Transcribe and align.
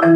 ¿Qué 0.00 0.06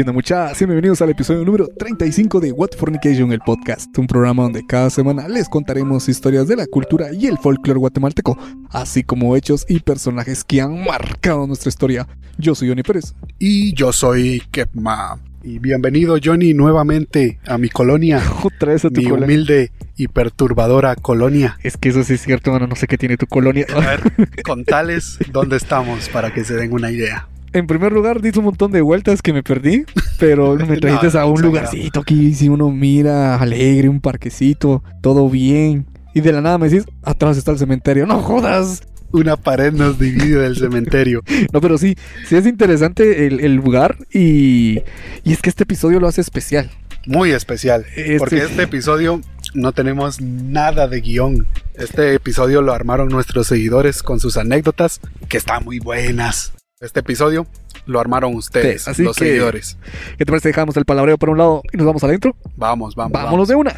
onda 0.00 0.12
muchachos? 0.14 0.58
Bienvenidos 0.60 1.02
al 1.02 1.10
episodio 1.10 1.44
número 1.44 1.68
35 1.68 2.40
de 2.40 2.52
What 2.52 2.70
Fornication, 2.78 3.30
el 3.30 3.40
podcast, 3.40 3.96
un 3.98 4.06
programa 4.06 4.44
donde 4.44 4.64
cada 4.66 4.88
semana 4.88 5.28
les 5.28 5.50
contaremos 5.50 6.08
historias 6.08 6.48
de 6.48 6.56
la 6.56 6.66
cultura 6.66 7.12
y 7.12 7.26
el 7.26 7.36
folclore 7.36 7.78
guatemalteco, 7.80 8.38
así 8.70 9.04
como 9.04 9.36
hechos 9.36 9.66
y 9.68 9.80
personajes 9.80 10.42
que 10.42 10.62
han 10.62 10.82
marcado 10.82 11.46
nuestra 11.46 11.68
historia. 11.68 12.08
Yo 12.38 12.54
soy 12.54 12.68
Johnny 12.68 12.82
Pérez. 12.82 13.14
Y 13.38 13.74
yo 13.74 13.92
soy 13.92 14.42
Kepma. 14.50 15.20
Y 15.46 15.58
bienvenido 15.58 16.16
Johnny 16.24 16.54
nuevamente 16.54 17.38
a 17.46 17.58
mi 17.58 17.68
colonia. 17.68 18.22
Otra 18.42 18.72
vez 18.72 18.86
a 18.86 18.88
tu 18.88 19.02
mi 19.02 19.04
colonia. 19.08 19.26
humilde 19.26 19.72
y 19.94 20.08
perturbadora 20.08 20.96
colonia. 20.96 21.58
Es 21.62 21.76
que 21.76 21.90
eso 21.90 22.02
sí 22.02 22.14
es 22.14 22.22
cierto, 22.22 22.50
mano, 22.50 22.66
no 22.66 22.76
sé 22.76 22.86
qué 22.86 22.96
tiene 22.96 23.18
tu 23.18 23.26
colonia. 23.26 23.66
A 23.74 23.80
ver, 23.80 24.00
contales 24.44 25.18
dónde 25.30 25.56
estamos 25.58 26.08
para 26.08 26.32
que 26.32 26.44
se 26.44 26.54
den 26.54 26.72
una 26.72 26.90
idea. 26.90 27.28
En 27.52 27.66
primer 27.66 27.92
lugar, 27.92 28.22
diste 28.22 28.38
un 28.38 28.46
montón 28.46 28.72
de 28.72 28.80
vueltas 28.80 29.20
que 29.20 29.34
me 29.34 29.42
perdí, 29.42 29.84
pero 30.18 30.56
me 30.66 30.78
trajiste 30.78 31.10
No, 31.12 31.20
a 31.20 31.26
un 31.26 31.42
lugarcito 31.42 32.00
aquí, 32.00 32.32
si 32.32 32.48
uno 32.48 32.70
mira 32.70 33.36
alegre, 33.36 33.90
un 33.90 34.00
parquecito, 34.00 34.82
todo 35.02 35.28
bien. 35.28 35.84
Y 36.14 36.22
de 36.22 36.32
la 36.32 36.40
nada 36.40 36.56
me 36.56 36.70
decís, 36.70 36.86
atrás 37.02 37.36
está 37.36 37.50
el 37.50 37.58
cementerio. 37.58 38.06
¡No 38.06 38.20
jodas! 38.20 38.82
Una 39.14 39.36
pared 39.36 39.72
nos 39.72 39.98
divide 39.98 40.40
del 40.42 40.56
cementerio. 40.56 41.22
No, 41.52 41.60
pero 41.60 41.78
sí, 41.78 41.96
sí 42.28 42.36
es 42.36 42.46
interesante 42.46 43.26
el, 43.26 43.40
el 43.40 43.54
lugar 43.54 43.96
y, 44.12 44.80
y 45.22 45.32
es 45.32 45.40
que 45.40 45.48
este 45.50 45.62
episodio 45.62 46.00
lo 46.00 46.08
hace 46.08 46.20
especial. 46.20 46.70
Muy 47.06 47.30
especial. 47.30 47.84
Este- 47.96 48.18
Porque 48.18 48.38
este 48.38 48.62
episodio 48.62 49.20
no 49.54 49.72
tenemos 49.72 50.20
nada 50.20 50.88
de 50.88 51.00
guion. 51.00 51.46
Este 51.74 52.14
episodio 52.14 52.60
lo 52.62 52.72
armaron 52.72 53.08
nuestros 53.08 53.46
seguidores 53.46 54.02
con 54.02 54.18
sus 54.20 54.36
anécdotas, 54.36 55.00
que 55.28 55.36
están 55.36 55.64
muy 55.64 55.78
buenas. 55.78 56.52
Este 56.80 57.00
episodio 57.00 57.46
lo 57.86 58.00
armaron 58.00 58.34
ustedes, 58.34 58.82
Sí, 58.82 58.90
así 58.90 59.02
los 59.04 59.16
que- 59.16 59.26
seguidores. 59.26 59.76
¿Qué 60.18 60.24
te 60.24 60.32
parece? 60.32 60.48
Dejamos 60.48 60.76
el 60.76 60.84
palabreo 60.86 61.18
por 61.18 61.30
un 61.30 61.38
lado 61.38 61.62
y 61.72 61.76
nos 61.76 61.86
vamos 61.86 62.02
adentro. 62.04 62.34
Vamos, 62.56 62.94
vamos. 62.94 63.12
Vámonos 63.12 63.48
de 63.48 63.54
una. 63.54 63.74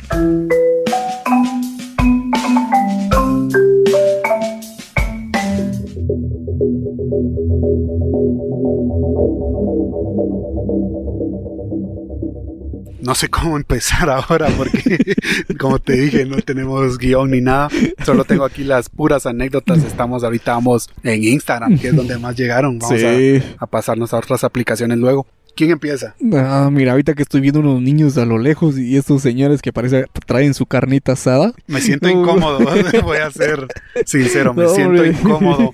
No 13.02 13.14
sé 13.14 13.28
cómo 13.28 13.56
empezar 13.56 14.08
ahora 14.10 14.48
porque, 14.56 14.98
como 15.58 15.78
te 15.78 15.92
dije, 15.92 16.24
no 16.24 16.38
tenemos 16.38 16.98
guion 16.98 17.30
ni 17.30 17.40
nada. 17.40 17.68
Solo 18.04 18.24
tengo 18.24 18.44
aquí 18.44 18.64
las 18.64 18.88
puras 18.88 19.26
anécdotas. 19.26 19.84
Estamos 19.84 20.24
ahorita 20.24 20.52
vamos 20.54 20.88
en 21.04 21.22
Instagram, 21.22 21.78
que 21.78 21.88
es 21.88 21.96
donde 21.96 22.18
más 22.18 22.34
llegaron. 22.36 22.78
Vamos 22.78 22.98
Sí. 22.98 23.42
a, 23.58 23.64
a 23.64 23.66
pasarnos 23.66 24.12
a 24.12 24.18
otras 24.18 24.42
aplicaciones 24.42 24.98
luego. 24.98 25.26
¿Quién 25.56 25.70
empieza? 25.70 26.14
Ah, 26.34 26.68
mira, 26.70 26.92
ahorita 26.92 27.14
que 27.14 27.22
estoy 27.22 27.40
viendo 27.40 27.60
unos 27.60 27.80
niños 27.80 28.18
a 28.18 28.26
lo 28.26 28.36
lejos 28.38 28.78
y 28.78 28.96
estos 28.96 29.22
señores 29.22 29.62
que 29.62 29.72
parece 29.72 30.04
traen 30.26 30.52
su 30.52 30.66
carnita 30.66 31.12
asada. 31.12 31.54
Me 31.66 31.80
siento 31.80 32.08
No. 32.12 32.20
incómodo, 32.20 32.58
voy 33.02 33.16
a 33.16 33.30
ser 33.30 33.66
sincero, 34.04 34.52
me 34.52 34.64
No, 34.64 34.68
siento 34.68 34.90
hombre. 35.02 35.08
incómodo 35.18 35.72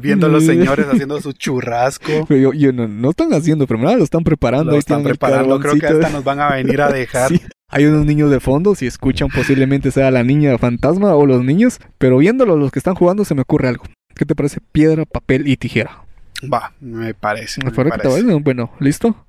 viendo 0.00 0.26
a 0.26 0.30
los 0.30 0.44
señores 0.46 0.86
haciendo 0.86 1.20
su 1.20 1.32
churrasco. 1.32 2.24
Pero 2.28 2.40
yo, 2.40 2.52
yo 2.52 2.72
no, 2.72 2.86
no 2.86 3.10
están 3.10 3.32
haciendo, 3.34 3.66
pero 3.66 3.80
mira, 3.80 3.96
lo 3.96 4.04
están 4.04 4.22
preparando. 4.22 4.70
Lo 4.70 4.78
están 4.78 5.02
preparando, 5.02 5.58
creo 5.58 5.74
que 5.74 5.86
hasta 5.86 6.10
nos 6.10 6.22
van 6.22 6.38
a 6.38 6.52
venir 6.54 6.80
a 6.80 6.88
dejar. 6.92 7.30
Sí. 7.30 7.40
Hay 7.68 7.86
unos 7.86 8.06
niños 8.06 8.30
de 8.30 8.38
fondo, 8.38 8.76
si 8.76 8.86
escuchan 8.86 9.28
posiblemente 9.34 9.90
sea 9.90 10.12
la 10.12 10.22
niña 10.22 10.56
fantasma 10.58 11.12
o 11.16 11.26
los 11.26 11.42
niños, 11.44 11.80
pero 11.98 12.18
viéndolos 12.18 12.56
los 12.56 12.70
que 12.70 12.78
están 12.78 12.94
jugando 12.94 13.24
se 13.24 13.34
me 13.34 13.42
ocurre 13.42 13.66
algo. 13.66 13.82
¿Qué 14.14 14.24
te 14.24 14.36
parece? 14.36 14.60
Piedra, 14.70 15.04
papel 15.06 15.48
y 15.48 15.56
tijera. 15.56 16.03
Va, 16.52 16.72
me 16.80 17.14
parece. 17.14 17.60
¿Me 17.64 17.70
parece 17.70 17.96
que 17.98 18.08
te? 18.08 18.34
Bueno, 18.34 18.70
¿listo? 18.80 19.26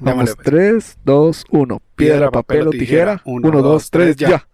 Vamos, 0.00 0.26
Démosle, 0.26 0.34
pues. 0.36 0.44
3, 0.44 0.98
2, 1.04 1.44
1. 1.50 1.82
Piedra, 1.96 2.30
papel 2.30 2.68
o 2.68 2.70
tijera. 2.70 3.20
1, 3.24 3.50
2, 3.62 3.90
3, 3.90 4.16
ya. 4.16 4.46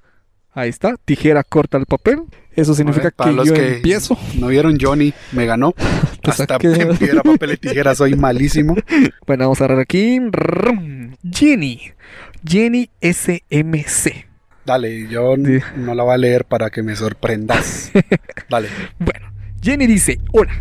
Ahí 0.52 0.70
está. 0.70 0.96
Tijera 1.04 1.42
corta 1.42 1.76
el 1.78 1.86
papel. 1.86 2.22
Eso 2.52 2.74
significa 2.74 3.06
ver, 3.06 3.12
para 3.14 3.30
que 3.30 3.36
los 3.36 3.48
yo 3.48 3.54
que 3.54 3.76
empiezo. 3.76 4.16
No 4.38 4.46
vieron 4.46 4.78
Johnny, 4.80 5.12
me 5.32 5.44
ganó. 5.46 5.74
Hasta 6.22 6.56
en 6.60 6.96
piedra, 6.96 7.22
papel 7.22 7.52
y 7.52 7.56
tijera 7.56 7.94
soy 7.94 8.14
malísimo. 8.14 8.74
Bueno, 9.26 9.44
vamos 9.44 9.60
a 9.60 9.64
agarrar 9.64 9.80
aquí. 9.82 10.20
Jenny. 11.32 11.80
Jenny 12.46 12.90
SMC. 13.00 14.26
Dale, 14.64 15.08
yo 15.08 15.34
Sí. 15.36 15.58
no 15.76 15.94
la 15.94 16.04
voy 16.04 16.14
a 16.14 16.18
leer 16.18 16.44
para 16.44 16.70
que 16.70 16.82
me 16.82 16.94
sorprendas. 16.96 17.90
Dale. 18.48 18.68
Bueno, 18.98 19.32
Jenny 19.62 19.86
dice, 19.86 20.20
hola, 20.32 20.52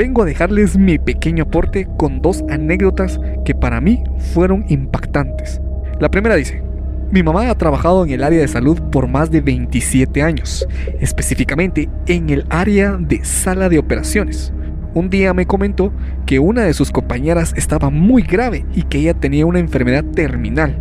vengo 0.00 0.22
a 0.22 0.24
dejarles 0.24 0.78
mi 0.78 0.98
pequeño 0.98 1.42
aporte 1.42 1.86
con 1.98 2.22
dos 2.22 2.42
anécdotas 2.48 3.20
que 3.44 3.54
para 3.54 3.82
mí 3.82 4.02
fueron 4.32 4.64
impactantes. 4.70 5.60
La 6.00 6.10
primera 6.10 6.36
dice, 6.36 6.62
mi 7.10 7.22
mamá 7.22 7.50
ha 7.50 7.58
trabajado 7.58 8.06
en 8.06 8.10
el 8.12 8.24
área 8.24 8.40
de 8.40 8.48
salud 8.48 8.80
por 8.90 9.08
más 9.08 9.30
de 9.30 9.42
27 9.42 10.22
años, 10.22 10.66
específicamente 11.00 11.90
en 12.06 12.30
el 12.30 12.46
área 12.48 12.96
de 12.98 13.22
sala 13.26 13.68
de 13.68 13.78
operaciones. 13.78 14.54
Un 14.94 15.10
día 15.10 15.34
me 15.34 15.44
comentó 15.44 15.92
que 16.24 16.38
una 16.38 16.62
de 16.62 16.72
sus 16.72 16.90
compañeras 16.90 17.52
estaba 17.54 17.90
muy 17.90 18.22
grave 18.22 18.64
y 18.74 18.84
que 18.84 19.00
ella 19.00 19.12
tenía 19.12 19.44
una 19.44 19.58
enfermedad 19.58 20.02
terminal. 20.02 20.78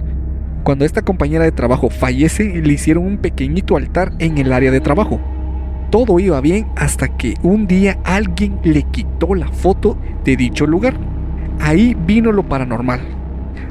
Cuando 0.63 0.85
esta 0.85 1.01
compañera 1.01 1.43
de 1.43 1.51
trabajo 1.51 1.89
fallece, 1.89 2.61
le 2.61 2.71
hicieron 2.71 3.05
un 3.05 3.17
pequeñito 3.17 3.75
altar 3.75 4.13
en 4.19 4.37
el 4.37 4.53
área 4.53 4.71
de 4.71 4.79
trabajo. 4.79 5.19
Todo 5.89 6.19
iba 6.19 6.39
bien 6.39 6.67
hasta 6.75 7.07
que 7.07 7.33
un 7.41 7.65
día 7.65 7.97
alguien 8.03 8.59
le 8.63 8.83
quitó 8.83 9.33
la 9.33 9.47
foto 9.47 9.97
de 10.23 10.35
dicho 10.35 10.67
lugar. 10.67 10.93
Ahí 11.59 11.95
vino 12.05 12.31
lo 12.31 12.43
paranormal. 12.43 13.01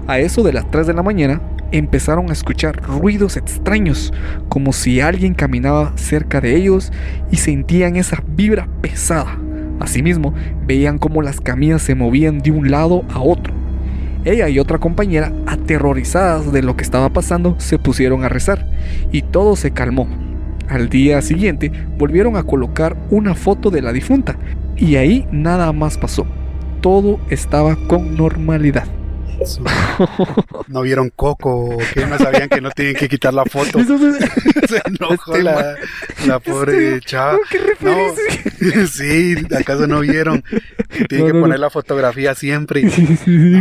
A 0.08 0.18
eso 0.18 0.42
de 0.42 0.52
las 0.52 0.68
3 0.68 0.88
de 0.88 0.94
la 0.94 1.04
mañana 1.04 1.40
empezaron 1.70 2.30
a 2.30 2.32
escuchar 2.32 2.82
ruidos 2.82 3.36
extraños, 3.36 4.12
como 4.48 4.72
si 4.72 5.00
alguien 5.00 5.34
caminaba 5.34 5.92
cerca 5.96 6.40
de 6.40 6.56
ellos 6.56 6.92
y 7.30 7.36
sentían 7.36 7.94
esa 7.94 8.22
vibra 8.26 8.68
pesada. 8.80 9.38
Asimismo, 9.78 10.34
veían 10.66 10.98
cómo 10.98 11.22
las 11.22 11.40
camillas 11.40 11.82
se 11.82 11.94
movían 11.94 12.40
de 12.40 12.50
un 12.50 12.70
lado 12.70 13.04
a 13.12 13.20
otro. 13.20 13.54
Ella 14.24 14.48
y 14.48 14.58
otra 14.58 14.78
compañera, 14.78 15.32
aterrorizadas 15.46 16.50
de 16.50 16.62
lo 16.62 16.76
que 16.76 16.82
estaba 16.82 17.10
pasando, 17.10 17.54
se 17.58 17.78
pusieron 17.78 18.24
a 18.24 18.28
rezar 18.28 18.66
y 19.12 19.22
todo 19.22 19.54
se 19.54 19.70
calmó. 19.70 20.27
Al 20.68 20.88
día 20.88 21.22
siguiente 21.22 21.72
volvieron 21.96 22.36
a 22.36 22.42
colocar 22.42 22.96
una 23.10 23.34
foto 23.34 23.70
de 23.70 23.82
la 23.82 23.92
difunta 23.92 24.36
y 24.76 24.96
ahí 24.96 25.26
nada 25.32 25.72
más 25.72 25.96
pasó. 25.98 26.26
Todo 26.80 27.18
estaba 27.30 27.76
con 27.88 28.16
normalidad. 28.16 28.97
No 30.68 30.82
vieron 30.82 31.10
Coco, 31.14 31.64
o 31.74 31.78
que 31.94 32.06
no 32.06 32.18
sabían 32.18 32.48
que 32.48 32.60
no 32.60 32.70
tienen 32.70 32.94
que 32.96 33.08
quitar 33.08 33.32
la 33.34 33.44
foto. 33.44 33.78
Se 34.68 34.82
enojó 34.84 35.32
Este 35.36 35.42
la, 35.42 35.76
la 36.26 36.38
pobre 36.40 36.96
Este- 36.96 37.06
chava. 37.08 37.38
No, 37.80 37.96
sí, 38.86 39.34
¿acaso 39.58 39.86
no 39.86 40.00
vieron? 40.00 40.42
Tienen 41.08 41.20
No, 41.20 41.26
que 41.26 41.32
no, 41.34 41.40
poner 41.40 41.58
no. 41.58 41.64
la 41.64 41.70
fotografía 41.70 42.34
siempre. 42.34 42.88
Sí, 42.90 43.06
sí, 43.06 43.16
sí. 43.16 43.52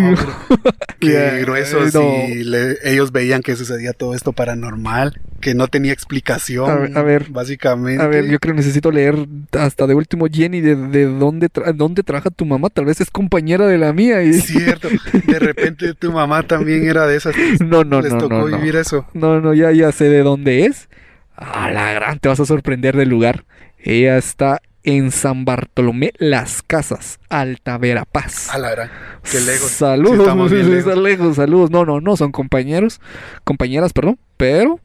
Qué 0.99 1.11
Ya, 1.13 1.31
grueso 1.39 1.83
eh, 1.85 1.91
si 1.91 2.43
le- 2.43 2.77
ellos 2.83 3.11
veían 3.11 3.41
que 3.41 3.55
sucedía 3.55 3.93
todo 3.93 4.15
esto 4.15 4.33
paranormal, 4.33 5.21
que 5.39 5.53
no 5.53 5.67
tenía 5.67 5.93
explicación. 5.93 6.69
A 6.69 6.75
ver, 6.75 6.97
a 6.97 7.01
ver. 7.03 7.29
básicamente. 7.29 8.01
A 8.03 8.07
ver, 8.07 8.25
yo 8.25 8.39
creo 8.39 8.53
que 8.55 8.57
necesito 8.61 8.91
leer 8.91 9.15
hasta 9.51 9.85
de 9.87 9.93
último 9.93 10.25
Jenny 10.31 10.61
de, 10.61 10.75
de 10.75 11.05
dónde, 11.05 11.49
tra- 11.49 11.73
dónde 11.73 12.03
trabaja 12.03 12.31
tu 12.31 12.45
mamá. 12.45 12.69
Tal 12.69 12.85
vez 12.85 12.99
es 13.01 13.09
compañera 13.11 13.67
de 13.67 13.77
la 13.77 13.93
mía. 13.93 14.23
Y... 14.23 14.33
Cierto, 14.33 14.89
de 15.13 15.39
repente 15.39 15.66
tu 15.75 16.11
mamá 16.11 16.43
también 16.43 16.87
era 16.87 17.07
de 17.07 17.17
esas. 17.17 17.35
No, 17.59 17.83
no, 17.83 18.01
les 18.01 18.13
no, 18.13 18.19
tocó 18.19 18.47
no, 18.49 18.57
no. 18.57 18.63
eso. 18.79 19.05
No, 19.13 19.41
no, 19.41 19.53
ya, 19.53 19.71
ya 19.71 19.91
sé 19.91 20.09
de 20.09 20.23
dónde 20.23 20.65
es. 20.65 20.89
A 21.35 21.69
la 21.69 21.93
gran, 21.93 22.19
te 22.19 22.29
vas 22.29 22.39
a 22.39 22.45
sorprender 22.45 22.95
del 22.97 23.09
lugar. 23.09 23.45
Ella 23.77 24.17
está 24.17 24.61
en 24.83 25.11
San 25.11 25.43
Bartolomé 25.45 26.13
Las 26.17 26.61
Casas, 26.63 27.19
Alta 27.29 27.77
Verapaz. 27.77 28.49
A 28.49 28.57
la 28.57 28.71
gran, 28.71 28.89
qué 29.29 29.39
lejos. 29.41 29.69
Saludos, 29.69 30.49
Sí, 30.49 30.55
lejos. 30.63 30.97
lejos, 30.97 31.35
saludos. 31.35 31.69
No, 31.71 31.85
no, 31.85 31.99
no, 31.99 32.15
son 32.17 32.31
compañeros, 32.31 33.01
compañeras, 33.43 33.93
perdón, 33.93 34.17
pero 34.37 34.79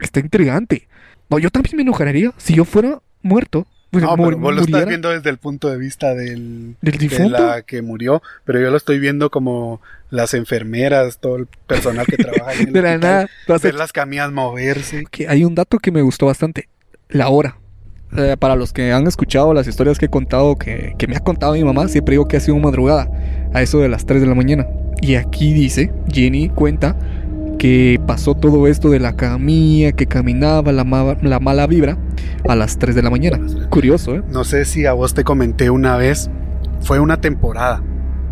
está 0.00 0.20
intrigante. 0.20 0.88
No, 1.28 1.38
yo 1.38 1.50
también 1.50 1.76
me 1.76 1.82
enojaría 1.82 2.32
si 2.36 2.54
yo 2.54 2.64
fuera 2.64 3.00
muerto. 3.22 3.66
Bueno, 3.92 4.08
No, 4.16 4.24
pero 4.24 4.38
vos 4.38 4.54
lo 4.54 4.62
estás 4.62 4.86
viendo 4.86 5.10
desde 5.10 5.28
el 5.30 5.36
punto 5.38 5.68
de 5.70 5.76
vista 5.76 6.14
del, 6.14 6.76
del 6.80 6.92
de 6.92 6.98
difunto. 6.98 7.30
la 7.46 7.62
que 7.62 7.82
murió, 7.82 8.22
pero 8.44 8.58
yo 8.58 8.70
lo 8.70 8.76
estoy 8.78 8.98
viendo 8.98 9.30
como 9.30 9.80
las 10.10 10.32
enfermeras, 10.34 11.18
todo 11.18 11.36
el 11.36 11.46
personal 11.66 12.06
que 12.06 12.16
trabaja 12.16 12.54
en 12.54 12.68
el 12.68 12.72
De 12.72 12.82
la 12.82 12.98
nada, 12.98 13.28
a- 13.48 13.58
ver 13.58 13.74
las 13.74 13.92
camillas 13.92 14.32
moverse. 14.32 15.04
que 15.10 15.28
hay 15.28 15.44
un 15.44 15.54
dato 15.54 15.78
que 15.78 15.90
me 15.92 16.00
gustó 16.02 16.26
bastante, 16.26 16.68
la 17.08 17.28
hora. 17.28 17.58
Eh, 18.16 18.36
para 18.38 18.56
los 18.56 18.72
que 18.74 18.92
han 18.92 19.06
escuchado 19.06 19.54
las 19.54 19.66
historias 19.66 19.98
que 19.98 20.04
he 20.06 20.10
contado, 20.10 20.56
que, 20.56 20.94
que 20.98 21.06
me 21.06 21.16
ha 21.16 21.20
contado 21.20 21.54
mi 21.54 21.64
mamá, 21.64 21.88
siempre 21.88 22.12
digo 22.12 22.28
que 22.28 22.36
ha 22.36 22.40
sido 22.40 22.58
madrugada, 22.58 23.10
a 23.54 23.62
eso 23.62 23.78
de 23.80 23.88
las 23.88 24.04
3 24.04 24.20
de 24.20 24.26
la 24.26 24.34
mañana. 24.34 24.66
Y 25.00 25.14
aquí 25.14 25.52
dice, 25.54 25.90
Jenny 26.10 26.48
cuenta 26.50 26.94
que 27.62 28.00
pasó 28.08 28.34
todo 28.34 28.66
esto 28.66 28.90
de 28.90 28.98
la 28.98 29.12
camilla, 29.12 29.92
que 29.92 30.06
caminaba 30.08 30.72
la, 30.72 30.82
ma- 30.82 31.16
la 31.22 31.38
mala 31.38 31.68
vibra 31.68 31.96
a 32.48 32.56
las 32.56 32.76
3 32.76 32.96
de 32.96 33.02
la 33.02 33.08
mañana. 33.10 33.38
Curioso, 33.70 34.16
¿eh? 34.16 34.22
No 34.32 34.42
sé 34.42 34.64
si 34.64 34.84
a 34.84 34.94
vos 34.94 35.14
te 35.14 35.22
comenté 35.22 35.70
una 35.70 35.96
vez, 35.96 36.28
fue 36.80 36.98
una 36.98 37.20
temporada 37.20 37.80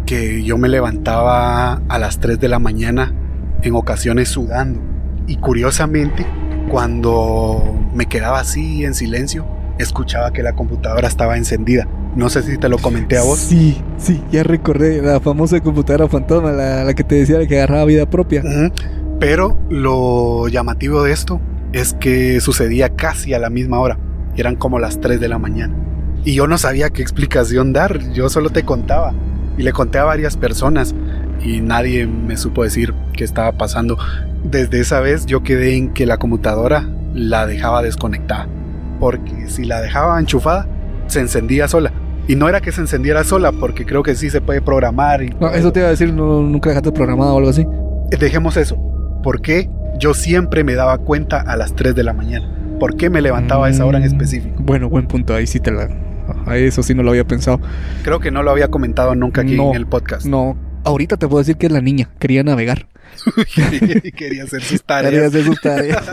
que 0.05 0.43
yo 0.43 0.59
me 0.59 0.69
levantaba 0.69 1.75
a 1.88 1.99
las 2.00 2.19
3 2.19 2.41
de 2.41 2.49
la 2.49 2.59
mañana 2.59 3.15
en 3.62 3.77
ocasiones 3.77 4.29
sudando. 4.31 4.81
Y 5.29 5.37
curiosamente, 5.37 6.26
cuando 6.69 7.62
me 7.94 8.06
quedaba 8.06 8.41
así 8.41 8.85
en 8.85 8.94
silencio, 8.94 9.47
escuchaba 9.79 10.33
que 10.33 10.43
la 10.43 10.55
computadora 10.55 11.06
estaba 11.06 11.37
encendida. 11.37 11.87
No 12.17 12.31
sé 12.31 12.43
si 12.43 12.59
te 12.59 12.69
lo 12.69 12.79
comenté 12.79 13.17
a 13.17 13.23
vos. 13.23 13.38
Sí, 13.38 13.81
sí, 13.97 14.21
ya 14.33 14.43
recordé 14.43 15.00
la 15.00 15.21
famosa 15.21 15.61
computadora 15.61 16.09
fantasma, 16.09 16.50
la, 16.50 16.83
la 16.83 16.94
que 16.94 17.05
te 17.05 17.15
decía 17.15 17.47
que 17.47 17.59
agarraba 17.59 17.85
vida 17.85 18.11
propia. 18.11 18.43
Ujú. 18.43 18.73
Pero 19.20 19.58
lo 19.69 20.49
llamativo 20.49 21.02
de 21.02 21.12
esto 21.12 21.40
es 21.72 21.93
que 21.93 22.40
sucedía 22.40 22.88
casi 22.88 23.34
a 23.34 23.38
la 23.38 23.50
misma 23.50 23.78
hora. 23.78 23.99
Eran 24.34 24.56
como 24.56 24.78
las 24.78 24.99
3 24.99 25.20
de 25.20 25.28
la 25.28 25.38
mañana. 25.38 25.75
Y 26.25 26.34
yo 26.34 26.46
no 26.46 26.56
sabía 26.56 26.88
qué 26.88 27.02
explicación 27.02 27.75
dar. 27.75 28.12
Yo 28.12 28.31
solo 28.31 28.49
te 28.49 28.64
contaba. 28.64 29.12
Y 29.58 29.62
le 29.62 29.72
conté 29.72 29.99
a 29.99 30.05
varias 30.05 30.38
personas. 30.38 30.94
Y 31.44 31.61
nadie 31.61 32.06
me 32.06 32.38
supo 32.38 32.64
decir 32.64 32.94
qué 33.12 33.25
estaba 33.25 33.52
pasando. 33.52 33.99
Desde 34.43 34.81
esa 34.81 35.00
vez 35.00 35.26
yo 35.26 35.43
quedé 35.43 35.76
en 35.76 35.93
que 35.93 36.06
la 36.06 36.16
computadora 36.16 36.88
la 37.12 37.46
dejaba 37.46 37.82
desconectada. 37.82 38.49
Porque 38.99 39.49
si 39.49 39.64
la 39.64 39.82
dejaba 39.82 40.19
enchufada, 40.19 40.66
se 41.08 41.20
encendía 41.20 41.69
sola. 41.69 41.93
Y 42.26 42.37
no 42.37 42.49
era 42.49 42.62
que 42.62 42.73
se 42.73 42.81
encendiera 42.81 43.25
sola, 43.25 43.52
porque 43.52 43.84
creo 43.84 44.02
que 44.02 44.14
sí 44.14 44.31
se 44.31 44.40
puede 44.40 44.62
programar. 44.62 45.23
Y 45.23 45.31
No, 45.40 45.50
eso 45.50 45.73
te 45.73 45.81
iba 45.81 45.88
a 45.88 45.90
decir, 45.90 46.12
no, 46.12 46.40
nunca 46.40 46.70
dejaste 46.70 46.93
programado 46.93 47.34
o 47.34 47.38
algo 47.38 47.50
así. 47.50 47.66
Dejemos 48.19 48.56
eso. 48.56 48.89
¿Por 49.22 49.43
qué 49.43 49.69
yo 49.99 50.14
siempre 50.14 50.64
me 50.64 50.75
daba 50.75 50.99
cuenta 50.99 51.40
a 51.40 51.56
las 51.56 51.75
3 51.76 51.94
de 51.94 52.05
la 52.05 52.12
mañana? 52.12 52.49
¿Por 52.78 52.96
qué 52.96 53.11
me 53.11 53.20
levantaba 53.20 53.67
a 53.67 53.70
esa 53.70 53.84
hora 53.84 53.99
en 53.99 54.05
Mm, 54.05 54.06
específico? 54.06 54.56
Bueno, 54.62 54.88
buen 54.88 55.06
punto, 55.06 55.34
ahí 55.34 55.46
sí 55.46 55.61
te 55.61 55.70
la... 55.70 55.88
A 56.46 56.56
eso 56.56 56.82
sí 56.82 56.94
no 56.94 57.02
lo 57.02 57.11
había 57.11 57.26
pensado. 57.26 57.61
Creo 58.02 58.20
que 58.20 58.31
no 58.31 58.43
lo 58.43 58.50
había 58.50 58.69
comentado 58.69 59.14
nunca 59.14 59.43
aquí 59.43 59.56
No, 59.56 59.70
en 59.70 59.76
el 59.76 59.87
podcast. 59.87 60.25
No, 60.26 60.56
ahorita 60.84 61.17
te 61.17 61.26
puedo 61.28 61.40
decir 61.40 61.56
que 61.56 61.67
es 61.67 61.72
la 61.72 61.81
niña, 61.82 62.08
quería 62.19 62.43
navegar. 62.43 62.87
Quería 64.17 64.44
hacer 64.44 64.62
sus 64.62 64.81
Quería 64.87 65.02
tareas. 65.02 65.26
hacer 65.26 65.44
sus 65.44 65.61
tareas. 65.61 66.05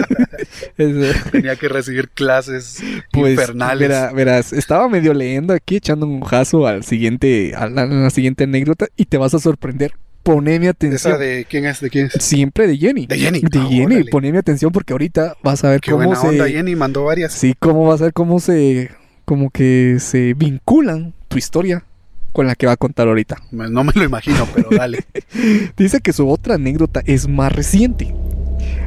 Tenía 1.32 1.56
que 1.56 1.70
recibir 1.70 2.10
clases 2.10 2.84
Pues, 3.12 3.34
infernales. 3.34 3.90
verá- 3.90 4.12
verás, 4.14 4.52
estaba 4.54 4.90
medio 4.90 5.14
leyendo 5.14 5.54
aquí, 5.54 5.78
echando 5.78 6.06
un 6.08 6.24
ojazo 6.24 6.68
al 6.68 6.84
siguiente, 6.84 7.54
a 7.56 7.70
la, 7.70 7.84
a 7.84 7.86
la 7.86 8.10
siguiente 8.10 8.44
anécdota 8.46 8.88
y 8.98 9.06
te 9.06 9.18
vas 9.18 9.34
a 9.34 9.40
sorprender. 9.40 9.94
Poneme 10.28 10.68
atención. 10.68 11.14
¿Esa 11.14 11.18
de 11.18 11.46
quién 11.50 11.66
es? 11.66 11.80
¿De 11.80 11.90
quién 11.90 12.10
es? 12.14 12.24
Siempre 12.24 12.68
de 12.68 12.78
Jenny. 12.78 13.08
De 13.08 13.18
Jenny. 13.18 13.40
De 13.40 13.60
Ah, 13.60 13.66
Jenny. 13.70 13.86
órale. 13.96 14.06
Poneme 14.12 14.38
atención 14.38 14.74
porque 14.74 14.92
ahorita 14.94 15.38
vas 15.42 15.64
a 15.64 15.70
ver 15.70 15.80
Qué 15.80 15.92
cómo 15.92 16.04
buena 16.06 16.20
se. 16.20 16.28
onda, 16.28 16.50
Jenny. 16.50 16.76
Mandó 16.76 17.06
varias. 17.06 17.32
Sí, 17.32 17.56
cómo 17.58 17.86
vas 17.88 18.02
a 18.02 18.06
ver 18.06 18.14
cómo 18.14 18.40
se. 18.42 18.92
Como 19.24 19.50
que 19.50 19.98
se 20.00 20.34
vinculan 20.34 21.14
tu 21.30 21.38
historia 21.38 21.84
con 22.34 22.46
la 22.46 22.56
que 22.56 22.66
va 22.68 22.74
a 22.74 22.78
contar 22.78 23.08
ahorita. 23.08 23.38
No 23.52 23.84
me 23.86 23.94
lo 23.96 24.04
imagino, 24.04 24.46
pero 24.54 24.68
dale. 24.70 25.06
Dice 25.78 26.02
que 26.02 26.12
su 26.14 26.30
otra 26.30 26.56
anécdota 26.56 27.02
es 27.06 27.28
más 27.30 27.52
reciente. 27.54 28.14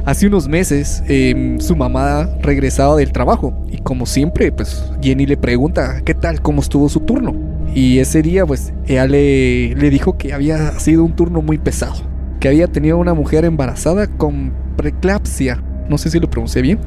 Hace 0.05 0.27
unos 0.27 0.47
meses 0.47 1.03
em, 1.07 1.59
su 1.59 1.75
mamá 1.75 2.27
regresaba 2.41 2.95
del 2.95 3.11
trabajo 3.11 3.53
y 3.69 3.77
como 3.77 4.05
siempre 4.05 4.51
pues 4.51 4.83
Jenny 5.01 5.25
le 5.25 5.37
pregunta 5.37 6.01
qué 6.03 6.13
tal, 6.13 6.41
cómo 6.41 6.61
estuvo 6.61 6.89
su 6.89 6.99
turno. 7.01 7.33
Y 7.73 7.99
ese 7.99 8.21
día 8.21 8.45
pues 8.45 8.73
ella 8.87 9.05
le, 9.07 9.75
le 9.75 9.89
dijo 9.89 10.17
que 10.17 10.33
había 10.33 10.77
sido 10.79 11.03
un 11.03 11.15
turno 11.15 11.41
muy 11.41 11.57
pesado, 11.57 11.95
que 12.39 12.47
había 12.49 12.67
tenido 12.67 12.97
una 12.97 13.13
mujer 13.13 13.45
embarazada 13.45 14.07
con 14.07 14.51
preeclampsia. 14.75 15.61
No 15.87 15.97
sé 15.97 16.09
si 16.09 16.19
lo 16.19 16.29
pronuncié 16.29 16.61
bien. 16.61 16.79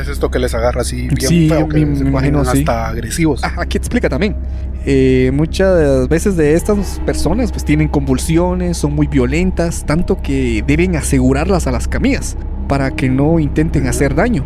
Es 0.00 0.08
esto 0.08 0.30
que 0.30 0.38
les 0.38 0.54
agarra 0.54 0.80
así 0.82 1.08
bien 1.08 1.16
Sí, 1.20 1.48
feo, 1.48 1.68
que 1.68 1.84
me- 1.84 1.96
se 1.96 2.04
imagino 2.04 2.40
así. 2.40 2.58
hasta 2.60 2.88
agresivos. 2.88 3.40
Ah, 3.44 3.52
aquí 3.58 3.76
explica 3.76 4.08
también. 4.08 4.36
Eh, 4.86 5.30
muchas 5.32 6.08
veces 6.08 6.36
de 6.36 6.54
estas 6.54 7.00
personas 7.06 7.50
pues 7.50 7.64
tienen 7.64 7.88
convulsiones, 7.88 8.76
son 8.76 8.94
muy 8.94 9.06
violentas, 9.06 9.84
tanto 9.86 10.20
que 10.20 10.62
deben 10.66 10.96
asegurarlas 10.96 11.66
a 11.66 11.72
las 11.72 11.88
camillas 11.88 12.36
para 12.68 12.90
que 12.90 13.08
no 13.08 13.38
intenten 13.38 13.86
hacer 13.86 14.14
daño. 14.14 14.44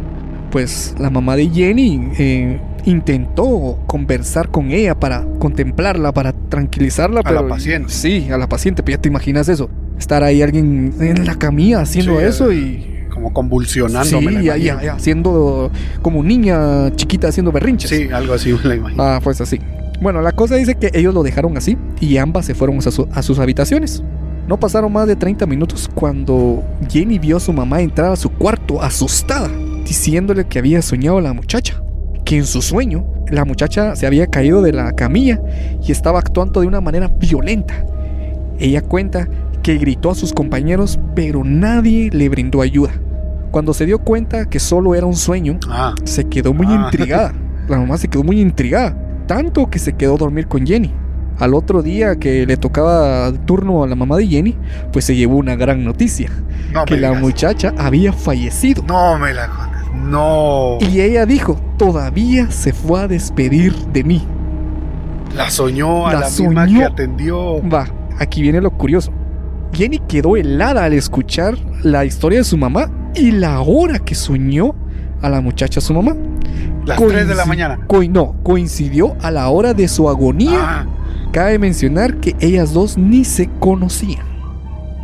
Pues 0.50 0.94
la 0.98 1.10
mamá 1.10 1.36
de 1.36 1.48
Jenny 1.48 2.08
eh, 2.18 2.60
intentó 2.84 3.78
conversar 3.86 4.48
con 4.48 4.70
ella 4.70 4.98
para 4.98 5.24
contemplarla, 5.38 6.12
para 6.12 6.32
tranquilizarla. 6.32 7.20
A 7.24 7.32
la 7.32 7.46
paciente. 7.46 7.92
Sí, 7.92 8.28
a 8.32 8.38
la 8.38 8.48
paciente, 8.48 8.82
pero 8.82 8.96
ya 8.96 9.02
te 9.02 9.08
imaginas 9.08 9.48
eso. 9.48 9.68
Estar 9.98 10.22
ahí 10.22 10.40
alguien 10.42 10.94
en 11.00 11.26
la 11.26 11.34
camilla 11.34 11.80
haciendo 11.80 12.18
Sí, 12.18 12.24
eso 12.24 12.52
y... 12.52 12.94
Como 13.12 13.32
convulsionando, 13.32 14.20
Sí, 14.20 14.24
la 14.26 14.42
ya, 14.42 14.56
ya, 14.56 14.80
ya, 14.80 14.92
haciendo 14.92 15.72
como 16.02 16.22
niña 16.22 16.94
chiquita 16.94 17.26
haciendo 17.26 17.50
berrinches. 17.50 17.90
Sí, 17.90 18.08
algo 18.12 18.32
así 18.32 18.52
me 18.52 18.68
la 18.68 18.76
imagino. 18.76 19.02
Ah, 19.02 19.20
pues 19.20 19.40
así. 19.40 19.58
Bueno, 20.00 20.20
la 20.22 20.32
cosa 20.32 20.54
dice 20.56 20.76
que 20.76 20.90
ellos 20.94 21.12
lo 21.14 21.22
dejaron 21.22 21.56
así 21.56 21.76
y 22.00 22.16
ambas 22.18 22.46
se 22.46 22.54
fueron 22.54 22.78
a, 22.78 22.82
su- 22.82 23.08
a 23.12 23.22
sus 23.22 23.38
habitaciones. 23.38 24.02
No 24.46 24.58
pasaron 24.58 24.92
más 24.92 25.06
de 25.06 25.16
30 25.16 25.44
minutos 25.46 25.90
cuando 25.94 26.62
Jenny 26.88 27.18
vio 27.18 27.36
a 27.36 27.40
su 27.40 27.52
mamá 27.52 27.80
entrar 27.82 28.12
a 28.12 28.16
su 28.16 28.30
cuarto 28.30 28.80
asustada, 28.80 29.50
diciéndole 29.84 30.46
que 30.46 30.58
había 30.58 30.80
soñado 30.82 31.18
a 31.18 31.22
la 31.22 31.32
muchacha. 31.34 31.82
Que 32.24 32.36
en 32.38 32.46
su 32.46 32.62
sueño 32.62 33.04
la 33.30 33.44
muchacha 33.44 33.94
se 33.96 34.06
había 34.06 34.26
caído 34.26 34.62
de 34.62 34.72
la 34.72 34.92
camilla 34.92 35.40
y 35.86 35.92
estaba 35.92 36.18
actuando 36.18 36.60
de 36.60 36.66
una 36.66 36.80
manera 36.80 37.08
violenta. 37.08 37.84
Ella 38.58 38.82
cuenta 38.82 39.28
que 39.62 39.76
gritó 39.78 40.10
a 40.10 40.14
sus 40.14 40.32
compañeros, 40.32 40.98
pero 41.14 41.42
nadie 41.44 42.08
le 42.12 42.28
brindó 42.28 42.60
ayuda. 42.62 42.90
Cuando 43.50 43.74
se 43.74 43.86
dio 43.86 43.98
cuenta 43.98 44.46
que 44.48 44.60
solo 44.60 44.94
era 44.94 45.06
un 45.06 45.16
sueño, 45.16 45.58
Ah, 45.68 45.94
se 46.04 46.24
quedó 46.24 46.54
muy 46.54 46.66
Ah. 46.68 46.84
intrigada. 46.84 47.32
La 47.68 47.78
mamá 47.78 47.96
se 47.98 48.08
quedó 48.08 48.22
muy 48.24 48.40
intrigada. 48.40 48.96
Tanto 49.28 49.68
que 49.70 49.78
se 49.78 49.92
quedó 49.92 50.14
a 50.14 50.18
dormir 50.18 50.48
con 50.48 50.66
Jenny. 50.66 50.92
Al 51.38 51.54
otro 51.54 51.82
día 51.82 52.16
que 52.16 52.46
le 52.46 52.56
tocaba 52.56 53.30
turno 53.46 53.84
a 53.84 53.86
la 53.86 53.94
mamá 53.94 54.16
de 54.16 54.26
Jenny, 54.26 54.56
pues 54.92 55.04
se 55.04 55.14
llevó 55.14 55.36
una 55.36 55.54
gran 55.54 55.84
noticia. 55.84 56.30
no 56.72 56.84
que 56.86 56.96
la 56.96 57.08
digas. 57.10 57.22
muchacha 57.22 57.74
había 57.78 58.12
fallecido. 58.12 58.82
No 58.88 59.18
me 59.18 59.32
la 59.34 59.46
condes. 59.48 59.82
No. 59.94 60.78
Y 60.80 61.00
ella 61.02 61.26
dijo, 61.26 61.60
todavía 61.76 62.50
se 62.50 62.72
fue 62.72 63.02
a 63.02 63.06
despedir 63.06 63.74
de 63.92 64.02
mí. 64.02 64.26
La 65.36 65.50
soñó 65.50 66.06
a 66.08 66.14
La 66.14 66.20
la, 66.20 66.26
misma 66.30 66.66
que 66.66 66.84
atendió. 66.84 67.60
Va, 67.68 67.86
aquí 68.18 68.40
viene 68.42 68.60
lo 68.62 68.70
curioso. 68.70 69.12
Jenny 69.74 69.98
quedó 70.08 70.36
helada 70.38 70.84
al 70.84 70.94
escuchar 70.94 71.54
la 71.82 72.06
historia 72.06 72.38
de 72.38 72.44
su 72.44 72.56
mamá 72.56 72.90
y 73.14 73.30
la 73.32 73.60
hora 73.60 73.98
que 73.98 74.14
soñó 74.14 74.74
a 75.20 75.28
la 75.28 75.42
muchacha 75.42 75.82
su 75.82 75.92
mamá. 75.92 76.16
Las 76.88 76.98
3 77.06 77.28
de 77.28 77.34
la 77.34 77.44
mañana. 77.44 77.78
coi- 77.86 78.08
no, 78.08 78.34
coincidió 78.42 79.16
a 79.20 79.30
la 79.30 79.48
hora 79.48 79.74
de 79.74 79.88
su 79.88 80.08
agonía. 80.08 80.58
Ah, 80.60 80.86
Cabe 81.32 81.58
mencionar 81.58 82.16
que 82.20 82.34
ellas 82.40 82.72
dos 82.72 82.96
ni 82.96 83.24
se 83.24 83.48
conocían. 83.60 84.26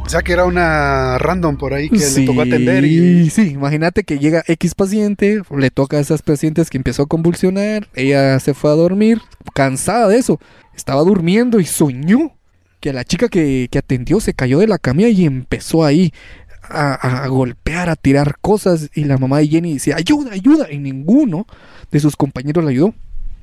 o 0.04 0.08
sea 0.08 0.22
que 0.22 0.32
era 0.32 0.44
una 0.46 1.18
random 1.18 1.56
por 1.56 1.72
ahí 1.74 1.88
que 1.90 1.98
le 1.98 2.26
tocó 2.26 2.42
atender 2.42 2.84
y. 2.84 3.28
Sí, 3.30 3.50
imagínate 3.52 4.04
que 4.04 4.18
llega 4.18 4.42
X 4.46 4.74
paciente, 4.74 5.42
le 5.56 5.70
toca 5.70 5.98
a 5.98 6.00
esas 6.00 6.22
pacientes 6.22 6.70
que 6.70 6.76
empezó 6.78 7.02
a 7.02 7.06
convulsionar, 7.06 7.88
ella 7.94 8.38
se 8.40 8.54
fue 8.54 8.70
a 8.70 8.74
dormir, 8.74 9.20
cansada 9.54 10.08
de 10.08 10.18
eso, 10.18 10.40
estaba 10.74 11.02
durmiendo 11.02 11.60
y 11.60 11.64
soñó 11.66 12.32
que 12.80 12.92
la 12.92 13.04
chica 13.04 13.28
que, 13.28 13.68
que 13.70 13.78
atendió 13.78 14.20
se 14.20 14.34
cayó 14.34 14.58
de 14.58 14.66
la 14.66 14.76
camilla 14.78 15.08
y 15.08 15.24
empezó 15.24 15.84
ahí 15.84 16.12
a, 16.68 16.94
a 17.24 17.28
golpear, 17.28 17.88
a 17.88 17.96
tirar 17.96 18.36
cosas 18.40 18.90
y 18.94 19.04
la 19.04 19.18
mamá 19.18 19.38
de 19.38 19.48
Jenny 19.48 19.74
decía, 19.74 19.96
ayuda, 19.96 20.32
ayuda, 20.32 20.70
y 20.70 20.78
ninguno 20.78 21.46
de 21.90 22.00
sus 22.00 22.16
compañeros 22.16 22.64
la 22.64 22.70
ayudó. 22.70 22.94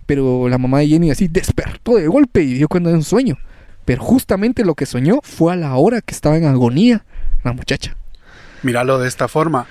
Pero 0.05 0.49
la 0.49 0.57
mamá 0.57 0.79
de 0.79 0.87
Jenny 0.87 1.11
así 1.11 1.27
despertó 1.27 1.95
de 1.95 2.07
golpe 2.07 2.41
y 2.41 2.53
dio 2.53 2.67
cuenta 2.67 2.89
de 2.89 2.95
un 2.95 3.03
sueño. 3.03 3.37
Pero 3.85 4.03
justamente 4.03 4.65
lo 4.65 4.75
que 4.75 4.85
soñó 4.85 5.19
fue 5.23 5.53
a 5.53 5.55
la 5.55 5.75
hora 5.75 6.01
que 6.01 6.13
estaba 6.13 6.37
en 6.37 6.45
agonía 6.45 7.05
la 7.43 7.53
muchacha. 7.53 7.95
Míralo 8.63 8.99
de 8.99 9.07
esta 9.07 9.27
forma. 9.27 9.67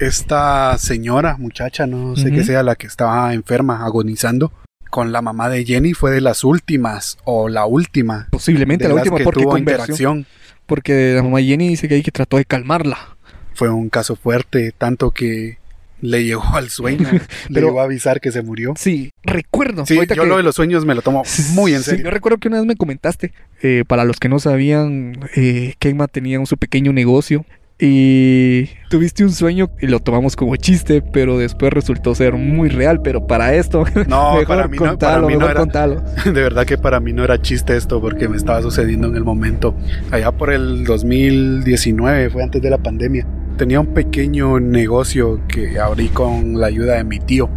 Esta 0.00 0.76
señora, 0.78 1.36
muchacha, 1.38 1.86
no 1.86 2.14
sé 2.14 2.30
qué 2.30 2.44
sea 2.44 2.62
la 2.62 2.76
que 2.76 2.86
estaba 2.86 3.32
enferma, 3.32 3.84
agonizando, 3.84 4.52
con 4.90 5.12
la 5.12 5.22
mamá 5.22 5.48
de 5.48 5.64
Jenny 5.64 5.94
fue 5.94 6.10
de 6.10 6.20
las 6.20 6.44
últimas, 6.44 7.16
o 7.24 7.48
la 7.48 7.64
última. 7.64 8.28
Posiblemente 8.30 8.84
de 8.84 8.88
la 8.88 8.96
las 8.96 9.02
última 9.04 9.18
que 9.18 9.24
porque 9.24 9.42
tuvo 9.42 9.56
interacción. 9.58 10.26
Porque 10.68 11.14
la 11.16 11.22
mamá 11.24 11.40
Jenny 11.42 11.66
dice 11.68 11.88
que 11.88 11.94
hay 11.96 12.02
que 12.02 12.12
trató 12.12 12.36
de 12.36 12.44
calmarla. 12.44 13.16
Fue 13.54 13.70
un 13.70 13.88
caso 13.88 14.14
fuerte, 14.14 14.72
tanto 14.76 15.10
que 15.10 15.58
le 16.00 16.24
llegó 16.24 16.44
al 16.54 16.68
sueño, 16.70 17.08
le 17.48 17.60
llegó 17.60 17.80
a 17.80 17.84
avisar 17.84 18.20
que 18.20 18.30
se 18.30 18.42
murió. 18.42 18.74
Sí, 18.76 19.10
recuerdo. 19.24 19.84
Sí, 19.84 19.96
yo 19.96 20.06
que- 20.06 20.14
lo 20.14 20.36
de 20.36 20.44
los 20.44 20.54
sueños 20.54 20.84
me 20.84 20.94
lo 20.94 21.02
tomo 21.02 21.24
muy 21.54 21.72
en 21.74 21.78
Sí, 21.82 21.90
serio. 21.90 22.04
yo 22.04 22.10
recuerdo 22.12 22.38
que 22.38 22.46
una 22.46 22.58
vez 22.58 22.66
me 22.66 22.76
comentaste, 22.76 23.32
eh, 23.62 23.82
para 23.88 24.04
los 24.04 24.20
que 24.20 24.28
no 24.28 24.38
sabían, 24.38 25.18
eh, 25.34 25.74
Kenma 25.80 26.06
tenía 26.06 26.38
un, 26.38 26.46
su 26.46 26.56
pequeño 26.56 26.92
negocio 26.92 27.44
y 27.80 28.66
tuviste 28.90 29.22
un 29.22 29.30
sueño 29.30 29.70
y 29.80 29.86
lo 29.86 30.00
tomamos 30.00 30.34
como 30.34 30.56
chiste, 30.56 31.00
pero 31.00 31.38
después 31.38 31.72
resultó 31.72 32.14
ser 32.14 32.34
muy 32.34 32.68
real. 32.68 33.00
Pero 33.02 33.26
para 33.26 33.54
esto, 33.54 33.84
No, 34.08 34.34
mejor 34.34 34.46
para 34.46 34.68
mí 34.68 34.78
no, 34.78 34.98
para 34.98 35.20
mí 35.20 35.34
no 35.34 35.38
mejor 35.38 35.50
era, 35.50 35.60
contalo. 35.60 36.02
de 36.24 36.32
verdad 36.32 36.66
que 36.66 36.76
para 36.76 36.98
mí 36.98 37.12
no 37.12 37.22
era 37.22 37.40
chiste 37.40 37.76
esto 37.76 38.00
porque 38.00 38.28
me 38.28 38.36
estaba 38.36 38.62
sucediendo 38.62 39.06
en 39.08 39.16
el 39.16 39.24
momento. 39.24 39.76
Allá 40.10 40.32
por 40.32 40.52
el 40.52 40.84
2019, 40.84 42.30
fue 42.30 42.42
antes 42.42 42.60
de 42.60 42.70
la 42.70 42.78
pandemia. 42.78 43.26
tenía 43.56 43.78
un 43.78 43.94
pequeño 43.94 44.58
negocio 44.58 45.40
que 45.46 45.78
abrí 45.78 46.08
con 46.08 46.58
la 46.58 46.66
ayuda 46.66 46.94
de 46.94 47.04
mi 47.04 47.20
tío. 47.20 47.48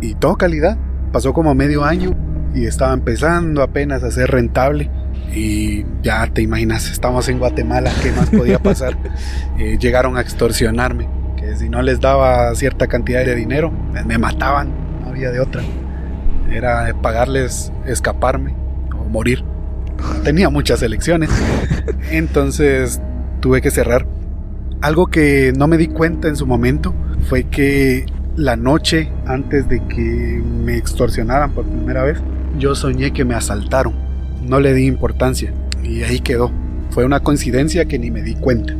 Y 0.00 0.14
todo 0.14 0.36
calidad. 0.36 0.76
Pasó 1.12 1.32
como 1.32 1.54
medio 1.54 1.84
año 1.84 2.16
y 2.54 2.66
estaba 2.66 2.92
empezando 2.92 3.62
apenas 3.62 4.02
a 4.02 4.10
ser 4.10 4.30
rentable. 4.30 4.90
Y 5.34 5.84
ya 6.02 6.26
te 6.26 6.42
imaginas, 6.42 6.90
estamos 6.90 7.28
en 7.28 7.38
Guatemala, 7.38 7.92
¿qué 8.02 8.12
más 8.12 8.30
podía 8.30 8.58
pasar? 8.58 8.96
Eh, 9.58 9.76
llegaron 9.76 10.16
a 10.16 10.20
extorsionarme, 10.20 11.08
que 11.36 11.56
si 11.56 11.68
no 11.68 11.82
les 11.82 11.98
daba 11.98 12.54
cierta 12.54 12.86
cantidad 12.86 13.24
de 13.24 13.34
dinero, 13.34 13.72
me 14.06 14.16
mataban, 14.16 14.70
no 15.02 15.08
había 15.08 15.32
de 15.32 15.40
otra. 15.40 15.62
Era 16.48 16.94
pagarles 17.02 17.72
escaparme 17.84 18.54
o 18.96 19.08
morir. 19.08 19.42
Tenía 20.22 20.48
muchas 20.48 20.80
elecciones, 20.82 21.28
entonces 22.12 23.00
tuve 23.40 23.60
que 23.60 23.72
cerrar. 23.72 24.06
Algo 24.80 25.08
que 25.08 25.52
no 25.56 25.66
me 25.66 25.76
di 25.76 25.88
cuenta 25.88 26.28
en 26.28 26.36
su 26.36 26.46
momento 26.46 26.94
fue 27.28 27.42
que 27.42 28.06
la 28.36 28.54
noche 28.54 29.10
antes 29.26 29.68
de 29.68 29.80
que 29.88 30.40
me 30.64 30.76
extorsionaran 30.76 31.50
por 31.50 31.64
primera 31.64 32.04
vez, 32.04 32.18
yo 32.60 32.76
soñé 32.76 33.12
que 33.12 33.24
me 33.24 33.34
asaltaron. 33.34 33.97
No 34.48 34.60
le 34.60 34.72
di 34.72 34.86
importancia 34.86 35.52
y 35.84 36.02
ahí 36.04 36.20
quedó. 36.20 36.50
Fue 36.90 37.04
una 37.04 37.20
coincidencia 37.20 37.84
que 37.84 37.98
ni 37.98 38.10
me 38.10 38.22
di 38.22 38.34
cuenta. 38.34 38.74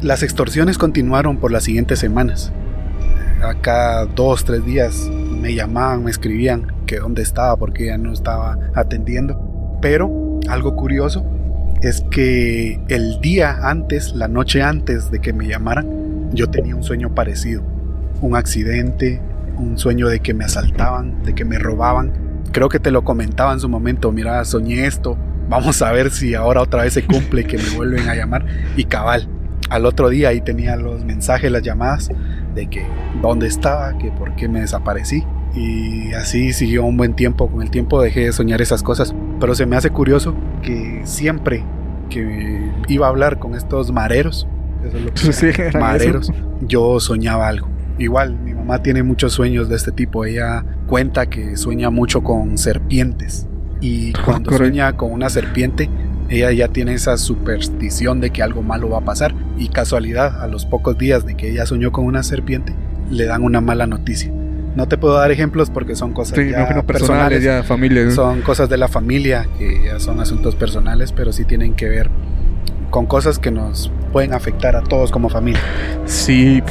Las 0.00 0.22
extorsiones 0.22 0.78
continuaron 0.78 1.38
por 1.38 1.50
las 1.50 1.64
siguientes 1.64 1.98
semanas. 1.98 2.52
Acá 3.42 4.06
dos, 4.06 4.44
tres 4.44 4.64
días 4.64 5.10
me 5.40 5.54
llamaban, 5.54 6.04
me 6.04 6.12
escribían 6.12 6.72
que 6.86 7.00
dónde 7.00 7.22
estaba 7.22 7.56
porque 7.56 7.86
ya 7.86 7.98
no 7.98 8.12
estaba 8.12 8.58
atendiendo. 8.76 9.78
Pero 9.82 10.38
algo 10.48 10.76
curioso 10.76 11.26
es 11.82 12.04
que 12.12 12.80
el 12.88 13.20
día 13.20 13.68
antes, 13.68 14.14
la 14.14 14.28
noche 14.28 14.62
antes 14.62 15.10
de 15.10 15.18
que 15.18 15.32
me 15.32 15.48
llamaran, 15.48 16.30
yo 16.32 16.48
tenía 16.48 16.76
un 16.76 16.84
sueño 16.84 17.12
parecido. 17.12 17.62
Un 18.20 18.36
accidente, 18.36 19.20
un 19.56 19.78
sueño 19.78 20.06
de 20.06 20.20
que 20.20 20.32
me 20.32 20.44
asaltaban, 20.44 21.24
de 21.24 21.34
que 21.34 21.44
me 21.44 21.58
robaban. 21.58 22.12
Creo 22.58 22.68
que 22.68 22.80
te 22.80 22.90
lo 22.90 23.04
comentaba 23.04 23.52
en 23.52 23.60
su 23.60 23.68
momento, 23.68 24.10
mira, 24.10 24.44
soñé 24.44 24.84
esto, 24.84 25.16
vamos 25.48 25.80
a 25.80 25.92
ver 25.92 26.10
si 26.10 26.34
ahora 26.34 26.60
otra 26.60 26.82
vez 26.82 26.92
se 26.92 27.04
cumple 27.04 27.42
y 27.42 27.44
que 27.44 27.56
me 27.56 27.70
vuelven 27.76 28.08
a 28.08 28.16
llamar. 28.16 28.44
Y 28.76 28.82
cabal, 28.82 29.28
al 29.70 29.86
otro 29.86 30.08
día 30.08 30.30
ahí 30.30 30.40
tenía 30.40 30.74
los 30.74 31.04
mensajes, 31.04 31.52
las 31.52 31.62
llamadas 31.62 32.10
de 32.56 32.68
que 32.68 32.84
dónde 33.22 33.46
estaba, 33.46 33.96
que 33.98 34.10
por 34.10 34.34
qué 34.34 34.48
me 34.48 34.62
desaparecí. 34.62 35.22
Y 35.54 36.12
así 36.14 36.52
siguió 36.52 36.82
un 36.82 36.96
buen 36.96 37.14
tiempo. 37.14 37.48
Con 37.48 37.62
el 37.62 37.70
tiempo 37.70 38.02
dejé 38.02 38.24
de 38.24 38.32
soñar 38.32 38.60
esas 38.60 38.82
cosas. 38.82 39.14
Pero 39.38 39.54
se 39.54 39.64
me 39.64 39.76
hace 39.76 39.90
curioso 39.90 40.34
que 40.60 41.02
siempre 41.04 41.62
que 42.10 42.72
iba 42.88 43.06
a 43.06 43.10
hablar 43.10 43.38
con 43.38 43.54
estos 43.54 43.92
mareros, 43.92 44.48
eso 44.84 44.96
es 44.96 45.04
lo 45.04 45.14
que 45.14 45.32
Sí, 45.72 45.78
mareros, 45.78 46.28
eso. 46.30 46.58
yo 46.62 46.98
soñaba 46.98 47.46
algo. 47.46 47.68
Igual, 47.98 48.38
mi 48.38 48.54
mamá 48.54 48.82
tiene 48.82 49.02
muchos 49.02 49.32
sueños 49.32 49.68
de 49.68 49.76
este 49.76 49.92
tipo. 49.92 50.24
Ella 50.24 50.64
cuenta 50.86 51.26
que 51.26 51.56
sueña 51.56 51.90
mucho 51.90 52.22
con 52.22 52.56
serpientes. 52.58 53.46
Y 53.80 54.12
cuando 54.12 54.50
correcto. 54.50 54.56
sueña 54.56 54.96
con 54.96 55.12
una 55.12 55.28
serpiente, 55.30 55.88
ella 56.28 56.52
ya 56.52 56.68
tiene 56.68 56.94
esa 56.94 57.16
superstición 57.16 58.20
de 58.20 58.30
que 58.30 58.42
algo 58.42 58.62
malo 58.62 58.90
va 58.90 58.98
a 58.98 59.04
pasar. 59.04 59.34
Y 59.56 59.68
casualidad, 59.68 60.42
a 60.42 60.46
los 60.46 60.64
pocos 60.66 60.96
días 60.96 61.26
de 61.26 61.36
que 61.36 61.50
ella 61.50 61.66
soñó 61.66 61.90
con 61.90 62.04
una 62.04 62.22
serpiente, 62.22 62.74
le 63.10 63.24
dan 63.24 63.42
una 63.42 63.60
mala 63.60 63.86
noticia. 63.86 64.30
No 64.76 64.86
te 64.86 64.96
puedo 64.96 65.14
dar 65.14 65.32
ejemplos 65.32 65.70
porque 65.70 65.96
son 65.96 66.12
cosas 66.12 66.38
Sí, 66.38 66.50
ya 66.50 66.60
no, 66.60 66.86
personales, 66.86 66.86
personales, 66.86 67.42
ya 67.42 67.62
familia. 67.64 68.04
¿no? 68.04 68.10
son 68.12 68.42
cosas 68.42 68.68
de 68.68 68.76
la 68.76 68.86
familia, 68.86 69.48
que 69.58 69.82
ya 69.86 69.98
son 69.98 70.20
asuntos 70.20 70.54
personales, 70.54 71.10
pero 71.10 71.32
sí 71.32 71.44
tienen 71.44 71.74
que 71.74 71.88
ver 71.88 72.10
con 72.90 73.06
cosas 73.06 73.38
que 73.40 73.50
nos 73.50 73.90
pueden 74.08 74.32
afectar 74.34 74.76
a 74.76 74.82
todos 74.82 75.10
como 75.10 75.28
familia. 75.28 75.60
Sí, 76.06 76.62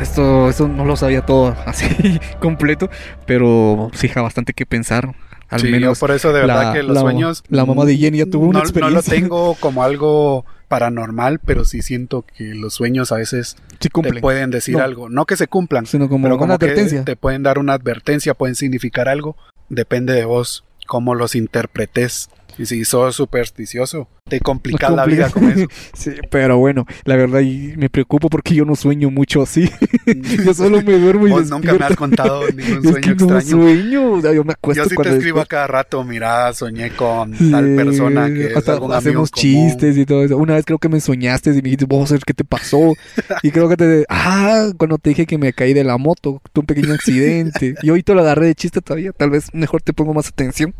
esto, 0.00 0.48
esto 0.48 0.68
no 0.68 0.84
lo 0.84 0.96
sabía 0.96 1.24
todo 1.24 1.56
así 1.66 2.20
completo, 2.40 2.90
pero 3.26 3.90
sí 3.94 4.08
bastante 4.22 4.52
que 4.52 4.66
pensar. 4.66 5.14
Al 5.48 5.60
Sí, 5.60 5.66
yo 5.66 5.72
menos 5.72 5.98
por 5.98 6.10
eso 6.12 6.32
de 6.32 6.40
verdad 6.40 6.68
la- 6.68 6.72
que 6.72 6.82
los 6.82 6.94
la- 6.94 7.00
sueños... 7.02 7.44
la 7.50 7.66
mamá 7.66 7.84
de 7.84 7.96
Jenny 7.98 8.18
ya 8.18 8.26
tuvo 8.26 8.46
una 8.46 8.60
no, 8.60 8.64
No 8.64 8.64
lo 8.64 8.68
experiencia. 9.00 9.12
tengo 9.12 9.54
como 9.56 9.82
algo 9.82 10.46
paranormal, 10.68 11.40
pero 11.40 11.66
sí 11.66 11.82
siento 11.82 12.22
que 12.22 12.54
los 12.54 12.72
sueños 12.72 13.12
a 13.12 13.16
veces 13.16 13.56
sí 13.78 13.90
te 13.90 14.20
pueden 14.20 14.50
decir 14.50 14.76
No. 14.78 14.82
algo. 14.82 15.10
No 15.10 15.26
que 15.26 15.36
se 15.36 15.48
cumplan, 15.48 15.84
sino 15.84 16.08
como 16.08 16.22
pero 16.24 16.36
una 16.36 16.40
como 16.40 16.58
que 16.58 16.64
advertencia. 16.64 17.04
te 17.04 17.16
pueden 17.16 17.42
dar 17.42 17.58
una 17.58 17.74
advertencia, 17.74 18.32
pueden 18.32 18.54
significar 18.54 19.10
algo. 19.10 19.36
Depende 19.68 20.14
de 20.14 20.24
vos 20.24 20.64
cómo 20.86 21.14
los 21.14 21.34
interpretes. 21.34 22.30
Y 22.58 22.66
si 22.66 22.84
sos 22.84 23.16
supersticioso, 23.16 24.08
te 24.28 24.40
complicas 24.40 24.92
la 24.92 25.04
vida 25.06 25.30
con 25.30 25.50
eso. 25.50 25.66
Sí, 25.94 26.10
pero 26.30 26.58
bueno, 26.58 26.86
la 27.04 27.16
verdad 27.16 27.40
me 27.42 27.88
preocupo 27.90 28.28
porque 28.28 28.54
yo 28.54 28.64
no 28.64 28.76
sueño 28.76 29.10
mucho 29.10 29.42
así. 29.42 29.70
yo 30.44 30.54
solo 30.54 30.82
me 30.82 30.98
duermo 30.98 31.28
y 31.28 31.30
Vos 31.30 31.50
nunca 31.50 31.74
me 31.74 31.84
has 31.84 31.96
contado 31.96 32.42
ningún 32.54 32.84
Es 32.84 32.90
sueño 32.90 33.14
no 33.14 33.36
extraño. 33.38 33.62
sueño, 33.62 34.12
o 34.12 34.20
sea, 34.20 34.32
yo 34.32 34.44
me 34.44 34.52
acuesto 34.52 34.84
Yo 34.84 34.88
sí 34.90 34.96
te 34.96 35.16
escribo 35.16 35.40
a 35.40 35.46
cada 35.46 35.66
rato, 35.66 36.04
mira, 36.04 36.52
soñé 36.52 36.90
con 36.90 37.32
tal 37.50 37.74
persona 37.76 38.26
que 38.28 38.46
es 38.46 38.56
hasta 38.56 38.72
algún 38.72 38.92
amigo 38.92 38.94
en 38.94 39.08
hacemos 39.26 39.30
común. 39.30 39.68
chistes 39.68 39.96
y 39.96 40.06
todo 40.06 40.24
eso. 40.24 40.36
Una 40.36 40.54
vez 40.54 40.64
creo 40.64 40.78
que 40.78 40.88
me 40.88 41.00
soñaste 41.00 41.50
y 41.50 41.54
me 41.54 41.62
dijiste, 41.62 41.84
vos 41.86 42.10
a 42.10 42.14
ver 42.14 42.22
qué 42.24 42.34
te 42.34 42.44
pasó. 42.44 42.94
Y 43.42 43.50
creo 43.50 43.68
que 43.68 43.76
te... 43.76 44.04
Ah, 44.08 44.68
cuando 44.76 44.98
te 44.98 45.10
dije 45.10 45.26
que 45.26 45.38
me 45.38 45.52
caí 45.52 45.72
de 45.74 45.84
la 45.84 45.98
moto, 45.98 46.40
tuve 46.52 46.62
un 46.62 46.66
pequeño 46.66 46.92
accidente. 46.94 47.74
Y 47.82 47.90
hoy 47.90 48.02
te 48.02 48.14
lo 48.14 48.20
agarré 48.20 48.46
de 48.46 48.54
chiste 48.54 48.80
todavía. 48.80 49.12
Tal 49.12 49.30
vez 49.30 49.52
mejor 49.52 49.82
te 49.82 49.92
pongo 49.92 50.14
más 50.14 50.28
atención. 50.28 50.74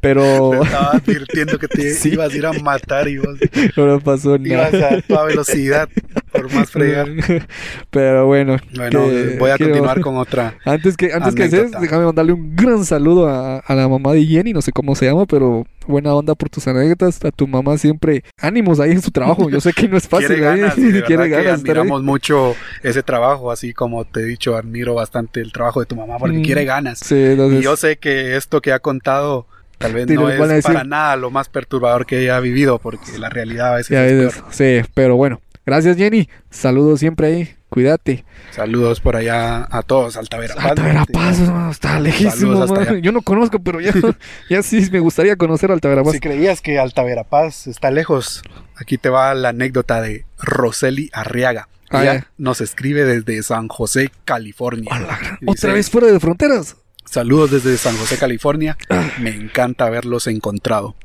Pero 0.00 0.63
estaba 0.64 0.90
advirtiendo 0.92 1.58
que 1.58 1.68
te 1.68 1.90
Sí. 1.94 2.10
ibas 2.12 2.32
a 2.32 2.36
ir 2.36 2.46
a 2.46 2.52
matar 2.54 3.08
y 3.08 3.18
vos 3.18 3.36
no 3.76 4.00
pasó 4.00 4.38
nada. 4.38 4.70
ibas 4.70 4.74
a 4.92 5.00
toda 5.02 5.24
velocidad 5.26 5.88
por 6.32 6.52
más 6.52 6.70
fregar. 6.70 7.08
Pero 7.90 8.26
bueno, 8.26 8.56
Bueno, 8.74 9.00
que 9.08 9.36
voy 9.38 9.50
a 9.50 9.56
quiero- 9.56 9.72
continuar 9.72 10.00
con 10.00 10.16
otra. 10.16 10.54
Antes 10.64 10.96
que, 10.96 11.12
antes 11.12 11.34
que 11.34 11.42
Anécdota. 11.44 11.66
haces, 11.68 11.80
déjame 11.80 12.04
mandarle 12.06 12.32
un 12.32 12.54
gran 12.56 12.84
saludo 12.84 13.28
a, 13.28 13.58
a 13.58 13.74
la 13.74 13.88
mamá 13.88 14.12
de 14.12 14.24
Jenny, 14.24 14.52
no 14.52 14.62
sé 14.62 14.72
cómo 14.72 14.94
se 14.94 15.06
llama, 15.06 15.26
pero 15.26 15.66
buena 15.86 16.14
onda 16.14 16.34
por 16.34 16.48
tus 16.48 16.66
anécdotas. 16.66 17.24
A 17.24 17.30
tu 17.30 17.46
mamá 17.46 17.76
siempre 17.78 18.24
ánimos 18.38 18.80
ahí 18.80 18.92
en 18.92 19.02
su 19.02 19.10
trabajo. 19.10 19.48
Yo 19.50 19.60
sé 19.60 19.72
que 19.72 19.88
no 19.88 19.96
es 19.96 20.08
fácil, 20.08 20.28
Quiere 20.28 20.48
ahí, 20.48 20.60
ganas, 20.60 20.76
de 20.76 21.02
quiere 21.04 21.24
que 21.24 21.28
ganas 21.30 21.46
ahí. 21.46 21.60
admiramos 21.60 22.02
mucho 22.02 22.54
ese 22.82 23.02
trabajo, 23.02 23.50
así 23.52 23.72
como 23.72 24.04
te 24.04 24.20
he 24.20 24.24
dicho, 24.24 24.56
admiro 24.56 24.94
bastante 24.94 25.40
el 25.40 25.52
trabajo 25.52 25.80
de 25.80 25.86
tu 25.86 25.96
mamá 25.96 26.16
porque 26.18 26.38
Mm, 26.38 26.42
quiere 26.42 26.64
ganas. 26.64 26.98
Sí, 26.98 27.14
entonces, 27.16 27.60
Y 27.60 27.62
yo 27.62 27.76
sé 27.76 27.96
que 27.98 28.36
esto 28.36 28.60
que 28.60 28.72
ha 28.72 28.80
contado 28.80 29.46
tal 29.78 29.92
vez 29.94 30.08
no 30.08 30.26
a 30.26 30.34
es 30.34 30.48
decir- 30.48 30.62
para 30.72 30.84
nada 30.84 31.16
lo 31.16 31.30
más 31.30 31.48
perturbador 31.48 32.06
que 32.06 32.20
ella 32.22 32.36
ha 32.36 32.40
vivido, 32.40 32.78
porque 32.78 33.18
la 33.18 33.28
realidad 33.28 33.72
a 33.72 33.76
veces 33.76 33.90
ya 33.90 34.06
es 34.06 34.12
ves, 34.18 34.34
peor. 34.34 34.46
sí, 34.50 34.88
pero 34.94 35.16
bueno. 35.16 35.40
Gracias, 35.66 35.96
Jenny. 35.96 36.28
Saludos 36.50 37.00
siempre 37.00 37.26
ahí. 37.26 37.54
Cuídate. 37.70 38.24
Saludos 38.52 39.00
por 39.00 39.16
allá 39.16 39.66
a 39.70 39.82
todos, 39.82 40.16
Altavera 40.16 40.54
Paz. 40.54 40.64
Alta 40.66 40.82
Verapaz, 40.84 41.38
no, 41.40 41.70
está 41.70 41.98
lejísimo. 41.98 42.94
Yo 43.00 43.10
no 43.10 43.22
conozco, 43.22 43.58
pero 43.58 43.80
ya, 43.80 43.92
ya 44.50 44.62
sí 44.62 44.86
me 44.92 45.00
gustaría 45.00 45.34
conocer 45.36 45.72
Alta 45.72 45.88
Verapaz. 45.88 46.12
Si 46.12 46.20
creías 46.20 46.60
que 46.60 46.78
Altavera 46.78 47.24
Paz 47.24 47.66
está 47.66 47.90
lejos, 47.90 48.42
aquí 48.76 48.96
te 48.98 49.08
va 49.08 49.34
la 49.34 49.48
anécdota 49.48 50.00
de 50.02 50.24
Roseli 50.38 51.10
Arriaga. 51.12 51.68
Ah, 51.90 52.02
Ella 52.02 52.26
nos 52.38 52.60
escribe 52.60 53.04
desde 53.04 53.42
San 53.42 53.68
José, 53.68 54.10
California. 54.24 54.90
A 54.94 54.98
dice, 55.00 55.36
Otra 55.46 55.72
vez 55.72 55.90
fuera 55.90 56.06
de 56.08 56.20
fronteras. 56.20 56.76
Saludos 57.14 57.52
desde 57.52 57.76
San 57.78 57.96
José, 57.96 58.18
California. 58.18 58.76
Me 59.20 59.30
encanta 59.30 59.86
haberlos 59.86 60.26
encontrado. 60.26 60.96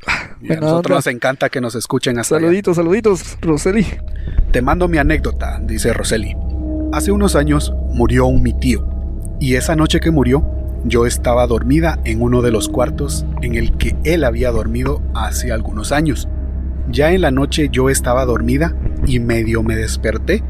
Y 0.42 0.52
a 0.52 0.56
Ah. 0.56 0.60
nosotros 0.60 0.96
nos 0.96 1.06
encanta 1.06 1.50
que 1.50 1.62
nos 1.62 1.76
escuchen 1.76 2.18
hasta 2.18 2.38
allá. 2.38 2.48
Saluditos, 2.48 2.78
saluditos, 2.78 3.38
Roseli. 3.42 3.86
Te 4.52 4.64
mando 4.64 4.88
mi 4.88 4.98
anécdota, 4.98 5.60
dice 5.64 5.94
Roseli. 5.94 6.36
Hace 6.94 7.12
unos 7.12 7.36
años 7.36 7.76
murió 7.94 8.26
un 8.26 8.42
mi 8.42 8.54
tío. 8.54 8.90
Y 9.40 9.54
esa 9.54 9.76
noche 9.76 10.00
que 10.00 10.10
murió, 10.10 10.44
yo 10.84 11.06
estaba 11.06 11.46
dormida 11.46 12.00
en 12.06 12.24
uno 12.24 12.42
de 12.42 12.50
los 12.50 12.70
cuartos 12.70 13.24
en 13.44 13.54
el 13.54 13.78
que 13.78 13.96
él 14.04 14.24
había 14.24 14.50
dormido 14.50 15.04
hace 15.14 15.52
algunos 15.52 15.92
años. 15.92 16.28
Ya 16.90 17.12
en 17.12 17.22
la 17.22 17.30
noche 17.30 17.70
yo 17.72 17.88
estaba 17.92 18.26
dormida 18.26 18.76
y 19.06 19.20
medio 19.20 19.62
me 19.62 19.76
desperté 19.76 20.44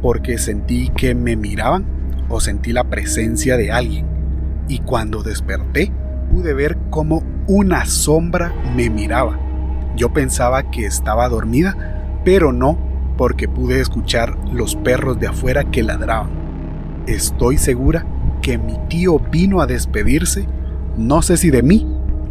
porque 0.00 0.38
sentí 0.38 0.88
que 0.96 1.14
me 1.14 1.36
miraban 1.36 1.84
o 2.30 2.40
sentí 2.40 2.72
la 2.72 2.84
presencia 2.84 3.58
de 3.58 3.70
alguien. 3.70 4.21
Y 4.68 4.78
cuando 4.80 5.22
desperté, 5.22 5.92
pude 6.30 6.54
ver 6.54 6.78
cómo 6.90 7.22
una 7.46 7.84
sombra 7.86 8.52
me 8.74 8.88
miraba. 8.90 9.38
Yo 9.96 10.12
pensaba 10.12 10.70
que 10.70 10.86
estaba 10.86 11.28
dormida, 11.28 12.20
pero 12.24 12.52
no 12.52 12.78
porque 13.18 13.48
pude 13.48 13.80
escuchar 13.80 14.36
los 14.52 14.76
perros 14.76 15.20
de 15.20 15.26
afuera 15.26 15.64
que 15.64 15.82
ladraban. 15.82 16.30
Estoy 17.06 17.58
segura 17.58 18.06
que 18.40 18.58
mi 18.58 18.78
tío 18.88 19.18
vino 19.18 19.60
a 19.60 19.66
despedirse, 19.66 20.46
no 20.96 21.22
sé 21.22 21.36
si 21.36 21.50
de 21.50 21.62
mí 21.62 21.86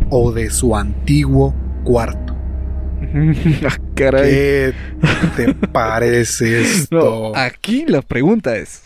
o 0.10 0.32
de 0.32 0.50
su 0.50 0.76
antiguo 0.76 1.54
cuarto. 1.84 2.36
Ah, 3.66 3.78
Caray. 3.96 4.30
¿Qué 4.32 4.74
te 5.36 5.54
parece 5.54 6.62
esto? 6.82 7.32
No, 7.34 7.40
aquí 7.40 7.86
la 7.88 8.02
pregunta 8.02 8.56
es: 8.56 8.84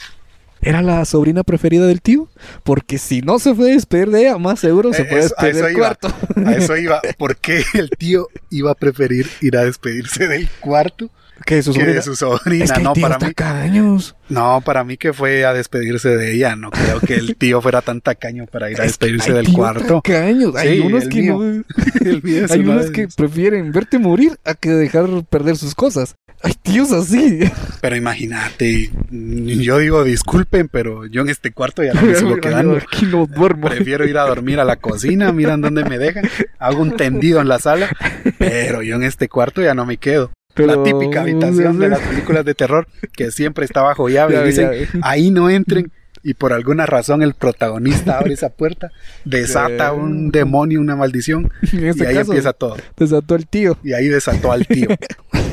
¿Era 0.65 0.81
la 0.81 1.05
sobrina 1.05 1.43
preferida 1.43 1.85
del 1.87 2.01
tío? 2.01 2.27
Porque 2.63 2.97
si 2.97 3.21
no 3.21 3.37
se 3.39 3.53
fue 3.55 3.69
a 3.71 3.73
despedir 3.75 4.09
de 4.09 4.21
ella, 4.21 4.37
más 4.39 4.59
seguro 4.59 4.91
se 4.93 5.03
Eh, 5.03 5.05
puede 5.05 5.25
eso- 5.25 5.35
a 5.37 5.45
despedir 5.45 5.65
del 5.67 5.77
cuarto. 5.77 6.13
A 6.45 6.53
eso 6.53 6.75
iba. 6.75 7.01
¿Por 7.17 7.37
qué 7.37 7.63
el 7.75 7.89
tío 7.91 8.27
iba 8.49 8.71
a 8.71 8.75
preferir 8.75 9.27
ir 9.41 9.55
a 9.57 9.63
despedirse 9.63 10.27
del 10.27 10.49
cuarto 10.59 11.09
¿Qué 11.45 11.57
es 11.59 11.65
su 11.65 11.73
que 11.73 11.79
sobrina? 11.79 11.95
de 11.95 12.01
su 12.01 12.15
sobrina? 12.15 12.65
Es 12.65 12.71
que 12.71 12.77
el 12.79 12.83
no, 12.83 12.93
tío 12.93 13.01
para 13.03 13.15
está 13.15 13.27
mí. 13.27 13.33
caños. 13.33 14.15
No, 14.29 14.61
para 14.65 14.83
mí 14.83 14.97
que 14.97 15.13
fue 15.13 15.45
a 15.45 15.53
despedirse 15.53 16.15
de 16.15 16.33
ella. 16.33 16.55
No 16.55 16.71
creo 16.71 16.99
que 17.01 17.15
el 17.15 17.35
tío 17.35 17.61
fuera 17.61 17.81
tan 17.81 18.01
tacaño 18.01 18.45
para 18.47 18.71
ir 18.71 18.79
a 18.79 18.85
Es 18.85 18.97
que 18.97 19.07
despedirse 19.07 19.33
del 19.33 19.51
cuarto. 19.53 20.01
tacaños. 20.01 20.55
Hay 20.55 20.79
unos 20.79 21.07
que 21.07 21.21
mío. 21.21 21.39
no... 21.39 21.63
Hay 22.53 22.59
uno 22.61 22.71
unos 22.73 22.91
que 22.91 23.07
prefieren 23.15 23.71
verte 23.71 23.99
morir 23.99 24.37
a 24.45 24.53
que 24.55 24.69
dejar 24.69 25.07
perder 25.29 25.57
sus 25.57 25.75
cosas. 25.75 26.15
Hay 26.41 26.53
tíos 26.53 26.91
así. 26.91 27.39
Pero 27.81 27.95
imagínate, 27.95 28.91
yo 29.09 29.77
digo 29.77 30.03
disculpen, 30.03 30.67
pero 30.67 31.05
yo 31.05 31.21
en 31.21 31.29
este 31.29 31.51
cuarto 31.51 31.83
ya 31.83 31.93
no 31.93 32.01
me 32.01 32.15
sigo 32.15 32.37
quedando. 32.37 32.77
Aquí 32.77 33.05
no 33.05 33.25
duermo. 33.25 33.67
Prefiero 33.69 34.05
ir 34.07 34.17
a 34.17 34.23
dormir 34.23 34.59
a 34.59 34.63
la 34.65 34.75
cocina, 34.75 35.31
miran 35.31 35.61
dónde 35.61 35.85
me 35.85 35.97
dejan, 35.97 36.27
hago 36.59 36.81
un 36.81 36.95
tendido 36.97 37.41
en 37.41 37.47
la 37.47 37.59
sala, 37.59 37.89
pero 38.37 38.81
yo 38.81 38.95
en 38.95 39.03
este 39.03 39.29
cuarto 39.29 39.61
ya 39.61 39.73
no 39.75 39.85
me 39.85 39.97
quedo. 39.97 40.31
La 40.57 40.83
típica 40.83 41.21
habitación 41.21 41.79
de 41.79 41.89
las 41.89 41.99
películas 42.09 42.45
de 42.45 42.53
terror 42.55 42.87
que 43.13 43.31
siempre 43.31 43.65
está 43.65 43.81
bajo 43.81 44.09
llave 44.09 44.41
y 44.41 44.45
dicen, 44.47 44.69
ahí 45.01 45.31
no 45.31 45.49
entren. 45.49 45.91
Y 46.23 46.33
por 46.33 46.53
alguna 46.53 46.87
razón 46.87 47.21
el 47.21 47.35
protagonista 47.35 48.17
abre 48.17 48.33
esa 48.33 48.49
puerta, 48.49 48.91
desata 49.25 49.93
un 49.93 50.31
demonio, 50.31 50.81
una 50.81 50.95
maldición, 50.95 51.51
En 51.71 51.85
y 51.85 51.87
este 51.89 52.07
ahí 52.07 52.15
caso, 52.15 52.31
empieza 52.31 52.53
todo. 52.53 52.77
desató 52.97 53.35
el 53.35 53.45
tío. 53.47 53.77
Y 53.83 53.93
ahí 53.93 54.07
desató 54.07 54.51
al 54.51 54.65
tío. 54.65 54.87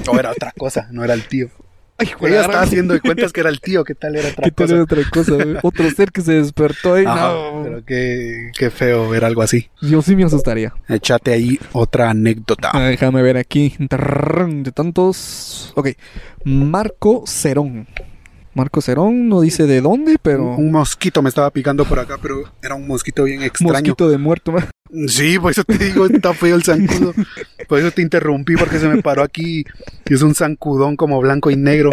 O 0.09 0.19
era 0.19 0.31
otra 0.31 0.53
cosa, 0.57 0.89
no 0.91 1.05
era 1.05 1.13
el 1.13 1.25
tío. 1.29 1.51
Ay, 1.99 2.09
Ella 2.23 2.41
estaba 2.41 2.63
haciendo 2.63 2.95
de 2.95 3.01
cuentas 3.01 3.33
que 3.33 3.41
era 3.41 3.51
el 3.51 3.61
tío, 3.61 3.85
¿qué 3.85 3.95
tal 3.95 4.17
era 4.17 4.29
otra 4.33 4.43
¿Qué 4.45 4.51
tal 4.51 4.65
cosa? 4.67 4.75
era 4.75 4.83
otra 4.83 5.03
cosa? 5.11 5.33
güey? 5.33 5.57
Otro 5.63 5.91
ser 5.91 6.11
que 6.11 6.21
se 6.23 6.33
despertó 6.33 6.95
ahí. 6.95 7.05
Ajá, 7.07 7.29
no. 7.33 7.61
pero 7.63 7.85
qué, 7.85 8.51
qué 8.59 8.71
feo 8.71 9.09
ver 9.11 9.25
algo 9.25 9.43
así. 9.43 9.71
Yo 9.81 10.03
sí 10.03 10.17
me 10.17 10.25
asustaría. 10.25 10.73
Échate 10.89 11.33
ahí 11.33 11.59
otra 11.73 12.11
anécdota. 12.11 12.71
Ah, 12.73 12.81
déjame 12.87 13.23
ver 13.23 13.37
aquí. 13.37 13.75
De 13.79 14.73
tantos. 14.73 15.73
Ok. 15.77 15.91
Marco 16.45 17.25
Cerón. 17.27 17.87
Marco 18.55 18.81
Cerón 18.83 19.29
no 19.29 19.41
dice 19.41 19.67
de 19.67 19.81
dónde, 19.81 20.17
pero. 20.21 20.57
Un 20.57 20.73
mosquito 20.73 21.23
me 21.23 21.29
estaba 21.29 21.51
picando 21.51 21.85
por 21.85 21.99
acá, 21.99 22.19
pero 22.21 22.43
era 22.63 22.75
un 22.75 22.87
mosquito 22.87 23.25
bien 23.25 23.43
extraño. 23.43 23.73
Mosquito 23.73 24.09
de 24.09 24.19
muerto. 24.19 24.53
¿No? 24.93 25.09
Sí, 25.09 25.39
por 25.39 25.51
eso 25.53 25.65
te 25.65 25.79
digo, 25.79 26.07
está 26.07 26.35
feo 26.35 26.55
el 26.57 26.63
zancudo. 26.63 27.15
Por 27.69 27.79
eso 27.79 27.91
te 27.91 28.03
interrumpí, 28.03 28.55
porque 28.57 28.79
se 28.79 28.89
me 28.89 29.01
paró 29.03 29.23
aquí. 29.23 29.65
Y 30.09 30.15
es 30.15 30.23
un 30.23 30.35
zancudón 30.35 30.97
como 30.97 31.21
blanco 31.21 31.51
y 31.51 31.57
negro. 31.57 31.91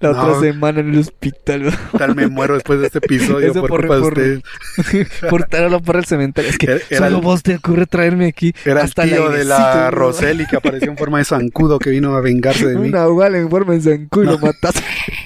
La 0.00 0.12
No. 0.12 0.20
otra 0.22 0.40
semana 0.40 0.80
en 0.80 0.90
el 0.94 0.98
hospital. 0.98 1.72
Tal 1.96 2.14
me 2.16 2.26
muero 2.26 2.54
después 2.54 2.80
de 2.80 2.86
este 2.86 2.98
episodio 2.98 3.50
Ese 3.50 3.60
por, 3.60 3.68
por- 3.70 3.80
culpa 3.80 3.94
de 3.96 4.00
por- 4.00 4.12
ustedes. 4.12 5.08
por 5.30 5.44
tirarlo 5.44 5.80
por 5.80 5.96
el 5.96 6.04
cementerio. 6.04 6.50
Es 6.50 6.58
que 6.58 6.66
Era- 6.90 7.06
solo 7.06 7.18
el- 7.18 7.22
vos 7.22 7.42
te 7.42 7.54
ocurre 7.56 7.86
traerme 7.86 8.26
aquí. 8.26 8.52
Era 8.64 8.80
el 8.80 8.86
hasta 8.86 9.04
tío 9.04 9.30
de 9.30 9.44
la 9.44 9.56
airecito, 9.56 9.84
¿no? 9.84 9.90
Roseli 9.92 10.46
que 10.46 10.56
apareció 10.56 10.90
en 10.90 10.96
forma 10.98 11.18
de 11.18 11.24
zancudo 11.26 11.78
que 11.78 11.90
vino 11.90 12.14
a 12.16 12.20
vengarse 12.20 12.66
de 12.66 12.74
mí. 12.78 12.86
Un 12.86 12.90
nahual 12.92 13.34
en 13.36 13.48
forma 13.48 13.74
de 13.74 13.80
zancudo 13.82 14.24
y 14.24 14.26
lo 14.26 14.38
mataste. 14.38 14.80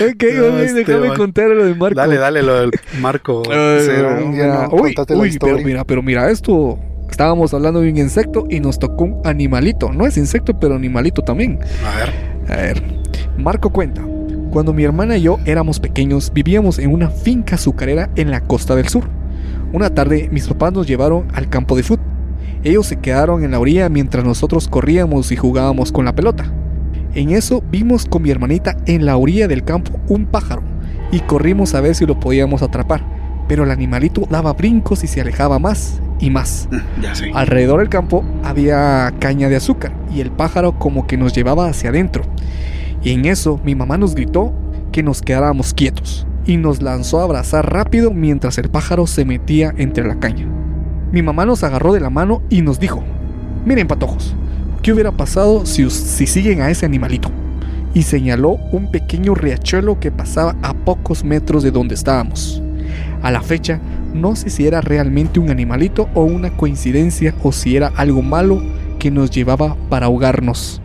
ok, 0.00 0.24
No, 0.36 0.58
este 0.58 0.80
déjame 0.80 1.08
man. 1.08 1.16
contar 1.16 1.48
lo 1.50 1.64
de 1.64 1.74
Marco. 1.74 1.94
Dale, 1.96 2.16
dale 2.16 2.42
lo 2.42 2.60
del 2.60 2.70
Marco. 3.00 3.42
Ay, 3.50 3.84
Cerón, 3.84 4.34
ya 4.34 4.68
uy, 4.70 4.94
uy, 5.16 5.38
pero 5.40 5.58
mira, 5.58 5.84
pero 5.84 6.02
mira 6.02 6.30
esto. 6.30 6.78
Estábamos 7.10 7.52
hablando 7.52 7.80
de 7.80 7.90
un 7.90 7.98
insecto 7.98 8.46
y 8.48 8.60
nos 8.60 8.78
tocó 8.78 9.04
un 9.04 9.20
animalito. 9.24 9.92
No 9.92 10.06
es 10.06 10.16
insecto, 10.16 10.58
pero 10.58 10.74
animalito 10.74 11.22
también. 11.22 11.58
A 11.84 11.96
ver. 11.96 12.12
A 12.48 12.56
ver, 12.62 12.82
Marco 13.36 13.70
cuenta. 13.70 14.02
Cuando 14.50 14.72
mi 14.72 14.84
hermana 14.84 15.16
y 15.16 15.22
yo 15.22 15.38
éramos 15.44 15.78
pequeños, 15.78 16.32
vivíamos 16.32 16.78
en 16.78 16.92
una 16.92 17.10
finca 17.10 17.56
azucarera 17.56 18.10
en 18.16 18.30
la 18.30 18.40
costa 18.40 18.74
del 18.74 18.88
sur. 18.88 19.04
Una 19.72 19.90
tarde, 19.90 20.28
mis 20.32 20.46
papás 20.48 20.72
nos 20.72 20.86
llevaron 20.86 21.26
al 21.34 21.48
campo 21.48 21.76
de 21.76 21.82
fútbol. 21.82 22.06
Ellos 22.64 22.86
se 22.86 22.96
quedaron 22.96 23.44
en 23.44 23.50
la 23.50 23.58
orilla 23.58 23.88
mientras 23.88 24.24
nosotros 24.24 24.68
corríamos 24.68 25.32
y 25.32 25.36
jugábamos 25.36 25.90
con 25.92 26.04
la 26.04 26.14
pelota. 26.14 26.52
En 27.14 27.30
eso 27.30 27.62
vimos 27.70 28.06
con 28.06 28.22
mi 28.22 28.30
hermanita 28.30 28.76
en 28.86 29.04
la 29.04 29.16
orilla 29.16 29.48
del 29.48 29.64
campo 29.64 29.98
un 30.08 30.26
pájaro 30.26 30.62
y 31.10 31.20
corrimos 31.20 31.74
a 31.74 31.80
ver 31.80 31.94
si 31.94 32.06
lo 32.06 32.18
podíamos 32.18 32.62
atrapar. 32.62 33.04
Pero 33.48 33.64
el 33.64 33.70
animalito 33.70 34.22
daba 34.30 34.54
brincos 34.54 35.04
y 35.04 35.06
se 35.06 35.20
alejaba 35.20 35.58
más 35.58 36.00
y 36.20 36.30
más. 36.30 36.68
Ya 37.02 37.14
sé. 37.14 37.30
Alrededor 37.34 37.80
del 37.80 37.90
campo 37.90 38.24
había 38.42 39.12
caña 39.18 39.48
de 39.48 39.56
azúcar 39.56 39.92
y 40.14 40.20
el 40.20 40.30
pájaro 40.30 40.78
como 40.78 41.06
que 41.06 41.18
nos 41.18 41.34
llevaba 41.34 41.68
hacia 41.68 41.90
adentro. 41.90 42.24
Y 43.02 43.10
en 43.10 43.26
eso 43.26 43.60
mi 43.62 43.74
mamá 43.74 43.98
nos 43.98 44.14
gritó 44.14 44.54
que 44.90 45.02
nos 45.02 45.20
quedáramos 45.20 45.74
quietos 45.74 46.26
y 46.46 46.56
nos 46.56 46.82
lanzó 46.82 47.20
a 47.20 47.24
abrazar 47.24 47.72
rápido 47.72 48.12
mientras 48.12 48.58
el 48.58 48.70
pájaro 48.70 49.06
se 49.06 49.24
metía 49.24 49.74
entre 49.76 50.06
la 50.06 50.18
caña. 50.18 50.46
Mi 51.12 51.22
mamá 51.22 51.44
nos 51.44 51.62
agarró 51.62 51.92
de 51.92 52.00
la 52.00 52.10
mano 52.10 52.42
y 52.48 52.62
nos 52.62 52.80
dijo, 52.80 53.04
miren 53.66 53.86
patojos, 53.86 54.34
¿qué 54.82 54.92
hubiera 54.92 55.12
pasado 55.12 55.64
si, 55.64 55.88
si 55.90 56.26
siguen 56.26 56.60
a 56.60 56.70
ese 56.70 56.84
animalito? 56.84 57.30
Y 57.94 58.02
señaló 58.02 58.58
un 58.72 58.90
pequeño 58.90 59.34
riachuelo 59.34 60.00
que 60.00 60.10
pasaba 60.10 60.56
a 60.62 60.74
pocos 60.74 61.24
metros 61.24 61.62
de 61.62 61.70
donde 61.70 61.94
estábamos. 61.94 62.60
A 63.22 63.30
la 63.30 63.42
fecha, 63.42 63.80
no 64.12 64.34
sé 64.34 64.50
si 64.50 64.66
era 64.66 64.80
realmente 64.80 65.38
un 65.38 65.50
animalito 65.50 66.08
o 66.14 66.24
una 66.24 66.56
coincidencia 66.56 67.34
o 67.42 67.52
si 67.52 67.76
era 67.76 67.92
algo 67.96 68.22
malo 68.22 68.60
que 68.98 69.10
nos 69.10 69.30
llevaba 69.30 69.76
para 69.88 70.06
ahogarnos. 70.06 70.82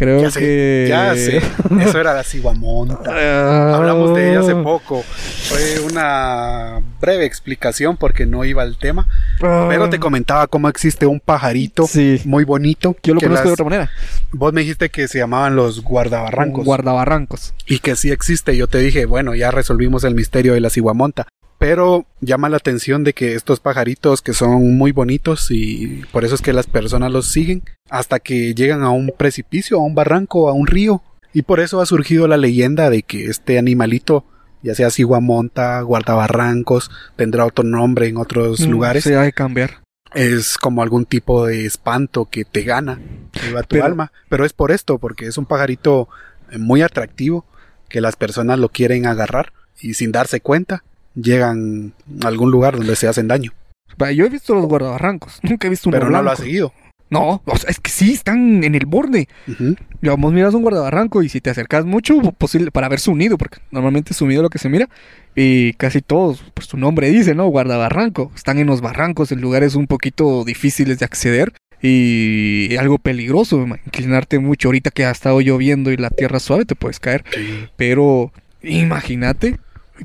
Creo 0.00 0.22
Ya 0.22 0.30
sé, 0.30 0.40
que... 0.40 0.86
ya 0.88 1.14
sé. 1.14 1.42
Eso 1.82 2.00
era 2.00 2.14
la 2.14 2.24
ciguamonta. 2.24 3.02
Ah. 3.06 3.74
Hablamos 3.76 4.14
de 4.16 4.30
ella 4.30 4.40
hace 4.40 4.54
poco. 4.54 5.02
Fue 5.02 5.78
una 5.80 6.80
breve 7.02 7.26
explicación 7.26 7.98
porque 7.98 8.24
no 8.24 8.46
iba 8.46 8.62
al 8.62 8.78
tema. 8.78 9.06
Pero 9.38 9.90
te 9.90 9.98
comentaba 9.98 10.46
cómo 10.46 10.70
existe 10.70 11.04
un 11.04 11.20
pajarito 11.20 11.84
Ah. 11.84 11.88
Sí. 11.90 12.22
muy 12.24 12.44
bonito. 12.44 12.96
Yo 13.02 13.12
lo 13.12 13.20
conozco 13.20 13.48
de 13.48 13.52
otra 13.52 13.64
manera. 13.64 13.90
Vos 14.32 14.54
me 14.54 14.62
dijiste 14.62 14.88
que 14.88 15.06
se 15.06 15.18
llamaban 15.18 15.54
los 15.54 15.82
guardabarrancos. 15.82 16.64
Guardabarrancos. 16.64 17.52
y 17.66 17.80
que 17.80 17.94
sí 17.94 18.10
existe. 18.10 18.56
Yo 18.56 18.68
te 18.68 18.78
dije, 18.78 19.04
bueno, 19.04 19.34
ya 19.34 19.50
resolvimos 19.50 20.04
el 20.04 20.14
misterio 20.14 20.54
de 20.54 20.60
la 20.60 20.70
ciguamonta. 20.70 21.26
Pero 21.60 22.06
llama 22.22 22.48
la 22.48 22.56
atención 22.56 23.04
de 23.04 23.12
que 23.12 23.34
estos 23.34 23.60
pajaritos 23.60 24.22
que 24.22 24.32
son 24.32 24.78
muy 24.78 24.92
bonitos 24.92 25.50
y 25.50 26.04
por 26.10 26.24
eso 26.24 26.34
es 26.34 26.40
que 26.40 26.54
las 26.54 26.66
personas 26.66 27.12
los 27.12 27.26
siguen 27.26 27.62
hasta 27.90 28.18
que 28.18 28.54
llegan 28.54 28.82
a 28.82 28.88
un 28.88 29.12
precipicio, 29.14 29.76
a 29.76 29.82
un 29.82 29.94
barranco, 29.94 30.48
a 30.48 30.54
un 30.54 30.66
río. 30.66 31.02
Y 31.34 31.42
por 31.42 31.60
eso 31.60 31.82
ha 31.82 31.86
surgido 31.86 32.26
la 32.28 32.38
leyenda 32.38 32.88
de 32.88 33.02
que 33.02 33.26
este 33.26 33.58
animalito, 33.58 34.24
ya 34.62 34.74
sea 34.74 34.88
ciguamonta, 34.88 35.82
guardabarrancos, 35.82 36.90
tendrá 37.16 37.44
otro 37.44 37.62
nombre 37.62 38.08
en 38.08 38.16
otros 38.16 38.60
lugares. 38.60 39.04
Se 39.04 39.14
ha 39.16 39.20
de 39.20 39.34
cambiar. 39.34 39.82
Es 40.14 40.56
como 40.56 40.82
algún 40.82 41.04
tipo 41.04 41.44
de 41.44 41.66
espanto 41.66 42.24
que 42.24 42.46
te 42.46 42.62
gana, 42.62 42.98
que 43.32 43.52
va 43.52 43.64
tu 43.64 43.74
Pero- 43.74 43.84
alma. 43.84 44.12
Pero 44.30 44.46
es 44.46 44.54
por 44.54 44.70
esto, 44.72 44.96
porque 44.98 45.26
es 45.26 45.36
un 45.36 45.44
pajarito 45.44 46.08
eh, 46.50 46.56
muy 46.56 46.80
atractivo, 46.80 47.44
que 47.90 48.00
las 48.00 48.16
personas 48.16 48.58
lo 48.58 48.70
quieren 48.70 49.04
agarrar 49.04 49.52
y 49.78 49.92
sin 49.92 50.10
darse 50.10 50.40
cuenta 50.40 50.84
llegan 51.14 51.92
a 52.22 52.28
algún 52.28 52.50
lugar 52.50 52.76
donde 52.76 52.96
se 52.96 53.08
hacen 53.08 53.28
daño. 53.28 53.52
Yo 54.14 54.24
he 54.24 54.28
visto 54.28 54.54
los 54.54 54.66
guardabarrancos. 54.66 55.40
Nunca 55.42 55.66
he 55.66 55.70
visto 55.70 55.88
uno 55.88 55.98
Pero 55.98 56.10
no 56.10 56.22
lo 56.22 56.30
ha 56.30 56.36
seguido. 56.36 56.72
No, 57.10 57.42
o 57.44 57.56
sea, 57.56 57.70
es 57.70 57.80
que 57.80 57.90
sí, 57.90 58.12
están 58.12 58.62
en 58.62 58.76
el 58.76 58.86
borde. 58.86 59.28
Digamos, 60.00 60.32
miras 60.32 60.54
un 60.54 60.62
guardabarranco 60.62 61.24
y 61.24 61.28
si 61.28 61.40
te 61.40 61.50
acercas 61.50 61.84
mucho, 61.84 62.20
posible 62.38 62.70
para 62.70 62.88
ver 62.88 63.00
su 63.00 63.16
nido, 63.16 63.36
porque 63.36 63.58
normalmente 63.72 64.14
su 64.14 64.28
nido 64.28 64.42
es 64.42 64.44
lo 64.44 64.48
que 64.48 64.60
se 64.60 64.68
mira, 64.68 64.88
y 65.34 65.72
casi 65.72 66.02
todos, 66.02 66.44
pues 66.54 66.68
su 66.68 66.76
nombre 66.76 67.10
dice, 67.10 67.34
¿no? 67.34 67.48
Guardabarranco. 67.48 68.30
Están 68.36 68.60
en 68.60 68.68
los 68.68 68.80
barrancos, 68.80 69.32
en 69.32 69.40
lugares 69.40 69.74
un 69.74 69.88
poquito 69.88 70.44
difíciles 70.44 71.00
de 71.00 71.04
acceder 71.04 71.52
y 71.82 72.76
algo 72.76 72.98
peligroso, 72.98 73.66
inclinarte 73.86 74.38
mucho. 74.38 74.68
Ahorita 74.68 74.92
que 74.92 75.04
ha 75.04 75.10
estado 75.10 75.40
lloviendo 75.40 75.90
y 75.90 75.96
la 75.96 76.10
tierra 76.10 76.38
suave, 76.38 76.64
te 76.64 76.76
puedes 76.76 77.00
caer. 77.00 77.24
Pero 77.76 78.32
imagínate 78.62 79.58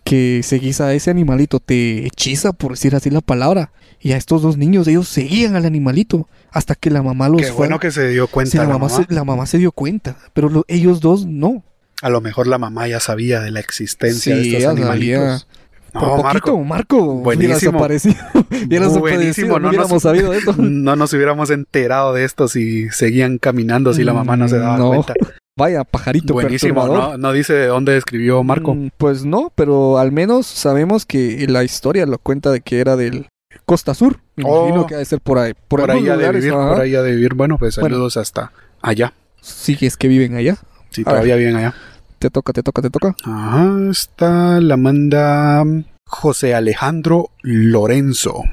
que 0.03 0.41
seguís 0.43 0.81
a 0.81 0.93
ese 0.93 1.09
animalito, 1.11 1.59
te 1.59 2.05
hechiza, 2.05 2.53
por 2.53 2.71
decir 2.71 2.95
así 2.95 3.09
la 3.09 3.21
palabra. 3.21 3.71
Y 3.99 4.11
a 4.11 4.17
estos 4.17 4.41
dos 4.41 4.57
niños, 4.57 4.87
ellos 4.87 5.07
seguían 5.07 5.55
al 5.55 5.65
animalito 5.65 6.27
hasta 6.51 6.75
que 6.75 6.89
la 6.91 7.01
mamá 7.01 7.27
los 7.29 7.41
Qué 7.41 7.47
fue. 7.47 7.55
bueno 7.57 7.79
que 7.79 7.89
se 7.91 8.07
dio 8.09 8.27
cuenta 8.27 8.57
la, 8.57 8.63
la 8.65 8.69
mamá 8.73 8.87
mamá. 8.89 9.05
Se, 9.07 9.13
la 9.13 9.23
mamá 9.23 9.45
se 9.47 9.57
dio 9.57 9.71
cuenta, 9.71 10.17
pero 10.33 10.49
lo- 10.49 10.65
ellos 10.67 10.99
dos 10.99 11.25
no. 11.25 11.63
A 12.01 12.09
lo 12.09 12.21
mejor 12.21 12.45
la 12.47 12.57
mamá 12.57 12.87
ya 12.87 12.99
sabía 12.99 13.39
de 13.41 13.51
la 13.51 13.61
existencia 13.61 14.35
de 14.35 14.57
estos 14.57 14.71
animalitos. 14.71 15.47
Por 15.93 16.01
No, 16.03 16.09
poquito, 16.17 16.57
Marco. 16.57 16.63
Marco, 16.65 16.97
hubiera 16.97 17.23
Buenísimo. 17.23 17.71
desaparecido, 17.71 18.15
Buenísimo, 18.99 19.53
no 19.53 19.59
no 19.59 19.67
hubiéramos 19.69 19.91
nos- 19.93 20.03
sabido 20.03 20.31
de 20.31 20.39
esto. 20.39 20.53
No 20.57 20.95
nos 20.97 21.13
hubiéramos 21.13 21.49
enterado 21.49 22.13
de 22.13 22.25
esto 22.25 22.47
si 22.49 22.89
seguían 22.89 23.37
caminando, 23.37 23.93
si 23.93 24.03
la 24.03 24.13
mamá 24.13 24.35
no 24.35 24.47
se 24.49 24.57
daba 24.57 24.75
Mm, 24.75 24.79
No. 24.79 24.87
cuenta. 24.89 25.13
Vaya, 25.57 25.85
pajarito 25.85 26.33
Buenísimo, 26.33 26.81
perturbador. 26.81 27.11
¿no? 27.13 27.17
No 27.17 27.31
dice 27.33 27.53
de 27.53 27.67
dónde 27.67 27.95
escribió 27.95 28.43
Marco. 28.43 28.75
Mm, 28.75 28.89
Pues 28.97 29.23
no, 29.23 29.53
pero 29.55 29.97
al 29.99 30.11
menos 30.11 30.45
sabemos 30.47 31.05
que 31.05 31.45
la 31.47 31.63
historia 31.63 32.05
lo 32.05 32.17
cuenta 32.17 32.51
de 32.51 32.59
que 32.59 32.81
era 32.81 32.97
del 32.97 33.27
Costa 33.65 33.93
Sur. 33.93 34.19
Me 34.35 34.43
Oh. 34.45 34.65
imagino 34.67 34.85
que 34.85 34.95
ha 34.95 34.97
de 34.97 35.05
ser 35.05 35.21
por 35.21 35.37
ahí. 35.39 35.53
Por, 35.53 35.79
Por, 35.79 35.91
ahí 35.91 36.09
ha 36.09 36.17
de 36.17 36.29
vivir, 36.31 36.51
ajá. 36.53 36.69
por 36.73 36.81
ahí 36.81 36.93
ha 36.95 37.01
de 37.01 37.11
vivir. 37.15 37.35
Bueno, 37.35 37.57
pues 37.57 37.77
Bueno. 37.77 37.95
saludos 37.95 38.17
hasta 38.17 38.51
allá. 38.81 39.13
Sí, 39.39 39.77
es 39.79 39.95
que 39.95 40.09
viven 40.09 40.35
allá. 40.35 40.57
A 40.97 41.03
todavía 41.09 41.37
viven 41.37 41.55
allá. 41.55 41.73
Te 42.19 42.29
toca, 42.29 42.51
te 42.51 42.61
toca, 42.61 42.81
te 42.81 42.89
toca. 42.89 43.15
Ajá, 43.23 43.77
esta 43.89 44.59
la 44.59 44.75
manda 44.75 45.63
José 46.05 46.53
Alejandro 46.53 47.29
Lorenzo. 47.41 48.43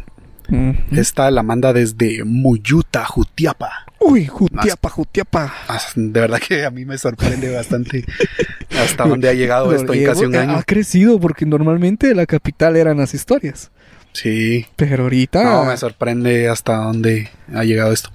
Esta 0.91 1.31
la 1.31 1.43
manda 1.43 1.73
desde 1.73 2.25
Muyuta, 2.25 3.05
Jutiapa. 3.05 3.87
Uy, 4.01 4.27
Jutiapa, 4.27 4.91
Jutiapa. 4.91 5.53
De 5.95 6.21
verdad 6.21 6.39
que 6.47 6.65
a 6.65 6.71
mí 6.71 6.85
me 6.85 6.99
sorprende 6.99 7.55
bastante 7.55 8.05
hasta 8.83 9.07
dónde 9.07 9.29
ha 9.29 9.33
llegado 9.33 9.75
esto 9.75 9.95
en 9.95 10.05
casi 10.05 10.25
un 10.25 10.35
eh, 10.35 10.39
año. 10.39 10.57
Ha 10.57 10.63
crecido 10.63 11.19
porque 11.19 11.47
normalmente 11.47 12.15
la 12.15 12.27
capital 12.27 12.77
eran 12.77 12.99
las 12.99 13.15
historias. 13.15 13.71
Sí, 14.13 14.67
Pero 14.77 15.05
ahorita. 15.05 15.43
no, 15.43 15.65
me 15.65 15.77
sorprende 15.77 16.49
hasta 16.49 16.77
dónde 16.77 17.31
ha 17.55 17.65
llegado 17.65 17.93
esto. 17.93 18.11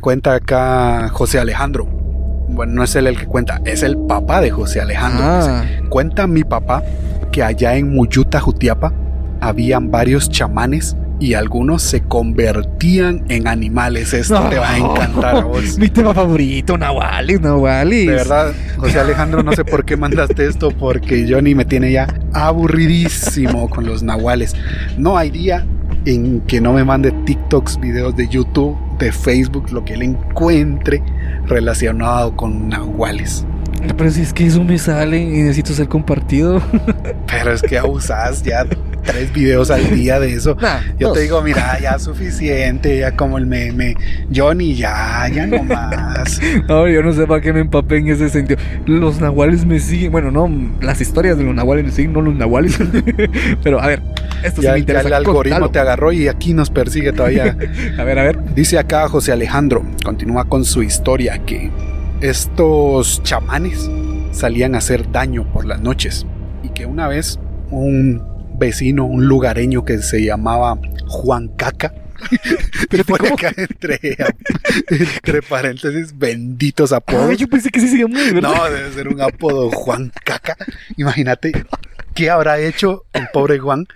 Cuenta 0.00 0.34
acá 0.34 1.08
José 1.08 1.40
Alejandro. 1.40 1.86
Bueno, 1.86 2.72
no 2.74 2.84
es 2.84 2.94
él 2.94 3.06
el 3.06 3.18
que 3.18 3.26
cuenta, 3.26 3.60
es 3.64 3.82
el 3.82 3.96
papá 3.96 4.40
de 4.40 4.50
José 4.50 4.80
Alejandro. 4.80 5.24
Ah. 5.24 5.64
Cuenta 5.88 6.26
mi 6.26 6.44
papá 6.44 6.82
que 7.32 7.42
allá 7.42 7.76
en 7.76 7.90
Muyuta, 7.90 8.40
Jutiapa, 8.40 8.92
habían 9.40 9.90
varios 9.90 10.28
chamanes 10.28 10.96
y 11.20 11.34
algunos 11.34 11.82
se 11.82 12.00
convertían 12.00 13.24
en 13.28 13.46
animales. 13.46 14.14
Esto 14.14 14.48
te 14.48 14.58
va 14.58 14.70
a 14.70 14.78
encantar 14.78 15.36
a 15.36 15.40
vos. 15.44 15.76
Mi 15.78 15.88
tema 15.88 16.14
favorito, 16.14 16.78
Nahuales, 16.78 17.40
Nahuales. 17.42 18.06
De 18.06 18.12
verdad, 18.12 18.52
José 18.78 18.98
Alejandro, 18.98 19.42
no 19.42 19.52
sé 19.52 19.64
por 19.64 19.84
qué 19.84 19.96
mandaste 19.98 20.46
esto, 20.46 20.70
porque 20.70 21.26
Johnny 21.30 21.54
me 21.54 21.66
tiene 21.66 21.92
ya 21.92 22.08
aburridísimo 22.32 23.68
con 23.68 23.84
los 23.84 24.02
nahuales. 24.02 24.56
No 24.96 25.18
hay 25.18 25.30
día 25.30 25.66
en 26.06 26.40
que 26.40 26.60
no 26.60 26.72
me 26.72 26.84
mande 26.84 27.12
TikToks, 27.26 27.78
videos 27.78 28.16
de 28.16 28.26
YouTube, 28.26 28.76
de 28.98 29.12
Facebook, 29.12 29.70
lo 29.70 29.84
que 29.84 29.94
él 29.94 30.02
encuentre 30.02 31.02
relacionado 31.46 32.34
con 32.34 32.68
nahuales. 32.68 33.44
Pero 33.96 34.10
si 34.10 34.22
es 34.22 34.32
que 34.32 34.46
eso 34.46 34.64
me 34.64 34.78
sale 34.78 35.18
y 35.18 35.42
necesito 35.42 35.72
ser 35.72 35.88
compartido. 35.88 36.62
Pero 37.26 37.52
es 37.52 37.62
que 37.62 37.78
abusas 37.78 38.42
ya 38.42 38.66
tres 39.02 39.32
videos 39.32 39.70
al 39.70 39.90
día 39.94 40.18
de 40.20 40.34
eso. 40.34 40.56
Nah, 40.60 40.80
Yo 40.98 41.08
dos. 41.08 41.16
te 41.16 41.22
digo, 41.24 41.42
mira, 41.42 41.78
ya 41.80 41.98
suficiente, 41.98 42.98
ya 42.98 43.16
como 43.16 43.38
el 43.38 43.46
meme. 43.46 43.94
Johnny, 44.34 44.74
ya, 44.74 45.28
ya 45.32 45.46
no 45.46 45.62
más. 45.64 46.40
No, 46.68 46.86
yo 46.88 47.02
no 47.02 47.12
sé 47.12 47.26
para 47.26 47.40
qué 47.40 47.52
me 47.52 47.60
empapé 47.60 47.98
en 47.98 48.08
ese 48.08 48.28
sentido. 48.28 48.58
Los 48.86 49.20
nahuales 49.20 49.64
me 49.64 49.78
siguen. 49.80 50.12
Bueno, 50.12 50.30
no, 50.30 50.50
las 50.80 51.00
historias 51.00 51.36
de 51.38 51.44
los 51.44 51.54
nahuales 51.54 51.84
me 51.84 51.90
siguen, 51.92 52.12
no 52.12 52.20
los 52.22 52.34
nahuales. 52.34 52.78
Pero 53.62 53.80
a 53.80 53.86
ver, 53.86 54.02
esto 54.42 54.60
sí 54.60 54.66
Ya, 54.66 54.72
me 54.72 54.76
ya 54.76 54.78
interesa. 54.80 55.08
el 55.08 55.14
algoritmo 55.14 55.56
contalo. 55.60 55.70
te 55.72 55.78
agarró 55.78 56.12
y 56.12 56.28
aquí 56.28 56.52
nos 56.54 56.70
persigue 56.70 57.12
todavía. 57.12 57.56
A 57.98 58.04
ver, 58.04 58.18
a 58.18 58.22
ver. 58.22 58.54
Dice 58.54 58.78
acá 58.78 59.08
José 59.08 59.32
Alejandro, 59.32 59.84
continúa 60.04 60.44
con 60.44 60.64
su 60.64 60.82
historia 60.82 61.38
que 61.44 61.70
estos 62.20 63.22
chamanes 63.22 63.90
salían 64.32 64.74
a 64.74 64.78
hacer 64.78 65.10
daño 65.10 65.44
por 65.52 65.64
las 65.66 65.80
noches 65.80 66.26
y 66.62 66.68
que 66.70 66.86
una 66.86 67.08
vez 67.08 67.38
un 67.70 68.22
vecino, 68.60 69.04
un 69.04 69.26
lugareño 69.26 69.84
que 69.84 69.98
se 70.02 70.22
llamaba 70.24 70.78
Juan 71.08 71.48
Caca, 71.56 71.92
Pero 72.90 73.04
pone 73.04 73.28
acá 73.30 73.52
entre, 73.56 73.98
entre 74.88 75.42
paréntesis 75.42 76.16
benditos 76.16 76.92
Ah, 76.92 76.96
apodos. 76.96 77.36
yo 77.38 77.48
pensé 77.48 77.70
que 77.70 77.80
sí 77.80 77.88
se 77.88 78.04
¿verdad? 78.04 78.54
No, 78.54 78.64
debe 78.70 78.92
ser 78.92 79.08
un 79.08 79.20
apodo 79.20 79.70
Juan 79.70 80.12
Caca. 80.24 80.54
Imagínate 80.96 81.52
qué 82.14 82.28
habrá 82.30 82.58
hecho 82.58 83.04
el 83.14 83.26
pobre 83.32 83.58
Juan 83.58 83.86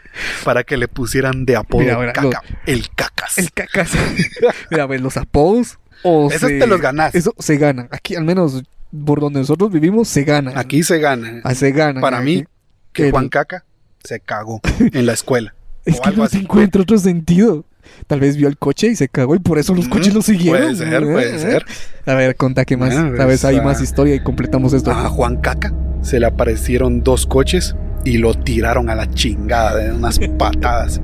para 0.44 0.64
que 0.64 0.76
le 0.76 0.88
pusieran 0.88 1.44
de 1.44 1.56
apodo 1.56 1.80
Mira, 1.82 2.12
Caca, 2.12 2.42
el 2.66 2.88
Cacas. 2.94 3.38
El 3.38 3.52
cacas. 3.52 3.90
Mira, 4.70 4.86
los 4.86 5.16
apodos. 5.16 5.78
O 6.02 6.30
Esos 6.30 6.48
se- 6.48 6.58
te 6.58 6.66
los 6.66 6.80
ganas. 6.80 7.14
Eso 7.14 7.34
se 7.38 7.56
ganan. 7.56 7.88
Aquí, 7.90 8.14
al 8.16 8.24
menos 8.24 8.62
por 9.04 9.20
donde 9.20 9.40
nosotros 9.40 9.70
vivimos, 9.70 10.08
se 10.08 10.24
ganan. 10.24 10.56
Aquí 10.56 10.82
se 10.82 10.98
gana. 10.98 11.40
Ah, 11.44 11.54
se 11.54 11.72
ganan. 11.72 12.00
Para 12.00 12.20
mí, 12.20 12.44
que 12.92 13.06
el- 13.06 13.10
Juan 13.10 13.28
Caca 13.28 13.64
se 14.04 14.20
cagó 14.20 14.60
en 14.78 15.06
la 15.06 15.12
escuela. 15.12 15.54
Es 15.84 15.98
o 15.98 16.00
que 16.02 16.08
algo 16.08 16.18
no 16.20 16.24
así. 16.24 16.38
se 16.38 16.42
encuentra 16.44 16.80
otro 16.80 16.96
sentido. 16.96 17.66
Tal 18.06 18.18
vez 18.18 18.38
vio 18.38 18.48
el 18.48 18.56
coche 18.56 18.86
y 18.86 18.96
se 18.96 19.08
cagó 19.10 19.34
y 19.34 19.38
por 19.38 19.58
eso 19.58 19.74
los 19.74 19.86
Mm, 19.86 19.90
coches 19.90 20.14
lo 20.14 20.22
siguieron. 20.22 20.62
Puede 20.62 20.76
ser, 20.76 21.02
¿eh? 21.02 21.12
puede 21.12 21.38
ser. 21.38 21.64
A 22.06 22.14
ver, 22.14 22.36
conta 22.36 22.64
qué 22.64 22.78
más. 22.78 22.94
Ah, 22.96 23.12
Tal 23.14 23.26
vez 23.26 23.44
hay 23.44 23.56
esa- 23.56 23.64
más 23.64 23.82
historia 23.82 24.14
y 24.14 24.20
completamos 24.20 24.72
esto. 24.72 24.90
A 24.92 25.10
Juan 25.10 25.36
Caca 25.42 25.74
se 26.00 26.18
le 26.20 26.24
aparecieron 26.26 27.02
dos 27.02 27.26
coches 27.26 27.76
y 28.02 28.16
lo 28.16 28.32
tiraron 28.32 28.88
a 28.88 28.94
la 28.94 29.10
chingada 29.10 29.76
de 29.76 29.92
unas 29.92 30.18
patadas. 30.38 31.02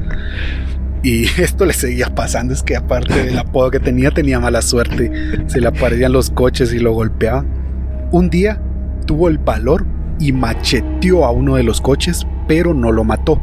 Y 1.02 1.24
esto 1.40 1.66
le 1.66 1.74
seguía 1.74 2.14
pasando, 2.14 2.54
es 2.54 2.62
que 2.62 2.76
aparte 2.76 3.24
del 3.24 3.38
apodo 3.38 3.70
que 3.70 3.80
tenía, 3.80 4.10
tenía 4.12 4.40
mala 4.40 4.62
suerte. 4.62 5.12
Se 5.48 5.60
le 5.60 5.68
aparecían 5.68 6.12
los 6.12 6.30
coches 6.30 6.72
y 6.72 6.78
lo 6.78 6.92
golpeaban. 6.94 7.46
Un 8.12 8.30
día 8.30 8.62
tuvo 9.06 9.28
el 9.28 9.36
valor 9.36 9.84
y 10.20 10.32
macheteó 10.32 11.24
a 11.24 11.32
uno 11.32 11.56
de 11.56 11.64
los 11.64 11.80
coches, 11.80 12.26
pero 12.46 12.74
no 12.74 12.92
lo 12.92 13.02
mató. 13.02 13.40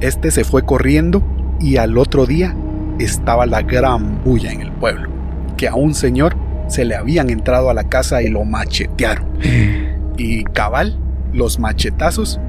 Este 0.00 0.30
se 0.30 0.44
fue 0.44 0.64
corriendo 0.64 1.22
y 1.60 1.76
al 1.76 1.98
otro 1.98 2.24
día 2.24 2.56
estaba 2.98 3.44
la 3.44 3.62
gran 3.62 4.22
bulla 4.24 4.52
en 4.52 4.62
el 4.62 4.72
pueblo, 4.72 5.10
que 5.56 5.68
a 5.68 5.74
un 5.74 5.94
señor 5.94 6.36
se 6.68 6.84
le 6.84 6.94
habían 6.94 7.28
entrado 7.28 7.68
a 7.68 7.74
la 7.74 7.88
casa 7.88 8.22
y 8.22 8.28
lo 8.28 8.44
machetearon. 8.44 9.26
Y 10.16 10.44
cabal, 10.44 10.98
los 11.32 11.58
machetazos 11.58 12.40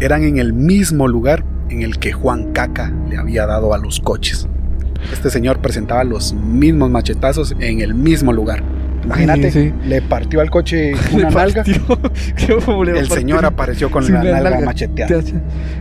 eran 0.00 0.24
en 0.24 0.38
el 0.38 0.52
mismo 0.52 1.08
lugar 1.08 1.44
en 1.70 1.82
el 1.82 1.98
que 1.98 2.12
Juan 2.12 2.52
Caca 2.52 2.92
le 3.08 3.16
había 3.16 3.46
dado 3.46 3.72
a 3.72 3.78
los 3.78 4.00
coches. 4.00 4.48
Este 5.12 5.30
señor 5.30 5.60
presentaba 5.60 6.04
los 6.04 6.32
mismos 6.34 6.90
machetazos 6.90 7.54
en 7.58 7.80
el 7.80 7.94
mismo 7.94 8.32
lugar. 8.32 8.62
Imagínate, 9.04 9.50
Sí, 9.50 9.70
sí. 9.70 9.88
le 9.88 10.00
partió 10.02 10.40
al 10.40 10.50
coche 10.50 10.92
una 11.12 11.28
Le 11.30 11.34
nalga. 11.34 11.64
partió. 11.64 12.60
¿Cómo 12.64 12.84
le 12.84 12.92
va 12.92 12.98
a 12.98 13.00
El 13.00 13.08
señor 13.08 13.44
apareció 13.44 13.90
con 13.90 14.04
Sí, 14.04 14.12
la 14.12 14.22
nalga 14.22 14.50
nalga. 14.50 14.66
macheteada. 14.66 15.22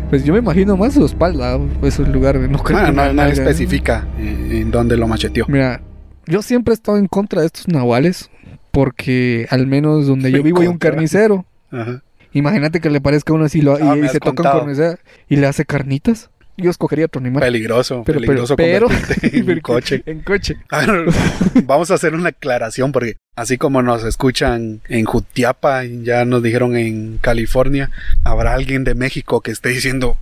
Pues 0.10 0.23
yo 0.23 0.34
me 0.34 0.39
imagino 0.39 0.75
más 0.77 0.93
su 0.93 1.05
espalda. 1.05 1.60
Pues 1.79 1.99
el 1.99 2.12
lugar. 2.12 2.38
No 2.39 2.60
creo 2.60 2.79
Ah, 2.79 2.86
que 2.88 3.13
no, 3.13 3.23
especifica 3.23 4.07
eh, 4.17 4.60
en 4.62 4.71
dónde 4.71 4.97
lo 4.97 5.07
macheteó. 5.07 5.45
Mira, 5.47 5.81
yo 6.25 6.41
siempre 6.41 6.73
he 6.73 6.75
estado 6.75 6.97
en 6.97 7.07
contra 7.07 7.41
de 7.41 7.47
estos 7.47 7.67
nahuales. 7.67 8.29
Porque 8.71 9.47
al 9.49 9.67
menos 9.67 10.07
donde 10.07 10.31
yo 10.31 10.38
En 10.38 10.43
vivo 10.43 10.62
hay 10.62 10.67
un 10.67 10.77
carnicero. 10.77 11.45
Ajá. 11.71 12.01
Imagínate 12.34 12.79
que 12.79 12.89
le 12.89 13.01
parezca 13.01 13.34
a 13.34 13.36
uno 13.36 13.43
así 13.45 13.62
lo, 13.62 13.75
Ah, 13.75 13.97
y, 13.97 14.01
has 14.05 14.13
se 14.13 14.19
toca 14.19 14.43
un 14.53 14.60
carnicero 14.60 14.97
y 15.27 15.36
le 15.36 15.47
hace 15.47 15.65
carnitas. 15.65 16.29
Yo 16.62 16.69
escogería 16.71 17.06
otro 17.06 17.19
animal. 17.19 17.41
Peligroso, 17.41 18.04
Pero, 18.06 18.19
peligroso 18.19 18.56
pero, 18.56 18.88
en 19.21 19.39
un 19.41 19.45
pero- 19.45 19.62
coche. 19.62 20.04
En 20.06 20.21
coche. 20.21 20.58
A 20.69 20.86
ver, 20.86 21.06
vamos 21.65 21.91
a 21.91 21.95
hacer 21.95 22.13
una 22.13 22.30
aclaración 22.30 22.91
porque 22.91 23.15
así 23.36 23.58
como 23.58 23.82
nos 23.82 24.04
escuchan 24.04 24.82
en 24.88 25.06
Jutiapa 25.06 25.84
ya 25.86 26.26
nos 26.26 26.43
dijeron 26.43 26.76
en 26.76 27.17
California, 27.19 27.89
habrá 28.24 28.54
alguien 28.54 28.84
de 28.84 28.95
México 28.95 29.41
que 29.41 29.52
esté 29.52 29.69
diciendo 29.69 30.17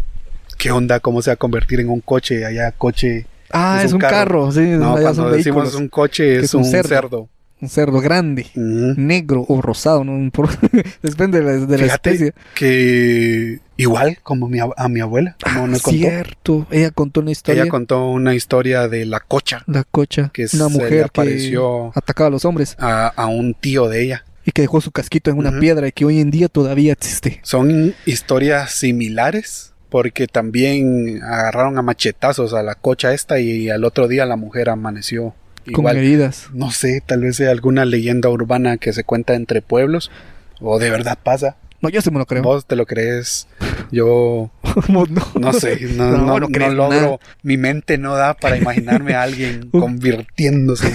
qué 0.57 0.71
onda, 0.71 0.99
cómo 0.99 1.21
se 1.21 1.29
va 1.29 1.33
a 1.33 1.37
convertir 1.37 1.79
en 1.79 1.89
un 1.89 2.01
coche, 2.01 2.45
allá 2.45 2.71
coche. 2.71 3.25
Ah, 3.51 3.77
Es 3.79 3.85
es, 3.85 3.91
un 3.91 3.95
un 3.95 4.01
carro. 4.01 4.15
carro. 4.45 4.51
Sí, 4.51 4.61
No, 4.61 4.95
cuando 4.95 5.31
decimos 5.31 5.73
un 5.75 5.87
coche 5.89 6.37
es, 6.37 6.43
es 6.45 6.53
un 6.53 6.63
un 6.63 6.69
cerdo. 6.69 6.89
cerdo. 6.89 7.29
Un 7.61 7.67
cerdo 7.69 7.99
grande, 7.99 8.47
negro 8.55 9.45
o 9.47 9.61
rosado, 9.61 10.03
¿no? 10.05 10.31
Por- 10.31 10.49
Depende 11.01 11.39
de 11.41 11.45
la, 11.45 11.51
de 11.65 11.77
la 11.77 11.83
Fíjate 11.83 12.09
especie. 12.11 12.33
que 12.55 13.59
igual 13.77 14.17
como 14.23 14.47
mi 14.47 14.59
a 14.59 14.87
mi 14.87 14.99
abuela, 15.01 15.35
como 15.43 15.65
Ah, 15.65 15.67
nos 15.67 15.81
contó, 15.81 15.97
cierto. 15.99 16.67
Ella 16.71 16.91
contó 16.91 17.19
una 17.19 17.31
historia. 17.31 17.63
ella 17.63 17.69
contó 17.69 18.05
una 18.09 18.33
historia 18.35 18.87
de 18.87 19.05
la 19.05 19.19
cocha 19.19 19.63
la 19.67 19.83
cocha. 19.83 20.31
que 20.33 20.43
una 20.43 20.49
se 20.49 20.57
le 20.57 20.63
mujer 20.69 20.89
que 20.99 21.01
apareció 21.05 21.91
atacaba 21.95 22.27
a 22.27 22.31
los 22.31 22.45
hombres 22.45 22.75
a, 22.79 23.07
a 23.07 23.25
un 23.27 23.53
tío 23.53 23.89
de 23.89 24.03
ella. 24.03 24.23
y 24.45 24.51
que 24.51 24.61
dejó 24.61 24.79
su 24.81 24.91
casquito 24.91 25.29
en 25.29 25.37
una 25.37 25.59
piedra 25.59 25.87
y 25.87 25.91
que 25.91 26.05
hoy 26.05 26.19
en 26.21 26.31
día 26.31 26.47
todavía 26.47 26.93
existe. 26.93 27.39
Son 27.43 27.93
historias 28.05 28.71
similares 28.71 29.73
porque 29.89 30.27
también 30.27 31.21
agarraron 31.23 31.77
a 31.77 31.81
machetazos 31.81 32.53
a 32.53 32.63
la 32.63 32.75
cocha 32.75 33.13
esta 33.13 33.39
y 33.39 33.69
al 33.69 33.83
otro 33.83 34.07
día 34.07 34.25
la 34.25 34.35
mujer 34.37 34.69
amaneció 34.69 35.33
Con 35.73 35.87
heridas. 35.87 36.47
No 36.53 36.71
sé, 36.71 37.01
tal 37.05 37.21
vez 37.21 37.35
sea 37.35 37.51
alguna 37.51 37.85
leyenda 37.85 38.29
urbana 38.29 38.77
que 38.77 38.93
se 38.93 39.03
cuenta 39.03 39.35
entre 39.35 39.61
pueblos 39.61 40.11
o 40.59 40.79
de 40.79 40.89
verdad 40.89 41.17
pasa. 41.21 41.57
No, 41.81 41.87
yo 41.87 42.01
sí 42.01 42.11
me 42.11 42.19
lo 42.19 42.25
creo. 42.25 42.43
Vos 42.43 42.65
te 42.65 42.75
lo 42.75 42.85
crees. 42.85 43.47
Yo 43.89 44.51
no. 44.89 45.05
no 45.39 45.53
sé, 45.53 45.79
no, 45.95 46.11
No, 46.17 46.39
no, 46.39 46.47
logro. 46.49 46.89
nada. 46.89 47.17
Mi 47.41 47.55
mente 47.57 47.97
no 47.97 48.15
da 48.15 48.33
para 48.33 48.57
imaginarme 48.57 49.13
a 49.13 49.21
alguien 49.23 49.69
convirtiéndose 49.71 50.93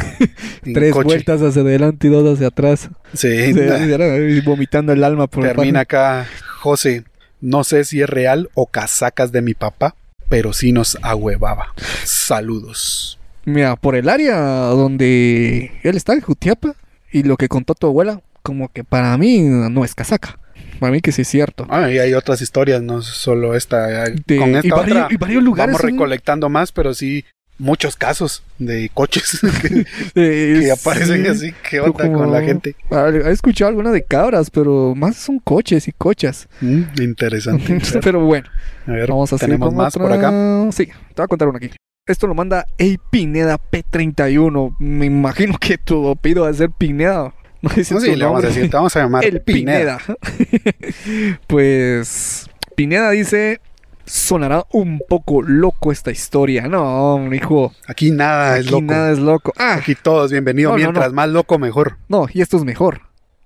en 0.64 0.74
Tres 0.74 0.92
coche. 0.92 1.04
vueltas 1.06 1.40
hacia 1.40 1.62
adelante 1.62 2.06
y 2.08 2.10
dos 2.10 2.34
hacia 2.34 2.48
atrás. 2.48 2.90
Sí, 3.14 3.54
Se- 3.54 4.42
vomitando 4.44 4.92
el 4.92 5.02
alma 5.04 5.26
por 5.26 5.46
el 5.46 5.54
Termina 5.54 5.80
acá, 5.80 6.26
José. 6.60 7.04
No 7.40 7.64
sé 7.64 7.84
si 7.84 8.02
es 8.02 8.08
real 8.08 8.50
o 8.54 8.66
casacas 8.66 9.32
de 9.32 9.40
mi 9.42 9.54
papá, 9.54 9.96
pero 10.28 10.52
sí 10.52 10.72
nos 10.72 10.98
ahuevaba. 11.02 11.74
Saludos. 12.04 13.18
Mira, 13.46 13.76
por 13.76 13.94
el 13.94 14.08
área 14.08 14.36
donde 14.38 15.72
él 15.82 15.96
está, 15.96 16.14
en 16.14 16.20
Jutiapa, 16.20 16.74
y 17.12 17.22
lo 17.22 17.36
que 17.36 17.48
contó 17.48 17.74
tu 17.74 17.86
abuela, 17.86 18.20
como 18.42 18.68
que 18.70 18.84
para 18.84 19.16
mí 19.18 19.40
no 19.40 19.84
es 19.84 19.94
casaca. 19.94 20.38
Para 20.80 20.92
mí 20.92 21.00
que 21.00 21.12
sí 21.12 21.22
es 21.22 21.28
cierto. 21.28 21.66
Ah, 21.70 21.90
y 21.90 21.98
hay 21.98 22.14
otras 22.14 22.40
historias, 22.42 22.82
no 22.82 23.00
solo 23.02 23.54
esta. 23.54 23.86
De- 24.26 24.36
Con 24.36 24.54
esta 24.56 24.66
y, 24.66 24.70
varios, 24.70 24.96
otra 24.98 25.08
y 25.10 25.16
varios 25.16 25.42
lugares 25.42 25.72
vamos 25.74 25.80
son- 25.80 25.90
recolectando 25.90 26.48
más, 26.48 26.72
pero 26.72 26.94
sí 26.94 27.24
muchos 27.56 27.94
casos 27.94 28.42
de 28.58 28.90
coches 28.92 29.38
que, 29.62 29.86
Eh, 30.16 30.60
que 30.64 30.70
aparecen 30.72 31.22
sí, 31.24 31.28
así. 31.30 31.54
¿Qué 31.70 31.78
onda 31.80 32.04
como- 32.04 32.18
con 32.18 32.32
la 32.32 32.42
gente? 32.42 32.74
He 32.90 33.30
escuchado 33.30 33.68
alguna 33.68 33.92
de 33.92 34.02
cabras, 34.02 34.50
pero 34.50 34.94
más 34.96 35.16
son 35.16 35.38
coches 35.38 35.86
y 35.86 35.92
cochas. 35.92 36.48
Mm, 36.60 36.82
interesante. 37.00 37.78
Pero 38.02 38.20
bueno, 38.24 38.48
a 38.86 38.92
ver, 38.92 39.08
vamos 39.08 39.32
a 39.32 39.36
tenemos 39.38 39.72
más 39.72 39.94
otra. 39.94 40.08
por 40.08 40.12
acá. 40.18 40.32
Sí, 40.72 40.86
te 40.86 40.92
voy 41.16 41.24
a 41.24 41.28
contar 41.28 41.48
una 41.48 41.58
aquí. 41.58 41.70
Esto 42.06 42.26
lo 42.26 42.34
manda 42.34 42.66
Ey 42.76 42.98
Pineda 43.10 43.58
P31. 43.58 44.76
Me 44.78 45.06
imagino 45.06 45.56
que 45.58 45.78
tu 45.78 46.06
apellido 46.10 46.42
va 46.42 46.50
a 46.50 46.54
ser 46.54 46.70
Pineda. 46.70 47.32
No 47.62 47.70
dice 47.74 47.94
No, 47.94 48.00
sí, 48.00 48.14
le 48.14 48.26
vamos 48.26 48.44
a 48.44 48.48
decir, 48.48 48.68
te 48.70 48.76
vamos 48.76 48.94
a 48.94 49.00
llamar 49.00 49.24
El 49.24 49.40
Pineda. 49.40 49.96
Pineda. 49.96 51.38
pues 51.46 52.50
Pineda 52.76 53.08
dice, 53.10 53.62
sonará 54.04 54.66
un 54.72 55.00
poco 55.08 55.40
loco 55.40 55.92
esta 55.92 56.10
historia. 56.10 56.68
No, 56.68 57.32
hijo, 57.32 57.72
Aquí 57.86 58.10
nada 58.10 58.58
es 58.58 58.66
aquí 58.66 58.70
loco. 58.74 58.84
nada 58.84 59.10
es 59.10 59.18
loco. 59.18 59.54
Ah, 59.56 59.76
Aquí. 59.76 59.96
No, 60.04 60.28
no, 60.72 60.76
Mientras 60.76 61.08
no. 61.08 61.14
más 61.14 61.30
loco, 61.30 61.58
mejor. 61.58 61.96
no, 62.10 62.26
y 62.30 62.42
esto 62.42 62.58
es 62.58 62.64
mejor. 62.64 63.00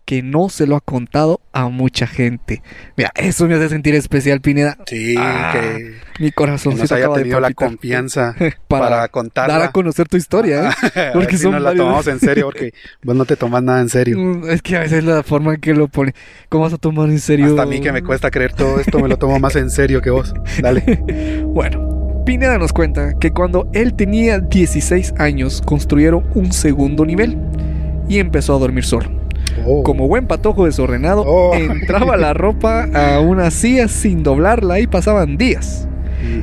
Que 0.05 0.23
no 0.25 0.49
se 0.49 0.67
lo 0.67 0.75
ha 0.75 0.81
contado 0.81 1.41
a 1.65 1.69
mucha 1.69 2.07
gente. 2.07 2.63
Mira, 2.97 3.11
eso 3.15 3.47
me 3.47 3.55
hace 3.55 3.69
sentir 3.69 3.95
especial, 3.95 4.41
Pineda. 4.41 4.77
Sí, 4.87 5.15
Ah, 5.19 5.51
que, 5.53 5.95
Mi 6.21 6.27
que 6.29 6.33
corazón 6.33 6.77
nos 6.77 6.91
haya 6.93 7.13
tenido 7.13 7.41
la 7.41 7.53
confianza 7.53 8.35
para, 8.69 8.89
para, 8.89 9.09
contarla. 9.09 9.55
dar 9.59 9.63
a 9.69 9.73
conocer 9.73 10.09
tu 10.09 10.17
historia. 10.17 10.69
¿eh? 10.71 10.73
A 10.95 11.01
ver 11.01 11.13
porque 11.13 11.37
si 11.37 11.43
son 11.45 11.53
nos 11.53 11.63
la 11.63 11.71
varios- 11.71 11.85
tomamos 11.85 12.07
en 12.07 12.21
serio, 12.21 12.47
porque 12.47 12.73
vos 13.03 13.17
no 13.17 13.25
te 13.25 13.37
tomas 13.37 13.63
nada 13.63 13.81
en 13.81 13.89
serio. 13.89 14.19
Mm, 14.19 14.51
Es 14.51 14.63
que 14.63 14.77
a 14.77 14.81
veces 14.81 15.05
la 15.05 15.23
forma 15.23 15.55
en 15.55 15.61
que 15.61 15.75
lo 15.75 15.89
pone. 15.89 16.15
¿Cómo 16.49 16.65
vas 16.65 16.73
a 16.73 16.79
tomar 16.79 17.09
en 17.09 17.19
serio? 17.21 17.47
Hasta 17.47 17.63
a 17.63 17.67
mí 17.67 17.81
que 17.81 17.93
me 17.93 18.03
cuesta 18.03 18.31
creer 18.31 18.53
todo 18.53 18.79
esto, 18.81 18.99
me 19.01 19.09
lo 19.09 19.17
tomo 19.17 19.39
más 19.39 19.57
en 19.57 19.71
serio 19.71 20.01
que 20.01 20.11
vos. 20.11 20.35
Dale. 20.63 21.03
Bueno, 21.45 22.23
Pineda 22.25 22.59
nos 22.59 22.73
cuenta 22.73 23.15
que 23.19 23.31
cuando 23.31 23.69
él 23.73 23.95
tenía 23.95 24.39
16 24.39 25.15
años 25.19 25.63
construyeron 25.65 26.25
un 26.35 26.53
segundo 26.53 27.05
nivel 27.07 27.39
y 28.09 28.19
empezó 28.19 28.55
a 28.55 28.59
dormir 28.59 28.85
solo. 28.85 29.18
Oh. 29.67 29.83
Como 29.83 30.09
buen 30.09 30.27
patojo 30.27 30.65
desordenado, 30.67 31.23
Oh. 31.27 31.55
entraba 31.55 32.17
la 32.17 32.35
ropa 32.35 32.89
a 32.95 33.21
una 33.21 33.51
silla 33.51 33.89
sin 33.89 34.23
doblarla 34.23 34.81
y 34.81 34.87
pasaban 34.87 35.37
días. 35.37 35.87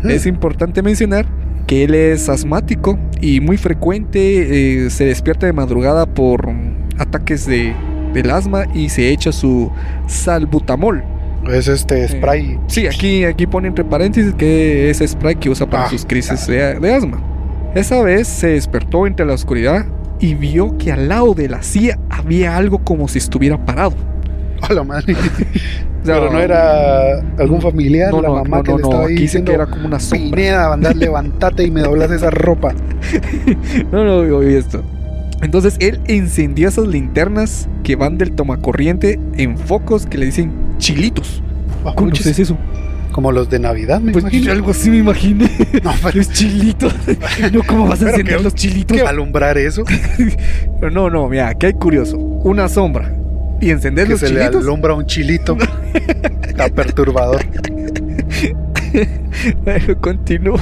Es 0.08 0.26
importante 0.26 0.82
mencionar 0.82 1.26
que 1.68 1.84
él 1.84 1.96
es 1.96 2.30
asmático 2.30 2.98
y 3.20 3.42
muy 3.42 3.58
frecuente 3.58 4.86
eh, 4.86 4.90
se 4.90 5.06
despierta 5.06 5.46
de 5.48 5.54
madrugada 5.54 6.06
por 6.06 6.50
ataques 6.98 7.46
de, 7.46 7.74
del 8.14 8.30
asma 8.30 8.66
y 8.74 8.90
se 8.90 9.10
echa 9.10 9.32
su 9.32 9.72
salbutamol. 10.08 11.04
Es 11.52 11.68
este 11.68 12.08
spray. 12.08 12.58
Sí, 12.68 12.88
aquí, 12.88 13.24
aquí 13.26 13.46
pone 13.46 13.68
entre 13.68 13.84
paréntesis 13.86 14.34
que 14.34 14.90
es 14.90 15.00
spray 15.06 15.36
que 15.36 15.50
usa 15.50 15.68
para 15.70 15.86
Ah, 15.86 15.90
sus 15.90 16.06
crisis 16.06 16.48
de, 16.48 16.80
de 16.80 16.94
asma. 16.94 17.22
Esa 17.76 18.02
vez 18.02 18.28
se 18.28 18.48
despertó 18.48 19.06
entre 19.06 19.26
la 19.26 19.34
oscuridad 19.34 19.86
y 20.20 20.34
vio 20.36 20.78
que 20.78 20.92
al 20.92 21.10
lado 21.10 21.34
de 21.34 21.50
la 21.50 21.64
silla 21.64 22.00
había 22.10 22.58
algo 22.58 22.80
como 22.80 23.08
si 23.08 23.18
estuviera 23.18 23.64
parado. 23.64 23.96
A 24.62 24.74
la 24.74 24.84
madre. 24.84 25.16
Pero 26.06 26.32
no 26.32 26.40
era 26.40 27.20
algún 27.40 27.62
familiar, 27.62 28.12
no, 28.12 28.22
la 28.22 28.28
no, 28.28 28.36
mamá 28.36 28.58
no, 28.58 28.64
que 28.64 28.72
no, 28.72 28.78
le 28.78 28.84
estaba 28.84 29.06
ahí 29.08 29.16
diciendo, 29.16 29.50
que 29.50 29.56
era 29.56 29.66
como 29.66 29.88
una 29.88 30.00
sombra. 30.00 30.36
Pineda, 30.36 30.74
andar, 30.74 30.96
levantate 30.96 31.64
y 31.64 31.72
me 31.72 31.82
doblas 31.82 32.12
esa 32.12 32.30
ropa. 32.30 32.74
No, 33.92 34.04
no, 34.04 34.38
oí 34.38 34.54
esto. 34.54 34.84
Entonces 35.42 35.78
él 35.80 36.00
encendió 36.08 36.68
esas 36.70 36.88
linternas 36.88 37.68
que 37.84 37.96
van 37.96 38.18
del 38.18 38.32
tomacorriente 38.32 39.20
en 39.36 39.58
focos 39.58 40.06
que 40.06 40.18
le 40.18 40.28
dicen 40.28 40.52
chilitos. 40.78 41.42
¿Cómo 41.96 42.12
es 42.12 42.40
eso? 42.40 42.58
Como 43.16 43.32
los 43.32 43.50
de 43.50 43.60
Navidad, 43.60 44.02
me 44.02 44.12
Pues 44.12 44.24
imagino. 44.24 44.52
algo 44.52 44.72
así 44.72 44.90
me 44.90 44.98
imaginé. 44.98 45.50
No, 45.82 45.94
pero 46.04 46.18
Los 46.18 46.32
chilitos. 46.34 46.94
No, 47.54 47.64
¿cómo 47.64 47.88
vas 47.88 48.02
a 48.02 48.10
encender 48.10 48.42
los 48.42 48.54
chilitos? 48.54 48.98
¿qué 48.98 49.04
alumbrar 49.08 49.58
eso? 49.58 49.86
Pero 50.82 50.92
no, 50.92 51.10
no, 51.10 51.30
mira, 51.30 51.48
aquí 51.48 51.68
hay 51.68 51.74
curioso. 51.74 52.18
Una 52.18 52.68
sombra. 52.68 53.16
Y 53.62 53.70
encender 53.70 54.06
Que 54.08 54.12
los 54.12 54.20
se 54.20 54.30
le 54.34 54.40
chilitos. 54.42 54.64
alumbra 54.64 54.96
un 54.96 55.06
chilito. 55.06 55.56
Está 56.46 56.68
perturbador. 56.68 57.40
Bueno, 59.64 60.00
continuó. 60.02 60.58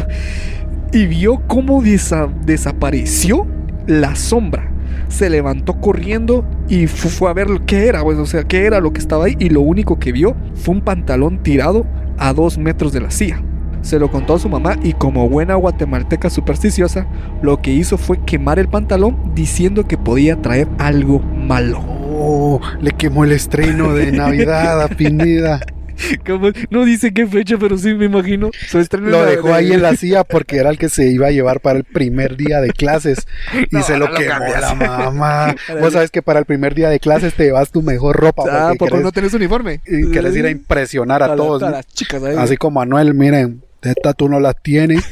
Y 0.92 1.08
vio 1.08 1.42
cómo 1.48 1.82
desa- 1.82 2.32
desapareció 2.46 3.48
la 3.88 4.16
sombra. 4.16 4.70
Se 5.10 5.28
levantó 5.30 5.80
corriendo 5.82 6.46
y 6.70 6.86
fu- 6.86 7.10
fue 7.10 7.30
a 7.30 7.34
ver 7.34 7.48
qué 7.66 7.88
era, 7.88 8.04
pues, 8.04 8.18
o 8.20 8.26
sea, 8.28 8.44
qué 8.44 8.66
era 8.68 8.80
lo 8.80 8.94
que 8.94 9.00
estaba 9.00 9.26
ahí. 9.26 9.36
Y 9.39 9.50
lo 9.50 9.62
único 9.62 9.98
que 9.98 10.12
vio 10.12 10.36
fue 10.54 10.76
un 10.76 10.82
pantalón 10.82 11.42
tirado 11.42 11.86
a 12.17 12.34
dos 12.34 12.58
metros 12.58 12.93
de 12.93 13.02
la 13.02 13.12
silla. 13.12 13.41
Se 13.82 13.99
lo 13.99 14.10
contó 14.10 14.36
a 14.36 14.39
su 14.39 14.47
mamá 14.47 14.78
y 14.82 14.93
como 14.93 15.28
buena 15.28 15.56
guatemalteca 15.56 16.30
supersticiosa, 16.30 17.06
lo 17.41 17.62
que 17.62 17.71
hizo 17.71 17.97
fue 17.97 18.23
quemar 18.23 18.58
el 18.58 18.69
pantalón 18.69 19.34
diciendo 19.36 19.86
que 19.88 19.97
podía 19.97 20.41
traer 20.41 20.69
algo 20.78 21.19
malo. 21.19 21.84
Oh, 22.15 22.62
le 22.80 22.91
quemó 22.91 23.26
el 23.26 23.34
estreno 23.34 23.93
de 23.93 24.12
Navidad 24.13 24.82
a 24.82 24.88
Pineda. 24.88 25.60
No 26.70 26.86
dice 26.86 27.14
qué 27.14 27.28
fecha, 27.28 27.58
pero 27.60 27.78
sí 27.78 27.94
me 27.94 28.06
imagino. 28.06 28.50
Su 28.68 28.80
estreno 28.80 29.10
Lo 29.10 29.26
dejó 29.26 29.50
de- 29.50 29.54
ahí 29.54 29.72
en 29.74 29.82
la 29.82 29.96
silla 29.96 30.24
porque 30.24 30.58
era 30.58 30.70
el 30.70 30.78
que 30.78 30.90
se 30.90 31.08
iba 31.08 31.28
a 31.28 31.32
llevar 31.32 31.60
para 31.60 31.78
el 31.80 31.84
primer 31.86 32.36
día 32.38 32.62
de 32.62 32.72
clases. 32.72 33.28
Y 33.72 33.76
No, 33.76 33.84
se 33.84 33.98
lo 33.98 34.08
lo 34.08 34.14
quemó 34.16 34.30
cambias. 34.32 34.62
la 34.62 34.76
mamá. 34.76 35.56
Vos 35.82 35.94
sabes 35.94 36.12
que 36.12 36.22
para 36.22 36.40
el 36.40 36.46
primer 36.46 36.74
día 36.76 36.90
de 36.90 37.00
clases 37.00 37.34
te 37.34 37.44
llevas 37.46 37.72
tu 37.72 37.82
mejor 37.82 38.16
ropa. 38.18 38.44
Ah, 38.50 38.66
porque 38.68 38.78
¿por 38.78 38.90
qué 38.90 38.96
querés- 38.96 39.04
no 39.04 39.12
tenés 39.12 39.34
uniforme? 39.34 39.82
y 39.86 40.12
querés 40.12 40.36
ir 40.36 40.46
a 40.46 40.50
impresionar 40.50 41.24
a, 41.24 41.36
todos. 41.36 41.62
las 41.62 41.88
chicas 41.88 42.24
ahí. 42.24 42.36
Así 42.38 42.58
como 42.58 42.80
Manuel, 42.80 43.14
miren, 43.14 43.62
de 43.84 43.91
esta 43.91 44.13
tú 44.13 44.30
no 44.30 44.39
las 44.39 44.56
tienes, 44.63 45.04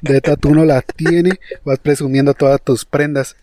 de 0.00 0.16
esta 0.16 0.36
tú 0.36 0.54
no 0.54 0.64
las 0.64 0.84
tienes, 0.96 1.34
vas 1.64 1.78
presumiendo 1.78 2.32
todas 2.34 2.60
tus 2.62 2.84
prendas. 2.84 3.36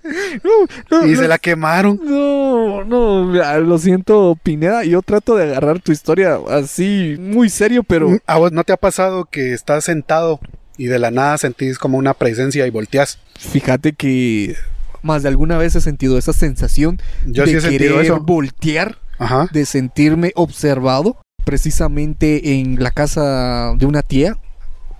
No, 0.89 1.06
Y 1.06 1.12
no, 1.12 1.19
se 1.19 1.28
la 1.28 1.38
quemaron. 1.38 2.00
No, 2.04 2.84
no, 2.84 3.26
mira, 3.26 3.58
lo 3.60 3.78
siento, 3.78 4.38
Pineda. 4.41 4.84
Yo 4.84 5.02
trato 5.02 5.36
de 5.36 5.43
agarrar 5.45 5.80
tu 5.80 5.91
historia 5.91 6.39
así, 6.50 7.15
muy 7.19 7.50
serio, 7.50 7.84
pero. 7.84 8.17
¿A 8.26 8.38
vos 8.38 8.52
no 8.52 8.63
te 8.63 8.73
ha 8.73 8.78
pasado 8.78 9.26
que 9.26 9.54
estás 9.54 9.84
sentado 9.86 10.39
y 10.78 10.86
de 10.86 11.00
la 11.00 11.12
nada 11.12 11.38
sentís 11.38 11.78
como 11.78 11.97
una 11.97 12.13
presencia 12.13 12.65
y 12.65 12.69
volteás? 12.69 13.19
Fíjate 13.38 13.93
que 13.93 14.56
más 15.04 15.23
de 15.23 15.30
alguna 15.30 15.58
vez 15.58 15.76
he 15.76 15.82
sentido 15.82 16.17
esa 16.17 16.34
sensación 16.34 17.00
Yo 17.26 17.43
de 17.45 17.52
sí 17.52 17.58
he 17.58 17.62
sentido 17.62 17.95
querer 17.95 18.06
eso. 18.06 18.19
voltear, 18.21 18.97
Ajá. 19.19 19.47
de 19.52 19.65
sentirme 19.65 20.32
observado. 20.36 21.17
Precisamente 21.45 22.60
en 22.60 22.84
la 22.84 22.91
casa 22.91 23.73
de 23.78 23.86
una 23.86 24.02
tía 24.02 24.38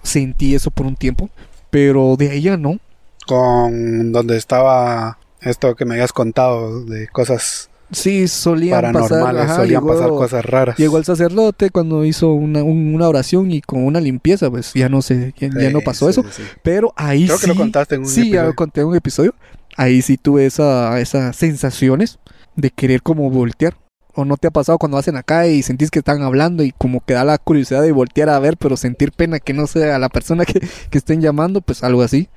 sentí 0.08 0.56
eso 0.56 0.72
por 0.72 0.86
un 0.86 0.96
tiempo, 0.96 1.30
pero 1.70 2.16
de 2.18 2.30
ahí 2.32 2.42
ya 2.42 2.58
no. 2.58 2.80
Con 3.28 4.12
donde 4.12 4.38
estaba 4.38 5.18
esto 5.42 5.76
que 5.76 5.86
me 5.86 5.96
habías 5.96 6.14
contado 6.14 6.84
de 6.86 7.08
cosas 7.08 7.70
Sí, 7.92 8.28
solían 8.28 8.92
pasar, 8.92 9.38
ajá, 9.38 9.56
solían 9.58 9.82
llegó- 9.82 9.94
pasar 9.94 10.10
cosas 10.10 10.46
raras. 10.46 10.78
Llegó 10.78 10.98
el 10.98 11.06
sacerdote 11.06 11.70
cuando 11.70 12.04
hizo 12.04 12.34
una, 12.34 12.62
un- 12.62 12.94
una 12.94 13.08
oración 13.08 13.50
y 13.52 13.62
con 13.62 13.82
una 13.86 14.02
limpieza, 14.02 14.50
pues 14.50 14.74
ya 14.74 14.90
no 14.90 15.02
sé, 15.02 15.34
ya, 15.38 15.48
ya 15.58 15.70
no 15.70 15.80
pasó 15.80 16.12
sí, 16.12 16.20
eso. 16.20 16.26
sí. 16.30 16.44
Pero 16.64 16.92
ahí 16.98 17.26
Creo 17.28 17.38
sí. 17.38 17.42
que 17.44 17.48
lo 17.48 17.56
contaste 17.56 17.96
en 17.96 18.02
un 18.02 18.08
sí, 18.08 18.30
ya 18.32 18.44
lo 18.44 18.56
conté 18.56 18.82
en 18.82 18.88
un 18.88 18.96
episodio. 18.98 19.34
Ahí 19.78 20.02
sí 20.02 20.18
tuve 20.18 20.46
esa, 20.46 21.00
esas 21.00 21.34
sensaciones 21.38 22.20
de 22.58 22.72
querer 22.72 23.02
como 23.02 23.30
voltear. 23.30 23.76
¿O 24.20 24.26
no 24.26 24.36
te 24.36 24.48
ha 24.48 24.52
pasado 24.52 24.80
cuando 24.80 24.96
vas 24.98 25.08
en 25.08 25.16
acá 25.16 25.46
y 25.46 25.62
sentís 25.62 25.92
que 25.92 26.00
están 26.00 26.24
hablando 26.24 26.64
y 26.64 26.72
como 26.72 27.06
que 27.06 27.14
da 27.14 27.24
la 27.24 27.38
curiosidad 27.38 27.84
de 27.84 27.92
voltear 27.92 28.30
a 28.30 28.40
ver, 28.40 28.58
pero 28.58 28.76
sentir 28.76 29.12
pena 29.12 29.40
que 29.40 29.54
no 29.54 29.68
sea 29.68 30.00
la 30.00 30.10
persona 30.10 30.44
que, 30.44 30.60
que 30.90 30.98
estén 30.98 31.22
llamando? 31.22 31.62
Pues 31.62 31.84
algo 31.84 32.02
así. 32.02 32.28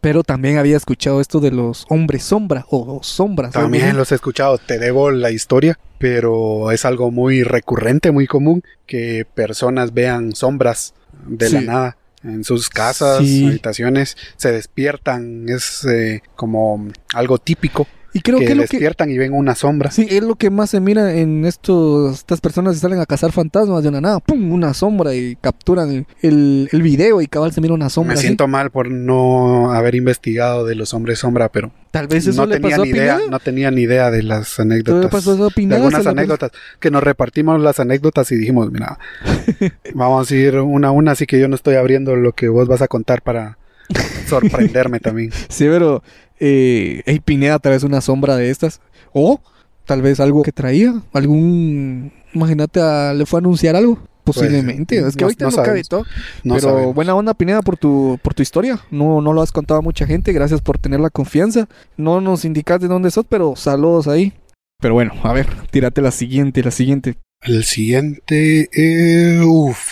Pero 0.00 0.24
también 0.24 0.58
había 0.58 0.76
escuchado 0.76 1.20
esto 1.20 1.38
de 1.38 1.52
los 1.52 1.86
hombres 1.88 2.24
sombra 2.24 2.66
o 2.70 3.00
sombras. 3.04 3.52
También 3.52 3.96
los 3.96 4.10
he 4.10 4.16
escuchado, 4.16 4.58
te 4.58 4.78
debo 4.80 5.12
la 5.12 5.30
historia, 5.30 5.78
pero 5.98 6.72
es 6.72 6.84
algo 6.84 7.12
muy 7.12 7.44
recurrente, 7.44 8.10
muy 8.10 8.26
común, 8.26 8.62
que 8.86 9.24
personas 9.34 9.94
vean 9.94 10.34
sombras 10.34 10.94
de 11.26 11.50
la 11.50 11.60
nada 11.60 11.96
en 12.24 12.42
sus 12.42 12.68
casas, 12.68 13.18
Sí. 13.18 13.46
habitaciones, 13.46 14.16
se 14.36 14.50
despiertan, 14.50 15.48
es 15.48 15.84
eh, 15.84 16.22
como 16.36 16.88
algo 17.14 17.38
típico, 17.38 17.86
Y 18.12 18.20
creo 18.20 18.38
que, 18.38 18.46
que, 18.46 18.54
lo 18.54 18.62
que, 18.62 18.68
despiertan 18.68 19.10
y 19.10 19.18
ven 19.18 19.32
una 19.32 19.54
sombra. 19.54 19.90
Sí, 19.90 20.06
es 20.10 20.22
lo 20.22 20.36
que 20.36 20.50
más 20.50 20.70
se 20.70 20.80
mira 20.80 21.14
en 21.14 21.44
estos, 21.44 22.18
estas 22.18 22.40
personas 22.40 22.74
que 22.74 22.80
salen 22.80 23.00
a 23.00 23.06
cazar 23.06 23.32
fantasmas 23.32 23.82
de 23.82 23.88
una 23.88 24.00
nada, 24.00 24.20
pum, 24.20 24.52
una 24.52 24.74
sombra 24.74 25.14
y 25.14 25.36
capturan 25.36 26.06
el, 26.20 26.68
el 26.70 26.82
video 26.82 27.20
y 27.20 27.26
cabal 27.26 27.52
se 27.52 27.60
mira 27.60 27.74
una 27.74 27.88
sombra. 27.88 28.14
Me 28.14 28.18
así. 28.18 28.26
siento 28.26 28.48
mal 28.48 28.70
por 28.70 28.90
no 28.90 29.72
haber 29.72 29.94
investigado 29.94 30.64
de 30.66 30.74
los 30.74 30.92
hombres 30.94 31.18
sombra, 31.18 31.50
pero 31.50 31.72
Tal 31.92 32.08
vez 32.08 32.26
eso 32.26 32.40
no 32.40 32.46
le 32.46 32.58
tenía 32.58 32.70
pasó 32.70 32.82
a 32.82 32.84
ni 32.86 32.90
idea, 32.90 33.18
no 33.30 33.38
tenía 33.38 33.70
ni 33.70 33.82
idea 33.82 34.10
de 34.10 34.22
las 34.22 34.56
¿Te 34.56 34.64
le 34.64 34.72
anécdotas. 34.74 35.10
pasó 35.10 35.34
eso 35.34 35.46
a 35.46 35.50
de 35.54 35.74
algunas 35.74 36.06
anécdotas 36.06 36.50
que 36.80 36.90
nos 36.90 37.02
repartimos 37.02 37.60
las 37.60 37.80
anécdotas 37.80 38.32
y 38.32 38.36
dijimos, 38.36 38.72
mira, 38.72 38.98
vamos 39.94 40.30
a 40.30 40.34
ir 40.34 40.56
una 40.56 40.88
a 40.88 40.90
una, 40.90 41.12
así 41.12 41.26
que 41.26 41.38
yo 41.38 41.48
no 41.48 41.54
estoy 41.54 41.74
abriendo 41.74 42.16
lo 42.16 42.32
que 42.32 42.48
vos 42.48 42.66
vas 42.66 42.80
a 42.80 42.88
contar 42.88 43.20
para 43.20 43.58
sorprenderme 44.26 45.00
también. 45.00 45.32
Sí, 45.50 45.66
pero 45.66 46.02
eh, 46.44 47.02
hey, 47.06 47.20
Pineda 47.24 47.58
tal 47.60 47.72
vez 47.72 47.84
una 47.84 48.00
sombra 48.00 48.36
de 48.36 48.50
estas. 48.50 48.80
O 49.12 49.40
tal 49.86 50.02
vez 50.02 50.18
algo 50.20 50.42
que 50.42 50.52
traía, 50.52 50.92
algún... 51.12 52.12
Imagínate, 52.34 52.80
a- 52.80 53.14
le 53.14 53.26
fue 53.26 53.38
a 53.38 53.40
anunciar 53.40 53.76
algo. 53.76 53.98
Posiblemente, 54.24 55.00
Pues, 55.00 55.08
es 55.10 55.16
que 55.16 55.22
no- 55.22 55.26
ahorita 55.26 55.44
no 55.46 55.50
no, 55.50 55.62
cabe 55.62 55.82
todo. 55.84 56.04
No 56.44 56.54
pero 56.54 56.68
sabemos. 56.70 56.94
buena 56.94 57.14
onda, 57.14 57.34
Pineda, 57.34 57.60
por 57.62 57.76
tu, 57.76 58.18
por 58.22 58.34
tu 58.34 58.42
historia. 58.42 58.78
No, 58.90 59.20
no 59.20 59.32
lo 59.32 59.42
has 59.42 59.50
contado 59.52 59.78
a 59.78 59.82
mucha 59.82 60.06
gente. 60.06 60.32
Gracias 60.32 60.60
por 60.60 60.78
tener 60.78 61.00
la 61.00 61.10
confianza. 61.10 61.68
No 61.96 62.20
nos 62.20 62.44
indicas 62.44 62.80
de 62.80 62.88
dónde 62.88 63.10
sos, 63.10 63.24
pero 63.28 63.54
saludos 63.56 64.06
ahí. 64.08 64.32
Pero 64.80 64.94
bueno, 64.94 65.12
a 65.24 65.32
ver, 65.32 65.48
tírate 65.70 66.00
la 66.02 66.10
siguiente, 66.12 66.62
la 66.62 66.70
siguiente. 66.70 67.16
El 67.40 67.64
siguiente, 67.64 68.68
eh, 68.72 69.40
uf, 69.44 69.88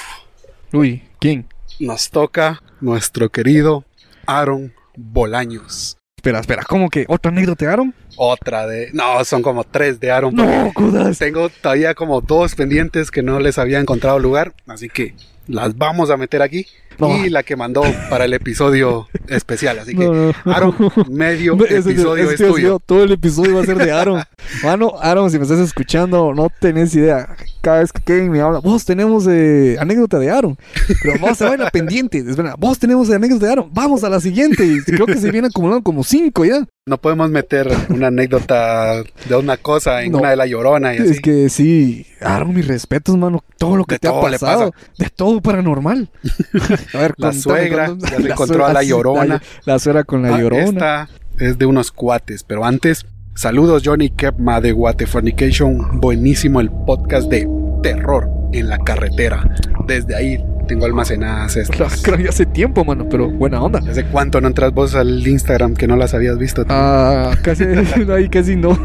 Uy, 0.72 1.02
¿quién? 1.18 1.46
nos 1.80 2.10
toca 2.10 2.62
nuestro 2.80 3.30
querido 3.30 3.84
Aaron 4.26 4.72
Bolaños. 4.96 5.96
Espera, 6.20 6.40
espera, 6.40 6.64
¿cómo 6.68 6.90
que 6.90 7.06
otra 7.09 7.33
anécdota 7.33 7.64
de 7.64 7.72
Aaron? 7.72 7.94
Otra 8.16 8.66
de, 8.66 8.90
no, 8.92 9.24
son 9.24 9.40
como 9.40 9.64
tres 9.64 9.98
de 10.00 10.11
Aaron. 10.11 10.35
No, 10.35 10.70
Judas. 10.74 11.18
Tengo 11.18 11.48
todavía 11.48 11.94
como 11.94 12.20
dos 12.20 12.54
pendientes 12.54 13.11
que 13.11 13.22
no 13.22 13.40
les 13.40 13.56
había 13.56 13.80
encontrado 13.80 14.18
lugar, 14.18 14.52
así 14.66 14.90
que 14.90 15.14
las 15.46 15.78
vamos 15.78 16.11
a 16.11 16.18
meter 16.18 16.42
aquí. 16.42 16.66
No. 16.98 17.24
Y 17.24 17.31
la 17.31 17.42
que 17.42 17.57
mandó 17.57 17.83
para 18.11 18.26
el 18.26 18.35
episodio 18.35 19.09
especial, 19.29 19.79
así 19.79 19.94
que 19.94 20.05
No, 20.05 20.12
no. 20.12 20.53
Aaron, 20.53 20.74
medio 21.11 21.55
episodio 21.64 22.31
es 22.31 22.37
tuyo. 22.37 22.79
Todo 22.85 23.05
el 23.05 23.12
episodio 23.12 23.57
va 23.57 23.62
a 23.62 23.66
ser 23.66 23.79
de 23.79 23.90
Aaron. 23.90 24.22
Mano, 24.62 24.94
Aaron, 25.00 25.31
si 25.31 25.38
me 25.38 25.44
estás 25.44 25.61
escuchando, 25.61 26.35
no 26.35 26.48
tenés 26.61 26.94
idea. 26.94 27.37
Cada 27.62 27.81
vez 27.81 27.92
que 27.92 28.03
Kevin 28.03 28.31
me 28.31 28.40
habla, 28.40 28.59
vos 28.61 28.85
tenemos 28.85 29.26
eh, 29.29 29.76
anécdota 29.81 30.18
de 30.18 30.31
Aaron. 30.31 30.59
Pero 31.03 31.14
vamos 31.20 31.40
a 31.40 31.50
ver 31.50 31.61
la 31.61 31.70
pendiente. 31.70 32.18
Espera, 32.18 32.55
vos 32.59 32.79
tenemos 32.79 33.11
anécdota 33.11 33.46
de 33.46 33.53
Aaron. 33.53 33.70
Vamos 33.72 34.05
a 34.05 34.09
la 34.11 34.20
siguiente. 34.20 34.66
Y 34.66 34.81
creo 34.83 35.07
que 35.07 35.16
se 35.16 35.31
viene 35.31 35.48
acumulando 35.48 35.83
como 35.83 36.05
cinco 36.05 36.44
ya. 36.44 36.66
No 36.90 36.98
podemos 36.98 37.31
meter 37.31 37.68
una 37.88 38.09
anécdota 38.09 39.05
de 39.29 39.37
una 39.37 39.57
cosa 39.57 40.03
en 40.03 40.11
No. 40.11 40.18
una 40.18 40.31
de 40.31 40.37
la 40.37 40.44
llorona 40.46 40.92
y 40.92 40.98
así. 40.98 41.11
Es 41.12 41.20
que 41.20 41.48
sí, 41.48 42.05
Aaron, 42.20 42.53
mis 42.53 42.66
respetos, 42.66 43.16
mano. 43.16 43.44
Todo 43.59 43.76
lo 43.76 43.85
que 43.85 43.94
De 43.94 43.98
te 44.00 44.09
ha 44.09 44.20
pasado. 44.20 44.74
De 44.98 45.09
todo 45.09 45.40
paranormal. 45.40 46.11
A 46.92 46.98
ver, 46.98 47.14
La 47.16 47.29
contame, 47.29 47.35
suegra, 47.35 47.87
contame. 47.87 48.11
ya 48.11 48.22
se 48.24 48.29
encontró 48.33 48.66
a 48.66 48.72
la 48.72 48.83
Llorona. 48.83 49.40
La, 49.66 49.79
suegra 49.79 50.03
con 50.03 50.22
la 50.22 50.35
Ah, 50.35 50.40
llorona. 50.40 50.64
Esta 50.64 51.09
es 51.38 51.59
de 51.59 51.66
unos 51.66 51.92
cuates, 51.92 52.42
pero 52.42 52.64
antes, 52.64 53.07
saludos 53.37 53.83
Johnny 53.85 54.11
Kepma 54.11 54.61
de 54.61 54.72
Guatefornication. 54.72 56.00
Buenísimo 56.00 56.61
el 56.61 56.70
podcast 56.70 57.31
de 57.31 57.48
terror 57.85 58.29
en 58.53 58.68
la 58.68 58.79
carretera. 58.79 59.48
Desde 59.87 60.16
ahí 60.16 60.44
tengo 60.70 60.87
almacenadas 60.87 61.56
estas. 61.56 62.00
creo 62.00 62.16
que 62.16 62.28
hace 62.28 62.46
tiempo, 62.46 62.85
mano, 62.85 63.09
pero 63.09 63.28
buena 63.28 63.61
onda. 63.61 63.80
¿Desde 63.80 64.04
cuánto 64.04 64.40
no 64.40 64.46
entras 64.46 64.72
vos 64.72 64.94
al 64.94 65.26
Instagram 65.26 65.74
que 65.74 65.88
no 65.88 65.96
las 65.96 66.14
habías 66.14 66.38
visto? 66.38 66.64
Ah, 66.68 67.33
casi, 67.42 67.64
no, 67.66 68.14
ahí 68.14 68.28
casi 68.28 68.54
no. 68.54 68.78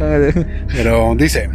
Ah, 0.00 0.18
Pero 0.72 1.14
dice, 1.16 1.48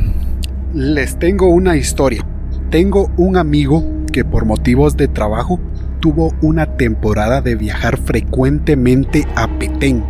les 0.73 1.19
tengo 1.19 1.49
una 1.49 1.75
historia. 1.75 2.25
Tengo 2.69 3.11
un 3.17 3.35
amigo 3.35 3.83
que 4.13 4.23
por 4.23 4.45
motivos 4.45 4.95
de 4.95 5.09
trabajo 5.09 5.59
tuvo 5.99 6.33
una 6.41 6.77
temporada 6.77 7.41
de 7.41 7.55
viajar 7.55 7.97
frecuentemente 7.97 9.27
a 9.35 9.49
Petén. 9.59 10.01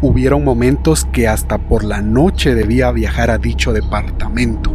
Hubieron 0.00 0.44
momentos 0.44 1.06
que 1.12 1.26
hasta 1.26 1.58
por 1.58 1.82
la 1.82 2.02
noche 2.02 2.54
debía 2.54 2.92
viajar 2.92 3.32
a 3.32 3.38
dicho 3.38 3.72
departamento. 3.72 4.72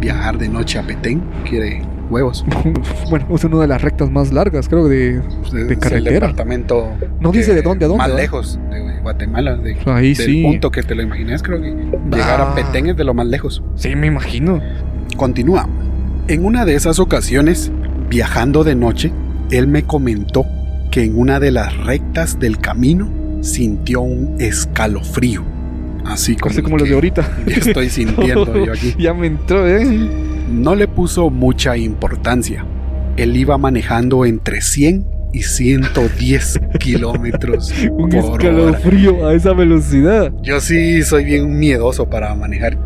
Viajar 0.00 0.36
de 0.36 0.48
noche 0.48 0.80
a 0.80 0.82
Petén 0.82 1.22
quiere 1.48 1.82
huevos. 2.10 2.44
Bueno, 3.10 3.26
es 3.34 3.44
una 3.44 3.60
de 3.60 3.66
las 3.68 3.82
rectas 3.82 4.10
más 4.10 4.32
largas, 4.32 4.68
creo, 4.68 4.88
de... 4.88 5.20
El 5.52 5.78
carretera. 5.78 6.12
departamento 6.12 6.88
No 7.20 7.30
dice 7.30 7.54
de 7.54 7.62
dónde 7.62 7.84
a 7.84 7.88
dónde, 7.88 7.98
Más 7.98 8.08
¿verdad? 8.08 8.22
lejos 8.22 8.58
de 8.70 9.00
Guatemala. 9.00 9.56
De, 9.56 9.76
Ahí 9.86 10.14
del 10.14 10.26
sí. 10.26 10.42
punto 10.42 10.70
que 10.70 10.82
te 10.82 10.94
lo 10.94 11.02
imaginas, 11.02 11.42
creo 11.42 11.60
que 11.60 11.68
llegar 12.10 12.40
Ah. 12.40 12.50
a 12.52 12.54
Petén 12.56 12.88
es 12.88 12.96
de 12.96 13.04
lo 13.04 13.14
más 13.14 13.26
lejos. 13.26 13.62
Sí, 13.76 13.94
me 13.94 14.08
imagino. 14.08 14.60
Continúa. 15.16 15.68
En 16.28 16.44
una 16.44 16.64
de 16.64 16.74
esas 16.74 16.98
ocasiones, 16.98 17.70
viajando 18.10 18.64
de 18.64 18.74
noche, 18.74 19.12
él 19.52 19.68
me 19.68 19.84
comentó 19.84 20.44
que 20.90 21.04
en 21.04 21.16
una 21.18 21.38
de 21.38 21.52
las 21.52 21.76
rectas 21.84 22.40
del 22.40 22.58
camino 22.58 23.08
sintió 23.42 24.00
un 24.00 24.34
escalofrío. 24.40 25.44
Así 26.04 26.34
como, 26.36 26.52
Así 26.52 26.62
como 26.62 26.78
los 26.78 26.88
de 26.88 26.94
ahorita. 26.94 27.22
ya 27.46 27.56
estoy 27.56 27.88
sintiendo 27.90 28.64
yo 28.64 28.72
aquí. 28.72 28.94
ya 28.98 29.14
me 29.14 29.28
entró, 29.28 29.66
¿eh? 29.68 30.08
No 30.48 30.74
le 30.74 30.86
puso 30.88 31.30
mucha 31.30 31.76
importancia. 31.76 32.64
Él 33.16 33.36
iba 33.36 33.58
manejando 33.58 34.24
entre 34.24 34.60
100 34.60 35.06
y 35.32 35.42
110 35.42 36.60
kilómetros 36.80 37.74
Un 37.90 38.08
por 38.10 38.24
hora. 38.24 38.34
escalofrío 38.34 39.26
a 39.26 39.34
esa 39.34 39.52
velocidad. 39.52 40.32
Yo 40.42 40.60
sí 40.60 41.02
soy 41.02 41.24
bien 41.24 41.58
miedoso 41.58 42.08
para 42.08 42.34
manejar. 42.34 42.78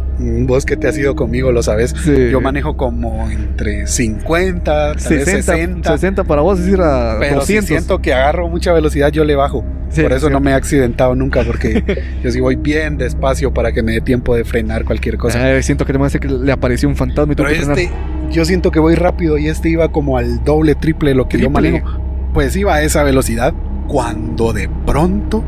Vos 0.46 0.66
que 0.66 0.76
te 0.76 0.88
has 0.88 0.98
ido 0.98 1.16
conmigo 1.16 1.52
lo 1.52 1.62
sabes. 1.62 1.94
Sí. 2.04 2.30
Yo 2.30 2.40
manejo 2.40 2.76
como 2.76 3.30
entre 3.30 3.86
50, 3.86 4.64
tal 4.64 4.94
vez 4.94 5.02
60, 5.02 5.42
60. 5.42 5.90
60 5.92 6.24
para 6.24 6.42
vos 6.42 6.60
es 6.60 6.68
ir 6.68 6.80
a 6.80 7.16
Pero 7.18 7.40
si 7.42 7.54
200. 7.54 7.66
siento 7.66 7.98
que 8.00 8.12
agarro 8.12 8.48
mucha 8.48 8.72
velocidad, 8.72 9.10
yo 9.10 9.24
le 9.24 9.34
bajo. 9.34 9.64
Sí, 9.88 10.02
Por 10.02 10.12
eso 10.12 10.28
sí. 10.28 10.32
no 10.32 10.40
me 10.40 10.52
he 10.52 10.54
accidentado 10.54 11.14
nunca, 11.14 11.42
porque 11.42 11.82
yo 12.22 12.30
sí 12.30 12.38
voy 12.40 12.56
bien 12.56 12.96
despacio 12.96 13.52
para 13.52 13.72
que 13.72 13.82
me 13.82 13.92
dé 13.92 14.00
tiempo 14.00 14.36
de 14.36 14.44
frenar 14.44 14.84
cualquier 14.84 15.16
cosa. 15.16 15.42
Ay, 15.42 15.62
siento 15.62 15.84
que 15.84 15.92
hace 15.92 16.20
que 16.20 16.28
le 16.28 16.52
apareció 16.52 16.88
un 16.88 16.96
fantasma 16.96 17.32
y 17.32 17.36
Pero 17.36 17.48
este, 17.48 17.90
yo 18.30 18.44
siento 18.44 18.70
que 18.70 18.78
voy 18.78 18.94
rápido 18.94 19.38
y 19.38 19.48
este 19.48 19.68
iba 19.70 19.90
como 19.90 20.16
al 20.16 20.44
doble, 20.44 20.74
triple 20.74 21.10
de 21.10 21.16
lo 21.16 21.28
que 21.28 21.38
yo 21.38 21.50
manejo. 21.50 21.88
Pues 22.32 22.54
iba 22.56 22.74
a 22.74 22.82
esa 22.82 23.02
velocidad 23.02 23.52
cuando 23.88 24.52
de 24.52 24.68
pronto 24.86 25.42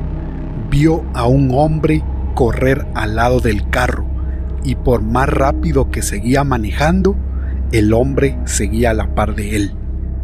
vio 0.70 1.04
a 1.14 1.26
un 1.26 1.50
hombre 1.52 2.02
correr 2.34 2.86
al 2.94 3.14
lado 3.14 3.40
del 3.40 3.68
carro 3.68 4.11
y 4.64 4.74
por 4.76 5.02
más 5.02 5.28
rápido 5.28 5.90
que 5.90 6.02
seguía 6.02 6.44
manejando, 6.44 7.16
el 7.72 7.92
hombre 7.92 8.38
seguía 8.44 8.90
a 8.90 8.94
la 8.94 9.14
par 9.14 9.34
de 9.34 9.56
él. 9.56 9.72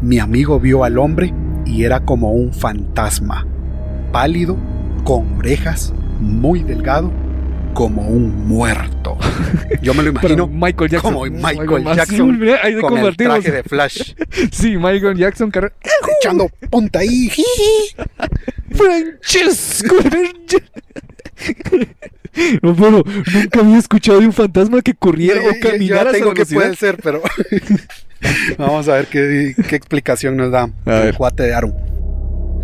Mi 0.01 0.19
amigo 0.19 0.61
vio 0.61 0.85
al 0.85 0.99
hombre 0.99 1.33
y 1.65 1.85
era 1.85 2.01
como 2.01 2.33
un 2.33 2.53
fantasma, 2.53 3.47
pálido, 4.13 4.57
con 5.05 5.35
orejas, 5.39 5.93
muy 6.21 6.63
delgado, 6.63 7.11
como 7.75 8.09
un 8.09 8.47
muerto. 8.47 9.17
Yo 9.83 9.95
me 9.95 10.03
lo 10.03 10.11
imagino 10.11 10.47
Michael 10.47 10.91
Jackson. 10.91 11.15
como 11.15 11.25
Michael 11.27 11.85
Jackson 11.85 12.39
Sí, 12.41 12.73
de 12.75 12.81
con 12.81 12.99
el 12.99 13.17
traje 13.17 13.51
de 13.51 13.63
Flash, 13.63 14.15
Sí, 14.53 14.77
Michael 14.77 15.17
Jackson. 15.17 15.51
echando 16.21 16.49
punta 16.71 17.01
ahí. 17.01 17.31
Francesco. 18.71 19.97
No, 22.63 22.75
pero 22.77 23.03
nunca 23.35 23.61
había 23.61 23.79
escuchado 23.79 24.21
de 24.21 24.27
un 24.27 24.33
fantasma 24.33 24.81
que 24.83 24.95
corriera 24.95 25.41
Yo- 25.43 25.49
o 25.49 25.53
yo- 25.55 25.59
yo 25.61 25.71
caminara 25.71 26.11
esa 26.11 26.19
tengo 26.19 26.35
que 26.35 26.45
velocidad. 26.45 26.61
puede 26.61 26.77
ser, 26.77 26.99
pero 27.03 27.21
vamos 28.59 28.89
a 28.89 28.95
ver 28.95 29.07
qué, 29.07 29.55
qué 29.69 29.75
explicación 29.77 30.37
nos 30.37 30.51
da 30.53 30.71
el 30.87 31.15
cuate 31.17 31.45
de 31.45 31.55
Aaron. 31.55 31.75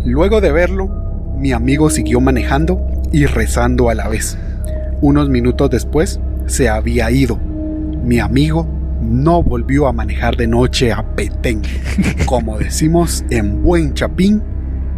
Luego 0.05 0.39
de 0.39 0.51
verlo, 0.51 0.87
mi 1.37 1.51
amigo 1.51 1.89
siguió 1.89 2.21
manejando 2.21 2.79
y 3.11 3.25
rezando 3.25 3.89
a 3.89 3.95
la 3.95 4.07
vez. 4.07 4.37
Unos 5.01 5.29
minutos 5.29 5.69
después 5.71 6.19
se 6.45 6.69
había 6.69 7.11
ido. 7.11 7.37
Mi 7.37 8.19
amigo 8.19 8.67
no 9.01 9.43
volvió 9.43 9.87
a 9.87 9.93
manejar 9.93 10.37
de 10.37 10.47
noche 10.47 10.91
a 10.93 11.03
Petén. 11.15 11.61
Como 12.25 12.57
decimos 12.59 13.25
en 13.29 13.61
buen 13.63 13.93
chapín, 13.93 14.41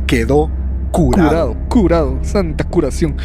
quedó 0.06 0.52
curado. 0.92 1.30
Curado, 1.30 1.58
curado, 1.70 2.20
santa 2.24 2.63
curación. 2.66 3.16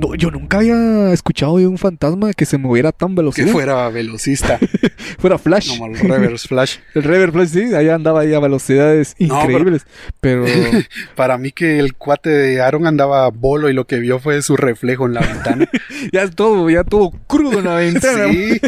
No, 0.00 0.14
yo 0.14 0.30
nunca 0.30 0.58
había 0.58 1.12
escuchado 1.12 1.58
de 1.58 1.66
un 1.66 1.76
fantasma 1.76 2.32
que 2.32 2.46
se 2.46 2.56
moviera 2.56 2.90
tan 2.92 3.10
Que 3.10 3.16
velocidad. 3.16 3.48
fuera 3.52 3.88
velocista, 3.90 4.58
Fuera 5.18 5.36
Flash. 5.36 5.68
como 5.78 5.86
el 5.94 5.98
reverse 5.98 6.48
flash. 6.48 6.76
El 6.94 7.02
Rever 7.02 7.32
Flash, 7.32 7.48
sí, 7.48 7.74
allá 7.74 7.96
andaba 7.96 8.20
ahí 8.20 8.32
a 8.32 8.40
velocidades 8.40 9.14
No, 9.18 9.28
pero- 9.28 9.42
increíbles. 9.58 9.86
pero... 10.20 10.44
Para 11.16 11.36
mí 11.36 11.52
que 11.52 11.78
el 11.78 11.94
cuate 11.94 12.30
de 12.30 12.60
Aaron 12.62 12.86
andaba 12.86 13.28
bolo 13.28 13.68
y 13.68 13.74
lo 13.74 13.86
que 13.86 13.98
vio 13.98 14.18
fue 14.20 14.40
su 14.42 14.56
reflejo 14.56 15.06
en 15.06 15.14
la 15.14 15.20
ventana. 15.20 15.68
ya 16.12 16.28
todo, 16.30 16.70
ya 16.70 16.82
todo 16.84 17.10
crudo 17.26 17.58
en 17.58 17.64
la 17.66 17.74
ventana. 17.76 18.32
sí. 18.32 18.58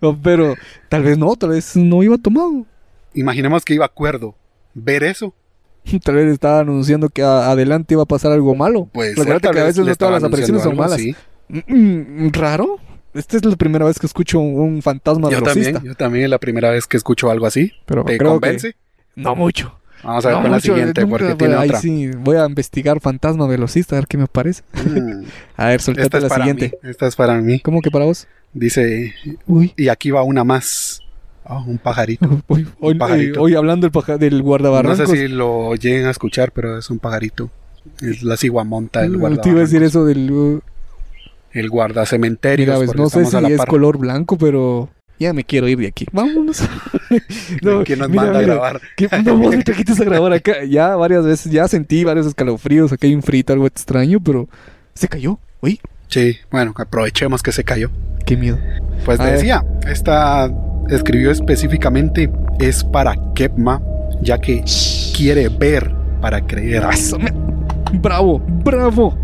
No, 0.00 0.18
pero 0.20 0.56
tal 0.88 1.02
vez 1.02 1.18
no, 1.18 1.34
tal 1.36 1.50
vez 1.50 1.76
no 1.76 2.02
iba 2.02 2.16
tomado. 2.18 2.64
Imaginemos 3.14 3.64
que 3.64 3.74
iba 3.74 3.84
acuerdo. 3.84 4.34
Ver 4.74 5.02
eso, 5.04 5.34
Tal 6.04 6.14
vez 6.14 6.32
estaba 6.32 6.60
anunciando 6.60 7.08
que 7.08 7.22
adelante 7.22 7.94
iba 7.94 8.02
a 8.02 8.06
pasar 8.06 8.32
algo 8.32 8.54
malo. 8.54 8.88
pues 8.92 9.16
Recuerda 9.16 9.50
que 9.50 9.60
a 9.60 9.64
veces 9.64 9.84
no 9.84 9.94
todas 9.96 10.14
las 10.14 10.24
apariciones 10.24 10.62
son 10.62 10.76
malas. 10.76 11.00
Sí. 11.00 11.14
Mm, 11.48 12.26
mm, 12.26 12.30
¿Raro? 12.32 12.78
Esta 13.12 13.36
es 13.38 13.44
la 13.44 13.56
primera 13.56 13.84
vez 13.86 13.98
que 13.98 14.06
escucho 14.06 14.38
un 14.38 14.82
fantasma 14.82 15.30
Yo 15.30 15.38
velocista. 15.40 15.72
también, 15.72 15.84
yo 15.92 15.96
también 15.96 16.24
es 16.24 16.30
la 16.30 16.38
primera 16.38 16.70
vez 16.70 16.86
que 16.86 16.96
escucho 16.96 17.28
algo 17.30 17.46
así. 17.46 17.72
Pero 17.86 18.04
¿Te 18.04 18.16
creo 18.18 18.32
convence? 18.32 18.72
que 18.72 18.78
no 19.16 19.34
mucho. 19.34 19.76
Vamos 20.04 20.24
a 20.24 20.28
ver 20.28 20.36
No 20.38 20.42
con 20.42 20.50
mucho, 20.52 20.68
la 20.68 20.74
siguiente 20.76 21.00
nunca, 21.02 21.18
porque 21.18 21.34
tiene 21.34 21.54
ahí 21.56 21.68
otra. 21.68 21.80
sí, 21.80 22.10
voy 22.16 22.36
a 22.36 22.46
investigar 22.46 23.00
fantasma 23.00 23.46
velocista, 23.48 23.96
a 23.96 23.98
ver 23.98 24.06
qué 24.06 24.16
me 24.16 24.26
parece. 24.28 24.62
Mm, 24.72 25.24
A 25.56 25.66
ver, 25.66 25.80
soltate 25.82 26.04
Esta 26.06 26.16
es 26.18 26.22
la 26.22 26.28
para 26.28 26.44
siguiente. 26.44 26.78
mí. 26.82 26.88
Esta 26.90 27.06
es 27.08 27.16
para 27.16 27.34
mí. 27.40 27.58
¿Cómo 27.60 27.82
que 27.82 27.90
para 27.90 28.04
vos? 28.04 28.28
Dice, 28.54 29.12
Uy. 29.46 29.74
y 29.76 29.88
aquí 29.88 30.10
va 30.12 30.22
una 30.22 30.44
más. 30.44 31.00
Ah, 31.44 31.62
un 31.66 31.78
pajarito. 31.78 32.28
Hoy, 32.48 32.66
hoy- 32.80 32.94
pajarito. 32.94 33.40
hoy 33.42 33.54
hablando 33.54 33.84
del, 33.86 33.92
paja- 33.92 34.18
del 34.18 34.38
No 34.38 34.44
guardabarrancos. 34.44 35.08
sé 35.10 35.16
si 35.16 35.28
lo 35.28 35.74
lleguen 35.74 36.06
a 36.06 36.10
escuchar, 36.10 36.52
pero 36.52 36.78
es 36.78 36.90
un 36.90 36.98
pajarito. 36.98 37.50
Es 38.02 38.22
la 38.22 38.36
ciguamonta, 38.36 39.04
el 39.04 39.16
Mm, 39.18 39.40
te 39.40 39.48
iba 39.48 39.58
a 39.58 39.62
decir 39.62 39.82
eso 39.82 40.04
del... 40.04 40.30
uh, 40.30 40.60
El 41.52 41.68
guardacementerio. 41.70 42.66
mira, 42.78 42.92
no 42.94 43.08
sé 43.08 43.24
si 43.24 43.36
es 43.52 43.64
color 43.64 43.96
blanco, 43.98 44.36
pero 44.38 44.90
ya 45.18 45.32
me 45.32 45.44
quiero 45.44 45.66
ir 45.66 45.78
de 45.78 45.86
aquí. 45.88 46.06
Vámonos. 46.12 46.62
¿Quién 47.84 47.98
nos 47.98 48.08
manda 48.10 48.38
a 48.38 48.42
grabar? 48.42 48.80
¿qué- 48.96 49.08
no, 49.24 49.36
vos 49.36 49.56
me 49.56 49.62
trajiste 49.64 49.92
a 50.00 50.04
grabar 50.04 50.32
acá. 50.32 50.64
Ya 50.68 50.94
varias 50.96 51.24
veces, 51.24 51.50
ya 51.50 51.66
sentí 51.68 52.04
varios 52.04 52.26
escalofríos. 52.26 52.92
Acá 52.92 53.06
hay 53.06 53.14
un 53.14 53.22
frito, 53.22 53.52
algo 53.52 53.66
extraño, 53.66 54.20
pero 54.20 54.48
se 54.94 55.08
cayó. 55.08 55.38
Uy, 55.60 55.80
Sí, 56.08 56.36
bueno, 56.50 56.74
aprovechemos 56.76 57.42
que 57.42 57.52
se 57.52 57.62
cayó. 57.64 57.90
qué 58.26 58.36
miedo. 58.36 58.58
Pues 59.04 59.18
decía, 59.18 59.64
esta 59.88 60.50
escribió 60.90 61.30
específicamente 61.30 62.30
es 62.58 62.84
para 62.84 63.14
Kepma, 63.34 63.80
ya 64.22 64.38
que 64.38 64.64
quiere 65.16 65.48
ver 65.48 65.94
para 66.20 66.40
creer. 66.46 66.82
Me- 67.18 67.98
Bravo, 68.00 68.40
bravo. 68.64 69.16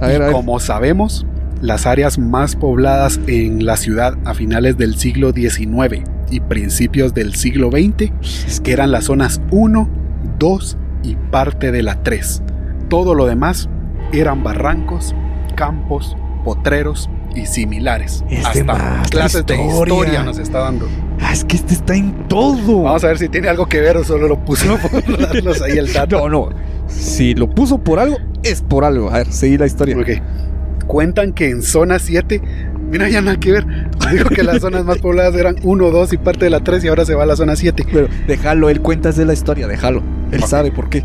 A 0.00 0.06
ver, 0.08 0.22
a 0.22 0.24
ver. 0.26 0.32
Como 0.32 0.58
sabemos, 0.58 1.26
las 1.60 1.86
áreas 1.86 2.18
más 2.18 2.56
pobladas 2.56 3.20
en 3.26 3.64
la 3.64 3.76
ciudad 3.76 4.14
a 4.24 4.34
finales 4.34 4.76
del 4.76 4.96
siglo 4.96 5.32
XIX 5.32 6.02
y 6.30 6.40
principios 6.40 7.14
del 7.14 7.34
siglo 7.34 7.70
XX 7.70 8.12
Es 8.46 8.60
que 8.60 8.72
eran 8.72 8.90
las 8.90 9.04
zonas 9.04 9.40
1, 9.50 9.88
2 10.38 10.76
y 11.04 11.14
parte 11.30 11.70
de 11.72 11.82
la 11.82 12.02
3. 12.02 12.42
Todo 12.88 13.14
lo 13.14 13.26
demás 13.26 13.68
eran 14.12 14.42
barrancos, 14.42 15.14
campos, 15.54 16.16
potreros 16.44 17.08
y 17.38 17.46
similares. 17.46 18.24
Es 18.28 18.44
Hasta 18.44 19.02
clases 19.10 19.44
la 19.48 19.56
de 19.56 19.62
historia. 19.64 19.94
historia 19.94 20.22
nos 20.24 20.38
está 20.38 20.58
dando. 20.60 20.86
Ah, 21.20 21.32
es 21.32 21.44
que 21.44 21.56
este 21.56 21.74
está 21.74 21.94
en 21.96 22.28
todo. 22.28 22.82
Vamos 22.82 23.02
a 23.04 23.08
ver 23.08 23.18
si 23.18 23.28
tiene 23.28 23.48
algo 23.48 23.66
que 23.66 23.80
ver 23.80 23.96
o 23.96 24.04
solo 24.04 24.28
lo 24.28 24.44
puso 24.44 24.76
por 24.78 24.90
ahí 25.64 25.78
el 25.78 25.92
dato. 25.92 26.28
No, 26.28 26.28
no. 26.28 26.48
Si 26.88 27.34
lo 27.34 27.50
puso 27.50 27.78
por 27.78 27.98
algo, 27.98 28.16
es 28.42 28.62
por 28.62 28.84
algo. 28.84 29.10
A 29.10 29.14
ver, 29.18 29.32
seguí 29.32 29.58
la 29.58 29.66
historia. 29.66 29.96
Ok. 29.96 30.08
Cuentan 30.86 31.32
que 31.32 31.50
en 31.50 31.62
zona 31.62 31.98
7, 31.98 32.40
mira, 32.90 33.08
ya 33.08 33.20
nada 33.20 33.38
que 33.38 33.52
ver. 33.52 33.66
Dijo 34.10 34.30
que 34.30 34.42
las 34.42 34.60
zonas 34.62 34.84
más 34.84 34.98
pobladas 34.98 35.34
eran 35.34 35.56
1, 35.62 35.90
2 35.90 36.12
y 36.14 36.16
parte 36.16 36.46
de 36.46 36.50
la 36.50 36.60
3 36.60 36.84
y 36.84 36.88
ahora 36.88 37.04
se 37.04 37.14
va 37.14 37.24
a 37.24 37.26
la 37.26 37.36
zona 37.36 37.56
7. 37.56 37.84
Pero 37.92 38.08
déjalo, 38.26 38.70
él 38.70 38.80
cuenta 38.80 39.12
de 39.12 39.24
la 39.26 39.32
historia, 39.34 39.66
déjalo. 39.66 40.02
Él 40.32 40.42
sabe 40.44 40.70
por 40.70 40.88
qué. 40.88 41.04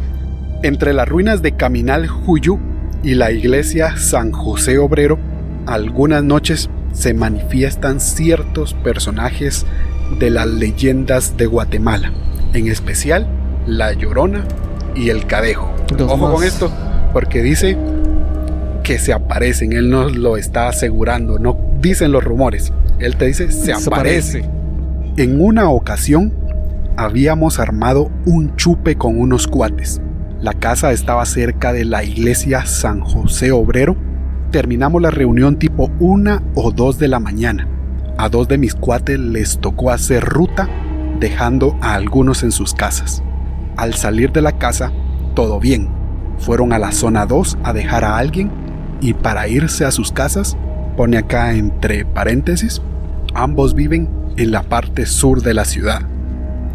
Entre 0.61 0.93
las 0.93 1.07
ruinas 1.09 1.41
de 1.41 1.51
Caminal 1.53 2.07
Juyú 2.07 2.59
y 3.03 3.15
la 3.15 3.31
iglesia 3.31 3.97
San 3.97 4.31
José 4.31 4.77
Obrero, 4.77 5.19
algunas 5.65 6.23
noches 6.23 6.69
se 6.93 7.13
manifiestan 7.13 7.99
ciertos 7.99 8.73
personajes 8.73 9.65
de 10.19 10.29
las 10.29 10.47
leyendas 10.47 11.37
de 11.37 11.45
Guatemala, 11.45 12.11
en 12.53 12.67
especial 12.67 13.27
La 13.65 13.93
Llorona 13.93 14.43
y 14.95 15.09
el 15.09 15.25
Cadejo. 15.25 15.73
Ojo 15.99 16.17
más- 16.17 16.31
con 16.33 16.43
esto, 16.43 16.71
porque 17.13 17.41
dice 17.41 17.77
que 18.83 18.99
se 18.99 19.13
aparecen, 19.13 19.73
él 19.73 19.89
nos 19.89 20.15
lo 20.15 20.37
está 20.37 20.67
asegurando, 20.67 21.39
no 21.39 21.57
dicen 21.79 22.11
los 22.11 22.23
rumores, 22.23 22.73
él 22.99 23.15
te 23.15 23.25
dice 23.25 23.51
se 23.51 23.73
aparece. 23.73 24.43
En 25.17 25.41
una 25.41 25.69
ocasión 25.69 26.33
habíamos 26.97 27.59
armado 27.59 28.11
un 28.25 28.55
chupe 28.55 28.95
con 28.95 29.19
unos 29.19 29.47
cuates. 29.47 30.01
La 30.41 30.53
casa 30.53 30.91
estaba 30.91 31.25
cerca 31.25 31.71
de 31.71 31.85
la 31.85 32.03
iglesia 32.03 32.65
San 32.65 32.99
José 32.99 33.51
Obrero. 33.51 33.95
Terminamos 34.53 35.01
la 35.01 35.09
reunión 35.09 35.57
tipo 35.57 35.89
una 35.99 36.43
o 36.53 36.71
dos 36.71 36.99
de 36.99 37.07
la 37.07 37.19
mañana. 37.19 37.67
A 38.19 38.29
dos 38.29 38.47
de 38.47 38.59
mis 38.59 38.75
cuates 38.75 39.17
les 39.17 39.57
tocó 39.57 39.89
hacer 39.89 40.23
ruta, 40.23 40.69
dejando 41.19 41.75
a 41.81 41.95
algunos 41.95 42.43
en 42.43 42.51
sus 42.51 42.75
casas. 42.75 43.23
Al 43.77 43.95
salir 43.95 44.31
de 44.31 44.43
la 44.43 44.51
casa, 44.59 44.91
todo 45.33 45.59
bien. 45.59 45.89
Fueron 46.37 46.71
a 46.71 46.77
la 46.77 46.91
zona 46.91 47.25
2 47.25 47.57
a 47.63 47.73
dejar 47.73 48.03
a 48.03 48.17
alguien 48.19 48.51
y 49.01 49.15
para 49.15 49.47
irse 49.47 49.85
a 49.85 49.91
sus 49.91 50.11
casas, 50.11 50.55
pone 50.97 51.17
acá 51.17 51.55
entre 51.55 52.05
paréntesis, 52.05 52.79
ambos 53.33 53.73
viven 53.73 54.07
en 54.37 54.51
la 54.51 54.61
parte 54.61 55.07
sur 55.07 55.41
de 55.41 55.55
la 55.55 55.65
ciudad. 55.65 56.03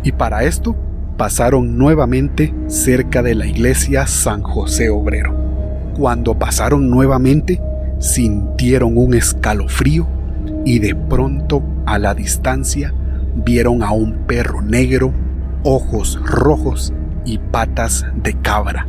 Y 0.02 0.10
para 0.10 0.42
esto 0.42 0.74
pasaron 1.16 1.78
nuevamente 1.78 2.52
cerca 2.66 3.22
de 3.22 3.36
la 3.36 3.46
iglesia 3.46 4.08
San 4.08 4.42
José 4.42 4.90
Obrero. 4.90 5.47
Cuando 5.98 6.38
pasaron 6.38 6.88
nuevamente, 6.88 7.60
sintieron 7.98 8.96
un 8.96 9.14
escalofrío 9.14 10.06
y 10.64 10.78
de 10.78 10.94
pronto 10.94 11.60
a 11.86 11.98
la 11.98 12.14
distancia 12.14 12.94
vieron 13.34 13.82
a 13.82 13.90
un 13.90 14.12
perro 14.28 14.62
negro, 14.62 15.12
ojos 15.64 16.20
rojos 16.24 16.92
y 17.24 17.38
patas 17.38 18.06
de 18.14 18.34
cabra. 18.34 18.86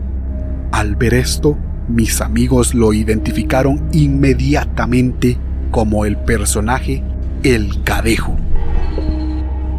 Al 0.71 0.95
ver 0.95 1.15
esto, 1.15 1.57
mis 1.87 2.21
amigos 2.21 2.75
lo 2.75 2.93
identificaron 2.93 3.89
inmediatamente 3.91 5.35
como 5.71 6.05
el 6.05 6.15
personaje 6.15 7.01
El 7.41 7.81
Cadejo. 7.83 8.35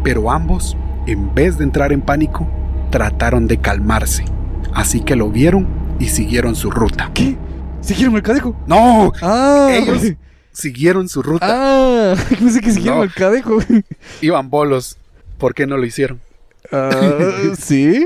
Pero 0.03 0.31
ambos, 0.31 0.75
en 1.07 1.33
vez 1.33 1.57
de 1.57 1.63
entrar 1.63 1.93
en 1.93 2.01
pánico, 2.01 2.45
trataron 2.89 3.47
de 3.47 3.55
calmarse. 3.55 4.25
Así 4.73 4.99
que 4.99 5.15
lo 5.15 5.29
vieron 5.29 5.80
y 6.01 6.07
siguieron 6.09 6.55
su 6.55 6.71
ruta. 6.71 7.11
¿Qué? 7.13 7.37
¿Siguieron 7.81 8.15
el 8.15 8.23
cadejo? 8.23 8.55
¡No! 8.67 9.11
Ah, 9.21 9.69
Ellos 9.71 10.03
siguieron 10.51 11.07
su 11.07 11.21
ruta. 11.21 11.45
Ah, 11.47 12.15
pensé 12.29 12.59
que 12.61 12.71
siguieron 12.71 12.99
No. 12.99 13.03
el 13.03 13.13
cadejo. 13.13 13.59
Iban 14.21 14.49
bolos. 14.49 14.97
¿Por 15.37 15.53
qué 15.53 15.65
no 15.67 15.77
lo 15.77 15.85
hicieron? 15.85 16.19
Ah, 16.71 16.89
¿Sí? 17.59 18.05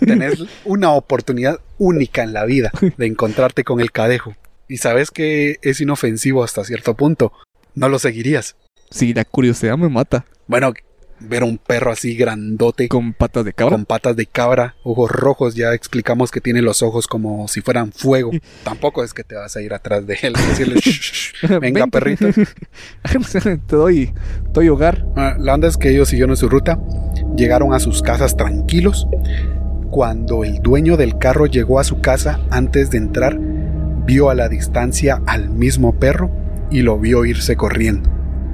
Tenés 0.00 0.44
una 0.64 0.90
oportunidad 0.92 1.60
única 1.78 2.22
en 2.22 2.32
la 2.32 2.44
vida 2.44 2.70
de 2.96 3.06
encontrarte 3.06 3.64
con 3.64 3.80
el 3.80 3.92
cadejo. 3.92 4.34
Y 4.68 4.78
sabes 4.78 5.10
que 5.10 5.56
es 5.62 5.80
inofensivo 5.80 6.44
hasta 6.44 6.64
cierto 6.64 6.94
punto. 6.96 7.32
No 7.74 7.88
lo 7.88 7.98
seguirías. 7.98 8.56
Sí, 8.90 9.14
la 9.14 9.24
curiosidad 9.24 9.76
me 9.78 9.88
mata. 9.88 10.24
Bueno, 10.46 10.72
ver 11.28 11.42
un 11.44 11.58
perro 11.58 11.90
así 11.92 12.14
grandote 12.16 12.88
Con 12.88 13.12
patas 13.12 13.44
de 13.44 13.52
cabra. 13.52 13.76
con 13.76 13.84
patas 13.86 14.16
de 14.16 14.26
cabra, 14.26 14.74
ojos 14.82 15.10
rojos, 15.10 15.54
ya 15.54 15.72
explicamos 15.74 16.30
que 16.30 16.40
tiene 16.40 16.62
los 16.62 16.82
ojos 16.82 17.06
como 17.08 17.48
si 17.48 17.60
fueran 17.60 17.92
fuego. 17.92 18.30
Tampoco 18.64 19.02
es 19.04 19.14
que 19.14 19.24
te 19.24 19.34
vas 19.34 19.56
a 19.56 19.62
ir 19.62 19.72
atrás 19.74 20.06
de 20.06 20.18
él 20.22 20.34
y 20.38 20.42
decirle, 20.48 20.74
"Shh, 20.80 20.90
shh, 20.90 21.32
shh, 21.46 21.48
venga 21.60 21.80
Ven. 21.82 21.90
perrito. 21.90 22.26
te 23.66 23.76
doy, 23.76 24.12
doy 24.52 24.68
hogar. 24.68 25.04
Ah, 25.16 25.36
La 25.38 25.54
onda 25.54 25.68
es 25.68 25.76
que 25.76 25.90
ellos 25.90 26.08
siguieron 26.08 26.36
su 26.36 26.48
ruta, 26.48 26.78
llegaron 27.36 27.72
a 27.74 27.80
sus 27.80 28.02
casas 28.02 28.36
tranquilos. 28.36 29.06
Cuando 29.90 30.44
el 30.44 30.60
dueño 30.62 30.96
del 30.96 31.18
carro 31.18 31.46
llegó 31.46 31.78
a 31.78 31.84
su 31.84 32.00
casa 32.00 32.40
antes 32.50 32.90
de 32.90 32.98
entrar, 32.98 33.38
vio 34.06 34.30
a 34.30 34.34
la 34.34 34.48
distancia 34.48 35.20
al 35.26 35.50
mismo 35.50 35.92
perro 35.98 36.30
y 36.70 36.80
lo 36.80 36.98
vio 36.98 37.24
irse 37.26 37.56
corriendo. 37.56 38.08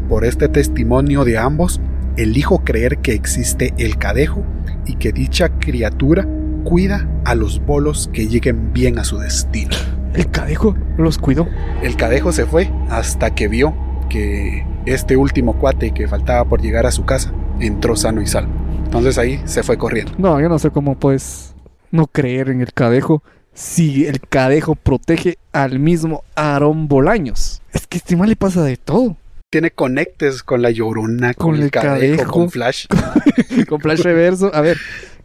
Por 0.09 0.25
este 0.25 0.49
testimonio 0.49 1.25
de 1.25 1.39
ambos, 1.39 1.81
elijo 2.19 2.65
creer 2.65 2.99
que 2.99 3.13
existe 3.13 3.73
el 3.79 3.97
cadejo 3.97 4.45
y 4.87 4.97
que 4.97 5.13
dicha 5.13 5.49
criatura 5.49 6.27
cuida 6.65 7.09
a 7.25 7.35
los 7.35 7.65
bolos 7.65 8.11
que 8.13 8.27
lleguen 8.27 8.73
bien 8.73 8.99
a 8.99 9.05
su 9.05 9.19
destino. 9.19 9.75
El 10.15 10.31
cadejo 10.31 10.77
los 10.97 11.19
cuidó. 11.19 11.47
El 11.83 11.97
cadejo 11.97 12.33
se 12.33 12.45
fue 12.45 12.71
hasta 12.91 13.35
que 13.35 13.49
vio 13.49 13.75
que 14.09 14.67
este 14.87 15.17
último 15.17 15.59
cuate 15.59 15.93
que 15.93 16.09
faltaba 16.09 16.45
por 16.45 16.61
llegar 16.61 16.87
a 16.87 16.91
su 16.91 17.05
casa 17.05 17.33
entró 17.61 17.95
sano 17.95 18.21
y 18.21 18.27
salvo. 18.27 18.53
Entonces 18.85 19.19
ahí 19.19 19.41
se 19.45 19.63
fue 19.63 19.79
corriendo. 19.79 20.13
No, 20.19 20.41
yo 20.41 20.49
no 20.49 20.59
sé 20.59 20.71
cómo 20.71 20.99
puedes 20.99 21.55
no 21.91 22.07
creer 22.07 22.49
en 22.49 22.61
el 22.61 22.73
cadejo 22.73 23.23
si 23.53 24.07
el 24.07 24.21
cadejo 24.21 24.75
protege 24.75 25.39
al 25.53 25.79
mismo 25.79 26.23
Aarón 26.35 26.89
Bolaños. 26.89 27.61
Es 27.73 27.87
que 27.87 27.99
este 27.99 28.17
mal 28.17 28.29
le 28.29 28.37
pasa 28.37 28.63
de 28.63 28.77
todo. 28.77 29.17
Tiene 29.51 29.71
conectes 29.71 30.43
con 30.43 30.61
la 30.61 30.71
llorona, 30.71 31.33
con, 31.33 31.55
Con 31.55 31.63
el 31.63 31.71
cadejo, 31.71 32.17
cadejo. 32.17 32.33
con 32.33 32.51
Flash. 32.51 32.87
Con 33.69 33.81
flash 33.81 34.01
reverso. 34.03 34.51
A 34.55 34.61
ver, 34.61 34.77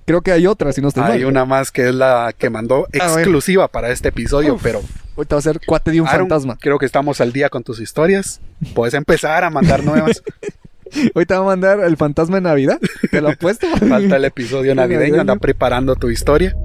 creo 0.06 0.22
que 0.22 0.32
hay 0.32 0.48
otra, 0.48 0.72
si 0.72 0.82
no 0.82 0.88
estoy 0.88 1.04
Hay 1.04 1.20
mal. 1.20 1.26
una 1.26 1.46
más 1.46 1.72
que 1.72 1.90
es 1.90 1.94
la 1.96 2.34
que 2.38 2.50
mandó 2.50 2.88
exclusiva 2.94 3.68
para 3.68 3.92
este 3.92 4.10
episodio, 4.10 4.56
Uf. 4.56 4.64
pero 4.64 4.82
Ahorita 5.18 5.36
va 5.36 5.40
a 5.40 5.42
ser 5.42 5.60
cuate 5.66 5.92
de 5.92 6.02
un 6.02 6.08
Aaron, 6.08 6.22
fantasma. 6.30 6.58
creo 6.60 6.80
que 6.80 6.86
estamos 6.86 7.20
al 7.22 7.32
día 7.34 7.50
con 7.50 7.64
tus 7.64 7.80
historias. 7.82 8.40
Puedes 8.74 8.94
empezar 8.96 9.44
a 9.44 9.50
mandar 9.50 9.84
nuevas. 9.84 10.24
Ahorita 11.16 11.36
va 11.40 11.44
a 11.44 11.48
mandar 11.48 11.82
el 11.82 11.98
fantasma 11.98 12.38
de 12.38 12.42
Navidad. 12.42 12.80
Te 13.12 13.20
lo 13.22 13.30
apuesto. 13.30 13.68
Falta 13.90 14.16
el 14.16 14.26
episodio 14.26 14.74
navideño, 14.74 15.20
anda 15.22 15.36
preparando 15.36 15.96
tu 15.96 16.10
historia. 16.10 16.56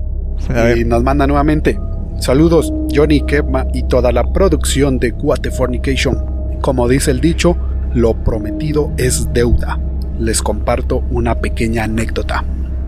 A 0.49 0.63
ver. 0.63 0.79
Y 0.79 0.85
nos 0.85 1.03
manda 1.03 1.27
nuevamente. 1.27 1.79
Saludos, 2.21 2.73
Johnny 2.95 3.21
Kepma 3.27 3.67
y 3.75 3.83
toda 3.89 4.13
la 4.13 4.33
producción 4.33 4.99
de 4.99 5.11
Guatefornication. 5.11 6.38
Como 6.61 6.89
dice 6.89 7.11
el 7.11 7.21
dicho, 7.21 7.57
lo 7.95 8.15
prometido 8.25 8.93
es 8.97 9.33
deuda. 9.33 9.79
Les 10.19 10.43
comparto 10.43 11.05
una 11.11 11.37
pequeña 11.37 11.85
anécdota. 11.85 12.45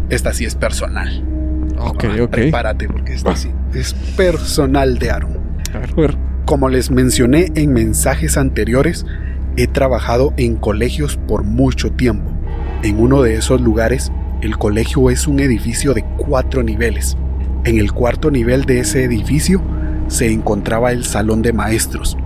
Esta 0.09 0.33
sí 0.33 0.45
es 0.45 0.55
personal. 0.55 1.25
Ok, 1.79 2.05
Ah, 2.05 2.23
ok. 2.25 2.31
Prepárate 2.31 2.89
porque 2.89 3.15
esta 3.15 3.37
sí 3.37 3.51
es 3.75 3.95
personal 4.17 4.99
de 4.99 5.11
Aaron. 5.11 5.39
Como 6.45 6.69
les 6.69 6.91
mencioné 6.91 7.53
en 7.55 7.73
mensajes 7.73 8.37
anteriores, 8.37 9.07
he 9.57 9.67
trabajado 9.69 10.35
en 10.37 10.57
colegios 10.57 11.17
por 11.17 11.45
mucho 11.45 11.93
tiempo. 11.93 12.31
En 12.83 12.99
uno 12.99 13.23
de 13.23 13.37
esos 13.37 13.61
lugares, 13.61 14.11
el 14.43 14.57
colegio 14.59 15.11
es 15.11 15.27
un 15.29 15.39
edificio 15.39 15.95
de 15.95 16.05
cuatro 16.17 16.63
niveles. 16.63 17.17
En 17.65 17.79
el 17.79 17.93
cuarto 17.93 18.31
nivel 18.31 18.65
de 18.65 18.81
ese 18.81 19.05
edificio 19.05 19.63
se 20.09 20.33
encontraba 20.33 20.93
el 20.93 21.05
salón 21.05 21.43
de 21.43 21.53
maestros. 21.53 22.17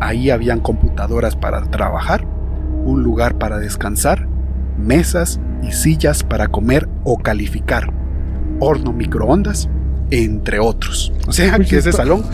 Ahí 0.00 0.30
habían 0.30 0.60
computadoras 0.60 1.36
para 1.36 1.62
trabajar, 1.62 2.24
un 2.84 3.02
lugar 3.02 3.36
para 3.36 3.58
descansar, 3.58 4.26
mesas 4.78 5.40
y 5.62 5.72
sillas 5.72 6.22
para 6.24 6.48
comer 6.48 6.88
o 7.04 7.18
calificar, 7.18 7.92
horno 8.60 8.92
microondas, 8.92 9.68
entre 10.10 10.58
otros. 10.58 11.12
O 11.28 11.32
sea 11.32 11.56
Uy, 11.58 11.66
que 11.66 11.76
ese 11.78 11.90
está- 11.90 12.02
salón 12.04 12.24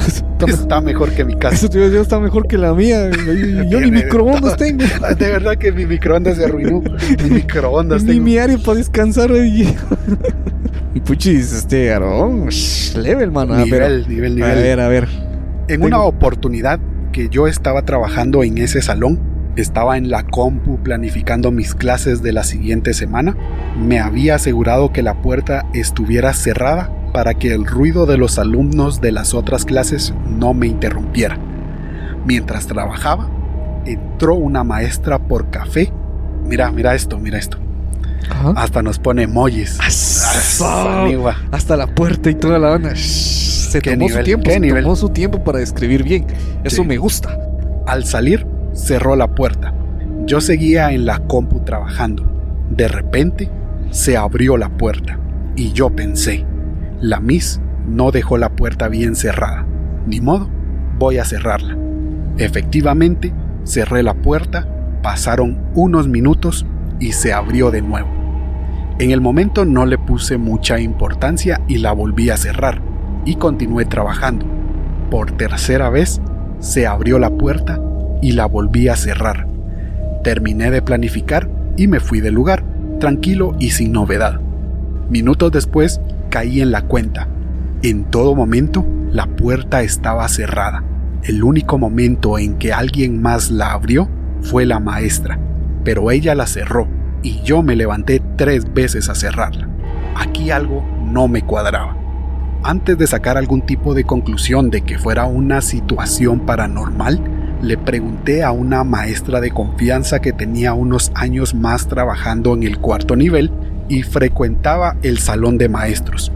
está 0.47 0.81
mejor 0.81 1.11
que 1.11 1.25
mi 1.25 1.35
casa. 1.35 1.57
Eso 1.57 1.69
te 1.69 2.01
está 2.01 2.21
mejor 2.21 2.47
que 2.47 2.57
la 2.57 2.73
mía. 2.73 3.11
Yo, 3.69 3.81
ni 3.81 3.91
microondas 3.91 4.57
tengo. 4.57 4.85
De 5.19 5.29
verdad 5.31 5.57
que 5.57 5.73
mi 5.73 5.87
microondas 5.87 6.37
se 6.37 6.45
arruinó. 6.45 6.83
Mi 7.25 7.31
microondas 7.31 8.05
Ni 8.05 8.13
tengo. 8.13 8.25
mi 8.25 8.39
área 8.39 8.59
para 8.59 8.79
descansar. 8.79 9.31
ahí. 9.33 9.77
Y 10.95 11.01
Puchis, 11.01 11.53
este 11.53 11.93
Aarón, 11.93 12.49
level, 12.97 13.31
mano. 13.33 13.55
Ah, 13.55 13.65
pero- 13.69 13.89
Nivel, 13.89 14.09
nivel, 14.09 14.33
A 14.43 14.47
nivel. 14.47 14.63
ver, 14.63 14.81
a 14.81 14.89
ver. 14.89 15.09
En 15.09 15.67
Tengo- 15.67 15.87
una 15.87 16.01
oportunidad 16.03 16.79
que 17.17 17.31
yo 17.31 17.47
estaba 17.47 17.81
trabajando 17.81 18.45
en 18.45 18.59
ese 18.59 18.83
salón, 18.83 19.19
estaba 19.57 19.97
en 19.97 20.11
la 20.11 20.25
compu 20.25 20.83
planificando 20.83 21.51
mis 21.51 21.75
clases 21.75 22.23
de 22.23 22.35
la 22.35 22.45
siguiente 22.45 22.93
semana, 22.93 23.35
me 23.75 24.01
había 24.01 24.35
asegurado 24.35 24.93
que 24.93 25.03
la 25.03 25.23
puerta 25.23 25.65
estuviera 25.73 26.35
cerrada 26.35 26.93
para 27.15 27.33
que 27.33 27.55
el 27.55 27.65
ruido 27.65 28.05
de 28.05 28.19
los 28.19 28.39
alumnos 28.39 29.01
de 29.01 29.13
las 29.13 29.33
otras 29.33 29.65
clases 29.65 30.13
no 30.29 30.53
me 30.53 30.67
interrumpiera. 30.67 31.39
Mientras 32.27 32.67
trabajaba, 32.67 33.31
entró 33.87 34.35
una 34.35 34.63
maestra 34.63 35.19
por 35.19 35.49
café. 35.49 35.91
Mira, 36.45 36.71
mira 36.71 36.95
esto, 36.95 37.19
mira 37.19 37.39
esto. 37.39 37.57
Ajá. 38.31 38.53
Hasta 38.57 38.83
nos 38.83 38.99
pone 38.99 39.23
emojis. 39.25 39.79
Asa. 39.81 41.03
Anigua. 41.05 41.37
Hasta 41.53 41.77
la 41.77 41.87
puerta 41.87 42.31
y 42.31 42.35
toda 42.35 42.59
la. 42.59 42.79
Shh, 42.95 43.71
Se 43.71 43.81
¿Qué 43.83 43.97
tomó 43.97 44.09
su 44.09 44.23
tiempo, 44.23 44.45
¿Qué 44.45 44.53
se 44.55 44.61
nivel? 44.61 44.85
tomó 44.85 44.97
su 44.97 45.09
tiempo 45.11 45.43
para 45.45 45.59
describir 45.59 46.03
bien. 46.05 46.27
Eso 46.65 46.83
Sí. 46.83 46.89
me 46.89 46.97
gusta. 46.99 47.37
Al 47.87 48.05
salir, 48.05 48.47
cerró 48.73 49.17
la 49.17 49.29
puerta. 49.35 49.73
Yo 50.27 50.41
seguía 50.41 50.91
en 50.93 51.05
la 51.07 51.19
compu 51.21 51.61
trabajando. 51.61 52.25
De 52.71 52.89
repente, 52.89 53.51
se 53.91 54.17
abrió 54.17 54.57
la 54.57 54.69
puerta. 54.71 55.19
Y 55.57 55.73
yo 55.73 55.91
pensé, 55.91 56.45
la 57.01 57.21
Miss 57.21 57.61
no 57.87 58.11
dejó 58.11 58.39
la 58.39 58.51
puerta 58.51 58.89
bien 58.89 59.15
cerrada. 59.17 59.67
Ni 60.07 60.21
modo, 60.21 60.49
voy 60.99 61.19
a 61.19 61.25
cerrarla. 61.25 61.77
Efectivamente, 62.39 63.33
cerré 63.65 64.03
la 64.03 64.15
puerta, 64.15 64.67
pasaron 65.03 65.59
unos 65.75 66.07
minutos 66.09 66.67
y 67.01 67.13
se 67.13 67.33
abrió 67.33 67.71
de 67.71 67.83
nuevo. 67.83 68.09
En 68.99 69.11
el 69.11 69.21
momento 69.21 69.65
no 69.65 69.85
le 69.85 69.99
puse 69.99 70.39
mucha 70.39 70.81
importancia 70.81 71.61
y 71.69 71.79
la 71.79 71.93
volví 71.93 72.31
a 72.31 72.37
cerrar. 72.37 72.81
Y 73.25 73.35
continué 73.35 73.85
trabajando. 73.85 74.47
Por 75.11 75.33
tercera 75.33 75.91
vez, 75.91 76.21
se 76.61 76.87
abrió 76.87 77.19
la 77.19 77.31
puerta 77.31 77.79
y 78.23 78.33
la 78.33 78.47
volví 78.47 78.89
a 78.89 78.97
cerrar. 78.97 79.47
Terminé 80.25 80.71
de 80.71 80.81
planificar 80.81 81.49
y 81.77 81.89
me 81.89 82.01
fui 82.01 82.21
del 82.21 82.35
lugar, 82.35 82.65
tranquilo 82.99 83.55
y 83.59 83.71
sin 83.71 83.93
novedad. 83.93 84.41
Minutos 85.11 85.53
después 85.53 86.01
caí 86.31 86.61
en 86.61 86.73
la 86.73 86.83
cuenta. 86.83 87.29
En 87.83 88.05
todo 88.05 88.35
momento 88.35 88.87
la 89.11 89.27
puerta 89.27 89.83
estaba 89.83 90.27
cerrada. 90.29 90.83
El 91.23 91.45
único 91.45 91.79
momento 91.79 92.39
en 92.39 92.57
que 92.57 92.73
alguien 92.73 93.21
más 93.21 93.51
la 93.51 93.73
abrió 93.73 94.09
fue 94.41 94.65
la 94.65 94.81
maestra, 94.81 95.39
pero 95.87 96.11
ella 96.11 96.35
la 96.35 96.49
cerró 96.49 96.89
y 97.23 97.43
yo 97.43 97.63
me 97.63 97.77
levanté 97.77 98.21
tres 98.35 98.75
veces 98.75 99.09
a 99.09 99.15
cerrarla. 99.15 99.69
Aquí 100.17 100.51
algo 100.51 100.85
no 101.01 101.29
me 101.29 101.43
cuadraba. 101.43 101.97
Antes 102.65 102.99
de 102.99 103.07
sacar 103.07 103.37
algún 103.37 103.63
tipo 103.63 103.95
de 103.95 104.03
conclusión 104.03 104.69
de 104.69 104.81
que 104.81 104.99
fuera 104.99 105.27
una 105.27 105.61
situación 105.61 106.41
paranormal, 106.41 107.21
le 107.63 107.79
pregunté 107.79 108.43
a 108.43 108.51
una 108.51 108.83
maestra 108.83 109.41
de 109.41 109.53
confianza 109.53 110.19
que 110.19 110.33
tenía 110.33 110.75
unos 110.75 111.13
años 111.15 111.55
más 111.55 111.87
trabajando 111.87 112.55
en 112.55 112.65
el 112.65 112.79
cuarto 112.79 113.15
nivel 113.15 113.53
y 113.89 114.03
frecuentaba 114.03 114.97
el 115.03 115.19
salón 115.19 115.57
de 115.57 115.69
maestros. 115.69 116.33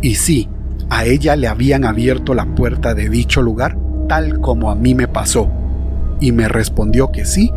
Y 0.00 0.14
sí, 0.14 0.48
a 0.88 1.04
ella 1.04 1.36
le 1.36 1.48
habían 1.48 1.84
abierto 1.84 2.32
la 2.32 2.46
puerta 2.46 2.94
de 2.94 3.10
dicho 3.10 3.42
lugar 3.42 3.76
tal 4.08 4.40
como 4.40 4.70
a 4.70 4.74
mí 4.74 4.94
me 4.94 5.08
pasó. 5.08 5.50
Y 6.20 6.32
me 6.32 6.48
respondió 6.48 7.12
que 7.12 7.26
sí, 7.26 7.52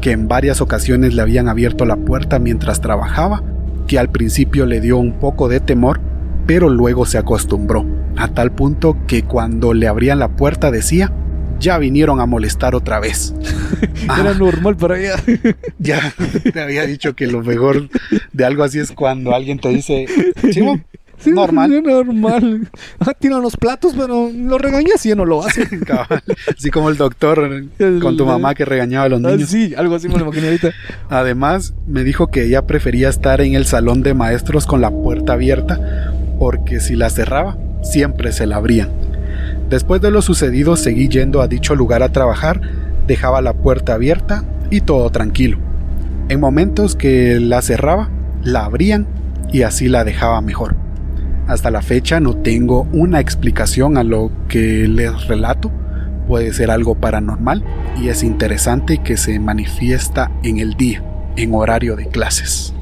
que 0.00 0.12
en 0.12 0.28
varias 0.28 0.60
ocasiones 0.60 1.14
le 1.14 1.22
habían 1.22 1.48
abierto 1.48 1.84
la 1.84 1.96
puerta 1.96 2.38
mientras 2.38 2.80
trabajaba, 2.80 3.42
que 3.86 3.98
al 3.98 4.10
principio 4.10 4.66
le 4.66 4.80
dio 4.80 4.98
un 4.98 5.12
poco 5.18 5.48
de 5.48 5.60
temor, 5.60 6.00
pero 6.46 6.68
luego 6.68 7.06
se 7.06 7.18
acostumbró, 7.18 7.84
a 8.16 8.28
tal 8.28 8.52
punto 8.52 8.96
que 9.06 9.22
cuando 9.22 9.74
le 9.74 9.88
abrían 9.88 10.18
la 10.18 10.28
puerta 10.28 10.70
decía, 10.70 11.12
ya 11.58 11.76
vinieron 11.78 12.20
a 12.20 12.26
molestar 12.26 12.74
otra 12.74 13.00
vez. 13.00 13.34
Era 14.04 14.30
Ah, 14.30 14.34
normal 14.38 14.76
para 14.76 14.98
ella. 14.98 15.16
ya 15.78 16.00
te 16.52 16.60
había 16.60 16.86
dicho 16.86 17.14
que 17.14 17.26
lo 17.26 17.42
mejor 17.42 17.88
de 18.32 18.44
algo 18.44 18.64
así 18.64 18.78
es 18.78 18.92
cuando 18.92 19.34
alguien 19.34 19.58
te 19.58 19.68
dice, 19.68 20.06
Chivo, 20.50 20.80
Sí, 21.20 21.30
normal. 21.30 21.82
normal. 21.82 22.68
Ah, 23.00 23.12
tiran 23.18 23.42
los 23.42 23.56
platos, 23.56 23.94
pero 23.96 24.30
lo 24.34 24.58
regañas 24.58 25.04
y 25.06 25.10
ya 25.10 25.14
no 25.14 25.24
lo 25.24 25.44
hace. 25.44 25.66
Cabal. 25.86 26.22
Así 26.56 26.70
como 26.70 26.88
el 26.90 26.96
doctor 26.96 27.64
con 28.00 28.16
tu 28.16 28.26
mamá 28.26 28.54
que 28.54 28.64
regañaba 28.64 29.04
a 29.06 29.08
los 29.08 29.24
Ah, 29.24 29.30
niños. 29.32 29.48
sí, 29.48 29.74
algo 29.76 29.94
así 29.94 30.08
me 30.08 30.14
lo 30.18 30.24
imaginé 30.24 30.46
ahorita. 30.48 30.70
Además, 31.08 31.74
me 31.86 32.04
dijo 32.04 32.28
que 32.28 32.44
ella 32.44 32.66
prefería 32.66 33.08
estar 33.08 33.40
en 33.40 33.54
el 33.54 33.66
salón 33.66 34.02
de 34.02 34.14
maestros 34.14 34.66
con 34.66 34.80
la 34.80 34.90
puerta 34.90 35.34
abierta 35.34 35.78
porque 36.38 36.80
si 36.80 36.96
la 36.96 37.10
cerraba, 37.10 37.56
siempre 37.82 38.32
se 38.32 38.46
la 38.46 38.56
abrían. 38.56 38.88
Después 39.68 40.00
de 40.00 40.10
lo 40.10 40.22
sucedido, 40.22 40.76
seguí 40.76 41.08
yendo 41.08 41.42
a 41.42 41.48
dicho 41.48 41.74
lugar 41.74 42.02
a 42.02 42.12
trabajar, 42.12 42.60
dejaba 43.06 43.40
la 43.42 43.52
puerta 43.52 43.94
abierta 43.94 44.44
y 44.70 44.80
todo 44.80 45.10
tranquilo. 45.10 45.58
En 46.28 46.40
momentos 46.40 46.96
que 46.96 47.38
la 47.40 47.60
cerraba, 47.62 48.08
la 48.42 48.64
abrían 48.64 49.06
y 49.52 49.62
así 49.62 49.88
la 49.88 50.04
dejaba 50.04 50.40
mejor. 50.40 50.76
Hasta 51.50 51.70
la 51.72 51.82
fecha 51.82 52.20
no 52.20 52.36
tengo 52.36 52.86
una 52.92 53.18
explicación 53.18 53.98
a 53.98 54.04
lo 54.04 54.30
que 54.48 54.86
les 54.86 55.26
relato. 55.26 55.72
Puede 56.28 56.52
ser 56.52 56.70
algo 56.70 56.94
paranormal 56.94 57.64
y 58.00 58.06
es 58.08 58.22
interesante 58.22 58.98
que 59.02 59.16
se 59.16 59.40
manifiesta 59.40 60.30
en 60.44 60.58
el 60.58 60.74
día, 60.74 61.02
en 61.36 61.52
horario 61.52 61.96
de 61.96 62.06
clases. 62.06 62.72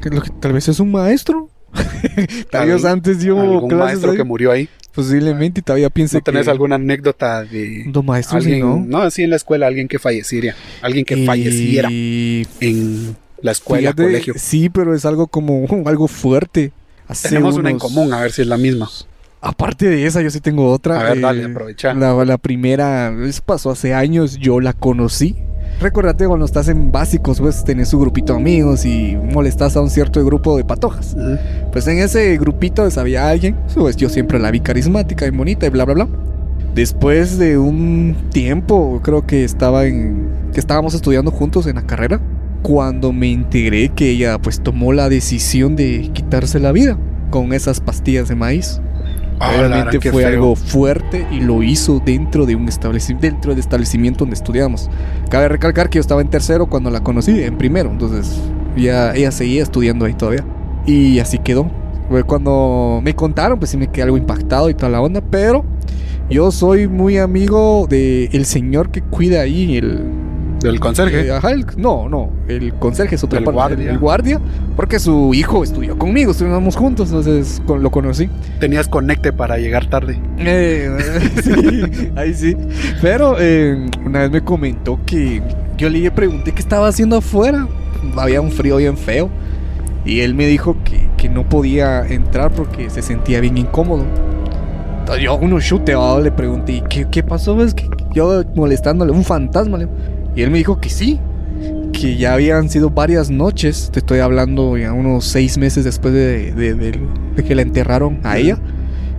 Que 0.00 0.08
lo 0.08 0.22
que- 0.22 0.30
Tal 0.40 0.54
vez 0.54 0.66
es 0.68 0.80
un 0.80 0.90
maestro. 0.92 1.50
Tal 2.50 2.68
vez 2.68 2.86
antes 2.86 3.20
dio 3.20 3.38
¿Algún 3.38 3.68
clases 3.68 3.86
maestro 3.86 4.10
ahí. 4.12 4.16
que 4.16 4.24
murió 4.24 4.50
ahí? 4.50 4.66
Posiblemente 4.94 5.60
y 5.60 5.62
todavía 5.62 5.90
piensa 5.90 6.16
¿No 6.18 6.22
tenés 6.22 6.46
que... 6.46 6.50
alguna 6.50 6.76
anécdota 6.76 7.44
de 7.44 7.84
Dos 7.88 8.02
maestros, 8.04 8.42
sí, 8.42 8.52
alguien, 8.54 8.66
¿no? 8.66 8.84
no, 8.98 8.98
así 9.02 9.22
en 9.22 9.30
la 9.30 9.36
escuela, 9.36 9.66
alguien 9.66 9.86
que 9.88 9.98
falleciera, 9.98 10.54
alguien 10.80 11.04
que 11.04 11.18
Y- 11.18 11.26
falleciera 11.26 11.88
en 11.92 13.14
la 13.42 13.52
escuela, 13.52 13.90
Fíjate, 13.92 14.02
colegio? 14.04 14.34
Sí, 14.36 14.68
pero 14.70 14.94
es 14.94 15.04
algo 15.04 15.26
como 15.26 15.66
algo 15.86 16.08
fuerte. 16.08 16.72
Hace 17.10 17.28
Tenemos 17.28 17.56
una 17.56 17.70
en 17.70 17.78
común, 17.78 18.12
a 18.14 18.20
ver 18.20 18.30
si 18.32 18.42
es 18.42 18.48
la 18.48 18.56
misma. 18.56 18.88
Aparte 19.40 19.88
de 19.88 20.06
esa, 20.06 20.20
yo 20.22 20.30
sí 20.30 20.40
tengo 20.40 20.70
otra. 20.70 21.00
A 21.00 21.02
ver, 21.02 21.18
eh, 21.18 21.20
dale, 21.20 21.44
aprovecha. 21.46 21.94
La, 21.94 22.24
la 22.24 22.38
primera, 22.38 23.12
es- 23.26 23.40
pasó 23.40 23.70
hace 23.70 23.94
años, 23.94 24.36
yo 24.36 24.60
la 24.60 24.72
conocí. 24.72 25.36
Recordate 25.80 26.26
cuando 26.26 26.44
estás 26.44 26.68
en 26.68 26.92
básicos, 26.92 27.40
pues 27.40 27.64
tenés 27.64 27.88
su 27.88 27.98
grupito 27.98 28.34
de 28.34 28.38
amigos 28.40 28.84
y 28.84 29.16
molestas 29.16 29.76
a 29.76 29.80
un 29.80 29.88
cierto 29.88 30.22
grupo 30.24 30.56
de 30.56 30.64
patojas. 30.64 31.16
Pues 31.72 31.86
en 31.86 31.98
ese 31.98 32.36
grupito 32.36 32.82
pues, 32.82 32.98
había 32.98 33.28
alguien, 33.28 33.56
pues 33.74 33.96
yo 33.96 34.08
siempre 34.10 34.38
la 34.38 34.50
vi 34.50 34.60
carismática 34.60 35.26
y 35.26 35.30
bonita 35.30 35.66
y 35.66 35.70
bla 35.70 35.84
bla 35.86 35.94
bla. 35.94 36.08
Después 36.74 37.38
de 37.38 37.56
un 37.58 38.14
tiempo, 38.30 39.00
creo 39.02 39.26
que 39.26 39.42
estaba 39.44 39.86
en 39.86 40.28
que 40.52 40.60
estábamos 40.60 40.94
estudiando 40.94 41.30
juntos 41.30 41.66
en 41.66 41.76
la 41.76 41.82
carrera, 41.86 42.20
cuando 42.62 43.12
me 43.12 43.32
enteré 43.32 43.90
que 43.90 44.10
ella 44.10 44.38
pues 44.40 44.60
tomó 44.62 44.92
la 44.92 45.08
decisión 45.08 45.76
de 45.76 46.10
quitarse 46.12 46.58
la 46.60 46.72
vida 46.72 46.98
con 47.30 47.52
esas 47.52 47.80
pastillas 47.80 48.28
de 48.28 48.34
maíz. 48.36 48.80
Ah, 49.38 49.52
la 49.56 49.58
Obviamente 49.58 49.98
verdad, 49.98 49.98
qué 50.00 50.12
fue 50.12 50.24
feo. 50.24 50.28
algo 50.28 50.54
fuerte 50.56 51.26
y 51.30 51.40
lo 51.40 51.62
hizo 51.62 52.00
dentro 52.04 52.44
de 52.46 52.56
un 52.56 52.68
establecimiento, 52.68 53.26
dentro 53.26 53.50
del 53.52 53.60
establecimiento 53.60 54.20
donde 54.20 54.34
estudiamos. 54.34 54.90
Cabe 55.30 55.48
recalcar 55.48 55.88
que 55.88 55.96
yo 55.96 56.00
estaba 56.00 56.20
en 56.20 56.28
tercero 56.28 56.66
cuando 56.68 56.90
la 56.90 57.02
conocí, 57.02 57.42
en 57.42 57.56
primero, 57.56 57.90
entonces 57.90 58.52
ya 58.76 59.14
ella 59.14 59.30
seguía 59.32 59.62
estudiando 59.62 60.04
ahí 60.04 60.14
todavía. 60.14 60.44
Y 60.86 61.18
así 61.20 61.38
quedó. 61.38 61.70
Fue 62.08 62.24
cuando 62.24 63.00
me 63.02 63.14
contaron, 63.14 63.58
pues 63.58 63.70
sí 63.70 63.76
me 63.78 63.88
quedé 63.88 64.02
algo 64.04 64.18
impactado 64.18 64.68
y 64.68 64.74
toda 64.74 64.90
la 64.90 65.00
onda, 65.00 65.20
pero 65.22 65.64
yo 66.28 66.50
soy 66.50 66.88
muy 66.88 67.18
amigo 67.18 67.86
de 67.88 68.26
el 68.32 68.44
señor 68.44 68.90
que 68.90 69.00
cuida 69.02 69.40
ahí, 69.42 69.76
el 69.76 70.04
Del 70.62 70.78
conserje. 70.80 71.26
eh, 71.26 71.32
ajá, 71.32 71.52
el- 71.52 71.64
no, 71.76 72.08
no, 72.08 72.30
el 72.48 72.74
conserje 72.74 73.14
es 73.14 73.24
otra 73.24 73.38
El 73.38 73.44
parte, 73.44 73.54
guardia. 73.56 73.90
el 73.90 73.98
guardia, 73.98 74.40
porque 74.76 74.98
su 74.98 75.32
hijo 75.32 75.64
estudió 75.64 75.96
conmigo, 75.98 76.32
estuvimos 76.32 76.76
juntos, 76.76 77.08
entonces 77.08 77.62
con- 77.66 77.82
lo 77.82 77.90
conocí. 77.90 78.28
Tenías 78.58 78.86
conecte 78.88 79.32
para 79.32 79.56
llegar 79.58 79.86
tarde. 79.88 80.20
Eh, 80.38 80.90
sí, 81.42 82.10
ahí 82.16 82.34
sí. 82.34 82.56
Pero 83.00 83.36
eh, 83.38 83.88
una 84.04 84.20
vez 84.20 84.30
me 84.30 84.42
comentó 84.42 84.98
que 85.06 85.42
yo 85.78 85.88
le 85.88 86.10
pregunté 86.10 86.52
qué 86.52 86.60
estaba 86.60 86.88
haciendo 86.88 87.16
afuera. 87.16 87.66
Había 88.16 88.40
un 88.40 88.50
frío 88.50 88.76
bien 88.76 88.96
feo. 88.98 89.30
Y 90.04 90.20
él 90.20 90.34
me 90.34 90.46
dijo 90.46 90.76
que, 90.84 91.08
que 91.18 91.28
no 91.28 91.46
podía 91.48 92.06
entrar 92.06 92.50
porque 92.52 92.88
se 92.90 93.02
sentía 93.02 93.40
bien 93.40 93.58
incómodo. 93.58 94.04
Entonces 95.00 95.24
yo, 95.24 95.36
uno 95.36 95.60
chute, 95.60 95.94
le 96.22 96.30
pregunté, 96.32 96.72
¿y 96.72 96.80
qué, 96.82 97.06
qué 97.10 97.22
pasó? 97.22 97.62
Es 97.62 97.74
que 97.74 97.88
yo 98.14 98.42
molestándole, 98.54 99.12
un 99.12 99.24
fantasma. 99.24 99.76
le- 99.78 99.88
Y 100.36 100.42
él 100.42 100.50
me 100.50 100.58
dijo 100.58 100.80
que 100.80 100.88
sí, 100.88 101.18
que 101.92 102.16
ya 102.16 102.34
habían 102.34 102.68
sido 102.70 102.90
varias 102.90 103.30
noches, 103.30 103.90
te 103.92 103.98
estoy 103.98 104.20
hablando 104.20 104.76
ya 104.78 104.92
unos 104.92 105.24
seis 105.26 105.58
meses 105.58 105.84
después 105.84 106.14
de, 106.14 106.52
de- 106.52 106.74
de- 106.74 107.00
de 107.36 107.44
que 107.44 107.54
la 107.54 107.62
enterraron 107.62 108.20
a 108.22 108.38
ella, 108.38 108.58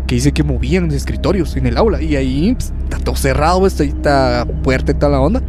que 0.07 0.15
dice 0.15 0.31
que 0.31 0.43
movían 0.43 0.89
escritorios 0.91 1.55
en 1.57 1.65
el 1.67 1.77
aula 1.77 2.01
y 2.01 2.15
ahí 2.15 2.53
pues, 2.53 2.73
está 2.83 2.97
todo 2.99 3.15
cerrado, 3.15 3.59
pues, 3.59 3.79
ahí 3.81 3.89
está 3.89 4.45
puerta 4.63 4.91
y 4.91 4.95
toda 4.95 5.11
la 5.11 5.21
onda. 5.21 5.41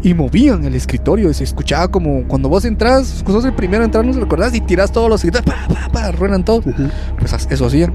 Y 0.00 0.14
movían 0.14 0.64
el 0.64 0.76
escritorio, 0.76 1.28
y 1.28 1.34
se 1.34 1.42
escuchaba 1.42 1.88
como 1.88 2.22
cuando 2.28 2.48
vos 2.48 2.64
entras, 2.64 3.24
sos 3.26 3.44
el 3.44 3.52
primero 3.52 3.82
a 3.82 3.86
entrar, 3.86 4.04
no 4.04 4.12
se 4.12 4.20
lo 4.20 4.26
acordás, 4.26 4.54
y 4.54 4.60
tiras 4.60 4.92
todos 4.92 5.10
los 5.10 5.24
escritorios, 5.24 5.52
pa, 5.68 5.74
pa, 5.74 5.88
pa, 5.92 6.12
ruenan 6.12 6.44
todos. 6.44 6.64
Ujú. 6.66 6.84
Pues 7.18 7.32
as- 7.32 7.48
eso 7.50 7.66
hacían. 7.66 7.92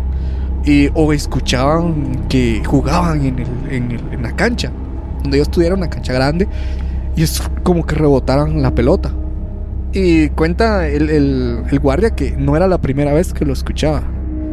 Y, 0.65 0.89
o 0.93 1.13
escuchaban 1.13 2.26
que 2.28 2.61
jugaban 2.65 3.26
en, 3.26 3.39
el- 3.39 3.74
en 3.74 3.91
el- 3.91 4.13
en 4.13 4.21
la 4.21 4.36
cancha. 4.36 4.69
Donde 5.21 5.38
yo 5.38 5.43
estudiara 5.43 5.76
una 5.76 5.89
cancha 5.89 6.11
grande. 6.11 6.47
Y 7.16 7.24
es 7.24 7.41
como 7.64 7.86
que 7.86 7.95
rebotaran 7.95 8.61
la 8.61 8.74
pelota. 8.74 9.11
Y 9.93 10.30
cuenta 10.30 10.88
el, 10.88 11.09
el- 11.09 11.59
el 11.72 11.80
guardia 11.80 12.11
que 12.11 12.32
no 12.38 12.55
era 12.57 12.68
la 12.68 12.80
primera 12.80 13.14
vez 13.14 13.34
que 13.34 13.45
lo 13.45 13.53
escuchaba. 13.53 14.01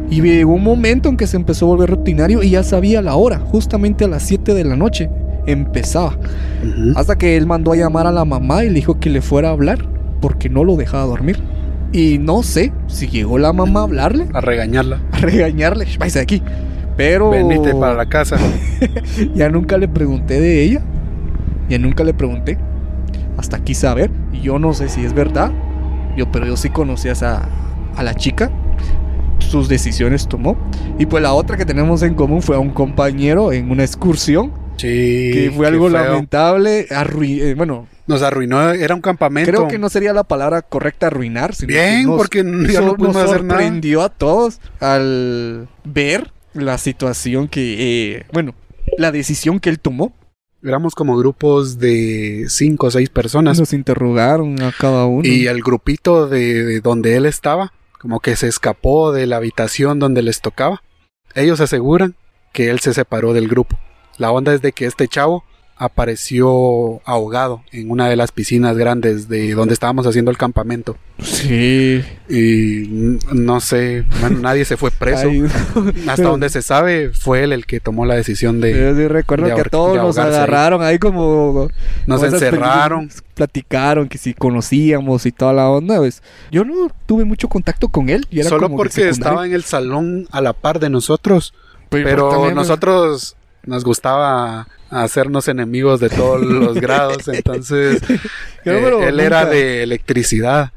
Y 0.09 0.21
llegó 0.21 0.53
un 0.53 0.63
momento 0.63 1.09
en 1.09 1.17
que 1.17 1.25
se 1.25 1.37
empezó 1.37 1.65
a 1.65 1.69
volver 1.69 1.89
rutinario 1.89 2.43
y 2.43 2.51
ya 2.51 2.63
sabía 2.63 3.01
la 3.01 3.15
hora. 3.15 3.39
Justamente 3.39 4.05
a 4.05 4.07
las 4.07 4.23
7 4.23 4.53
de 4.53 4.63
la 4.65 4.75
noche 4.75 5.09
empezaba. 5.47 6.17
Hasta 6.95 7.17
que 7.17 7.37
él 7.37 7.47
mandó 7.47 7.71
a 7.71 7.75
llamar 7.77 8.05
a 8.07 8.11
la 8.11 8.25
mamá 8.25 8.63
y 8.63 8.67
le 8.67 8.75
dijo 8.75 8.99
que 8.99 9.09
le 9.09 9.21
fuera 9.21 9.49
a 9.49 9.51
hablar. 9.53 9.85
Porque 10.19 10.49
no 10.49 10.63
lo 10.63 10.75
dejaba 10.75 11.05
dormir. 11.05 11.39
Y 11.93 12.19
no 12.19 12.43
sé 12.43 12.71
si 12.87 13.07
llegó 13.07 13.37
la 13.39 13.51
mamá 13.53 13.79
a 13.81 13.83
hablarle 13.83 14.27
A 14.33 14.39
regañarla. 14.41 14.99
a 15.11 15.17
regañarle, 15.17 15.87
váyase 15.97 16.19
de 16.19 16.23
aquí. 16.23 16.43
Pero 16.95 17.31
Venite 17.31 17.73
para 17.73 17.95
la 17.95 18.05
casa. 18.07 18.37
ya 19.35 19.49
nunca 19.49 19.77
le 19.77 19.87
pregunté 19.87 20.39
de 20.39 20.61
ella. 20.61 20.81
Ya 21.71 21.77
nunca 21.79 22.03
le 22.03 22.13
pregunté. 22.13 22.57
Hasta 23.37 23.57
aquí 23.57 23.73
saber. 23.75 24.11
Y 24.33 24.41
yo 24.41 24.59
no 24.59 24.73
sé 24.73 24.89
si 24.89 25.05
es 25.05 25.13
verdad. 25.13 25.51
Yo, 26.17 26.29
pero 26.31 26.45
yo 26.45 26.57
sí 26.57 26.69
conocí 26.69 27.07
a, 27.09 27.13
a 27.95 28.03
la 28.03 28.13
chica. 28.13 28.51
Sus 29.39 29.67
decisiones 29.69 30.27
tomó. 30.27 30.57
Y 30.99 31.05
pues 31.05 31.23
la 31.23 31.33
otra 31.33 31.57
que 31.57 31.65
tenemos 31.65 32.03
en 32.03 32.13
común 32.13 32.41
fue 32.41 32.55
a 32.55 32.59
un 32.59 32.71
compañero 32.71 33.51
en 33.53 33.71
una 33.71 33.83
excursión. 33.83 34.51
Sí. 34.77 35.29
que 35.33 35.53
fue 35.55 35.67
algo 35.67 35.89
lamentable. 35.89 36.87
eh, 36.89 37.53
bueno, 37.55 37.87
Nos 38.07 38.21
arruinó. 38.23 38.71
Era 38.71 38.95
un 38.95 39.01
campamento. 39.01 39.49
creo 39.51 39.67
que 39.67 39.77
no 39.77 39.89
sería 39.89 40.11
la 40.11 40.23
palabra 40.23 40.61
correcta 40.63 41.07
arruinar. 41.07 41.53
Sino 41.55 41.67
que 41.67 41.73
Bien, 41.73 42.05
nos- 42.07 42.17
porque 42.17 42.43
ya 42.67 42.79
so- 42.79 42.85
no 42.87 42.95
pudimos 42.95 43.15
nos 43.15 43.23
hacer 43.31 43.43
nada. 43.43 43.59
sorprendió 43.61 44.01
a 44.01 44.09
todos 44.09 44.59
al 44.79 45.67
ver 45.83 46.31
la 46.53 46.77
situación 46.77 47.47
que, 47.47 48.15
eh, 48.17 48.25
bueno, 48.33 48.55
la 48.97 49.11
decisión 49.11 49.59
que 49.59 49.69
él 49.69 49.79
tomó. 49.79 50.13
Éramos 50.63 50.93
como 50.93 51.17
grupos 51.17 51.79
de 51.79 52.45
cinco 52.47 52.87
o 52.87 52.91
seis 52.91 53.09
personas. 53.09 53.59
Nos 53.59 53.73
interrogaron 53.73 54.61
a 54.61 54.71
cada 54.71 55.05
uno. 55.05 55.27
Y 55.27 55.47
el 55.47 55.61
grupito 55.61 56.27
de, 56.27 56.63
de 56.63 56.81
donde 56.81 57.15
él 57.15 57.25
estaba, 57.25 57.73
como 57.99 58.19
que 58.19 58.35
se 58.35 58.47
escapó 58.47 59.11
de 59.11 59.25
la 59.25 59.37
habitación 59.37 59.99
donde 59.99 60.21
les 60.21 60.41
tocaba. 60.41 60.83
Ellos 61.33 61.61
aseguran 61.61 62.15
que 62.53 62.69
él 62.69 62.79
se 62.79 62.93
separó 62.93 63.33
del 63.33 63.47
grupo. 63.47 63.79
La 64.17 64.31
onda 64.31 64.53
es 64.53 64.61
de 64.61 64.71
que 64.71 64.85
este 64.85 65.07
chavo 65.07 65.43
apareció 65.81 67.01
ahogado 67.05 67.63
en 67.71 67.89
una 67.89 68.07
de 68.07 68.15
las 68.15 68.31
piscinas 68.31 68.77
grandes 68.77 69.27
de 69.27 69.53
donde 69.55 69.73
estábamos 69.73 70.05
haciendo 70.05 70.29
el 70.29 70.37
campamento. 70.37 70.95
Sí. 71.19 72.03
Y 72.29 73.17
no 73.33 73.59
sé, 73.59 74.05
bueno, 74.19 74.37
nadie 74.41 74.63
se 74.63 74.77
fue 74.77 74.91
preso. 74.91 75.27
Ay, 75.27 75.41
Hasta 75.41 76.15
pero- 76.17 76.29
donde 76.29 76.49
se 76.49 76.61
sabe, 76.61 77.09
fue 77.13 77.43
él 77.43 77.51
el 77.51 77.65
que 77.65 77.79
tomó 77.79 78.05
la 78.05 78.13
decisión 78.13 78.61
de... 78.61 78.73
Yo 78.73 78.95
sí 78.95 79.07
recuerdo 79.07 79.47
de 79.47 79.55
que 79.55 79.69
todos 79.69 79.97
nos 79.97 80.19
ahí. 80.19 80.27
agarraron 80.27 80.83
ahí 80.83 80.99
como... 80.99 81.67
Nos 82.05 82.21
como 82.21 82.31
encerraron. 82.31 83.09
Platicaron 83.33 84.07
que 84.07 84.19
si 84.19 84.35
conocíamos 84.35 85.25
y 85.25 85.31
toda 85.31 85.51
la 85.53 85.67
onda. 85.67 85.97
Pues, 85.97 86.21
yo 86.51 86.63
no 86.63 86.89
tuve 87.07 87.25
mucho 87.25 87.47
contacto 87.49 87.87
con 87.87 88.09
él. 88.09 88.27
y 88.29 88.39
era 88.41 88.49
Solo 88.49 88.67
como 88.67 88.77
porque 88.77 89.09
estaba 89.09 89.47
en 89.47 89.53
el 89.53 89.63
salón 89.63 90.27
a 90.31 90.41
la 90.41 90.53
par 90.53 90.79
de 90.79 90.91
nosotros. 90.91 91.55
Pero, 91.89 92.29
Pero 92.29 92.51
nosotros 92.51 93.35
nos 93.65 93.83
gustaba 93.83 94.67
hacernos 94.91 95.47
enemigos 95.47 95.99
de 95.99 96.09
todos 96.09 96.41
los 96.41 96.75
grados, 96.79 97.27
entonces 97.29 98.01
eh, 98.65 99.05
él 99.07 99.19
era 99.19 99.45
de 99.45 99.83
electricidad 99.83 100.71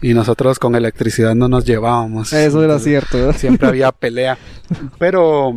y 0.00 0.14
nosotros 0.14 0.58
con 0.58 0.74
electricidad 0.74 1.34
no 1.34 1.48
nos 1.48 1.64
llevábamos. 1.64 2.32
Eso 2.32 2.62
era 2.62 2.78
cierto. 2.78 3.32
Siempre 3.34 3.68
había 3.68 3.92
pelea, 3.92 4.38
pero 4.98 5.54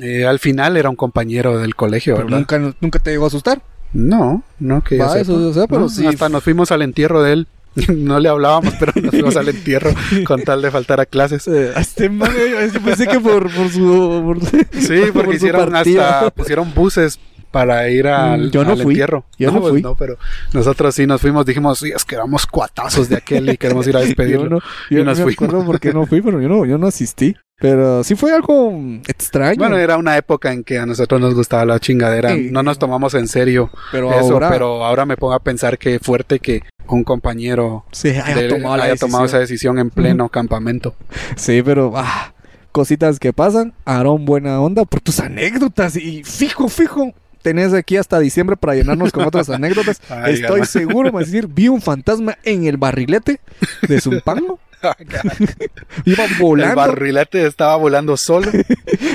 eh, 0.00 0.26
al 0.26 0.38
final 0.38 0.76
era 0.76 0.88
un 0.90 0.96
compañero 0.96 1.58
del 1.58 1.74
colegio, 1.74 2.14
Pero 2.14 2.26
¿verdad? 2.26 2.38
nunca, 2.38 2.76
nunca 2.80 2.98
te 2.98 3.10
llegó 3.10 3.24
a 3.24 3.28
asustar. 3.28 3.60
No, 3.92 4.42
no 4.58 4.84
que 4.84 4.98
yo 4.98 5.04
Va, 5.04 5.08
sepa. 5.10 5.20
eso 5.22 5.40
yo 5.40 5.52
sé, 5.54 5.66
pero 5.68 5.80
No, 5.82 5.88
sí. 5.88 6.06
Hasta 6.06 6.28
nos 6.28 6.44
fuimos 6.44 6.70
al 6.70 6.82
entierro 6.82 7.22
de 7.22 7.32
él. 7.32 7.46
No 7.94 8.18
le 8.18 8.28
hablábamos, 8.28 8.74
pero 8.78 8.92
nos 9.00 9.10
fuimos 9.12 9.36
al 9.36 9.48
entierro 9.48 9.92
con 10.26 10.42
tal 10.42 10.60
de 10.62 10.70
faltar 10.70 11.00
a 11.00 11.06
clases. 11.06 11.46
Eh, 11.48 11.72
a 11.74 11.80
este 11.80 12.08
man, 12.10 12.30
eh, 12.36 12.70
yo 12.72 12.80
pensé 12.82 13.06
que 13.06 13.20
por, 13.20 13.50
por 13.54 13.68
su. 13.70 14.22
por- 14.24 14.80
Sí, 14.80 15.00
por 15.12 15.24
porque 15.24 15.36
hicieron 15.36 15.74
hasta 15.76 16.30
pusieron 16.30 16.72
buses 16.74 17.18
para 17.50 17.88
ir 17.88 18.06
al, 18.08 18.48
Mm, 18.48 18.50
yo 18.50 18.64
no 18.64 18.72
al 18.72 18.82
fui. 18.82 18.94
entierro. 18.94 19.24
Yo 19.38 19.50
no 19.52 19.60
pues 19.60 19.72
fui. 19.72 19.82
no, 19.82 19.94
pero 19.94 20.16
nosotros 20.52 20.94
sí 20.94 21.06
nos 21.06 21.20
fuimos, 21.20 21.46
dijimos, 21.46 21.78
sí, 21.78 21.90
es 21.94 22.04
que 22.04 22.14
éramos 22.16 22.46
cuatazos 22.46 23.08
de 23.08 23.16
aquel 23.16 23.48
y 23.50 23.56
queremos 23.56 23.86
ir 23.86 23.96
a 23.96 24.00
Yo 24.00 24.06
despedirlo. 24.06 24.48
no, 24.50 24.58
Y 24.90 24.94
yo 24.96 25.00
no 25.00 25.10
nos 25.10 25.18
me 25.18 25.24
fuimos. 25.24 25.42
acuerdo 25.44 25.66
por 25.66 25.80
qué 25.80 25.92
no 25.92 26.06
fui, 26.06 26.20
pero 26.20 26.40
yo 26.40 26.48
no, 26.48 26.64
yo 26.66 26.78
no 26.78 26.86
asistí. 26.86 27.34
Pero 27.60 28.04
sí 28.04 28.14
fue 28.14 28.32
algo 28.32 28.72
extraño. 29.08 29.56
Bueno, 29.58 29.76
era 29.78 29.96
una 29.96 30.16
época 30.16 30.52
en 30.52 30.62
que 30.62 30.78
a 30.78 30.86
nosotros 30.86 31.20
nos 31.20 31.34
gustaba 31.34 31.64
la 31.64 31.80
chingadera. 31.80 32.32
Sí. 32.34 32.50
No 32.52 32.62
nos 32.62 32.78
tomamos 32.78 33.14
en 33.14 33.26
serio 33.26 33.70
pero 33.90 34.12
eso, 34.12 34.34
ahora 34.34 34.48
pero 34.50 34.84
ahora 34.84 35.04
me 35.06 35.16
pongo 35.16 35.32
a 35.34 35.40
pensar 35.40 35.76
que 35.76 35.98
fuerte 35.98 36.38
que 36.38 36.62
un 36.86 37.02
compañero 37.02 37.84
haya 38.04 38.34
de- 38.36 38.48
tomado 38.48 38.76
la 38.76 38.84
haya 38.84 38.92
decisión. 38.92 39.10
tomado 39.10 39.24
esa 39.24 39.38
decisión 39.40 39.78
en 39.80 39.90
pleno 39.90 40.28
campamento. 40.28 40.94
Sí, 41.34 41.60
pero 41.64 41.92
ah, 41.96 42.32
cositas 42.70 43.18
que 43.18 43.32
pasan. 43.32 43.74
Aarón, 43.84 44.24
buena 44.24 44.60
onda 44.60 44.84
por 44.84 45.00
tus 45.00 45.18
anécdotas. 45.18 45.96
Y 45.96 46.22
fijo, 46.22 46.68
fijo. 46.68 47.12
Tenés 47.42 47.72
aquí 47.72 47.96
hasta 47.96 48.18
diciembre 48.18 48.56
para 48.56 48.74
llenarnos 48.74 49.12
con 49.12 49.24
otras 49.24 49.48
anécdotas. 49.50 50.00
Ay, 50.10 50.34
Estoy 50.34 50.60
gana. 50.60 50.66
seguro, 50.66 51.12
me 51.12 51.20
decir, 51.20 51.46
vi 51.48 51.68
un 51.68 51.80
fantasma 51.80 52.36
en 52.44 52.66
el 52.66 52.76
barrilete 52.76 53.40
de 53.86 54.00
Zumpango. 54.00 54.58
Iba 56.04 56.24
El 56.24 56.34
volando. 56.38 56.76
barrilete 56.76 57.44
estaba 57.46 57.74
volando 57.74 58.16
solo. 58.16 58.48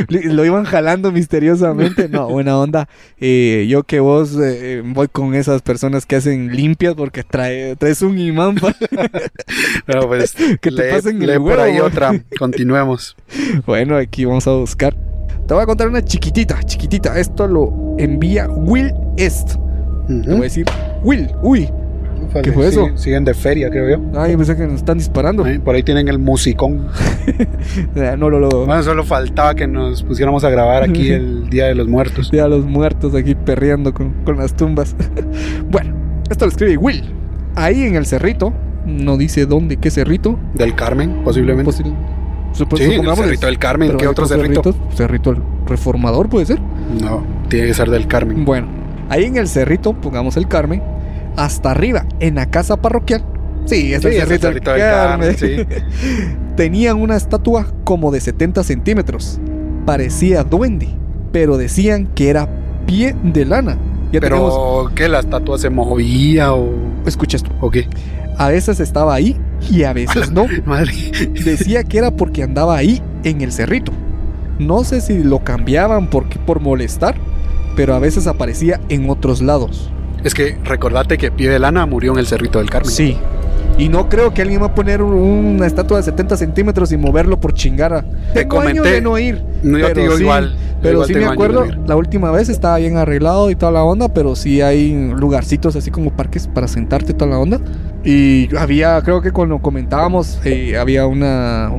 Le- 0.09 0.26
Lo 0.26 0.43
iban 0.43 0.65
jalando 0.65 1.09
misteriosamente. 1.13 2.09
No, 2.09 2.28
buena 2.28 2.57
onda. 2.59 2.89
Eh, 3.17 3.65
yo 3.69 3.84
que 3.84 4.01
vos 4.01 4.38
eh, 4.43 4.82
voy 4.84 5.07
con 5.07 5.34
esas 5.36 5.61
personas 5.61 6.05
que 6.05 6.17
hacen 6.17 6.53
limpias 6.53 6.95
porque 6.95 7.24
trae, 7.24 7.78
traes 7.78 8.01
un 8.01 8.19
imán. 8.19 8.55
pa- 8.55 8.76
Pero 9.86 10.07
pues, 10.07 10.34
Que 10.34 10.57
te 10.69 10.71
lee- 10.71 10.91
pasen 10.91 11.21
el 11.21 11.28
lee 11.30 11.34
por 11.38 11.43
huevo, 11.57 11.61
ahí 11.61 11.80
otra. 11.80 12.11
Continuemos. 12.38 13.15
bueno, 13.65 13.95
aquí 13.95 14.26
vamos 14.26 14.45
a 14.47 14.51
buscar. 14.51 14.93
Te 15.47 15.53
voy 15.53 15.63
a 15.63 15.65
contar 15.65 15.87
una 15.89 16.01
chiquitita, 16.03 16.61
chiquitita. 16.63 17.19
Esto 17.19 17.47
lo 17.47 17.95
envía 17.97 18.47
Will 18.49 18.93
Est. 19.17 19.55
Te 20.07 20.13
voy 20.29 20.37
a 20.39 20.41
decir, 20.41 20.65
Will, 21.03 21.29
uy. 21.41 21.69
Ufale, 22.25 22.43
¿Qué 22.43 22.51
fue 22.53 22.67
eso? 22.67 22.87
siguen- 22.95 23.25
de 23.25 23.33
feria, 23.33 23.69
creo 23.69 23.97
yo. 23.97 24.19
Ay, 24.19 24.37
pensé 24.37 24.55
que 24.55 24.65
nos 24.65 24.75
están 24.75 24.97
disparando. 24.97 25.43
Por 25.63 25.75
ahí 25.75 25.83
tienen 25.83 26.07
el 26.07 26.19
musicón. 26.19 26.87
No 28.17 28.29
lo 28.29 28.39
lo. 28.39 28.65
Bueno, 28.65 28.81
solo 28.83 29.03
faltaba 29.03 29.55
que 29.55 29.67
nos 29.67 30.03
pusiéramos 30.03 30.43
a 30.43 30.49
grabar 30.49 30.83
aquí 30.83 31.09
el 31.11 31.49
Día 31.49 31.65
de 31.65 31.75
los 31.75 31.87
Muertos. 31.87 32.31
Ya 32.31 32.47
los 32.47 32.65
muertos 32.65 33.13
aquí 33.15 33.35
perreando 33.35 33.93
con, 33.93 34.13
con 34.23 34.37
las 34.37 34.53
tumbas. 34.55 34.95
bueno, 35.69 35.93
esto 36.29 36.45
lo 36.45 36.51
escribe 36.51 36.77
Will. 36.77 37.03
Ahí 37.55 37.83
en 37.83 37.95
el 37.95 38.05
cerrito, 38.05 38.53
no 38.85 39.17
dice 39.17 39.45
dónde, 39.45 39.77
qué 39.77 39.91
cerrito. 39.91 40.39
Del 40.53 40.75
Carmen, 40.75 41.23
posiblemente. 41.23 41.71
Supo- 42.54 42.78
sí, 42.78 42.99
cerrito 43.16 43.45
del 43.47 43.58
Carmen. 43.60 43.88
pero 43.89 43.99
¿Qué 43.99 44.08
otro 44.08 44.26
cerrito? 44.26 44.74
Cerrito 44.95 45.32
el 45.32 45.38
reformador, 45.68 46.30
puede 46.30 46.45
ser. 46.45 46.60
No, 47.01 47.24
tiene 47.49 47.68
que 47.68 47.74
ser 47.74 47.89
del 47.89 48.08
Carmen. 48.08 48.45
Bueno, 48.45 48.68
ahí 49.10 49.26
en 49.26 49.38
el 49.38 49.47
cerrito, 49.47 49.93
pongamos 49.93 50.38
el 50.38 50.47
Carmen, 50.47 50.82
hasta 51.36 51.72
arriba, 51.72 52.06
en 52.20 52.36
la 52.36 52.45
casa 52.49 52.78
parroquial. 52.78 53.24
Sí, 53.66 53.76
Sí, 53.76 53.93
es 53.93 54.04
el 54.06 54.12
es 54.14 54.20
el 54.20 54.28
cerrito, 54.28 54.47
cerrito 54.47 54.72
del 54.72 54.80
del 54.82 54.89
Carmen. 54.91 55.36
Carmen, 55.36 55.86
Tenían 56.56 57.01
una 57.01 57.16
estatua 57.16 57.68
como 57.84 58.12
de 58.12 58.20
70 58.22 58.64
centímetros. 58.64 59.39
Parecía 59.86 60.43
duende, 60.43 60.89
pero 61.32 61.58
decían 61.58 62.08
que 62.14 62.30
era 62.30 62.47
pie 62.86 63.16
de 63.24 63.45
lana. 63.45 63.78
Ya 64.12 64.20
tenemos. 64.20 64.54
Pero, 64.54 64.91
¿qué? 64.95 65.10
¿La 65.10 65.20
estatua 65.22 65.58
se 65.58 65.70
movía 65.72 66.54
o, 66.54 66.70
Escucha 67.08 67.38
esto. 67.38 67.49
o 67.60 67.72
qué? 67.72 67.88
A 68.38 68.49
veces 68.49 68.79
estaba 68.79 69.13
ahí 69.13 69.38
y 69.71 69.84
a 69.84 69.93
veces 69.93 70.31
no. 70.31 70.45
Madre. 70.65 70.91
Decía 71.43 71.84
que 71.84 71.97
era 71.97 72.11
porque 72.11 72.43
andaba 72.43 72.75
ahí 72.77 73.01
en 73.23 73.41
el 73.41 73.51
cerrito. 73.51 73.91
No 74.59 74.84
sé 74.84 75.01
si 75.01 75.23
lo 75.23 75.39
cambiaban 75.43 76.07
porque, 76.09 76.38
por 76.39 76.59
molestar, 76.59 77.15
pero 77.75 77.95
a 77.95 77.99
veces 77.99 78.27
aparecía 78.27 78.79
en 78.89 79.09
otros 79.09 79.41
lados. 79.41 79.89
Es 80.23 80.34
que 80.34 80.57
recordate 80.63 81.17
que 81.17 81.31
Pie 81.31 81.49
de 81.49 81.59
Lana 81.59 81.86
murió 81.86 82.13
en 82.13 82.19
el 82.19 82.27
Cerrito 82.27 82.59
del 82.59 82.69
Carmen. 82.69 82.89
Sí, 82.91 83.17
Y 83.77 83.89
no 83.89 84.07
creo 84.07 84.34
que 84.34 84.43
alguien 84.43 84.61
va 84.61 84.67
a 84.67 84.75
poner 84.75 85.01
un- 85.01 85.11
una 85.55 85.65
estatua 85.65 85.97
de 85.97 86.03
70 86.03 86.38
centímetros 86.38 86.91
y 86.91 86.97
moverlo 86.97 87.39
por 87.39 87.53
chingara. 87.55 88.03
Te 88.34 88.41
Tengo 88.41 88.57
comenté. 88.57 88.88
de 88.91 89.01
no 89.01 89.17
ir. 89.17 89.43
No, 89.63 89.79
yo 89.79 89.88
te 89.88 89.93
pero 89.95 90.01
digo 90.03 90.17
sí, 90.17 90.23
igual. 90.23 90.55
Pero 90.81 90.93
igual 90.93 91.07
sí 91.07 91.15
me 91.15 91.25
acuerdo, 91.25 91.65
no 91.65 91.88
la 91.88 91.95
última 91.95 92.29
vez 92.31 92.49
estaba 92.49 92.77
bien 92.77 92.97
arreglado 92.97 93.49
y 93.49 93.55
toda 93.55 93.71
la 93.71 93.84
onda, 93.84 94.13
pero 94.13 94.36
sí 94.36 94.61
hay 94.61 94.93
lugarcitos 95.17 95.75
así 95.75 95.89
como 95.89 96.11
parques 96.11 96.47
para 96.47 96.67
sentarte 96.67 97.13
y 97.13 97.15
toda 97.15 97.31
la 97.31 97.39
onda. 97.39 97.59
Y 98.04 98.54
había, 98.56 99.01
creo 99.01 99.22
que 99.22 99.32
cuando 99.32 99.60
comentábamos, 99.60 100.39
eh, 100.43 100.78
había 100.78 101.06
una, 101.08 101.72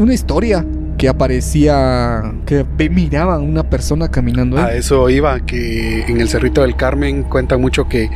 una 0.00 0.14
historia 0.14 0.64
que 0.98 1.08
aparecía, 1.08 2.22
que 2.44 2.64
ve- 2.76 2.90
miraban 2.90 3.42
una 3.42 3.62
persona 3.62 4.08
caminando 4.10 4.58
ahí. 4.58 4.64
A 4.64 4.74
eso 4.74 5.08
iba, 5.08 5.40
que 5.40 6.02
en 6.06 6.20
el 6.20 6.28
Cerrito 6.28 6.62
del 6.62 6.76
Carmen 6.76 7.22
cuentan 7.22 7.60
mucho 7.60 7.88
que 7.88 8.10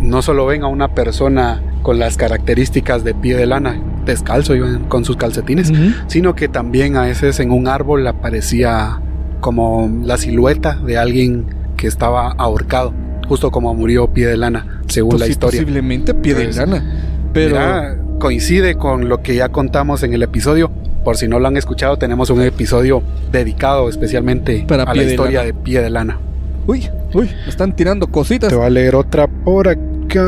no 0.00 0.20
solo 0.20 0.44
ven 0.46 0.62
a 0.62 0.66
una 0.66 0.94
persona 0.94 1.62
con 1.82 1.98
las 1.98 2.16
características 2.16 3.04
de 3.04 3.14
pie 3.14 3.36
de 3.36 3.46
lana, 3.46 3.80
descalzo, 4.04 4.52
con 4.88 5.04
sus 5.04 5.16
calcetines, 5.16 5.72
sino 6.08 6.34
que 6.34 6.48
también 6.48 6.96
a 6.96 7.02
veces 7.02 7.40
en 7.40 7.50
un 7.52 7.68
árbol 7.68 8.06
aparecía 8.06 9.00
como 9.40 9.90
la 10.02 10.16
silueta 10.18 10.74
de 10.76 10.98
alguien 10.98 11.46
que 11.76 11.86
estaba 11.86 12.32
ahorcado, 12.32 12.92
justo 13.26 13.50
como 13.50 13.74
murió 13.74 14.06
pie 14.08 14.26
de 14.28 14.36
lana, 14.36 14.80
según 14.88 15.18
la 15.18 15.26
Posi- 15.26 15.30
historia. 15.30 15.60
Posiblemente 15.60 16.14
pie 16.14 16.34
de 16.34 16.44
Pues, 16.44 16.56
lana. 16.56 16.84
Pero 17.32 17.56
Mira, 17.56 17.96
coincide 18.18 18.76
con 18.76 19.08
lo 19.08 19.22
que 19.22 19.34
ya 19.36 19.48
contamos 19.50 20.02
en 20.02 20.12
el 20.14 20.22
episodio. 20.22 20.70
Por 21.04 21.16
si 21.16 21.28
no 21.28 21.38
lo 21.38 21.46
han 21.48 21.56
escuchado, 21.56 21.96
tenemos 21.98 22.30
un 22.30 22.42
episodio 22.42 23.02
dedicado 23.30 23.88
especialmente 23.88 24.64
Para 24.66 24.82
a 24.84 24.94
la 24.94 25.02
de 25.02 25.10
historia 25.10 25.40
Lana. 25.40 25.46
de 25.46 25.54
pie 25.54 25.80
de 25.82 25.90
lana. 25.90 26.18
uy, 26.66 26.88
uy, 27.14 27.30
me 27.44 27.48
están 27.48 27.76
tirando 27.76 28.08
cositas. 28.08 28.48
Te 28.48 28.56
voy 28.56 28.66
a 28.66 28.70
leer 28.70 28.94
otra 28.96 29.28
por 29.28 29.68
acá. 29.68 30.22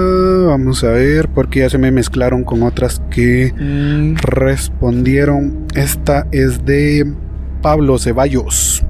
Vamos 0.46 0.84
a 0.84 0.90
ver, 0.90 1.28
porque 1.28 1.60
ya 1.60 1.70
se 1.70 1.78
me 1.78 1.90
mezclaron 1.90 2.44
con 2.44 2.62
otras 2.62 3.00
que 3.10 3.52
Mm, 3.58 4.16
respondieron. 4.16 5.66
Esta 5.74 6.26
es 6.30 6.64
de 6.64 7.10
Pablo 7.62 7.98
Ceballos. 7.98 8.84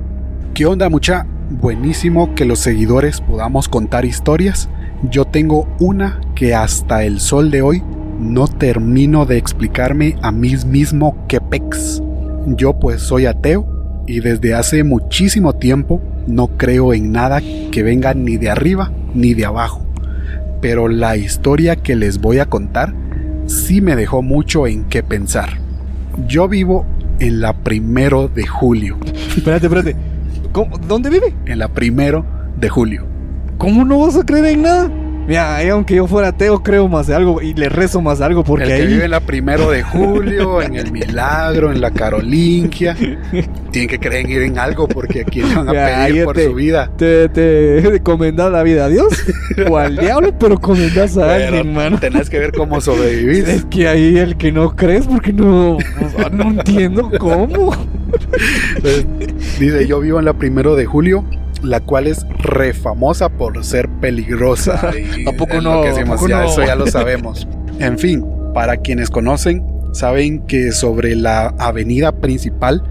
¿Qué 0.54 0.66
onda, 0.66 0.88
mucha? 0.88 1.26
Buenísimo 1.51 2.34
que 2.34 2.44
los 2.44 2.59
seguidores 2.59 3.22
podamos 3.22 3.70
contar 3.70 4.05
historias. 4.05 4.68
Yo 5.11 5.24
tengo 5.24 5.66
una 5.80 6.20
que 6.34 6.55
hasta 6.55 7.05
el 7.05 7.20
sol 7.20 7.51
de 7.51 7.62
hoy 7.62 7.82
no 8.20 8.49
termino 8.49 9.24
de 9.24 9.38
explicarme 9.38 10.16
a 10.20 10.30
mí 10.30 10.55
mismo 10.66 11.24
qué 11.26 11.40
pex. 11.40 12.03
Yo 12.49 12.78
pues 12.78 13.01
soy 13.01 13.24
ateo 13.24 14.05
y 14.07 14.20
desde 14.20 14.53
hace 14.53 14.84
muchísimo 14.84 15.55
tiempo 15.55 16.03
no 16.26 16.49
creo 16.49 16.92
en 16.92 17.12
nada 17.12 17.40
que 17.40 17.82
venga 17.82 18.12
ni 18.12 18.36
de 18.36 18.51
arriba 18.51 18.92
ni 19.14 19.32
de 19.32 19.46
abajo. 19.46 19.86
Pero 20.61 20.86
la 20.88 21.16
historia 21.16 21.76
que 21.76 21.96
les 21.96 22.20
voy 22.20 22.40
a 22.40 22.46
contar 22.46 22.92
sí 23.46 23.80
me 23.80 23.96
dejó 23.96 24.20
mucho 24.20 24.66
en 24.66 24.84
qué 24.84 25.03
pensar. 25.03 25.59
Yo 26.26 26.46
vivo 26.46 26.84
en 27.20 27.40
la 27.40 27.55
primero 27.55 28.28
de 28.28 28.46
julio. 28.46 28.99
espérate, 29.34 29.66
espérate. 29.66 30.17
¿Cómo- 30.53 30.78
¿Dónde 30.78 31.11
vive? 31.11 31.34
En 31.46 31.59
la 31.59 31.68
primero 31.68 32.24
de 32.57 32.68
julio. 32.68 33.05
¿Cómo 33.59 33.84
no 33.84 33.99
vas 34.01 34.16
a 34.16 34.24
creer 34.24 34.46
en 34.46 34.62
nada? 34.62 34.90
Mira, 35.26 35.59
aunque 35.72 35.96
yo 35.96 36.07
fuera 36.07 36.28
ateo, 36.28 36.62
creo 36.62 36.88
más 36.88 37.07
de 37.07 37.14
algo 37.14 37.42
y 37.42 37.53
le 37.53 37.68
rezo 37.68 38.01
más 38.01 38.18
de 38.18 38.24
algo 38.24 38.44
porque 38.44 38.64
el 38.64 38.68
que 38.70 38.74
ahí. 38.76 38.86
vive 38.86 39.05
en 39.05 39.11
la 39.11 39.20
primero 39.20 39.70
de 39.70 39.82
julio, 39.82 40.62
en 40.62 40.74
el 40.74 40.90
Milagro, 40.90 41.70
en 41.70 41.82
la 41.82 41.90
Carolingia, 41.90 42.96
tienen 43.70 43.88
que 43.90 43.99
creer 43.99 44.24
en 44.30 44.42
en 44.53 44.59
algo 44.59 44.88
porque 44.88 45.20
aquí 45.20 45.42
le 45.42 45.55
van 45.55 45.68
a 45.68 45.72
Ya, 45.74 46.07
pedir 46.07 46.24
por 46.24 46.34
te- 46.34 46.46
su 46.46 46.55
vida. 46.55 46.90
¿Te, 46.96 47.28
te 47.28 48.01
comendas 48.03 48.51
la 48.51 48.62
vida 48.62 48.86
a 48.86 48.88
Dios 48.88 49.12
o 49.68 49.76
al 49.76 49.99
diablo, 49.99 50.32
pero 50.38 50.59
comendas 50.59 51.18
a 51.18 51.26
Pero 51.26 51.46
alguien, 51.59 51.74
mano. 51.74 51.99
tenés 51.99 52.30
que 52.30 52.38
ver 52.38 52.53
cómo 52.53 52.80
sobrevivir. 52.80 53.46
Es 53.51 53.66
que 53.66 53.86
ahí 53.86 54.16
el 54.16 54.34
que 54.38 54.51
no 54.51 54.74
crees 54.76 55.07
porque 55.07 55.34
no, 55.34 55.72
o 55.76 55.78
sea, 56.16 56.30
no 56.30 56.44
entiendo 56.44 57.11
cómo. 57.18 57.72
Entonces, 58.76 59.06
dice, 59.58 59.86
yo 59.86 60.00
vivo 60.00 60.18
en 60.18 60.24
la 60.24 60.34
primero 60.34 60.76
de 60.76 60.86
julio, 60.86 61.24
la 61.62 61.80
cual 61.80 62.06
es 62.06 62.26
re 62.38 62.72
famosa 62.72 63.28
por 63.28 63.64
ser 63.64 63.88
peligrosa. 63.88 64.92
Y 64.96 65.28
¿A 65.28 65.32
poco 65.32 65.56
es 65.56 65.62
no? 65.62 65.76
lo 65.76 65.82
que 65.82 65.88
¿A 65.88 65.92
decimos, 65.92 66.16
poco 66.16 66.28
ya, 66.28 66.40
no? 66.42 66.48
Eso 66.48 66.64
ya 66.64 66.74
lo 66.74 66.86
sabemos. 66.86 67.48
En 67.78 67.98
fin, 67.98 68.24
para 68.54 68.76
quienes 68.78 69.10
conocen, 69.10 69.64
saben 69.92 70.40
que 70.46 70.72
sobre 70.72 71.14
la 71.16 71.48
avenida 71.58 72.12
principal 72.12 72.82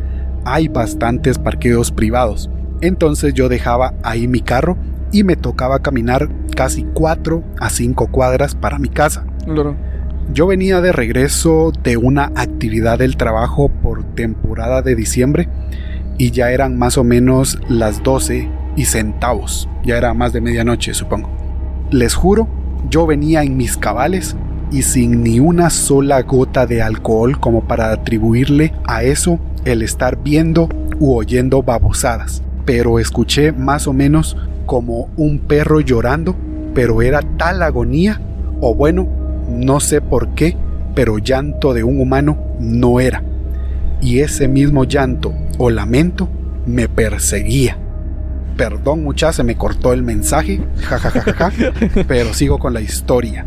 hay 0.46 0.68
bastantes 0.68 1.38
parqueos 1.40 1.92
privados. 1.92 2.50
Entonces 2.82 3.34
yo 3.34 3.50
dejaba 3.50 3.94
ahí 4.04 4.28
mi 4.28 4.42
carro 4.42 4.78
y 5.12 5.24
me 5.24 5.36
tocaba 5.36 5.80
caminar 5.80 6.30
casi 6.56 6.86
4 6.94 7.44
a 7.60 7.70
5 7.70 8.08
cuadras 8.08 8.56
para 8.56 8.80
mi 8.80 8.90
casa. 8.90 9.26
Claro. 9.46 9.76
Yo 10.34 10.46
venía 10.46 10.82
de 10.82 10.92
regreso 10.92 11.72
de 11.84 11.96
una 11.96 12.32
actividad 12.36 13.00
del 13.00 13.16
trabajo 13.16 13.70
por 13.70 14.04
temporada 14.04 14.82
de 14.82 14.96
diciembre 14.96 15.48
y 16.18 16.32
ya 16.32 16.52
eran 16.52 16.78
más 16.78 16.98
o 16.98 17.04
menos 17.04 17.60
las 17.70 18.04
12 18.04 18.50
y 18.76 18.86
centavos. 18.86 19.70
Ya 19.86 19.98
era 19.98 20.14
más 20.14 20.34
de 20.34 20.42
medianoche, 20.42 20.94
supongo. 20.94 21.30
Les 21.92 22.14
juro, 22.14 22.48
yo 22.90 23.08
venía 23.08 23.44
en 23.44 23.56
mis 23.56 23.78
cabales 23.78 24.36
y 24.70 24.82
sin 24.82 25.24
ni 25.24 25.40
una 25.40 25.70
sola 25.70 26.22
gota 26.24 26.66
de 26.66 26.82
alcohol 26.82 27.40
como 27.40 27.64
para 27.66 27.92
atribuirle 27.92 28.74
a 28.86 29.04
eso 29.04 29.40
el 29.64 29.82
estar 29.82 30.22
viendo 30.22 30.68
u 31.00 31.16
oyendo 31.16 31.64
babosadas. 31.64 32.44
Pero 32.66 33.00
escuché 33.00 33.54
más 33.54 33.88
o 33.88 33.94
menos 33.94 34.36
como 34.66 35.10
un 35.16 35.40
perro 35.40 35.80
llorando, 35.80 36.36
pero 36.74 37.02
era 37.02 37.22
tal 37.38 37.64
agonía, 37.64 38.22
o 38.60 38.76
bueno, 38.76 39.08
no 39.48 39.80
sé 39.80 40.02
por 40.02 40.36
qué, 40.36 40.58
pero 40.96 41.18
llanto 41.18 41.74
de 41.74 41.84
un 41.84 42.00
humano 42.00 42.38
no 42.60 43.00
era. 43.00 43.24
Y 44.02 44.20
ese 44.20 44.48
mismo 44.48 44.84
llanto 44.84 45.34
o 45.58 45.70
lamento 45.70 46.30
me 46.66 46.88
perseguía. 46.88 47.78
Perdón, 48.58 49.04
mucha, 49.04 49.32
se 49.34 49.44
me 49.44 49.56
cortó 49.56 49.94
el 49.94 50.04
mensaje, 50.04 50.62
jajajaja, 50.82 51.52
pero 52.08 52.34
sigo 52.34 52.58
con 52.58 52.74
la 52.74 52.82
historia. 52.82 53.46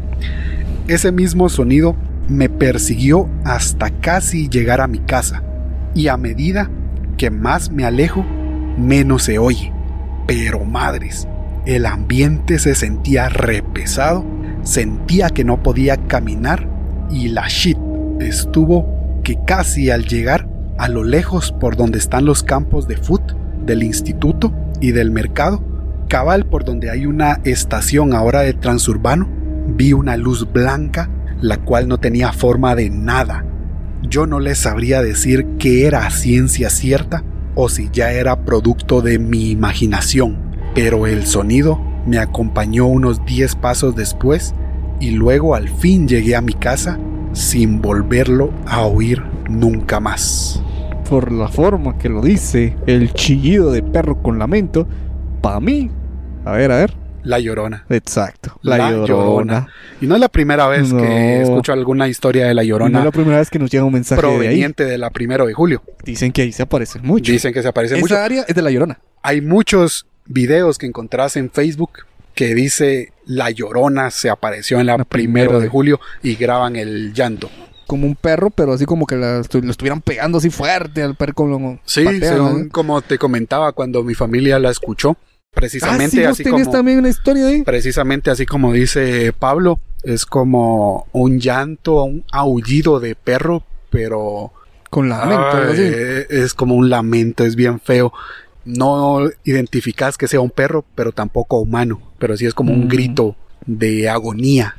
Ese 0.87 1.13
mismo 1.13 1.49
sonido 1.49 1.97
me 2.29 2.49
persiguió 2.49 3.29
hasta 3.45 3.91
casi 3.91 4.49
llegar 4.49 4.81
a 4.81 4.87
mi 4.87 5.01
casa, 5.01 5.43
y 5.95 6.07
a 6.09 6.17
medida 6.17 6.71
que 7.17 7.31
más 7.31 7.71
me 7.71 7.85
alejo, 7.85 8.25
menos 8.79 9.25
se 9.25 9.39
oye. 9.39 9.73
Pero 10.27 10.65
madres, 10.65 11.27
el 11.67 11.87
ambiente 11.87 12.59
se 12.59 12.75
sentía 12.77 13.29
repesado, 13.29 14.25
sentía 14.63 15.31
que 15.31 15.45
no 15.45 15.63
podía 15.63 15.97
caminar 15.97 16.69
y 17.11 17.29
la 17.29 17.49
shit 17.49 17.79
estuvo 18.21 19.21
que 19.23 19.39
casi 19.47 19.91
al 19.91 20.05
llegar 20.05 20.49
a 20.79 20.89
lo 20.89 21.05
lejos 21.05 21.53
por 21.53 21.77
donde 21.77 21.99
están 21.99 22.25
los 22.25 22.43
campos 22.43 22.89
de 22.89 22.97
foot 22.97 23.33
del 23.65 23.83
instituto 23.83 24.53
y 24.81 24.93
del 24.93 25.11
mercado, 25.11 25.63
cabal 26.09 26.47
por 26.47 26.65
donde 26.65 26.91
hay 26.91 27.07
una 27.07 27.41
estación 27.45 28.15
ahora 28.15 28.41
de 28.41 28.55
transurbano, 28.55 29.29
vi 29.67 29.93
una 29.93 30.17
luz 30.17 30.51
blanca 30.51 31.11
la 31.41 31.59
cual 31.59 31.89
no 31.89 31.99
tenía 31.99 32.33
forma 32.33 32.75
de 32.75 32.91
nada. 32.91 33.45
Yo 34.03 34.27
no 34.27 34.41
les 34.41 34.59
sabría 34.59 35.03
decir 35.03 35.47
que 35.59 35.87
era 35.87 36.09
ciencia 36.11 36.71
cierta 36.71 37.25
o 37.55 37.69
si 37.69 37.91
ya 37.93 38.13
era 38.13 38.45
producto 38.45 39.03
de 39.03 39.19
mi 39.19 39.51
imaginación, 39.51 40.39
pero 40.75 41.07
el 41.07 41.27
sonido 41.27 41.81
me 42.07 42.19
acompañó 42.19 42.87
unos 42.87 43.25
10 43.25 43.57
pasos 43.57 43.95
después 43.97 44.55
y 45.01 45.11
luego 45.11 45.55
al 45.55 45.69
fin 45.69 46.07
llegué 46.09 46.37
a 46.37 46.41
mi 46.41 46.53
casa 46.55 46.99
sin 47.33 47.81
volverlo 47.81 48.53
a 48.67 48.83
oír 48.83 49.23
nunca 49.49 50.01
más. 50.01 50.63
Por 51.09 51.33
la 51.33 51.49
forma 51.49 51.99
que 51.99 52.09
lo 52.09 52.21
dice, 52.23 52.77
el 52.87 53.13
chillido 53.13 53.73
de 53.73 53.83
perro 53.83 54.23
con 54.23 54.39
lamento, 54.39 54.87
para 55.41 55.59
mí. 55.61 55.91
A 56.45 56.53
ver, 56.53 56.71
a 56.73 56.77
ver. 56.77 56.95
La 57.23 57.39
llorona. 57.39 57.85
Exacto. 57.91 58.59
La, 58.63 58.79
La 58.79 58.91
llorona. 58.93 59.07
Llorona. 59.09 59.67
Y 60.01 60.07
no 60.07 60.15
es 60.15 60.21
la 60.21 60.29
primera 60.31 60.69
vez 60.69 60.91
No. 60.93 61.03
que 61.03 61.43
escucho 61.43 61.73
alguna 61.73 62.09
historia 62.09 62.47
de 62.47 62.55
la 62.55 62.65
Y 62.65 62.69
no 62.69 62.75
llorona 62.75 62.99
es 63.01 63.05
la 63.05 63.11
primera 63.11 63.39
vez 63.39 63.51
que 63.51 63.59
nos 63.59 63.71
llega 63.71 63.85
un 63.85 63.93
mensaje 63.93 64.23
de 64.23 64.27
ahí. 64.29 64.35
proveniente 64.39 64.85
de, 64.87 64.97
la 64.99 65.11
primero 65.11 65.47
de 65.47 65.53
julio. 65.53 65.83
Dicen 66.05 66.33
que 66.33 66.43
ahí 66.43 66.53
se 66.53 66.63
aparecen 66.63 67.03
mucho. 67.05 67.31
Dicen 67.31 67.53
que 67.53 67.61
se 67.61 67.69
aparece 67.69 67.95
Esa 67.97 68.01
mucho. 68.01 68.17
área 68.17 68.45
es 68.49 68.55
de 68.55 68.63
la 68.63 68.71
llorona. 68.71 69.01
Hay 69.23 69.43
muchos 69.43 70.07
videos 70.31 70.79
que 70.79 70.87
encontrás 70.87 71.37
en 71.37 71.51
Facebook 71.51 71.91
que 72.35 72.55
dice 72.55 73.13
La 73.27 73.51
Llorona 73.51 74.11
se 74.11 74.31
apareció 74.31 74.81
en 74.81 74.87
la, 74.87 74.97
La 74.97 75.05
primero 75.05 75.49
primera 75.51 75.63
de 75.63 75.69
julio 75.69 76.01
y 76.23 76.37
graban 76.37 76.77
el 76.77 77.13
llanto. 77.13 77.51
Como 77.87 78.07
un 78.07 78.15
perro, 78.15 78.51
pero 78.51 78.73
así 78.73 78.87
como 78.87 79.05
que 79.05 79.17
la 79.17 79.39
lo 79.39 79.71
estuvieran 79.71 80.01
pegando 80.01 80.39
así 80.39 80.49
fuerte 80.49 81.03
al 81.03 81.17
perro 81.17 81.35
como 81.35 81.81
Sí, 81.85 82.05
patea, 82.05 82.35
según 82.35 82.63
¿no? 82.65 82.69
como 82.71 83.03
te 83.03 83.19
comentaba 83.19 83.73
cuando 83.73 84.03
mi 84.05 84.15
familia 84.15 84.59
la 84.59 84.71
escuchó, 84.71 85.17
Ah, 85.53 85.53
precisamente 85.53 86.11
sí, 86.17 86.23
vos 86.23 86.29
así 86.31 86.45
como 86.45 86.71
también 86.71 86.99
una 86.99 87.09
historia 87.09 87.49
ahí. 87.49 87.63
precisamente 87.65 88.31
así 88.31 88.47
como 88.47 88.73
dice 88.73 89.33
Pablo, 89.37 89.81
es 90.05 90.25
como 90.25 91.09
un 91.13 91.41
llanto, 91.41 92.05
un 92.05 92.25
aullido 92.31 93.01
de 93.01 93.17
perro, 93.17 93.65
pero 93.91 94.53
Con 94.89 95.09
lamento, 95.09 95.57
así. 95.73 95.83
Ay, 95.83 96.25
es 96.31 96.55
como 96.55 96.77
un 96.77 96.89
lamento, 96.89 97.45
es 97.45 97.57
bien 97.57 97.81
feo 97.81 98.13
no 98.65 99.29
identificas 99.45 100.19
que 100.19 100.29
sea 100.29 100.41
un 100.41 100.51
perro, 100.51 100.85
pero 100.95 101.13
tampoco 101.13 101.59
humano, 101.59 102.01
pero 102.19 102.37
sí 102.37 102.47
es 102.47 102.55
como 102.55 102.73
un 102.73 102.87
mm. 102.87 102.89
grito 102.89 103.37
de 103.67 104.09
agonía. 104.09 104.77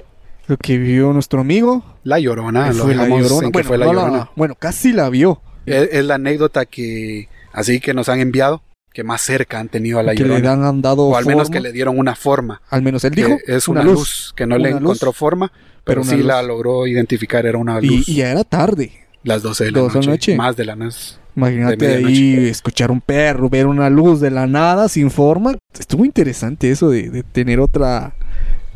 Lo 0.47 0.57
que 0.57 0.77
vio 0.77 1.13
nuestro 1.13 1.41
amigo. 1.41 1.83
La 2.03 2.19
llorona, 2.19 2.71
lo 2.73 2.83
fue 2.83 2.95
la 2.95 3.07
llorona. 3.07 3.49
Bueno, 3.51 3.67
fue 3.67 3.77
la 3.77 3.85
llorona. 3.85 4.31
Bueno, 4.35 4.55
casi 4.55 4.91
la 4.91 5.09
vio. 5.09 5.41
E-, 5.65 5.89
es, 5.91 6.05
la 6.05 6.15
anécdota 6.15 6.65
que 6.65 7.29
así 7.53 7.79
que 7.79 7.93
nos 7.93 8.09
han 8.09 8.19
enviado, 8.19 8.61
que 8.93 9.03
más 9.03 9.21
cerca 9.21 9.59
han 9.59 9.69
tenido 9.69 9.99
a 9.99 10.03
la 10.03 10.13
llorona. 10.13 10.35
Que 10.35 10.41
le 10.41 10.47
han 10.49 10.81
dado 10.81 11.03
O 11.03 11.15
al 11.15 11.25
menos 11.25 11.49
que 11.49 11.59
le 11.59 11.71
dieron 11.71 11.97
una 11.97 12.15
forma. 12.15 12.61
Al 12.69 12.81
menos 12.81 13.03
él 13.03 13.13
dijo. 13.13 13.37
Es 13.47 13.67
una, 13.67 13.83
luz, 13.83 14.33
que 14.35 14.45
no 14.45 14.57
le 14.57 14.69
encontró 14.69 15.13
forma, 15.13 15.51
pero, 15.83 16.03
sí 16.03 16.17
la 16.17 16.41
logró 16.41 16.87
identificar, 16.87 17.45
era 17.45 17.57
una 17.57 17.79
luz. 17.79 18.07
Y, 18.07 18.15
ya 18.15 18.31
era 18.31 18.43
tarde. 18.43 18.91
Las 19.23 19.43
12 19.43 19.65
de 19.65 19.71
la, 19.71 19.81
noche, 19.81 19.99
de 19.99 20.05
la 20.05 20.11
noche. 20.11 20.35
Más 20.35 20.55
de 20.55 20.65
la 20.65 20.75
noche. 20.75 21.15
Imagínate 21.35 21.95
ahí 21.95 22.47
escuchar 22.49 22.91
un 22.91 23.01
perro, 23.01 23.49
ver 23.49 23.67
una 23.67 23.89
luz 23.89 24.19
de 24.19 24.31
la 24.31 24.47
nada 24.47 24.89
sin 24.89 25.11
forma. 25.11 25.55
Estuvo 25.77 26.05
interesante 26.05 26.71
eso 26.71 26.89
de, 26.89 27.09
de 27.09 27.23
tener 27.23 27.59
otra 27.59 28.13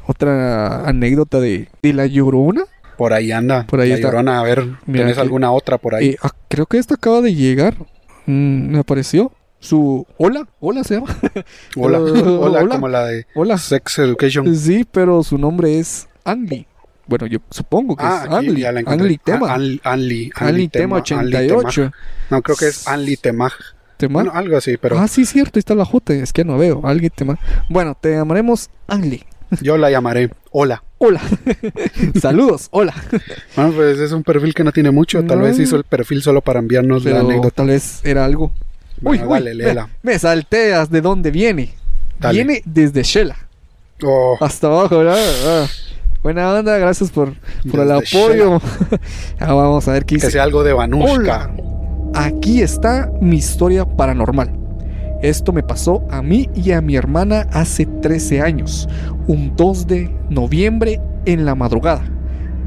otra 0.07 0.87
anécdota 0.87 1.39
de, 1.39 1.67
de, 1.81 1.93
la 1.93 2.05
llorona. 2.05 2.63
Por 2.97 3.13
ahí 3.13 3.31
anda. 3.31 3.65
Por 3.67 3.81
ahí 3.81 3.89
la 3.89 3.95
está. 3.95 4.07
llorona, 4.07 4.39
a 4.39 4.43
ver, 4.43 4.65
Mira 4.85 5.05
¿tienes 5.05 5.17
alguna 5.17 5.51
otra 5.51 5.77
por 5.77 5.95
ahí? 5.95 6.09
Eh, 6.09 6.17
ah, 6.21 6.31
creo 6.47 6.65
que 6.65 6.77
esta 6.77 6.95
acaba 6.95 7.21
de 7.21 7.33
llegar. 7.33 7.75
Mm, 8.25 8.71
me 8.71 8.79
apareció 8.79 9.31
su 9.59 10.05
hola, 10.17 10.47
hola 10.59 10.83
se 10.83 10.95
llama. 10.95 11.07
hola, 11.75 11.99
hola, 12.39 12.67
como 12.67 12.87
la 12.87 13.05
de. 13.05 13.25
Sex 13.57 13.99
Education. 13.99 14.55
Sí, 14.55 14.85
pero 14.89 15.23
su 15.23 15.37
nombre 15.37 15.79
es 15.79 16.07
Andy 16.23 16.67
bueno, 17.07 17.27
yo 17.27 17.39
supongo 17.49 17.95
que 17.95 18.03
ah, 18.03 18.23
es 18.23 18.31
ah, 18.31 18.37
Anli, 18.37 18.65
Anli 18.65 19.17
Tema. 19.17 19.53
Anli, 19.53 20.31
Anli, 20.35 20.67
Tema 20.69 20.97
88. 20.97 21.91
No, 22.29 22.41
creo 22.41 22.57
que 22.57 22.67
es 22.67 22.87
Anli 22.87 23.17
Tema. 23.17 23.51
¿Tema? 23.97 24.13
Bueno, 24.13 24.31
algo 24.33 24.57
así, 24.57 24.77
pero... 24.77 24.99
Ah, 24.99 25.07
sí, 25.07 25.25
cierto, 25.25 25.57
ahí 25.57 25.59
está 25.59 25.73
la 25.73 25.85
J, 25.85 26.15
es 26.15 26.33
que 26.33 26.43
no 26.43 26.57
veo, 26.57 26.81
Anli 26.85 27.09
Tema. 27.09 27.37
Bueno, 27.69 27.95
te 27.99 28.11
llamaremos 28.11 28.69
Anli. 28.87 29.23
Yo 29.61 29.77
la 29.77 29.89
llamaré 29.89 30.31
Hola. 30.51 30.83
Hola. 30.97 31.21
Saludos, 32.21 32.67
hola. 32.71 32.93
Bueno, 33.55 33.73
pues 33.73 33.99
es 33.99 34.11
un 34.11 34.23
perfil 34.23 34.53
que 34.53 34.63
no 34.63 34.71
tiene 34.71 34.91
mucho, 34.91 35.23
tal 35.25 35.39
no. 35.39 35.43
vez 35.43 35.59
hizo 35.59 35.75
el 35.75 35.83
perfil 35.83 36.21
solo 36.21 36.41
para 36.41 36.59
enviarnos 36.59 37.03
pero 37.03 37.17
la 37.17 37.21
anécdota. 37.21 37.55
Tal 37.57 37.67
vez 37.67 37.99
era 38.03 38.25
algo. 38.25 38.51
Bueno, 39.01 39.23
uy, 39.25 39.29
dale, 39.29 39.51
uy, 39.51 39.57
léela. 39.57 39.87
Me, 40.01 40.13
me, 40.13 40.19
salteas 40.19 40.89
de 40.89 41.01
dónde 41.01 41.31
viene. 41.31 41.73
Dale. 42.19 42.33
Viene 42.35 42.61
desde 42.65 43.03
Shela. 43.03 43.35
Oh. 44.01 44.37
Hasta 44.39 44.67
abajo, 44.67 44.99
¿verdad? 44.99 45.17
Ah. 45.45 45.67
Buena 46.25 46.51
onda, 46.51 46.75
gracias 46.79 47.11
por, 47.11 47.35
el 47.71 47.91
apoyo. 47.91 48.59
Ah, 49.39 49.53
vamos 49.53 49.87
a 49.87 49.91
ver 49.91 50.05
qué 50.05 50.15
dice. 50.15 50.25
Que 50.25 50.31
sea 50.31 50.41
algo 50.41 50.63
de 50.63 50.73
Aquí 52.15 52.63
está 52.63 53.11
mi 53.21 53.35
historia 53.35 53.85
paranormal. 53.85 54.51
Esto 55.21 55.53
me 55.53 55.61
pasó 55.61 56.03
a 56.09 56.23
mí 56.23 56.49
y 56.55 56.71
a 56.71 56.81
mi 56.81 56.95
hermana 56.95 57.47
hace 57.51 57.85
13 57.85 58.41
años, 58.41 58.89
un 59.27 59.55
2 59.55 59.85
de 59.85 60.17
noviembre 60.31 60.99
en 61.27 61.45
la 61.45 61.53
madrugada. 61.53 62.01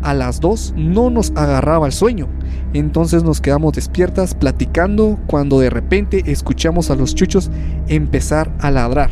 A 0.03 0.15
las 0.15 0.39
2 0.39 0.75
no 0.77 1.11
nos 1.11 1.33
agarraba 1.35 1.87
el 1.87 1.93
sueño, 1.93 2.29
entonces 2.75 3.25
nos 3.25 3.41
quedamos 3.41 3.73
despiertas 3.73 4.37
platicando 4.37 5.19
cuando 5.27 5.59
de 5.59 5.71
repente 5.71 6.23
escuchamos 6.27 6.93
a 6.93 6.95
los 6.95 7.13
chuchos 7.13 7.51
empezar 7.89 8.55
a 8.61 8.71
ladrar. 8.71 9.11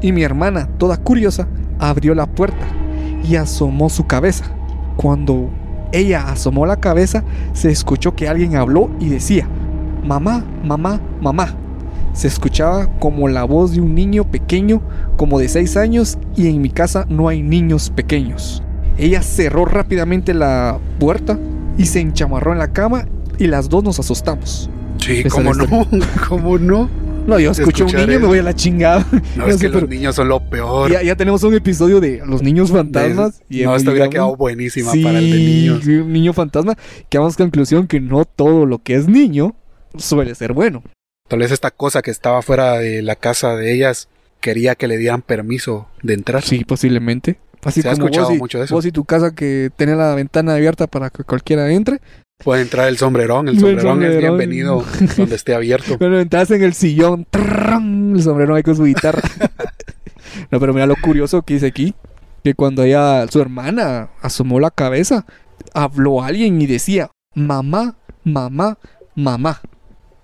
Y 0.00 0.12
mi 0.12 0.22
hermana, 0.22 0.66
toda 0.78 0.96
curiosa, 0.96 1.46
abrió 1.78 2.14
la 2.14 2.24
puerta 2.24 2.85
asomó 3.34 3.88
su 3.88 4.06
cabeza. 4.06 4.44
Cuando 4.96 5.50
ella 5.92 6.30
asomó 6.30 6.66
la 6.66 6.76
cabeza, 6.76 7.24
se 7.52 7.70
escuchó 7.70 8.14
que 8.14 8.28
alguien 8.28 8.54
habló 8.54 8.90
y 9.00 9.08
decía, 9.08 9.48
mamá, 10.04 10.44
mamá, 10.64 11.00
mamá. 11.20 11.56
Se 12.12 12.28
escuchaba 12.28 12.86
como 12.98 13.26
la 13.28 13.44
voz 13.44 13.72
de 13.72 13.80
un 13.80 13.94
niño 13.94 14.24
pequeño, 14.24 14.80
como 15.16 15.38
de 15.38 15.48
6 15.48 15.76
años, 15.76 16.18
y 16.36 16.48
en 16.48 16.62
mi 16.62 16.70
casa 16.70 17.04
no 17.08 17.28
hay 17.28 17.42
niños 17.42 17.90
pequeños. 17.90 18.62
Ella 18.96 19.22
cerró 19.22 19.64
rápidamente 19.64 20.32
la 20.32 20.78
puerta 20.98 21.38
y 21.76 21.86
se 21.86 22.00
enchamarró 22.00 22.52
en 22.52 22.58
la 22.58 22.72
cama 22.72 23.06
y 23.38 23.48
las 23.48 23.68
dos 23.68 23.84
nos 23.84 23.98
asustamos. 23.98 24.70
Sí, 24.98 25.22
pues 25.22 25.26
este. 25.26 25.30
cómo 25.30 25.54
no, 25.54 25.86
cómo 26.28 26.58
no. 26.58 26.88
No, 27.26 27.40
yo 27.40 27.50
escucho 27.50 27.86
un 27.86 27.92
niño 27.92 28.12
y 28.12 28.18
me 28.18 28.26
voy 28.26 28.38
a 28.38 28.42
la 28.42 28.54
chingada. 28.54 29.04
No, 29.34 29.46
es 29.48 29.56
que 29.56 29.68
los 29.68 29.88
niños 29.88 30.14
son 30.14 30.28
lo 30.28 30.40
peor. 30.48 30.90
Ya, 30.90 31.02
ya, 31.02 31.16
tenemos 31.16 31.42
un 31.42 31.54
episodio 31.54 32.00
de 32.00 32.22
los 32.24 32.42
niños 32.42 32.70
fantasmas. 32.70 33.42
Y 33.48 33.62
no, 33.62 33.74
esta 33.74 33.90
hubiera 33.90 34.08
quedado 34.08 34.36
buenísima 34.36 34.92
para 34.92 35.18
el 35.18 35.30
de 35.30 35.38
niños. 35.38 35.86
Un 35.86 36.12
niño 36.12 36.32
fantasma. 36.32 36.76
Que 37.08 37.18
vamos 37.18 37.34
a 37.34 37.38
conclusión 37.38 37.88
que 37.88 38.00
no 38.00 38.24
todo 38.24 38.64
lo 38.64 38.78
que 38.78 38.94
es 38.94 39.08
niño 39.08 39.56
suele 39.98 40.34
ser 40.34 40.52
bueno. 40.52 40.84
Tal 41.28 41.40
vez 41.40 41.50
esta 41.50 41.72
cosa 41.72 42.02
que 42.02 42.12
estaba 42.12 42.42
fuera 42.42 42.78
de 42.78 43.02
la 43.02 43.16
casa 43.16 43.56
de 43.56 43.74
ellas 43.74 44.08
quería 44.40 44.76
que 44.76 44.86
le 44.86 44.96
dieran 44.96 45.22
permiso 45.22 45.88
de 46.02 46.14
entrar. 46.14 46.42
Sí, 46.42 46.64
posiblemente. 46.64 47.38
Así 47.64 47.82
Se 47.82 47.90
como 47.90 48.04
ha 48.04 48.06
escuchado 48.06 48.34
mucho 48.36 48.58
de 48.58 48.66
eso. 48.66 48.74
Vos 48.76 48.86
y 48.86 48.92
tu 48.92 49.04
casa 49.04 49.34
que 49.34 49.70
tenía 49.74 49.96
la 49.96 50.14
ventana 50.14 50.54
abierta 50.54 50.86
para 50.86 51.10
que 51.10 51.24
cualquiera 51.24 51.68
entre, 51.72 52.00
Puede 52.38 52.62
entrar 52.62 52.88
el 52.88 52.98
sombrerón, 52.98 53.48
el 53.48 53.58
sombrerón, 53.60 54.02
el 54.02 54.12
es 54.12 54.18
bienvenido 54.18 54.84
donde 55.16 55.34
esté 55.34 55.54
abierto. 55.54 55.98
Cuando 55.98 56.20
entras 56.20 56.50
en 56.50 56.62
el 56.62 56.74
sillón, 56.74 57.26
el 57.32 58.22
sombrerón 58.22 58.56
hay 58.56 58.62
con 58.62 58.76
su 58.76 58.84
guitarra. 58.84 59.22
no, 60.50 60.60
pero 60.60 60.72
mira 60.74 60.86
lo 60.86 60.96
curioso 60.96 61.42
que 61.42 61.54
dice 61.54 61.66
aquí, 61.66 61.94
que 62.44 62.54
cuando 62.54 62.82
ella, 62.84 63.26
su 63.28 63.40
hermana, 63.40 64.10
asomó 64.20 64.60
la 64.60 64.70
cabeza, 64.70 65.26
habló 65.74 66.22
alguien 66.22 66.60
y 66.60 66.66
decía, 66.66 67.10
mamá, 67.34 67.96
mamá, 68.24 68.78
mamá. 69.14 69.60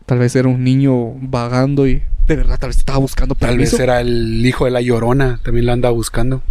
Tal 0.06 0.18
vez 0.18 0.36
era 0.36 0.48
un 0.48 0.62
niño 0.62 1.14
vagando 1.20 1.86
y 1.86 2.02
de 2.26 2.36
verdad 2.36 2.58
tal 2.58 2.70
vez 2.70 2.78
estaba 2.78 2.98
buscando 2.98 3.34
permiso. 3.34 3.76
Tal 3.76 3.78
vez 3.78 3.80
era 3.80 4.00
el 4.00 4.44
hijo 4.44 4.66
de 4.66 4.70
la 4.70 4.80
llorona, 4.80 5.40
también 5.42 5.66
la 5.66 5.72
anda 5.72 5.90
buscando. 5.90 6.42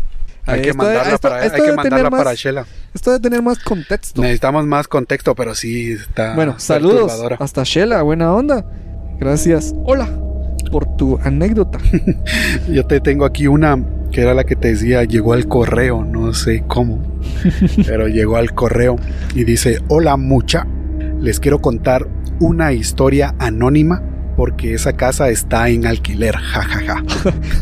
Hay 0.54 0.62
que 0.62 0.70
Esto- 0.70 0.84
mandarla, 0.84 1.14
esto- 1.14 1.30
para, 1.30 1.44
esto 1.46 1.56
hay 1.56 1.62
que 1.62 1.66
debe 1.68 1.76
mandarla 1.78 1.98
tener 1.98 2.12
más- 2.12 2.20
para 2.24 2.34
Shela. 2.36 2.66
Esto 2.94 3.12
debe 3.12 3.22
tener 3.22 3.42
más 3.42 3.60
contexto. 3.60 4.22
Necesitamos 4.22 4.66
más 4.66 4.88
contexto, 4.88 5.34
pero 5.36 5.56
sí 5.56 5.92
está. 5.94 6.36
Bueno, 6.36 6.56
saludos 6.60 7.12
hasta 7.40 7.64
Shela, 7.64 8.02
buena 8.02 8.34
onda. 8.34 8.66
Gracias. 9.20 9.74
Hola 9.86 10.10
por 10.72 10.96
tu 10.98 11.18
anécdota. 11.24 11.80
Yo 12.70 12.86
te 12.86 13.00
tengo 13.02 13.26
aquí 13.26 13.48
una 13.48 13.84
que 14.12 14.22
era 14.22 14.34
la 14.34 14.44
que 14.44 14.56
te 14.56 14.70
decía, 14.70 15.04
llegó 15.06 15.34
al 15.34 15.48
correo, 15.48 16.04
no 16.04 16.34
sé 16.34 16.64
cómo, 16.68 17.02
pero 17.86 18.08
llegó 18.10 18.36
al 18.38 18.54
correo 18.54 18.98
y 19.36 19.44
dice, 19.46 19.80
hola 19.88 20.18
mucha, 20.18 20.68
les 21.20 21.40
quiero 21.40 21.60
contar 21.62 22.08
una 22.42 22.74
historia 22.74 23.34
anónima 23.40 24.02
porque 24.42 24.74
esa 24.74 24.94
casa 24.94 25.30
está 25.30 25.70
en 25.70 25.86
alquiler, 25.86 26.36
jajaja. 26.36 27.04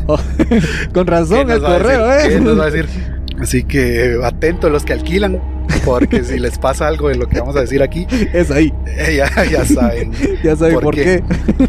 Con 0.94 1.06
¿Qué 1.06 1.12
razón 1.12 1.48
nos 1.48 1.58
el 1.58 1.62
correo, 1.62 2.08
decir? 2.08 2.32
¿eh? 2.32 2.34
¿Qué 2.36 2.40
nos 2.40 2.58
va 2.58 2.64
a 2.64 2.72
decir? 2.72 2.88
Así 3.42 3.64
que 3.66 4.18
atentos 4.24 4.72
los 4.72 4.86
que 4.86 4.94
alquilan, 4.94 5.42
porque 5.84 6.24
si 6.24 6.40
les 6.40 6.58
pasa 6.58 6.88
algo 6.88 7.10
de 7.10 7.16
lo 7.16 7.28
que 7.28 7.42
vamos 7.42 7.58
a 7.58 7.60
decir 7.60 7.84
aquí, 7.84 8.08
Es 8.34 8.50
ahí. 8.50 8.74
eh, 8.98 9.18
ya, 9.18 9.44
ya 9.44 9.66
saben. 9.66 10.14
Ya 10.42 10.56
saben 10.56 10.76
¿Por 10.76 10.84
por, 10.84 10.96
qué? 10.96 11.22
qué. 11.58 11.68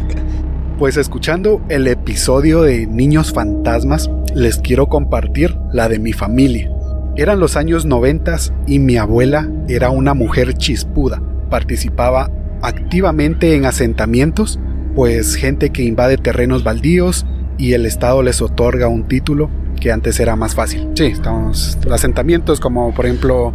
Pues 0.79 0.95
escuchando 0.95 1.61
el 1.67 1.87
episodio 1.87 2.61
de 2.61 2.87
Niños 2.87 3.33
Fantasmas, 3.33 4.09
les 4.33 4.59
quiero 4.59 4.87
compartir 4.87 5.57
la 5.73 5.89
de 5.89 5.99
mi 5.99 6.13
familia. 6.13 6.71
Eran 7.17 7.41
los 7.41 7.57
años 7.57 7.85
noventas 7.85 8.53
y 8.65 8.79
mi 8.79 8.95
abuela 8.95 9.51
era 9.67 9.89
una 9.89 10.13
mujer 10.13 10.53
chispuda. 10.53 11.21
Participaba 11.49 12.31
activamente 12.61 13.55
en 13.55 13.65
asentamientos, 13.65 14.57
pues 14.95 15.35
gente 15.35 15.69
que 15.69 15.83
invade 15.83 16.17
terrenos 16.17 16.63
baldíos 16.63 17.25
y 17.57 17.73
el 17.73 17.85
Estado 17.85 18.23
les 18.23 18.41
otorga 18.41 18.87
un 18.87 19.03
título 19.07 19.49
que 19.79 19.91
antes 19.91 20.19
era 20.19 20.35
más 20.35 20.53
fácil. 20.53 20.87
Sí, 20.95 21.05
estamos 21.05 21.77
asentamientos 21.91 22.59
como 22.59 22.93
por 22.93 23.05
ejemplo 23.05 23.53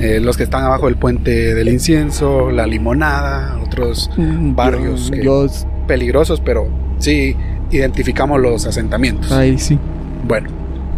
eh, 0.00 0.18
los 0.20 0.36
que 0.36 0.42
están 0.44 0.64
abajo 0.64 0.86
del 0.86 0.96
puente 0.96 1.54
del 1.54 1.68
incienso, 1.68 2.50
la 2.50 2.66
limonada, 2.66 3.58
otros 3.64 4.10
Barrios 4.16 5.10
Yo, 5.22 5.46
que- 5.46 5.52
peligrosos, 5.86 6.40
pero 6.40 6.68
sí 6.98 7.36
identificamos 7.70 8.40
los 8.40 8.66
asentamientos. 8.66 9.30
Ay, 9.32 9.58
sí. 9.58 9.78
Bueno, 10.26 10.48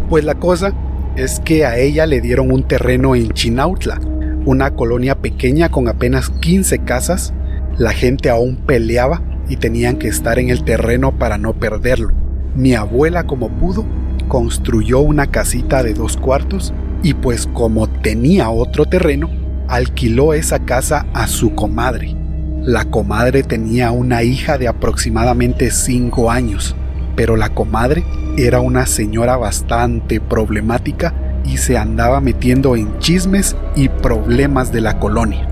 pues 0.09 0.23
la 0.23 0.35
cosa 0.35 0.73
es 1.17 1.41
que 1.41 1.65
a 1.65 1.77
ella 1.77 2.05
le 2.05 2.21
dieron 2.21 2.51
un 2.51 2.63
terreno 2.63 3.13
en 3.15 3.29
Chinautla, 3.31 3.99
una 4.45 4.71
colonia 4.71 5.15
pequeña 5.15 5.67
con 5.69 5.87
apenas 5.89 6.29
15 6.29 6.79
casas. 6.79 7.33
La 7.77 7.91
gente 7.91 8.29
aún 8.29 8.55
peleaba 8.55 9.21
y 9.51 9.57
tenían 9.57 9.97
que 9.97 10.07
estar 10.07 10.39
en 10.39 10.49
el 10.49 10.63
terreno 10.63 11.11
para 11.11 11.37
no 11.37 11.51
perderlo. 11.51 12.13
Mi 12.55 12.73
abuela, 12.73 13.27
como 13.27 13.49
pudo, 13.49 13.85
construyó 14.29 15.01
una 15.01 15.27
casita 15.27 15.83
de 15.83 15.93
dos 15.93 16.15
cuartos 16.15 16.73
y 17.03 17.15
pues 17.15 17.47
como 17.47 17.89
tenía 17.89 18.49
otro 18.49 18.85
terreno, 18.85 19.29
alquiló 19.67 20.33
esa 20.33 20.59
casa 20.59 21.05
a 21.13 21.27
su 21.27 21.53
comadre. 21.53 22.15
La 22.61 22.85
comadre 22.85 23.43
tenía 23.43 23.91
una 23.91 24.23
hija 24.23 24.57
de 24.57 24.69
aproximadamente 24.69 25.69
5 25.69 26.31
años, 26.31 26.73
pero 27.17 27.35
la 27.35 27.49
comadre 27.49 28.05
era 28.37 28.61
una 28.61 28.85
señora 28.85 29.35
bastante 29.35 30.21
problemática 30.21 31.13
y 31.43 31.57
se 31.57 31.77
andaba 31.77 32.21
metiendo 32.21 32.77
en 32.77 32.99
chismes 32.99 33.57
y 33.75 33.89
problemas 33.89 34.71
de 34.71 34.79
la 34.79 34.97
colonia. 34.97 35.49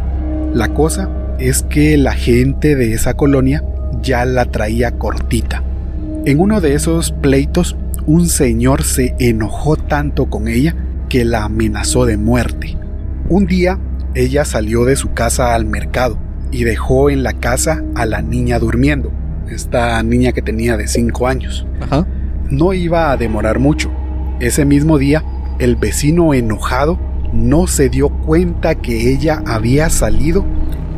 La 0.54 0.70
cosa 0.74 1.10
es 1.38 1.64
que 1.64 1.98
la 1.98 2.14
gente 2.14 2.78
de 2.78 2.94
esa 2.94 3.16
colonia 3.16 3.62
ya 4.02 4.26
la 4.26 4.46
traía 4.46 4.92
cortita. 4.92 5.64
En 6.26 6.40
uno 6.40 6.62
de 6.62 6.74
esos 6.74 7.12
pleitos, 7.12 7.76
un 8.06 8.28
señor 8.28 8.84
se 8.84 9.16
enojó 9.20 9.76
tanto 9.76 10.30
con 10.30 10.48
ella 10.48 10.76
que 11.10 11.26
la 11.26 11.46
amenazó 11.46 12.06
de 12.06 12.18
muerte. 12.18 12.78
Un 13.30 13.46
día 13.46 13.80
ella 14.16 14.46
salió 14.46 14.86
de 14.86 14.96
su 14.96 15.14
casa 15.14 15.54
al 15.54 15.66
mercado 15.66 16.18
y 16.52 16.64
dejó 16.64 17.10
en 17.10 17.24
la 17.24 17.34
casa 17.34 17.84
a 17.96 18.06
la 18.06 18.22
niña 18.22 18.60
durmiendo, 18.60 19.12
esta 19.50 20.02
niña 20.04 20.32
que 20.32 20.42
tenía 20.42 20.78
de 20.78 20.88
5 20.88 21.28
años. 21.28 21.66
Ajá. 21.82 22.08
No 22.50 22.74
iba 22.74 23.12
a 23.12 23.18
demorar 23.18 23.60
mucho. 23.60 23.92
Ese 24.40 24.66
mismo 24.66 24.98
día, 24.98 25.24
el 25.60 25.76
vecino 25.76 26.34
enojado 26.34 27.00
no 27.34 27.68
se 27.68 27.90
dio 27.90 28.10
cuenta 28.10 28.76
que 28.76 29.12
ella 29.12 29.44
había 29.46 29.90
salido 29.90 30.46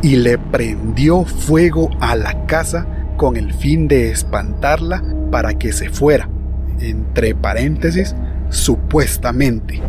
y 0.00 0.16
le 0.16 0.38
prendió 0.38 1.24
fuego 1.24 1.90
a 2.00 2.16
la 2.16 2.46
casa 2.46 2.86
con 3.22 3.36
el 3.36 3.54
fin 3.54 3.86
de 3.86 4.10
espantarla 4.10 5.00
para 5.30 5.54
que 5.54 5.72
se 5.72 5.90
fuera. 5.90 6.28
Entre 6.80 7.36
paréntesis, 7.36 8.16
supuestamente. 8.48 9.80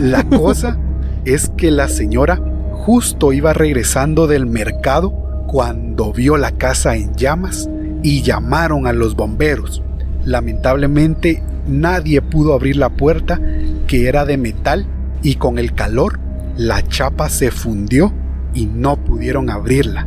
La 0.00 0.22
cosa 0.22 0.78
es 1.24 1.50
que 1.56 1.72
la 1.72 1.88
señora 1.88 2.40
justo 2.70 3.32
iba 3.32 3.52
regresando 3.52 4.28
del 4.28 4.46
mercado 4.46 5.10
cuando 5.48 6.12
vio 6.12 6.36
la 6.36 6.52
casa 6.52 6.94
en 6.94 7.16
llamas 7.16 7.68
y 8.04 8.22
llamaron 8.22 8.86
a 8.86 8.92
los 8.92 9.16
bomberos. 9.16 9.82
Lamentablemente 10.24 11.42
nadie 11.66 12.22
pudo 12.22 12.54
abrir 12.54 12.76
la 12.76 12.90
puerta 12.90 13.40
que 13.88 14.06
era 14.06 14.24
de 14.24 14.36
metal 14.36 14.86
y 15.24 15.34
con 15.34 15.58
el 15.58 15.74
calor 15.74 16.20
la 16.56 16.80
chapa 16.86 17.28
se 17.28 17.50
fundió 17.50 18.12
y 18.54 18.66
no 18.66 18.96
pudieron 18.98 19.50
abrirla. 19.50 20.06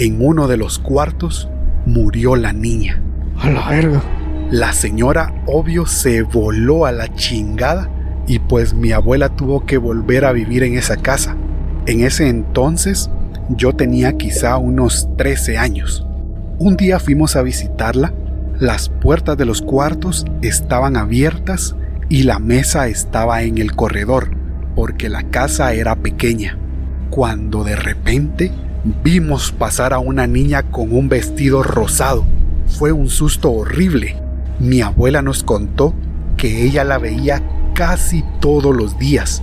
En 0.00 0.24
uno 0.24 0.48
de 0.48 0.56
los 0.56 0.78
cuartos 0.78 1.50
murió 1.84 2.34
la 2.34 2.54
niña. 2.54 3.02
A 3.38 3.50
la 3.50 3.68
verga. 3.68 4.02
La 4.50 4.72
señora 4.72 5.34
obvio 5.44 5.84
se 5.84 6.22
voló 6.22 6.86
a 6.86 6.92
la 6.92 7.14
chingada 7.14 7.90
y 8.26 8.38
pues 8.38 8.72
mi 8.72 8.92
abuela 8.92 9.28
tuvo 9.28 9.66
que 9.66 9.76
volver 9.76 10.24
a 10.24 10.32
vivir 10.32 10.62
en 10.62 10.78
esa 10.78 10.96
casa. 10.96 11.36
En 11.84 12.00
ese 12.00 12.30
entonces 12.30 13.10
yo 13.50 13.74
tenía 13.74 14.14
quizá 14.16 14.56
unos 14.56 15.06
13 15.18 15.58
años. 15.58 16.06
Un 16.58 16.78
día 16.78 16.98
fuimos 16.98 17.36
a 17.36 17.42
visitarla, 17.42 18.14
las 18.58 18.88
puertas 18.88 19.36
de 19.36 19.44
los 19.44 19.60
cuartos 19.60 20.24
estaban 20.40 20.96
abiertas 20.96 21.76
y 22.08 22.22
la 22.22 22.38
mesa 22.38 22.88
estaba 22.88 23.42
en 23.42 23.58
el 23.58 23.76
corredor, 23.76 24.30
porque 24.74 25.10
la 25.10 25.24
casa 25.24 25.74
era 25.74 25.94
pequeña. 25.96 26.56
Cuando 27.10 27.64
de 27.64 27.76
repente 27.76 28.50
vimos 28.84 29.52
pasar 29.52 29.92
a 29.92 29.98
una 29.98 30.26
niña 30.26 30.62
con 30.62 30.92
un 30.92 31.08
vestido 31.08 31.62
rosado. 31.62 32.24
Fue 32.66 32.92
un 32.92 33.08
susto 33.08 33.50
horrible. 33.50 34.16
Mi 34.58 34.80
abuela 34.80 35.22
nos 35.22 35.42
contó 35.42 35.94
que 36.36 36.64
ella 36.64 36.84
la 36.84 36.98
veía 36.98 37.42
casi 37.74 38.24
todos 38.40 38.74
los 38.74 38.98
días 38.98 39.42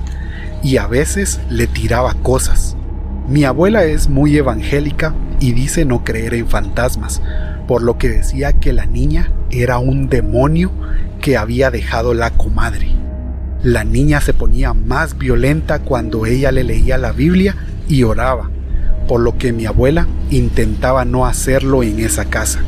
y 0.64 0.78
a 0.78 0.88
veces 0.88 1.40
le 1.50 1.68
tiraba 1.68 2.14
cosas. 2.16 2.76
Mi 3.28 3.44
abuela 3.44 3.84
es 3.84 4.10
muy 4.10 4.38
evangélica 4.38 5.14
y 5.40 5.52
dice 5.52 5.86
no 5.86 6.04
creer 6.04 6.34
en 6.34 6.48
fantasmas, 6.48 7.22
por 7.68 7.82
lo 7.82 7.98
que 7.98 8.10
decía 8.10 8.54
que 8.54 8.74
la 8.74 8.86
niña 8.86 9.32
era 9.52 9.78
un 9.80 10.10
demonio 10.10 10.72
que 11.22 11.38
había 11.38 11.70
dejado 11.70 12.14
la 12.14 12.32
comadre. 12.32 12.92
La 13.64 13.84
niña 13.84 14.22
se 14.22 14.34
ponía 14.34 14.74
más 14.74 15.18
violenta 15.18 15.80
cuando 15.80 16.26
ella 16.26 16.52
le 16.52 16.64
leía 16.64 16.98
la 16.98 17.12
Biblia 17.12 17.56
y 17.88 18.04
oraba, 18.04 18.50
por 19.08 19.22
lo 19.22 19.38
que 19.38 19.54
mi 19.54 19.66
abuela 19.66 20.08
intentaba 20.30 21.06
no 21.06 21.26
hacerlo 21.26 21.84
en 21.84 22.00
esa 22.00 22.26
casa. 22.26 22.60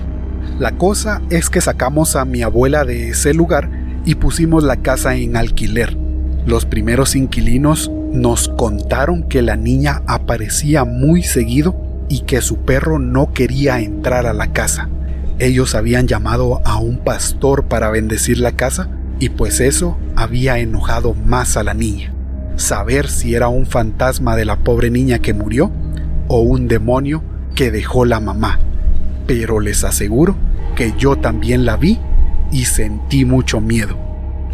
La 0.57 0.77
cosa 0.77 1.21
es 1.29 1.49
que 1.49 1.61
sacamos 1.61 2.15
a 2.15 2.25
mi 2.25 2.41
abuela 2.41 2.83
de 2.83 3.09
ese 3.09 3.33
lugar 3.33 3.69
y 4.05 4.15
pusimos 4.15 4.63
la 4.63 4.77
casa 4.77 5.15
en 5.15 5.37
alquiler. 5.37 5.97
Los 6.45 6.65
primeros 6.65 7.15
inquilinos 7.15 7.91
nos 8.11 8.49
contaron 8.49 9.23
que 9.23 9.41
la 9.41 9.55
niña 9.55 10.01
aparecía 10.07 10.83
muy 10.83 11.23
seguido 11.23 11.75
y 12.09 12.21
que 12.21 12.41
su 12.41 12.57
perro 12.57 12.99
no 12.99 13.33
quería 13.33 13.79
entrar 13.79 14.25
a 14.25 14.33
la 14.33 14.51
casa. 14.51 14.89
Ellos 15.37 15.75
habían 15.75 16.07
llamado 16.07 16.61
a 16.65 16.77
un 16.79 16.97
pastor 16.97 17.65
para 17.65 17.89
bendecir 17.89 18.39
la 18.39 18.53
casa 18.53 18.89
y 19.19 19.29
pues 19.29 19.59
eso 19.59 19.97
había 20.15 20.57
enojado 20.59 21.13
más 21.13 21.55
a 21.55 21.63
la 21.63 21.73
niña. 21.73 22.13
Saber 22.55 23.07
si 23.07 23.35
era 23.35 23.47
un 23.47 23.65
fantasma 23.65 24.35
de 24.35 24.43
la 24.45 24.57
pobre 24.57 24.89
niña 24.89 25.19
que 25.19 25.33
murió 25.33 25.71
o 26.29 26.39
un 26.39 26.69
demonio 26.69 27.21
que 27.55 27.71
dejó 27.71 28.05
la 28.05 28.21
mamá. 28.21 28.59
Pero 29.27 29.59
les 29.59 29.83
aseguro 29.83 30.37
que 30.77 30.93
yo 30.97 31.17
también 31.17 31.65
la 31.65 31.75
vi 31.75 31.99
y 32.51 32.65
sentí 32.65 33.25
mucho 33.25 33.59
miedo. 33.59 33.97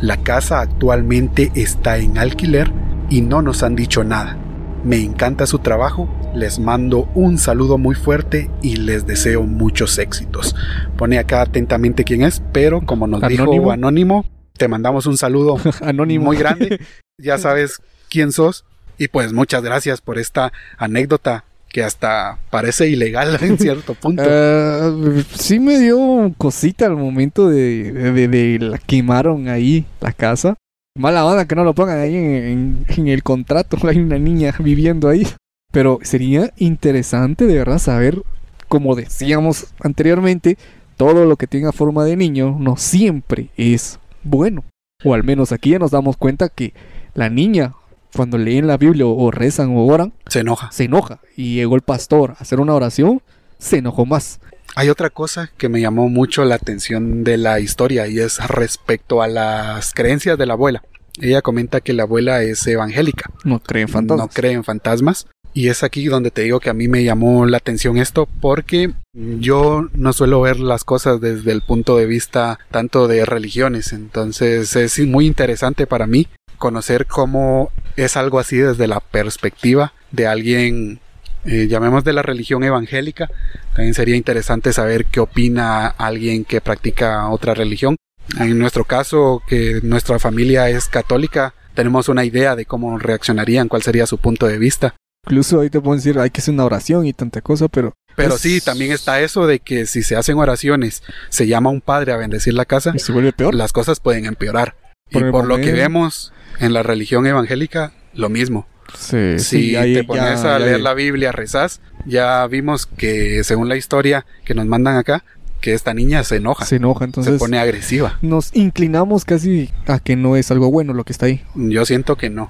La 0.02 0.18
casa 0.18 0.62
actualmente 0.62 1.52
está 1.54 1.98
en 1.98 2.18
alquiler 2.18 2.72
y 3.10 3.22
no 3.22 3.44
nos 3.44 3.62
han 3.62 3.76
dicho 3.76 4.04
nada. 4.04 4.38
Me 4.84 4.98
encanta 4.98 5.48
su 5.48 5.60
trabajo, 5.60 6.10
les 6.36 6.60
mando 6.60 7.10
un 7.16 7.38
saludo 7.38 7.78
muy 7.78 7.96
fuerte 7.96 8.50
y 8.62 8.78
les 8.78 9.06
deseo 9.08 9.44
muchos 9.44 9.98
éxitos. 9.98 10.56
Pone 10.98 11.18
acá 11.18 11.42
atentamente 11.42 12.04
quién 12.04 12.24
es, 12.24 12.42
pero 12.52 12.86
como 12.86 13.08
nos 13.08 13.28
dijo 13.28 13.72
Anónimo, 13.72 14.26
te 14.58 14.68
mandamos 14.68 15.06
un 15.06 15.18
saludo 15.18 15.58
Anónimo. 15.82 16.26
muy 16.26 16.38
grande. 16.38 16.80
Ya 17.18 17.38
sabes 17.38 17.82
quién 18.10 18.34
sos. 18.34 18.66
Y 18.98 19.08
pues 19.08 19.32
muchas 19.32 19.64
gracias 19.64 20.02
por 20.02 20.18
esta 20.18 20.52
anécdota 20.78 21.46
que 21.76 21.84
hasta 21.84 22.40
parece 22.52 22.88
ilegal 22.88 23.38
en 23.42 23.58
cierto 23.58 23.96
punto. 23.96 24.24
Uh, 24.24 25.22
sí 25.38 25.60
me 25.60 25.78
dio 25.78 26.34
cosita 26.38 26.86
al 26.86 26.96
momento 26.96 27.50
de, 27.50 27.92
de, 27.92 28.30
de, 28.30 28.60
la 28.60 28.78
quemaron 28.78 29.50
ahí 29.50 29.86
la 30.00 30.14
casa. 30.14 30.56
Mala 30.98 31.26
onda 31.26 31.46
que 31.46 31.56
no 31.56 31.66
lo 31.66 31.76
pongan 31.76 32.00
ahí 32.00 32.16
en, 32.16 32.26
en, 32.26 32.86
en, 32.88 33.08
el 33.10 33.24
contrato. 33.24 33.76
Hay 33.90 33.98
una 33.98 34.18
niña 34.18 34.56
viviendo 34.58 35.10
ahí. 35.10 35.28
Pero 35.74 36.00
sería 36.02 36.54
interesante 36.56 37.46
de 37.46 37.56
verdad 37.56 37.80
saber, 37.80 38.22
como 38.70 38.96
decíamos 38.96 39.68
anteriormente, 39.82 40.58
todo 40.96 41.26
lo 41.26 41.36
que 41.36 41.48
tenga 41.48 41.74
forma 41.74 42.06
de 42.06 42.16
niño 42.16 42.56
no 42.58 42.78
siempre 42.78 43.50
es 43.58 44.00
bueno. 44.24 44.64
O 45.04 45.14
al 45.14 45.26
menos 45.26 45.52
aquí 45.52 45.72
ya 45.72 45.80
nos 45.80 45.92
damos 45.92 46.16
cuenta 46.16 46.48
que 46.48 46.74
la 47.16 47.30
niña 47.30 47.74
cuando 48.16 48.38
leen 48.38 48.68
la 48.68 48.78
Biblia 48.78 49.05
o 49.05 49.30
rezan 49.32 49.76
o 49.76 49.86
oran, 49.86 50.13
se 50.28 50.39
enoja. 50.39 50.72
Se 50.72 50.86
enoja. 50.86 51.20
Y 51.36 51.55
llegó 51.55 51.76
el 51.76 51.82
pastor 51.82 52.32
a 52.32 52.41
hacer 52.41 52.59
una 52.59 52.74
oración, 52.74 53.22
se 53.59 53.78
enojó 53.78 54.05
más. 54.05 54.39
Hay 54.76 54.89
otra 54.89 55.09
cosa 55.09 55.51
que 55.57 55.70
me 55.70 55.82
llamó 55.82 56.09
mucho 56.09 56.43
la 56.45 56.55
atención 56.55 57.24
de 57.24 57.38
la 57.38 57.59
historia 57.59 58.07
y 58.07 58.20
es 58.20 58.45
respecto 58.47 59.22
a 59.22 59.28
las 59.28 59.93
creencias 59.93 60.38
de 60.38 60.45
la 60.45 60.53
abuela. 60.53 60.84
Ella 61.20 61.41
comenta 61.41 61.82
que 61.82 61.93
la 61.93 62.03
abuela 62.03 62.41
es 62.41 62.66
evangélica. 62.68 63.30
No 63.43 63.59
cree 63.59 63.84
en 63.84 63.89
fantasmas. 63.89 64.28
No 64.28 64.34
cree 64.34 64.51
en 64.51 64.63
fantasmas. 64.63 65.28
Y 65.53 65.70
es 65.70 65.84
aquí 65.84 66.05
donde 66.07 66.32
te 66.32 66.41
digo 66.41 66.59
que 66.59 66.70
a 66.70 66.74
mí 66.74 66.89
me 66.89 67.05
llamó 67.05 67.45
la 67.45 67.57
atención 67.57 67.97
esto 67.97 68.28
porque 68.41 68.93
yo 69.13 69.88
no 69.93 70.11
suelo 70.11 70.41
ver 70.41 70.59
las 70.59 70.84
cosas 70.84 71.22
desde 71.22 71.53
el 71.53 71.61
punto 71.61 71.95
de 71.95 72.05
vista 72.05 72.59
tanto 72.72 73.07
de 73.07 73.24
religiones. 73.24 73.93
Entonces 73.93 74.76
es 74.76 74.99
muy 74.99 75.26
interesante 75.26 75.88
para 75.88 76.07
mí 76.07 76.28
conocer 76.66 77.05
cómo 77.05 77.70
es 77.95 78.18
algo 78.18 78.39
así 78.39 78.57
desde 78.57 78.88
la 78.88 78.99
perspectiva 78.99 79.93
de 80.09 80.26
alguien, 80.26 80.99
eh, 81.45 81.68
llamemos 81.68 82.03
de 82.03 82.11
la 82.11 82.24
religión 82.24 82.63
evangélica. 82.63 83.30
También 83.76 83.93
sería 83.93 84.16
interesante 84.16 84.74
saber 84.74 85.05
qué 85.05 85.20
opina 85.20 85.86
alguien 85.86 86.43
que 86.43 86.61
practica 86.61 87.30
otra 87.30 87.53
religión. 87.53 87.97
En 88.39 88.57
nuestro 88.57 88.84
caso, 88.84 89.43
que 89.47 89.80
nuestra 89.84 90.18
familia 90.18 90.68
es 90.68 90.88
católica, 90.88 91.53
tenemos 91.76 92.09
una 92.09 92.26
idea 92.26 92.55
de 92.55 92.66
cómo 92.66 92.97
reaccionarían, 92.97 93.68
cuál 93.68 93.84
sería 93.84 94.07
su 94.07 94.18
punto 94.18 94.47
de 94.47 94.57
vista. 94.57 94.95
Incluso 95.28 95.61
ahí 95.61 95.70
te 95.70 95.80
pueden 95.80 95.99
decir, 95.99 96.18
hay 96.18 96.32
que 96.32 96.41
hacer 96.41 96.55
una 96.55 96.66
oración 96.66 97.05
y 97.05 97.13
tanta 97.13 97.41
cosa, 97.41 97.68
pero... 97.68 97.93
Pero 98.16 98.34
es... 98.34 98.41
sí, 98.41 98.59
también 98.59 98.91
está 98.91 99.22
eso 99.22 99.45
de 99.45 99.59
que 99.59 99.86
si 99.86 100.01
se 100.01 100.16
hacen 100.16 100.39
oraciones, 100.39 101.03
se 101.30 101.45
llama 101.45 101.70
a 101.70 101.74
un 101.74 101.82
padre 101.82 102.11
a 102.11 102.18
bendecir 102.18 102.55
la 102.55 102.66
casa, 102.66 102.97
se 102.97 103.11
vuelve 103.11 103.34
peor. 103.34 103.53
las 103.53 103.72
cosas 103.72 103.99
pueden 103.99 104.26
empeorar. 104.26 104.74
Por 105.12 105.28
y 105.28 105.32
por 105.32 105.45
lo 105.45 105.58
que 105.58 105.72
vemos 105.72 106.34
en 106.60 106.74
la 106.74 106.82
religión 106.82 107.28
evangélica, 107.28 107.91
lo 108.16 108.28
mismo. 108.30 108.66
Sí, 108.97 109.38
si 109.38 109.39
sí, 109.39 109.76
ahí, 109.76 109.93
te 109.93 110.03
pones 110.03 110.41
ya, 110.41 110.56
a 110.56 110.60
leer 110.60 110.80
la 110.80 110.95
Biblia, 110.95 111.32
rezas, 111.32 111.80
ya 112.06 112.45
vimos 112.47 112.88
que 112.88 113.43
según 113.43 113.70
la 113.70 113.76
historia 113.76 114.26
que 114.45 114.56
nos 114.56 114.66
mandan 114.66 114.97
acá, 114.97 115.24
que 115.62 115.74
esta 115.74 115.93
niña 115.93 116.24
se 116.24 116.38
enoja, 116.38 116.66
se 116.66 116.78
enoja, 116.78 117.06
entonces 117.06 117.34
se 117.34 117.39
pone 117.39 117.60
agresiva. 117.60 118.18
Nos 118.24 118.49
inclinamos 118.56 119.26
casi 119.26 119.70
a 119.86 119.99
que 119.99 120.16
no 120.16 120.36
es 120.38 120.49
algo 120.49 120.72
bueno 120.72 120.93
lo 120.93 121.03
que 121.03 121.14
está 121.14 121.28
ahí. 121.28 121.43
Yo 121.53 121.86
siento 121.86 122.16
que 122.16 122.32
no. 122.32 122.49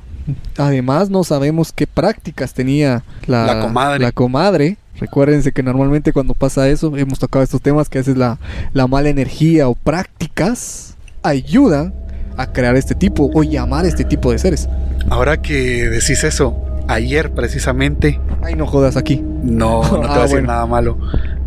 Además, 0.58 1.10
no 1.10 1.26
sabemos 1.26 1.74
qué 1.74 1.88
prácticas 1.88 2.53
tenía 2.53 3.03
la, 3.28 3.47
La 3.47 3.62
comadre. 3.62 3.99
la 3.99 4.12
comadre. 4.14 4.78
Recuérdense 4.97 5.51
que 5.51 5.62
normalmente 5.62 6.14
cuando 6.14 6.34
pasa 6.34 6.70
eso, 6.70 6.95
hemos 6.95 7.20
tocado 7.20 7.43
estos 7.43 7.62
temas 7.62 7.89
que 7.89 7.97
a 7.97 8.01
veces 8.01 8.16
la, 8.16 8.39
la 8.72 8.88
mala 8.88 9.10
energía 9.10 9.68
o 9.68 9.76
prácticas 9.76 10.95
ayudan 11.22 11.93
a 12.38 12.48
crear 12.52 12.76
este 12.76 12.96
tipo 12.96 13.30
o 13.34 13.44
llamar 13.44 13.86
a 13.86 13.88
este 13.88 14.04
tipo 14.04 14.32
de 14.32 14.38
seres. 14.40 14.68
Ahora 15.10 15.42
que 15.42 15.90
decís 15.90 16.24
eso, 16.24 16.56
ayer 16.88 17.32
precisamente, 17.32 18.20
Ay, 18.44 18.56
no 18.56 18.66
jodas 18.68 18.98
aquí. 18.98 19.24
no, 19.44 19.82
no 19.84 19.90
te 19.90 19.96
voy 19.98 20.06
Ah, 20.10 20.14
a 20.16 20.22
decir 20.24 20.36
bueno. 20.38 20.48
nada 20.48 20.66
malo. 20.66 20.98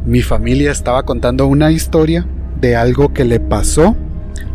Mi 0.06 0.22
familia 0.22 0.70
estaba 0.72 1.02
contando 1.04 1.46
una 1.46 1.70
historia 1.70 2.26
de 2.60 2.76
algo 2.76 3.12
que 3.12 3.24
le 3.24 3.40
pasó 3.40 3.94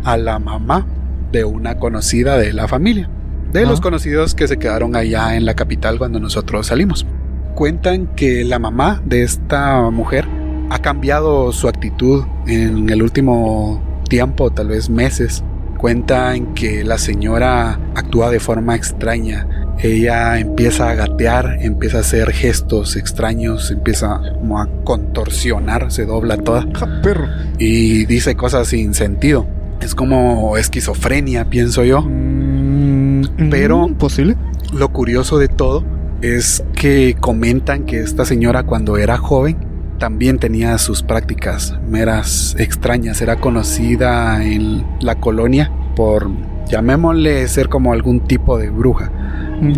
a 0.04 0.16
la 0.16 0.38
mamá 0.38 0.86
de 1.32 1.44
una 1.44 1.78
conocida 1.78 2.36
de 2.38 2.52
la 2.52 2.68
familia, 2.68 3.08
de 3.52 3.64
los 3.66 3.78
Ah. 3.80 3.82
conocidos 3.82 4.34
que 4.34 4.48
se 4.48 4.58
quedaron 4.58 4.96
allá 4.96 5.36
en 5.36 5.44
la 5.46 5.54
capital 5.54 5.98
cuando 5.98 6.18
nosotros 6.20 6.66
salimos. 6.66 7.06
Cuentan 7.54 8.08
que 8.16 8.44
la 8.44 8.58
mamá 8.58 9.00
de 9.04 9.22
esta 9.22 9.88
mujer 9.90 10.26
ha 10.70 10.78
cambiado 10.80 11.52
su 11.52 11.68
actitud 11.68 12.24
en 12.46 12.88
el 12.90 13.02
último 13.02 13.80
tiempo, 14.08 14.50
tal 14.50 14.68
vez 14.68 14.90
meses. 14.90 15.44
Cuentan 15.84 16.54
que 16.54 16.82
la 16.82 16.96
señora 16.96 17.78
actúa 17.94 18.30
de 18.30 18.40
forma 18.40 18.74
extraña. 18.74 19.46
Ella 19.78 20.38
empieza 20.38 20.88
a 20.88 20.94
gatear, 20.94 21.58
empieza 21.60 21.98
a 21.98 22.00
hacer 22.00 22.32
gestos 22.32 22.96
extraños, 22.96 23.70
empieza 23.70 24.18
como 24.32 24.62
a 24.62 24.66
contorsionar, 24.84 25.92
se 25.92 26.06
dobla 26.06 26.38
toda 26.38 26.66
Ja, 26.74 27.02
perro. 27.02 27.26
y 27.58 28.06
dice 28.06 28.34
cosas 28.34 28.68
sin 28.68 28.94
sentido. 28.94 29.46
Es 29.82 29.94
como 29.94 30.56
esquizofrenia, 30.56 31.50
pienso 31.50 31.84
yo. 31.84 32.00
Mm, 32.00 33.50
Pero- 33.50 33.86
mm, 33.88 33.94
posible. 33.96 34.36
Lo 34.72 34.88
curioso 34.90 35.36
de 35.38 35.48
todo 35.48 35.84
es 36.22 36.64
que 36.74 37.14
comentan 37.20 37.84
que 37.84 38.00
esta 38.00 38.24
señora 38.24 38.62
cuando 38.62 38.96
era 38.96 39.18
joven 39.18 39.58
también 40.04 40.38
tenía 40.38 40.76
sus 40.76 41.02
prácticas 41.02 41.78
meras 41.88 42.54
extrañas. 42.58 43.22
Era 43.22 43.36
conocida 43.36 44.44
en 44.44 44.84
la 45.00 45.14
colonia 45.14 45.72
por, 45.96 46.30
llamémosle, 46.68 47.48
ser 47.48 47.70
como 47.70 47.90
algún 47.94 48.20
tipo 48.20 48.58
de 48.58 48.68
bruja. 48.68 49.10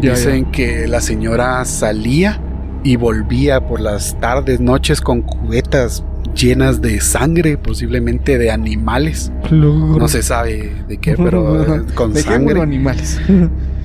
Ya, 0.00 0.14
Dicen 0.14 0.46
que 0.46 0.88
la 0.88 1.00
señora 1.00 1.64
salía 1.64 2.40
y 2.82 2.96
volvía 2.96 3.68
por 3.68 3.78
las 3.78 4.18
tardes, 4.18 4.58
noches 4.58 5.00
con 5.00 5.22
cubetas 5.22 6.02
llenas 6.34 6.82
de 6.82 7.00
sangre, 7.00 7.56
posiblemente 7.56 8.36
de 8.36 8.50
animales. 8.50 9.30
No 9.52 10.08
se 10.08 10.24
sabe 10.24 10.72
de 10.88 10.96
qué, 10.96 11.14
pero 11.16 11.76
eh, 11.76 11.82
con 11.94 12.16
sangre. 12.16 12.60
animales. 12.60 13.20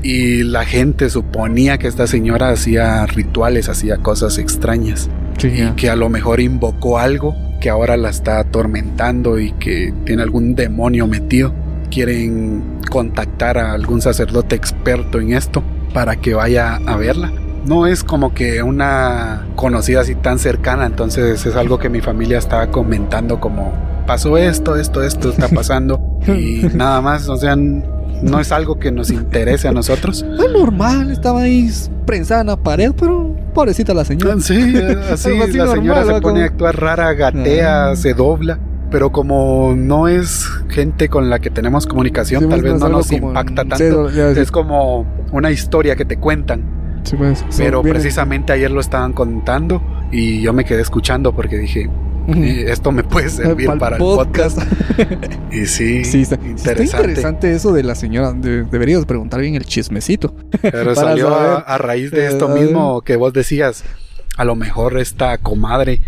Y 0.04 0.42
la 0.42 0.66
gente 0.66 1.12
suponía 1.12 1.78
que 1.78 1.88
esta 1.88 2.08
señora 2.08 2.50
hacía 2.50 3.06
rituales, 3.06 3.70
hacía 3.70 3.98
cosas 3.98 4.40
extrañas. 4.40 5.12
Sí, 5.42 5.64
Y 5.64 5.72
que 5.72 5.90
a 5.90 5.96
lo 5.96 6.10
mejor 6.10 6.40
invocó 6.40 6.98
algo 6.98 7.36
que 7.60 7.70
ahora 7.70 7.96
la 7.96 8.10
está 8.10 8.40
atormentando 8.40 9.40
y 9.40 9.52
que 9.54 9.94
tiene 10.06 10.24
algún 10.24 10.56
demonio 10.56 11.08
metido. 11.08 11.54
Quieren 11.90 12.80
contactar 12.90 13.58
a 13.58 13.74
algún 13.74 14.02
sacerdote 14.02 14.56
experto 14.56 15.20
en 15.20 15.34
esto 15.34 15.64
para 15.94 16.16
que 16.18 16.34
vaya 16.34 16.80
a 16.86 16.98
verla. 16.98 17.32
No 17.66 17.86
es 17.86 18.04
como 18.04 18.34
que 18.34 18.64
una 18.64 19.46
conocida 19.56 20.02
así 20.02 20.16
tan 20.16 20.40
cercana, 20.40 20.88
entonces 20.88 21.46
es 21.46 21.56
algo 21.56 21.78
que 21.78 21.90
mi 21.90 22.02
familia 22.02 22.40
estaba 22.40 22.72
comentando 22.72 23.40
como 23.40 23.72
pasó 24.08 24.36
esto, 24.38 24.76
esto, 24.76 25.04
esto 25.04 25.30
está 25.30 25.48
pasando 25.56 26.02
y 26.28 26.66
nada 26.74 27.02
más, 27.02 27.30
o 27.30 27.36
sea, 27.36 27.56
no 27.56 28.40
es 28.40 28.52
algo 28.52 28.80
que 28.80 28.92
nos 28.92 29.12
interese 29.12 29.68
a 29.68 29.72
nosotros. 29.72 30.24
Es 30.24 30.52
normal, 30.52 31.12
estaba 31.12 31.42
ahí 31.42 31.70
prensada 32.06 32.42
en 32.42 32.48
la 32.48 32.58
pared, 32.58 32.94
pero 32.98 33.36
pobrecita 33.52 33.94
la 33.94 34.06
señora. 34.06 34.36
Sí, 34.40 34.76
así 35.12 35.30
así 35.42 35.58
la 35.58 35.68
señora 35.68 35.76
normal, 35.76 36.06
se 36.06 36.12
¿no? 36.14 36.22
pone 36.22 36.42
a 36.42 36.46
actuar 36.46 36.80
rara, 36.80 37.14
gatea, 37.14 37.90
Ah. 37.92 37.96
se 37.96 38.14
dobla. 38.14 38.60
Pero 38.90 39.12
como 39.14 39.74
no 39.78 40.10
es 40.10 40.46
gente 40.68 41.08
con 41.08 41.30
la 41.30 41.40
que 41.40 41.50
tenemos 41.50 41.88
comunicación, 41.88 42.44
Sí, 42.44 42.50
tal 42.50 42.62
vez 42.62 42.78
no 42.78 42.90
nos 42.90 43.10
impacta 43.12 43.64
tanto. 43.64 44.10
ya, 44.10 44.34
sí. 44.34 44.40
Es 44.42 44.52
como 44.52 45.06
una 45.32 45.50
historia 45.50 45.96
que 45.96 46.04
te 46.04 46.18
cuentan. 46.18 46.62
Sí, 47.04 47.16
pues, 47.16 47.44
Pero 47.58 47.82
precisamente 47.82 48.52
ayer 48.54 48.70
lo 48.70 48.82
estaban 48.82 49.14
contando 49.14 49.82
y 50.12 50.42
yo 50.42 50.52
me 50.54 50.66
quedé 50.66 50.82
escuchando 50.82 51.34
porque 51.34 51.58
dije, 51.58 51.90
"Eh, 52.28 52.66
esto 52.68 52.92
me 52.92 53.04
puede 53.04 53.30
servir 53.30 53.68
Pa'l 53.68 53.80
para 53.80 53.96
el 53.98 54.00
podcast. 54.02 54.60
Y 55.52 55.66
sí, 55.66 56.04
Sí, 56.06 56.22
está, 56.22 56.36
interesante. 56.46 57.52
eso 57.54 57.74
de 57.74 57.84
la 57.84 57.96
señora. 57.96 58.34
De- 58.34 58.64
deberías 58.64 59.06
preguntar 59.06 59.42
bien 59.42 59.56
el 59.56 59.66
chismecito. 59.66 60.36
Pero 60.62 60.72
Para 60.96 60.96
salió 60.96 61.36
a, 61.36 61.78
raíz 61.78 62.12
de 62.12 62.26
Eh, 62.26 62.28
esto 62.30 62.48
ver. 62.48 62.64
mismo 62.64 63.02
que 63.02 63.16
vos 63.16 63.34
decías. 63.34 63.84
A 64.38 64.46
lo 64.46 64.56
mejor 64.56 64.98
esta 64.98 65.38
comadre 65.38 66.00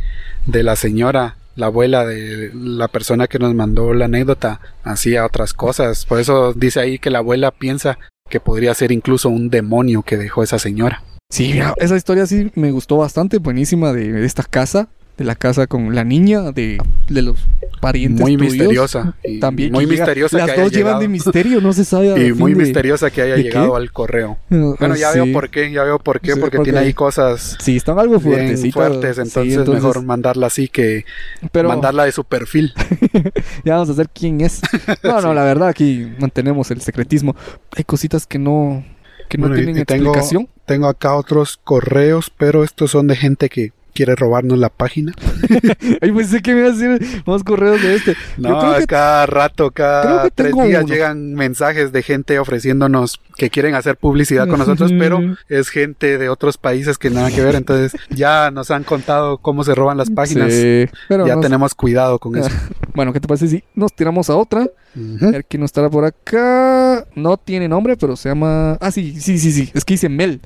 de 0.46 0.64
la 0.64 0.76
señora, 0.76 1.36
la 1.56 1.68
abuela 1.68 2.06
de 2.06 2.52
la 2.54 2.88
persona 2.88 3.28
que 3.28 3.38
nos 3.40 3.54
mandó 3.54 3.94
la 3.94 4.06
anécdota, 4.06 4.60
hacía 4.84 5.26
otras 5.26 5.54
cosas. 5.54 6.06
Por 6.06 6.20
eso 6.20 6.54
dice 6.54 6.80
ahí 6.80 7.00
que 7.00 7.10
la 7.10 7.20
abuela 7.20 7.52
piensa 7.52 8.00
que 8.30 8.40
podría 8.40 8.74
ser 8.74 8.92
incluso 8.92 9.30
un 9.30 9.50
demonio 9.50 10.04
que 10.04 10.18
dejó 10.18 10.42
esa 10.42 10.58
señora. 10.58 11.04
Sí, 11.30 11.60
esa 11.78 11.96
historia 11.96 12.26
sí 12.28 12.52
me 12.56 12.72
gustó 12.72 12.98
bastante, 12.98 13.40
buenísima 13.40 13.92
de, 13.92 14.12
de 14.12 14.26
esta 14.26 14.44
casa, 14.44 14.88
de 15.18 15.26
la 15.26 15.36
casa 15.36 15.68
con 15.68 15.94
la 15.94 16.04
niña, 16.04 16.52
de, 16.52 16.80
de 17.08 17.22
los 17.22 17.38
parientes 17.80 18.22
Muy 18.22 18.36
tuyos. 18.36 18.54
misteriosa. 18.54 19.16
Y 19.24 19.40
También 19.40 19.72
muy 19.72 19.86
llega- 19.86 19.98
misteriosa 20.06 20.38
Las 20.38 20.46
que 20.48 20.52
haya 20.54 20.64
dos 20.64 20.72
llevan 20.72 20.86
llegado. 20.94 21.02
de 21.02 21.08
misterio, 21.10 21.62
no 21.62 21.72
se 21.74 21.86
sabe. 21.86 22.14
a 22.14 22.18
y 22.18 22.34
muy 22.34 22.54
de- 22.54 22.64
misteriosa 22.64 23.12
que 23.12 23.22
haya 23.22 23.36
¿de 23.36 23.44
llegado 23.44 23.72
qué? 23.72 23.78
al 23.78 23.92
correo. 23.92 24.38
Ah, 24.50 24.74
Bueno, 24.80 24.96
ya 24.96 25.12
sí. 25.12 25.20
veo 25.20 25.32
por 25.34 25.50
qué, 25.52 25.72
ya 25.72 25.84
veo 25.84 26.00
por 26.00 26.20
qué, 26.20 26.34
Sí, 26.34 26.40
porque, 26.40 26.58
porque- 26.58 26.72
tiene 26.72 26.86
ahí 26.88 26.94
cosas 26.94 27.58
Sí, 27.62 27.76
están 27.78 28.00
algo 28.00 28.20
fuertes, 28.20 28.62
sí, 28.62 28.72
entonces, 28.76 29.68
mejor 29.70 30.04
mandarla 30.04 30.48
así 30.48 30.68
que 30.68 31.06
pero 31.52 31.70
mandarla 31.70 32.06
de 32.06 32.12
su 32.12 32.24
perfil. 32.24 32.74
ya 33.66 33.74
vamos 33.76 33.90
a 33.92 33.94
ver 33.94 34.10
quién 34.14 34.42
es. 34.42 34.62
No, 35.04 35.22
no, 35.22 35.30
Sí. 35.30 35.36
la 35.36 35.44
verdad 35.44 35.68
aquí 35.68 36.08
mantenemos 36.20 36.72
el 36.72 36.82
secretismo. 36.82 37.36
Hay 37.76 37.84
cositas 37.84 38.26
que 38.26 38.40
no 38.40 38.84
que 39.30 39.38
no 39.38 39.44
Bueno, 39.48 39.56
tienen 39.56 39.78
y 39.78 39.80
explicación. 39.82 40.48
Tengo 40.66 40.88
acá 40.88 41.16
otros 41.16 41.60
correos, 41.64 42.32
pero 42.38 42.64
estos 42.64 42.92
son 42.92 43.08
de 43.08 43.16
gente 43.16 43.50
que 43.50 43.72
quiere 43.94 44.16
robarnos 44.16 44.58
la 44.58 44.70
página. 44.70 45.14
Ay, 46.02 46.12
pensé 46.12 46.42
que 46.42 46.54
me 46.54 46.60
iba 46.62 46.70
a 46.70 46.72
decir 46.72 47.24
más 47.26 47.44
correos 47.44 47.82
de 47.82 47.96
este. 47.96 48.16
No, 48.38 48.60
creo 48.60 48.78
que- 48.80 48.88
cada 48.88 49.26
rato, 49.26 49.72
cada 49.72 50.30
tres 50.30 50.54
días 50.54 50.84
uno. 50.84 50.94
llegan 50.94 51.34
mensajes 51.34 51.92
de 51.92 52.02
gente 52.04 52.40
ofreciéndonos 52.40 53.20
que 53.38 53.50
quieren 53.50 53.76
hacer 53.76 53.98
publicidad 53.98 54.48
con 54.48 54.60
nosotros, 54.60 54.92
pero 54.98 55.20
es 55.50 55.70
gente 55.70 56.18
de 56.18 56.30
otros 56.30 56.58
países 56.58 56.98
que 56.98 57.10
nada 57.10 57.30
que 57.32 57.42
ver. 57.42 57.56
Entonces 57.56 58.00
ya 58.10 58.52
nos 58.52 58.72
han 58.72 58.84
contado 58.84 59.38
cómo 59.38 59.64
se 59.64 59.74
roban 59.76 59.98
las 59.98 60.10
páginas. 60.10 60.52
Sí, 60.54 60.86
pero 61.08 61.26
ya 61.28 61.40
tenemos 61.40 61.74
cuidado 61.76 62.20
con 62.20 62.36
eso. 62.38 62.50
Bueno, 62.96 63.12
¿qué 63.12 63.20
te 63.20 63.28
parece 63.28 63.48
si 63.48 63.64
nos 63.74 63.92
tiramos 63.96 64.30
a 64.30 64.36
otra? 64.36 64.68
Ujú. 64.96 65.26
A 65.26 65.32
ver 65.32 65.46
quién 65.46 65.62
nos 65.62 65.70
estará 65.70 65.90
por 65.90 66.06
acá. 66.06 67.08
No 67.16 67.38
tiene 67.38 67.68
nombre, 67.68 67.98
pero 67.98 68.16
se 68.16 68.30
llama. 68.30 68.74
Ah, 68.80 68.92
sí, 68.92 69.20
sí, 69.20 69.40
sí, 69.40 69.52
sí. 69.52 69.72
Es 69.74 69.84
que 69.84 69.96
dice 69.96 70.10
Mel. 70.10 70.42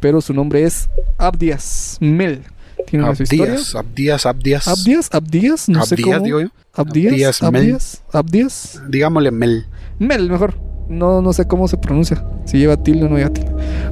Pero 0.00 0.20
su 0.20 0.34
nombre 0.34 0.64
es 0.64 0.88
Abdias 1.18 1.98
Mel. 2.00 2.42
¿Tiene 2.86 3.04
una 3.04 3.14
su 3.14 3.22
historia? 3.24 3.54
Abdías, 3.54 3.74
Abdías, 3.74 4.26
Abdías. 4.26 4.68
Abdias, 4.68 5.08
Abdias, 5.12 5.68
no 5.68 5.84
sé 5.86 5.94
Abdías, 5.94 6.14
cómo. 6.16 6.24
digo 6.26 6.40
yo. 6.40 6.48
Abdias, 6.74 7.12
Abdías 7.12 7.42
Mel. 7.42 7.62
Abdias, 7.62 8.02
Abdias. 8.12 8.82
Digámosle 8.88 9.30
Mel. 9.30 9.66
Mel, 9.98 10.30
mejor. 10.30 10.54
No, 10.88 11.22
no 11.22 11.32
sé 11.32 11.46
cómo 11.46 11.66
se 11.68 11.78
pronuncia. 11.78 12.24
Si 12.44 12.58
lleva 12.58 12.76
tilde 12.76 13.06
o 13.06 13.08
no 13.08 13.16
lleva 13.16 13.30
tilde. 13.30 13.50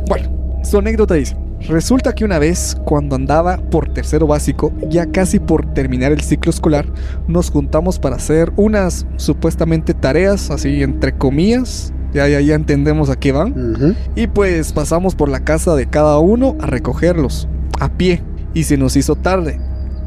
Bueno, 0.08 0.30
su 0.62 0.78
anécdota 0.78 1.14
dice: 1.14 1.36
Resulta 1.68 2.12
que 2.12 2.24
una 2.24 2.38
vez, 2.38 2.76
cuando 2.84 3.16
andaba 3.16 3.56
por 3.56 3.92
tercero 3.94 4.26
básico, 4.26 4.72
ya 4.88 5.06
casi 5.06 5.38
por 5.38 5.72
terminar 5.74 6.12
el 6.12 6.20
ciclo 6.20 6.50
escolar, 6.50 6.86
nos 7.28 7.50
juntamos 7.50 7.98
para 7.98 8.16
hacer 8.16 8.52
unas 8.56 9.06
supuestamente 9.16 9.94
tareas, 9.94 10.50
así 10.50 10.82
entre 10.82 11.16
comillas. 11.16 11.92
Ya, 12.12 12.28
ya, 12.28 12.42
ya 12.42 12.56
entendemos 12.56 13.08
a 13.08 13.16
qué 13.16 13.32
van. 13.32 13.96
Y 14.14 14.26
pues 14.26 14.74
pasamos 14.74 15.14
por 15.14 15.30
la 15.30 15.44
casa 15.44 15.74
de 15.74 15.86
cada 15.86 16.18
uno 16.18 16.56
a 16.60 16.66
recogerlos, 16.66 17.48
a 17.80 17.88
pie. 17.90 18.22
Y 18.54 18.64
se 18.64 18.76
nos 18.76 18.96
hizo 18.96 19.16
tarde. 19.16 19.58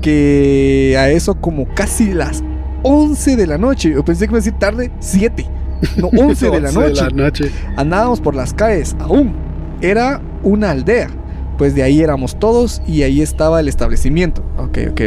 Que 0.02 0.96
a 1.00 1.10
eso 1.10 1.36
como 1.36 1.68
casi 1.74 2.14
las 2.14 2.44
11 2.84 3.36
de 3.36 3.48
la 3.48 3.58
noche. 3.58 3.92
Yo 3.92 4.04
pensé 4.06 4.26
que 4.26 4.32
iba 4.32 4.38
a 4.38 4.42
decir 4.42 4.54
tarde 4.60 4.92
7. 5.00 5.46
No, 5.98 6.08
11 6.16 6.50
de 6.52 6.62
la 6.62 6.70
11 6.70 6.80
noche. 6.80 7.16
noche. 7.16 7.52
Andábamos 7.76 8.22
por 8.22 8.36
las 8.36 8.54
calles 8.54 8.96
aún. 9.00 9.34
Era 9.82 10.22
una 10.44 10.72
aldea. 10.72 11.10
Pues 11.58 11.74
de 11.74 11.84
ahí 11.84 12.02
éramos 12.02 12.38
todos 12.38 12.82
y 12.86 13.04
ahí 13.04 13.22
estaba 13.22 13.60
el 13.62 13.68
establecimiento. 13.68 14.44
Ok, 14.58 14.78
ok. 14.92 15.02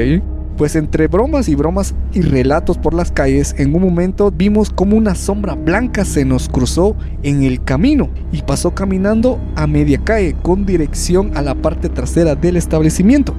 Pues 0.58 0.74
entre 0.74 1.06
bromas 1.06 1.48
y 1.48 1.54
bromas 1.54 1.94
y 2.12 2.20
relatos 2.20 2.78
por 2.78 2.92
las 2.92 3.12
calles, 3.12 3.54
en 3.58 3.76
un 3.76 3.80
momento 3.80 4.32
vimos 4.32 4.70
como 4.70 4.96
una 4.96 5.14
sombra 5.14 5.54
blanca 5.54 6.04
se 6.04 6.24
nos 6.24 6.48
cruzó 6.48 6.96
en 7.22 7.44
el 7.44 7.62
camino 7.62 8.08
y 8.32 8.42
pasó 8.42 8.74
caminando 8.74 9.38
a 9.54 9.68
media 9.68 10.00
calle 10.02 10.34
con 10.42 10.66
dirección 10.66 11.36
a 11.36 11.42
la 11.42 11.54
parte 11.54 11.88
trasera 11.88 12.34
del 12.34 12.56
establecimiento. 12.56 13.34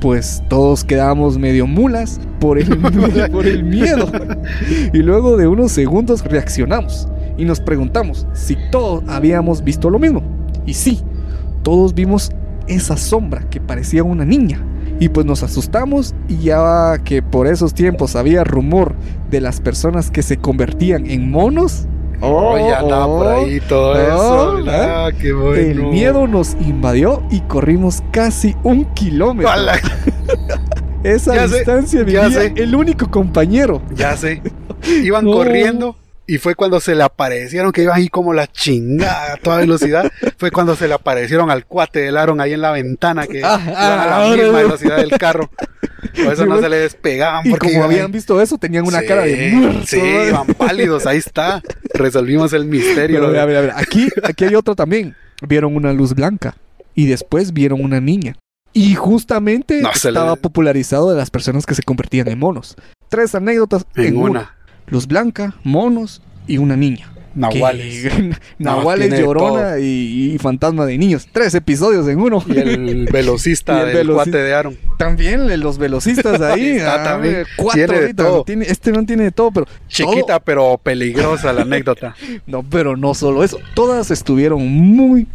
Pues 0.00 0.40
todos 0.48 0.84
quedamos 0.84 1.36
medio 1.36 1.66
mulas 1.66 2.20
por 2.38 2.60
el, 2.60 2.78
por 3.32 3.44
el 3.44 3.64
miedo. 3.64 4.06
Y 4.92 4.98
luego 4.98 5.36
de 5.36 5.48
unos 5.48 5.72
segundos 5.72 6.22
reaccionamos 6.24 7.08
y 7.36 7.44
nos 7.44 7.58
preguntamos 7.58 8.24
si 8.34 8.56
todos 8.70 9.02
habíamos 9.08 9.64
visto 9.64 9.90
lo 9.90 9.98
mismo. 9.98 10.22
Y 10.64 10.74
sí, 10.74 11.00
todos 11.64 11.92
vimos 11.92 12.30
esa 12.68 12.96
sombra 12.96 13.50
que 13.50 13.60
parecía 13.60 14.04
una 14.04 14.24
niña. 14.24 14.60
Y 14.98 15.08
pues 15.10 15.26
nos 15.26 15.42
asustamos 15.42 16.14
y 16.28 16.38
ya 16.38 16.98
que 17.04 17.22
por 17.22 17.46
esos 17.46 17.74
tiempos 17.74 18.16
había 18.16 18.44
rumor 18.44 18.94
de 19.30 19.40
las 19.40 19.60
personas 19.60 20.10
que 20.10 20.22
se 20.22 20.38
convertían 20.38 21.10
en 21.10 21.30
monos. 21.30 21.86
Oh, 22.22 22.56
ya 22.56 22.78
andaba 22.78 23.06
por 23.06 23.26
ahí 23.28 23.60
todo 23.68 23.90
Oh, 23.92 24.58
eso. 24.58 24.70
Ah, 24.70 25.10
qué 25.20 25.32
bueno. 25.34 25.56
El 25.60 25.82
miedo 25.84 26.26
nos 26.26 26.54
invadió 26.66 27.22
y 27.30 27.40
corrimos 27.40 28.02
casi 28.10 28.56
un 28.62 28.86
kilómetro. 28.94 29.50
¡Hala! 29.52 29.74
Esa 31.04 31.34
Ya 31.34 31.48
sé, 31.48 31.56
distancia 31.56 32.02
vivía 32.02 32.30
sé. 32.30 32.52
el 32.56 32.74
único 32.74 33.10
compañero. 33.10 33.82
Ya 33.94 34.16
sé. 34.16 34.42
Iban 35.04 35.24
No. 35.26 35.32
corriendo 35.32 35.96
Y 36.28 36.38
fue 36.38 36.54
cuando 36.56 36.80
se 36.80 36.94
le 36.96 37.04
aparecieron, 37.04 37.70
que 37.70 37.82
iba 37.84 37.94
ahí 37.94 38.08
como 38.08 38.32
la 38.34 38.46
chingada 38.48 39.34
a 39.34 39.36
toda 39.36 39.58
velocidad. 39.58 40.10
fue 40.38 40.50
cuando 40.50 40.74
se 40.74 40.88
le 40.88 40.94
aparecieron 40.94 41.50
al 41.50 41.66
cuate 41.66 42.00
del 42.00 42.16
Aaron 42.16 42.40
ahí 42.40 42.52
en 42.52 42.60
la 42.62 42.72
ventana, 42.72 43.26
que 43.28 43.42
Ah, 43.44 43.60
iban 43.62 43.74
ah, 43.76 44.02
a 44.02 44.06
la 44.06 44.16
ahora, 44.16 44.28
misma 44.36 44.46
ahora. 44.48 44.62
velocidad 44.64 44.96
del 44.96 45.10
carro. 45.10 45.48
Por 46.24 46.32
eso 46.32 46.42
Sí, 46.44 46.48
no 46.48 46.60
se 46.60 46.68
le 46.68 46.78
despegaban. 46.78 47.46
Y 47.46 47.50
porque 47.50 47.66
como 47.68 47.78
iban 47.78 47.90
habían 47.90 48.06
ahí. 48.06 48.12
visto 48.12 48.40
eso, 48.40 48.58
tenían 48.58 48.86
una 48.86 49.00
Sí, 49.00 49.06
cara 49.06 49.22
de 49.22 49.50
muerto. 49.52 49.86
Sí, 49.86 50.00
iban 50.00 50.46
pálidos, 50.54 51.06
ahí 51.06 51.18
está. 51.18 51.62
Resolvimos 51.94 52.52
el 52.52 52.64
misterio. 52.66 53.20
Pero, 53.20 53.32
de- 53.32 53.40
a 53.40 53.44
ver, 53.44 53.56
a 53.56 53.60
ver, 53.60 53.72
aquí, 53.76 54.08
aquí 54.24 54.44
hay 54.46 54.54
otro 54.56 54.74
también. 54.74 55.14
Vieron 55.46 55.76
una 55.76 55.92
luz 55.92 56.14
blanca 56.14 56.56
y 56.94 57.06
después 57.06 57.52
vieron 57.52 57.84
una 57.84 58.00
niña. 58.00 58.34
Y 58.72 58.94
justamente 58.94 59.80
No, 59.80 59.92
se 59.94 60.10
le- 60.10 60.18
estaba 60.18 60.36
popularizado 60.36 61.10
de 61.10 61.16
las 61.16 61.30
personas 61.30 61.66
que 61.66 61.74
se 61.74 61.82
convertían 61.82 62.28
en 62.28 62.38
monos. 62.38 62.76
Tres 63.08 63.34
anécdotas 63.34 63.86
en, 63.94 64.04
en 64.06 64.16
una. 64.16 64.30
una. 64.30 64.55
Luz 64.88 65.06
blanca, 65.06 65.54
monos 65.64 66.22
y 66.46 66.58
una 66.58 66.76
niña. 66.76 67.10
Nahuales. 67.34 68.02
Que- 68.04 68.30
Nahuales, 68.58 69.20
Llorona 69.20 69.78
y, 69.78 70.32
y 70.34 70.38
Fantasma 70.38 70.86
de 70.86 70.96
Niños. 70.96 71.28
Tres 71.30 71.54
episodios 71.54 72.08
en 72.08 72.18
uno. 72.18 72.42
Y 72.48 72.56
el 72.56 73.08
velocista 73.12 73.76
Y 73.78 73.88
el 73.90 73.94
del 73.94 74.08
veloci- 74.08 74.14
cuate 74.14 74.38
de 74.38 74.54
Aaron. 74.54 74.78
También 74.96 75.60
los 75.60 75.76
velocistas 75.76 76.40
ahí. 76.40 76.70
Está 76.78 77.00
ah, 77.02 77.04
también. 77.04 77.44
Cuatro 77.58 77.74
Tiene 77.74 77.92
de 77.92 78.00
ahorita. 78.04 78.22
todo. 78.22 78.44
Tiene- 78.44 78.64
este 78.66 78.90
no 78.90 79.04
tiene 79.04 79.24
de 79.24 79.32
todo, 79.32 79.50
pero. 79.50 79.66
Chiquita 79.88 80.40
pero 80.40 80.80
peligrosa 80.82 81.52
la 81.52 81.62
anécdota. 81.62 82.14
no, 82.46 82.62
pero 82.62 82.96
no 82.96 83.12
solo 83.12 83.44
eso. 83.44 83.58
Todas 83.74 84.10
estuvieron 84.10 84.66
muy, 84.66 85.26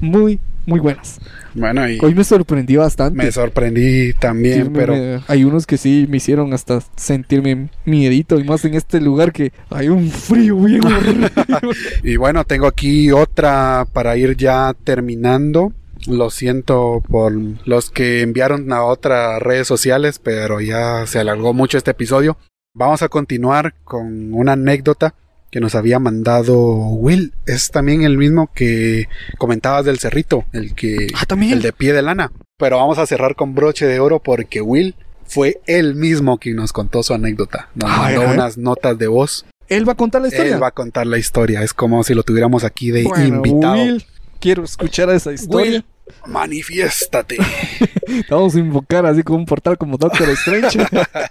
muy, 0.00 0.40
muy 0.64 0.80
buenas. 0.80 1.20
Bueno, 1.54 1.88
y 1.88 1.98
Hoy 2.00 2.14
me 2.14 2.24
sorprendí 2.24 2.76
bastante. 2.76 3.16
me 3.16 3.32
sorprendí 3.32 4.12
también, 4.14 4.64
Sí, 4.66 4.70
pero 4.72 4.94
me- 4.94 5.20
hay 5.26 5.44
unos 5.44 5.66
que 5.66 5.76
sí 5.78 6.06
me 6.08 6.18
hicieron 6.18 6.52
hasta 6.52 6.80
sentirme 6.96 7.68
miedito 7.84 8.38
y 8.38 8.44
más 8.44 8.64
en 8.64 8.74
este 8.74 9.00
lugar 9.00 9.32
que 9.32 9.52
hay 9.70 9.88
un 9.88 10.08
frío 10.10 10.56
bien. 10.56 10.80
Y 12.02 12.16
bueno, 12.16 12.44
tengo 12.44 12.66
aquí 12.66 13.10
otra 13.12 13.86
para 13.92 14.16
ir 14.16 14.36
ya 14.36 14.74
terminando. 14.84 15.72
Lo 16.06 16.30
siento 16.30 17.02
por 17.08 17.32
los 17.66 17.90
que 17.90 18.22
enviaron 18.22 18.72
a 18.72 18.84
otras 18.84 19.40
redes 19.42 19.66
sociales, 19.68 20.18
pero 20.18 20.60
ya 20.60 21.06
se 21.06 21.18
alargó 21.18 21.52
mucho 21.52 21.76
este 21.76 21.90
episodio. 21.90 22.38
Vamos 22.74 23.02
a 23.02 23.08
continuar 23.08 23.74
con 23.84 24.32
una 24.32 24.52
anécdota 24.52 25.14
que 25.50 25.60
nos 25.60 25.74
había 25.74 25.98
mandado 25.98 26.56
Will. 26.58 27.32
Es 27.46 27.70
también 27.70 28.02
el 28.02 28.16
mismo 28.18 28.50
que 28.54 29.08
comentabas 29.38 29.84
del 29.84 29.98
cerrito, 29.98 30.44
el 30.52 30.74
que 30.74 31.08
Ah, 31.20 31.26
también. 31.26 31.52
el 31.54 31.62
de 31.62 31.72
pie 31.72 31.92
de 31.92 32.02
lana. 32.02 32.32
Pero 32.58 32.76
vamos 32.76 32.98
a 32.98 33.06
cerrar 33.06 33.34
con 33.36 33.54
broche 33.54 33.86
de 33.86 34.00
oro 34.00 34.20
porque 34.20 34.60
Will 34.60 34.94
fue 35.26 35.60
él 35.66 35.94
mismo 35.94 36.38
quien 36.38 36.56
nos 36.56 36.72
contó 36.72 37.02
su 37.02 37.14
anécdota. 37.14 37.68
Nos 37.74 37.90
Ay, 37.90 38.16
mandó 38.16 38.28
ay. 38.30 38.34
unas 38.36 38.58
notas 38.58 38.98
de 38.98 39.06
voz. 39.08 39.46
Él 39.68 39.88
va 39.88 39.92
a 39.92 39.96
contar 39.96 40.20
la 40.22 40.28
historia. 40.28 40.54
Él 40.54 40.62
va 40.62 40.68
a 40.68 40.72
contar 40.72 41.06
la 41.06 41.16
historia. 41.18 41.62
Es 41.62 41.72
como 41.72 42.02
si 42.04 42.14
lo 42.14 42.22
tuviéramos 42.24 42.64
aquí 42.64 42.90
de 42.90 43.04
Bueno, 43.04 43.36
invitado. 43.36 43.74
Will, 43.74 44.04
quiero 44.40 44.64
escuchar 44.64 45.08
esa 45.10 45.32
historia. 45.32 45.70
Will, 45.72 45.84
manifiéstate. 46.26 47.36
Vamos 48.30 48.54
a 48.54 48.58
invocar 48.58 49.06
así 49.06 49.22
como 49.22 49.38
un 49.38 49.46
portal 49.46 49.78
como 49.78 49.96
Doctor 49.96 50.28
Strange. 50.30 50.78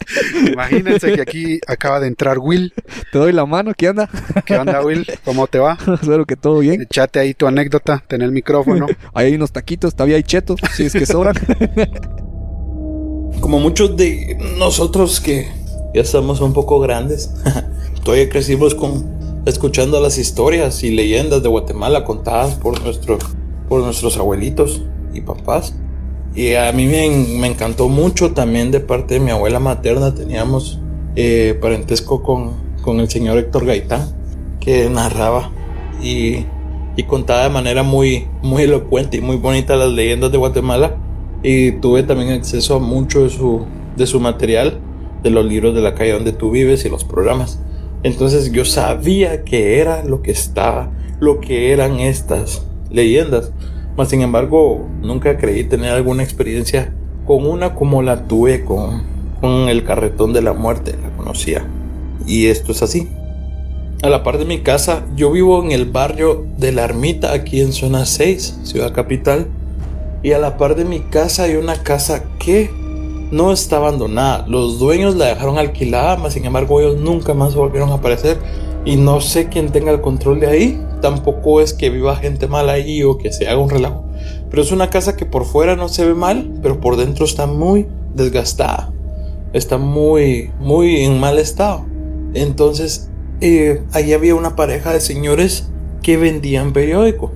Imagínense 0.51 1.13
que 1.13 1.21
aquí 1.21 1.59
acaba 1.67 1.99
de 1.99 2.07
entrar 2.07 2.39
Will. 2.39 2.73
Te 3.11 3.19
doy 3.19 3.31
la 3.33 3.45
mano, 3.45 3.73
¿qué 3.75 3.87
anda? 3.87 4.09
¿Qué 4.45 4.55
onda, 4.55 4.81
Will? 4.81 5.05
¿Cómo 5.25 5.47
te 5.47 5.59
va? 5.59 5.77
Espero 6.01 6.25
que 6.25 6.35
todo 6.35 6.59
bien. 6.59 6.81
Echate 6.81 7.19
ahí 7.19 7.33
tu 7.33 7.47
anécdota, 7.47 8.03
ten 8.07 8.21
el 8.21 8.31
micrófono. 8.31 8.87
Ahí 9.13 9.27
hay 9.27 9.35
unos 9.35 9.51
taquitos, 9.51 9.93
todavía 9.93 10.15
hay 10.15 10.23
chetos, 10.23 10.59
si 10.75 10.85
es 10.85 10.93
que 10.93 11.05
sobran. 11.05 11.35
como 13.41 13.59
muchos 13.59 13.95
de 13.97 14.37
nosotros 14.57 15.19
que 15.19 15.47
ya 15.93 16.01
estamos 16.01 16.41
un 16.41 16.53
poco 16.53 16.79
grandes, 16.79 17.31
todavía 18.03 18.29
crecimos 18.29 18.75
con 18.75 19.19
escuchando 19.45 19.99
las 19.99 20.17
historias 20.17 20.83
y 20.83 20.91
leyendas 20.91 21.41
de 21.43 21.49
Guatemala 21.49 22.03
contadas 22.03 22.55
por, 22.55 22.81
nuestro, 22.83 23.17
por 23.69 23.81
nuestros 23.81 24.17
abuelitos 24.17 24.81
y 25.13 25.21
papás. 25.21 25.75
Y 26.35 26.55
a 26.55 26.71
mí 26.73 26.87
me, 26.87 27.09
me 27.39 27.47
encantó 27.47 27.87
mucho 27.87 28.33
también 28.33 28.71
de 28.71 28.79
parte 28.79 29.15
de 29.15 29.19
mi 29.19 29.31
abuela 29.31 29.59
materna. 29.59 30.13
Teníamos 30.13 30.79
eh, 31.15 31.57
parentesco 31.59 32.21
con, 32.21 32.53
con 32.81 32.99
el 32.99 33.09
señor 33.09 33.37
Héctor 33.37 33.65
Gaitán, 33.65 34.07
que 34.59 34.89
narraba 34.89 35.51
y, 36.01 36.45
contaba 37.07 37.43
de 37.43 37.49
manera 37.49 37.81
muy, 37.81 38.27
muy 38.41 38.63
elocuente 38.63 39.17
y 39.17 39.21
muy 39.21 39.37
bonita 39.37 39.77
las 39.77 39.89
leyendas 39.89 40.33
de 40.33 40.37
Guatemala 40.37 40.97
y 41.43 41.71
tuve 41.73 42.03
también 42.03 42.31
acceso 42.31 42.75
a 42.75 42.79
mucho 42.79 43.23
de 43.23 43.29
su, 43.29 43.65
de 43.95 44.05
su 44.05 44.19
material, 44.19 44.79
de 45.23 45.29
los 45.29 45.45
libros 45.45 45.73
de 45.73 45.81
la 45.81 45.95
calle 45.95 46.11
donde 46.11 46.33
tú 46.33 46.51
vives 46.51 46.83
y 46.83 46.89
los 46.89 47.05
programas. 47.05 47.59
Entonces 48.03 48.51
yo 48.51 48.65
sabía 48.65 49.45
que 49.45 49.79
era 49.79 50.03
lo 50.03 50.21
que 50.21 50.31
estaba, 50.31 50.91
lo 51.21 51.39
que 51.39 51.71
eran 51.71 51.99
estas 51.99 52.65
leyendas. 52.89 53.51
Mas 53.97 54.09
sin 54.09 54.21
embargo, 54.21 54.87
nunca 55.01 55.37
creí 55.37 55.63
tener 55.63 55.91
alguna 55.91 56.23
experiencia 56.23 56.93
con 57.25 57.45
una 57.45 57.75
como 57.75 58.01
la 58.01 58.27
tuve 58.27 58.63
con, 58.63 59.03
con 59.41 59.69
el 59.69 59.83
carretón 59.83 60.33
de 60.33 60.41
la 60.41 60.53
muerte, 60.53 60.95
la 61.01 61.15
conocía. 61.17 61.65
Y 62.25 62.47
esto 62.47 62.71
es 62.71 62.81
así. 62.81 63.09
A 64.01 64.09
la 64.09 64.23
par 64.23 64.37
de 64.37 64.45
mi 64.45 64.59
casa, 64.59 65.05
yo 65.17 65.31
vivo 65.31 65.61
en 65.61 65.71
el 65.71 65.85
barrio 65.85 66.45
de 66.57 66.71
la 66.71 66.85
Ermita, 66.85 67.33
aquí 67.33 67.59
en 67.59 67.73
zona 67.73 68.05
6, 68.05 68.59
ciudad 68.63 68.93
capital. 68.93 69.47
Y 70.23 70.31
a 70.31 70.39
la 70.39 70.57
par 70.57 70.75
de 70.75 70.85
mi 70.85 71.01
casa 71.01 71.43
hay 71.43 71.55
una 71.55 71.83
casa 71.83 72.23
que 72.39 72.71
no 73.31 73.51
está 73.51 73.77
abandonada. 73.77 74.45
Los 74.47 74.79
dueños 74.79 75.15
la 75.15 75.25
dejaron 75.25 75.57
alquilada, 75.57 76.15
mas 76.15 76.33
sin 76.33 76.45
embargo 76.45 76.79
ellos 76.79 76.97
nunca 76.97 77.33
más 77.33 77.55
volvieron 77.55 77.89
a 77.89 77.95
aparecer. 77.95 78.37
Y 78.85 78.95
no 78.95 79.19
sé 79.19 79.49
quién 79.49 79.71
tenga 79.71 79.91
el 79.91 80.01
control 80.01 80.39
de 80.39 80.47
ahí. 80.47 80.81
Tampoco 81.01 81.61
es 81.61 81.73
que 81.73 81.89
viva 81.89 82.15
gente 82.15 82.47
mal 82.47 82.69
ahí 82.69 83.03
o 83.03 83.17
que 83.17 83.31
se 83.31 83.47
haga 83.47 83.59
un 83.59 83.69
relajo. 83.69 84.05
Pero 84.49 84.61
es 84.61 84.71
una 84.71 84.89
casa 84.89 85.15
que 85.15 85.25
por 85.25 85.45
fuera 85.45 85.75
no 85.75 85.89
se 85.89 86.05
ve 86.05 86.13
mal, 86.13 86.51
pero 86.61 86.79
por 86.79 86.97
dentro 86.97 87.25
está 87.25 87.45
muy 87.45 87.87
desgastada. 88.13 88.91
Está 89.53 89.77
muy, 89.77 90.51
muy 90.59 91.03
en 91.03 91.19
mal 91.19 91.39
estado. 91.39 91.85
Entonces, 92.33 93.09
eh, 93.41 93.81
ahí 93.93 94.13
había 94.13 94.35
una 94.35 94.55
pareja 94.55 94.93
de 94.93 94.99
señores 94.99 95.69
que 96.01 96.17
vendían 96.17 96.73
periódico. 96.73 97.31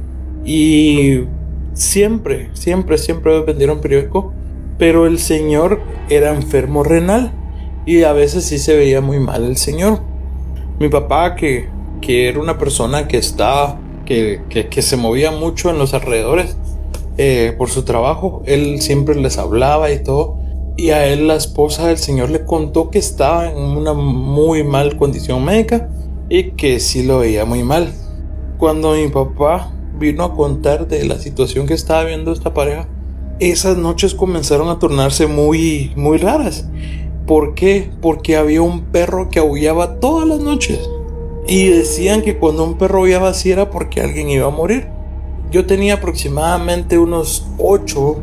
Y 0.45 1.21
siempre, 1.73 2.49
siempre, 2.53 2.97
siempre 2.97 3.41
vendieron 3.41 3.79
periódico. 3.81 4.33
Pero 4.77 5.05
el 5.05 5.19
señor 5.19 5.81
era 6.09 6.33
enfermo 6.33 6.83
renal. 6.83 7.31
Y 7.85 8.03
a 8.03 8.13
veces 8.13 8.45
sí 8.45 8.59
se 8.59 8.75
veía 8.75 9.01
muy 9.01 9.19
mal 9.19 9.45
el 9.45 9.57
señor. 9.57 10.01
Mi 10.79 10.89
papá, 10.89 11.35
que, 11.35 11.69
que 12.03 12.27
era 12.27 12.41
una 12.41 12.57
persona 12.57 13.07
que 13.07 13.17
estaba, 13.17 13.79
que, 14.05 14.41
que, 14.49 14.67
que 14.67 14.81
se 14.81 14.97
movía 14.97 15.31
mucho 15.31 15.69
en 15.69 15.77
los 15.77 15.93
alrededores 15.93 16.57
eh, 17.17 17.55
por 17.57 17.69
su 17.69 17.83
trabajo, 17.83 18.43
él 18.45 18.81
siempre 18.81 19.15
les 19.15 19.37
hablaba 19.37 19.89
y 19.91 20.03
todo. 20.03 20.37
Y 20.75 20.89
a 20.89 21.07
él 21.07 21.27
la 21.27 21.35
esposa 21.35 21.87
del 21.87 21.97
señor 21.97 22.29
le 22.29 22.43
contó 22.43 22.89
que 22.89 22.99
estaba 22.99 23.49
en 23.49 23.57
una 23.57 23.93
muy 23.93 24.63
mal 24.63 24.97
condición 24.97 25.45
médica 25.45 25.89
y 26.27 26.51
que 26.51 26.81
sí 26.81 27.03
lo 27.03 27.19
veía 27.19 27.45
muy 27.45 27.63
mal. 27.63 27.93
Cuando 28.57 28.95
mi 28.95 29.07
papá 29.07 29.71
vino 29.97 30.25
a 30.25 30.35
contar 30.35 30.87
de 30.87 31.05
la 31.05 31.19
situación 31.19 31.67
que 31.67 31.73
estaba 31.73 32.03
viendo 32.03 32.33
esta 32.33 32.53
pareja, 32.53 32.89
esas 33.39 33.77
noches 33.77 34.13
comenzaron 34.13 34.67
a 34.67 34.79
tornarse 34.79 35.27
muy, 35.27 35.93
muy 35.95 36.17
raras. 36.17 36.67
¿Por 37.27 37.53
qué? 37.53 37.89
Porque 38.01 38.35
había 38.35 38.61
un 38.61 38.85
perro 38.91 39.29
que 39.29 39.39
aullaba 39.39 40.01
todas 40.01 40.27
las 40.27 40.39
noches. 40.39 40.79
Y 41.47 41.67
decían 41.67 42.21
que 42.21 42.37
cuando 42.37 42.63
un 42.63 42.77
perro 42.77 42.99
aullaba 42.99 43.29
así 43.29 43.51
era 43.51 43.69
porque 43.69 44.01
alguien 44.01 44.29
iba 44.29 44.47
a 44.47 44.51
morir. 44.51 44.87
Yo 45.51 45.65
tenía 45.65 45.95
aproximadamente 45.95 46.97
unos 46.97 47.45
8, 47.57 48.17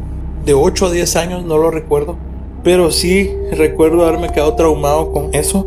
de 0.44 0.54
8 0.54 0.86
a 0.86 0.90
10 0.90 1.16
años, 1.16 1.44
no 1.44 1.58
lo 1.58 1.70
recuerdo. 1.70 2.16
Pero 2.64 2.90
sí 2.90 3.30
recuerdo 3.52 4.06
haberme 4.06 4.30
quedado 4.30 4.54
traumado 4.54 5.12
con 5.12 5.34
eso. 5.34 5.66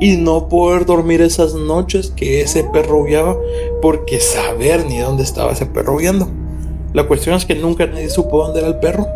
Y 0.00 0.16
no 0.16 0.48
poder 0.48 0.86
dormir 0.86 1.20
esas 1.20 1.54
noches 1.54 2.12
que 2.14 2.40
ese 2.40 2.64
perro 2.64 3.00
aullaba. 3.00 3.36
Porque 3.82 4.20
saber 4.20 4.86
ni 4.86 4.98
dónde 4.98 5.24
estaba 5.24 5.52
ese 5.52 5.66
perro 5.66 5.92
aullando. 5.94 6.28
La 6.94 7.06
cuestión 7.06 7.36
es 7.36 7.44
que 7.44 7.54
nunca 7.54 7.86
nadie 7.86 8.08
supo 8.08 8.42
dónde 8.42 8.60
era 8.60 8.68
el 8.68 8.78
perro. 8.78 9.06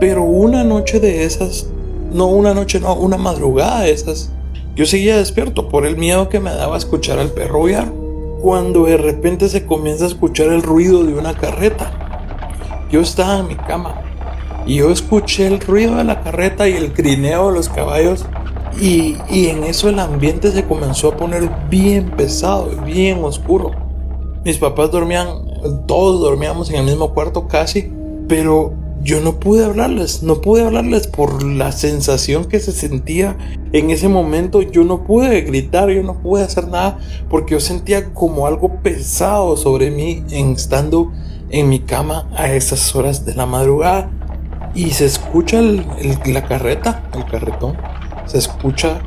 Pero 0.00 0.22
una 0.22 0.64
noche 0.64 1.00
de 1.00 1.24
esas, 1.24 1.66
no 2.12 2.26
una 2.26 2.52
noche, 2.52 2.78
no, 2.78 2.94
una 2.94 3.16
madrugada 3.16 3.82
de 3.82 3.92
esas, 3.92 4.30
yo 4.74 4.86
seguía 4.86 5.18
despierto 5.18 5.68
por 5.68 5.84
el 5.84 5.98
miedo 5.98 6.28
que 6.30 6.40
me 6.40 6.50
daba 6.54 6.78
escuchar 6.78 7.18
al 7.18 7.30
perro 7.30 7.60
aullar. 7.60 7.92
Cuando 8.40 8.84
de 8.84 8.96
repente 8.96 9.48
se 9.48 9.66
comienza 9.66 10.04
a 10.04 10.08
escuchar 10.08 10.48
el 10.48 10.62
ruido 10.62 11.04
de 11.04 11.14
una 11.14 11.34
carreta. 11.34 11.92
Yo 12.90 13.00
estaba 13.00 13.38
en 13.38 13.48
mi 13.48 13.54
cama 13.54 14.02
y 14.66 14.76
yo 14.76 14.90
escuché 14.90 15.46
el 15.46 15.60
ruido 15.60 15.96
de 15.96 16.04
la 16.04 16.22
carreta 16.22 16.68
y 16.68 16.72
el 16.72 16.92
grineo 16.92 17.48
de 17.48 17.54
los 17.54 17.68
caballos. 17.68 18.24
Y, 18.80 19.18
y 19.28 19.48
en 19.48 19.64
eso 19.64 19.90
el 19.90 19.98
ambiente 19.98 20.50
se 20.50 20.64
comenzó 20.64 21.08
a 21.08 21.16
poner 21.18 21.50
bien 21.68 22.10
pesado, 22.10 22.70
bien 22.84 23.22
oscuro. 23.22 23.72
Mis 24.44 24.56
papás 24.56 24.90
dormían, 24.90 25.28
todos 25.86 26.20
dormíamos 26.20 26.70
en 26.70 26.76
el 26.76 26.86
mismo 26.86 27.12
cuarto 27.12 27.46
casi, 27.46 27.92
pero 28.26 28.72
yo 29.02 29.20
no 29.20 29.40
pude 29.40 29.64
hablarles, 29.64 30.22
no 30.22 30.40
pude 30.40 30.62
hablarles 30.62 31.08
por 31.08 31.42
la 31.42 31.72
sensación 31.72 32.44
que 32.44 32.60
se 32.60 32.72
sentía 32.72 33.36
en 33.72 33.90
ese 33.90 34.08
momento. 34.08 34.62
Yo 34.62 34.84
no 34.84 35.04
pude 35.04 35.40
gritar, 35.40 35.90
yo 35.90 36.02
no 36.02 36.20
pude 36.20 36.44
hacer 36.44 36.68
nada 36.68 36.98
porque 37.28 37.52
yo 37.54 37.60
sentía 37.60 38.14
como 38.14 38.46
algo 38.46 38.80
pesado 38.82 39.56
sobre 39.56 39.90
mí 39.90 40.24
en 40.30 40.52
estando 40.52 41.10
en 41.50 41.68
mi 41.68 41.80
cama 41.80 42.28
a 42.36 42.52
esas 42.52 42.94
horas 42.94 43.24
de 43.24 43.34
la 43.34 43.46
madrugada. 43.46 44.10
Y 44.74 44.90
se 44.90 45.06
escucha 45.06 45.60
la 45.60 46.46
carreta, 46.46 47.10
el 47.14 47.26
carretón, 47.26 47.76
se 48.26 48.38
escucha 48.38 49.00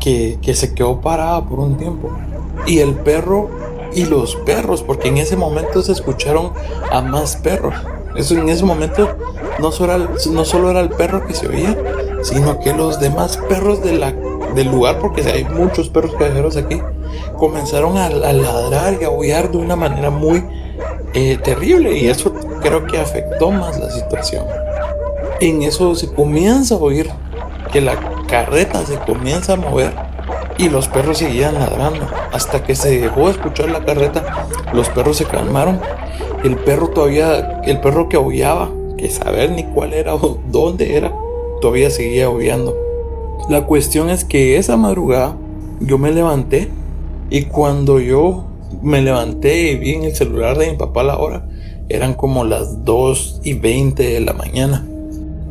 que, 0.00 0.38
que 0.40 0.54
se 0.54 0.74
quedó 0.74 1.00
parada 1.00 1.46
por 1.46 1.60
un 1.60 1.76
tiempo. 1.76 2.10
Y 2.66 2.78
el 2.78 2.94
perro 2.94 3.50
y 3.94 4.06
los 4.06 4.34
perros, 4.36 4.82
porque 4.82 5.08
en 5.08 5.18
ese 5.18 5.36
momento 5.36 5.82
se 5.82 5.92
escucharon 5.92 6.52
a 6.90 7.02
más 7.02 7.36
perros. 7.36 7.74
Eso 8.16 8.34
en 8.34 8.48
ese 8.48 8.64
momento 8.64 9.16
no 9.58 9.72
solo, 9.72 9.94
era, 9.94 10.08
no 10.30 10.44
solo 10.44 10.70
era 10.70 10.80
el 10.80 10.90
perro 10.90 11.26
que 11.26 11.34
se 11.34 11.48
oía, 11.48 11.76
sino 12.22 12.58
que 12.60 12.72
los 12.72 13.00
demás 13.00 13.36
perros 13.48 13.82
de 13.82 13.94
la, 13.94 14.12
del 14.54 14.70
lugar, 14.70 14.98
porque 14.98 15.22
hay 15.22 15.44
muchos 15.44 15.88
perros 15.88 16.12
callejeros 16.18 16.56
aquí, 16.56 16.80
comenzaron 17.36 17.96
a, 17.96 18.08
ladrar 18.08 18.98
y 19.00 19.04
a 19.04 19.08
aullar 19.08 19.50
de 19.50 19.58
una 19.58 19.76
manera 19.76 20.10
muy 20.10 20.44
eh, 21.14 21.38
terrible 21.42 21.96
y 21.96 22.08
eso 22.08 22.32
creo 22.60 22.86
que 22.86 22.98
afectó 22.98 23.50
más 23.50 23.78
la 23.78 23.90
situación. 23.90 24.44
En 25.40 25.62
eso 25.62 25.94
se 25.94 26.12
comienza 26.12 26.76
a 26.76 26.78
oír 26.78 27.10
que 27.72 27.80
la 27.80 27.96
carreta 28.28 28.84
se 28.86 28.96
comienza 28.98 29.54
a 29.54 29.56
mover 29.56 29.92
y 30.58 30.68
los 30.68 30.88
perros 30.88 31.18
seguían 31.18 31.54
ladrando. 31.54 32.06
Hasta 32.32 32.62
que 32.62 32.74
se 32.74 33.00
dejó 33.00 33.26
de 33.26 33.32
escuchar 33.32 33.70
la 33.70 33.84
carreta, 33.84 34.46
los 34.72 34.88
perros 34.88 35.16
se 35.16 35.24
calmaron. 35.24 35.80
El 36.44 36.56
perro 36.56 36.88
todavía, 36.88 37.60
el 37.64 37.80
perro 37.80 38.08
que 38.08 38.16
aullaba, 38.16 38.70
que 39.02 39.10
saber 39.10 39.50
ni 39.50 39.64
cuál 39.64 39.92
era 39.92 40.14
o 40.14 40.38
dónde 40.48 40.96
era, 40.96 41.12
todavía 41.60 41.90
seguía 41.90 42.26
aullando. 42.26 42.76
La 43.48 43.66
cuestión 43.66 44.08
es 44.08 44.24
que 44.24 44.56
esa 44.56 44.76
madrugada 44.76 45.36
yo 45.80 45.98
me 45.98 46.12
levanté 46.12 46.68
y 47.28 47.42
cuando 47.42 47.98
yo 47.98 48.46
me 48.80 49.02
levanté 49.02 49.72
y 49.72 49.76
vi 49.76 49.94
en 49.94 50.04
el 50.04 50.14
celular 50.14 50.56
de 50.56 50.70
mi 50.70 50.76
papá 50.76 51.02
la 51.02 51.18
hora, 51.18 51.48
eran 51.88 52.14
como 52.14 52.44
las 52.44 52.84
2 52.84 53.40
y 53.42 53.54
20 53.54 54.02
de 54.02 54.20
la 54.20 54.34
mañana. 54.34 54.86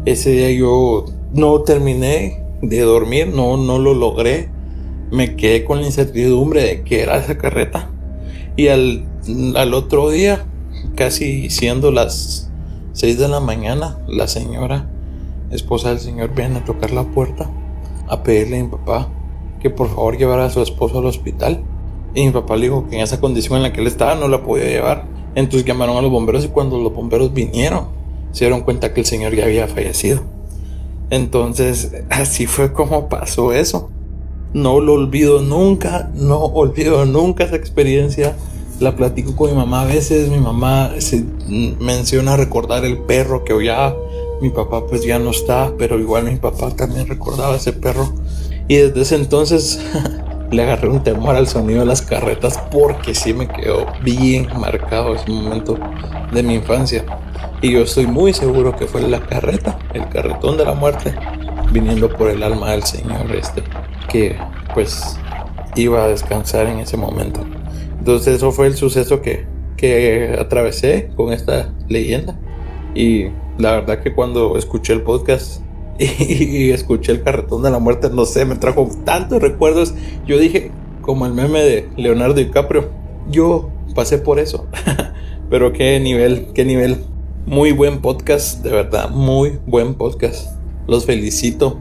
Ese 0.05 0.31
día 0.31 0.51
yo 0.51 1.05
no 1.33 1.61
terminé 1.63 2.43
de 2.61 2.79
dormir, 2.79 3.27
no, 3.27 3.57
no 3.57 3.77
lo 3.77 3.93
logré 3.93 4.49
me 5.11 5.35
quedé 5.35 5.65
con 5.65 5.81
la 5.81 5.87
incertidumbre 5.87 6.63
de 6.63 6.83
que 6.83 7.01
era 7.01 7.17
esa 7.17 7.37
carreta. 7.37 7.89
Y 8.55 8.69
al, 8.69 9.03
al 9.55 9.73
otro 9.73 10.09
día, 10.09 10.45
casi 10.95 11.49
siendo 11.49 11.91
las 11.91 12.50
6 12.93 13.17
de 13.17 13.27
la 13.27 13.39
mañana, 13.39 13.97
la 14.07 14.27
señora, 14.27 14.89
esposa 15.49 15.89
del 15.89 15.99
señor, 15.99 16.33
viene 16.35 16.59
a 16.59 16.65
tocar 16.65 16.91
la 16.91 17.03
puerta 17.03 17.49
a 18.07 18.23
pedirle 18.23 18.59
a 18.59 18.63
mi 18.63 18.69
papá 18.69 19.09
que 19.61 19.69
por 19.69 19.87
favor 19.87 20.17
llevara 20.17 20.45
a 20.45 20.49
su 20.49 20.61
esposo 20.61 20.99
al 20.99 21.05
hospital. 21.05 21.63
Y 22.13 22.25
mi 22.25 22.31
papá 22.31 22.57
le 22.57 22.63
dijo 22.63 22.87
que 22.89 22.97
en 22.97 23.03
esa 23.03 23.21
condición 23.21 23.57
en 23.57 23.63
la 23.63 23.73
que 23.73 23.79
él 23.79 23.87
estaba 23.87 24.15
no 24.15 24.27
la 24.27 24.43
podía 24.43 24.65
llevar. 24.65 25.05
Entonces 25.35 25.65
llamaron 25.65 25.95
a 25.95 26.01
los 26.01 26.11
bomberos 26.11 26.43
y 26.43 26.49
cuando 26.49 26.77
los 26.77 26.93
bomberos 26.93 27.33
vinieron, 27.33 27.87
se 28.31 28.45
dieron 28.45 28.61
cuenta 28.61 28.93
que 28.93 29.01
el 29.01 29.05
señor 29.05 29.33
ya 29.33 29.45
había 29.45 29.67
fallecido. 29.67 30.21
Entonces, 31.09 31.93
así 32.09 32.47
fue 32.47 32.73
como 32.73 33.07
pasó 33.07 33.53
eso. 33.53 33.89
No 34.53 34.81
lo 34.81 34.93
olvido 34.93 35.41
nunca, 35.41 36.11
no 36.13 36.39
olvido 36.39 37.05
nunca 37.05 37.45
esa 37.45 37.55
experiencia. 37.55 38.35
La 38.81 38.95
platico 38.95 39.35
con 39.35 39.51
mi 39.51 39.55
mamá 39.55 39.83
a 39.83 39.85
veces, 39.85 40.29
mi 40.29 40.39
mamá 40.39 40.89
se 40.97 41.23
menciona 41.79 42.35
recordar 42.35 42.83
el 42.83 42.97
perro 42.97 43.43
que 43.43 43.53
oía. 43.53 43.95
Mi 44.41 44.49
papá 44.49 44.87
pues 44.87 45.03
ya 45.03 45.19
no 45.19 45.29
está, 45.29 45.71
pero 45.77 45.99
igual 45.99 46.23
mi 46.23 46.37
papá 46.37 46.71
también 46.71 47.05
recordaba 47.07 47.55
ese 47.55 47.73
perro. 47.73 48.11
Y 48.67 48.77
desde 48.77 49.01
ese 49.01 49.15
entonces 49.17 49.79
le 50.51 50.63
agarré 50.63 50.89
un 50.89 51.03
temor 51.03 51.35
al 51.35 51.47
sonido 51.47 51.81
de 51.81 51.85
las 51.85 52.01
carretas 52.01 52.59
porque 52.71 53.13
sí 53.13 53.35
me 53.35 53.47
quedó 53.47 53.85
bien 54.03 54.47
marcado 54.59 55.13
ese 55.13 55.29
momento 55.29 55.77
de 56.33 56.41
mi 56.41 56.55
infancia. 56.55 57.05
Y 57.61 57.73
yo 57.73 57.81
estoy 57.81 58.07
muy 58.07 58.33
seguro 58.33 58.75
que 58.75 58.87
fue 58.87 59.01
la 59.01 59.19
carreta, 59.19 59.77
el 59.93 60.09
carretón 60.09 60.57
de 60.57 60.65
la 60.65 60.73
muerte, 60.73 61.13
viniendo 61.71 62.09
por 62.09 62.31
el 62.31 62.41
alma 62.41 62.71
del 62.71 62.81
Señor 62.81 63.31
este 63.35 63.61
que 64.09 64.39
pues 64.73 65.19
iba 65.75 66.03
a 66.03 66.07
descansar 66.07 66.65
en 66.65 66.79
ese 66.79 66.97
momento. 66.97 67.45
Entonces 68.01 68.37
eso 68.37 68.51
fue 68.51 68.65
el 68.65 68.75
suceso 68.75 69.21
que, 69.21 69.45
que 69.77 70.35
atravesé 70.39 71.11
con 71.15 71.31
esta 71.31 71.71
leyenda. 71.87 72.35
Y 72.95 73.25
la 73.59 73.73
verdad 73.73 74.01
que 74.01 74.15
cuando 74.15 74.57
escuché 74.57 74.93
el 74.93 75.03
podcast 75.03 75.61
y, 75.99 76.71
escuché 76.71 77.11
el 77.11 77.21
carretón 77.21 77.61
de 77.61 77.69
la 77.69 77.77
muerte, 77.77 78.09
no 78.11 78.25
sé, 78.25 78.43
me 78.45 78.55
trajo 78.55 78.89
tantos 79.05 79.39
recuerdos. 79.39 79.93
Yo 80.25 80.39
dije, 80.39 80.71
como 81.03 81.27
el 81.27 81.33
meme 81.33 81.61
de 81.61 81.89
Leonardo 81.95 82.33
DiCaprio, 82.33 82.89
yo 83.29 83.69
pasé 83.93 84.17
por 84.17 84.39
eso. 84.39 84.65
Pero 85.51 85.71
qué 85.71 85.99
nivel, 85.99 86.47
qué 86.55 86.65
nivel. 86.65 87.03
Muy 87.45 87.71
buen 87.71 88.01
podcast, 88.01 88.63
de 88.63 88.71
verdad, 88.71 89.11
muy 89.11 89.59
buen 89.67 89.93
podcast. 89.93 90.55
Los 90.87 91.05
felicito 91.05 91.77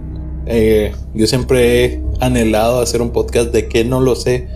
eh, 0.46 0.92
yo 1.14 1.26
siempre 1.26 1.84
he 1.84 2.02
anhelado 2.20 2.80
hacer 2.80 3.02
un 3.02 3.10
podcast 3.10 3.52
de 3.52 3.68
que 3.68 3.84
no 3.84 4.00
lo 4.00 4.16
sé, 4.16 4.48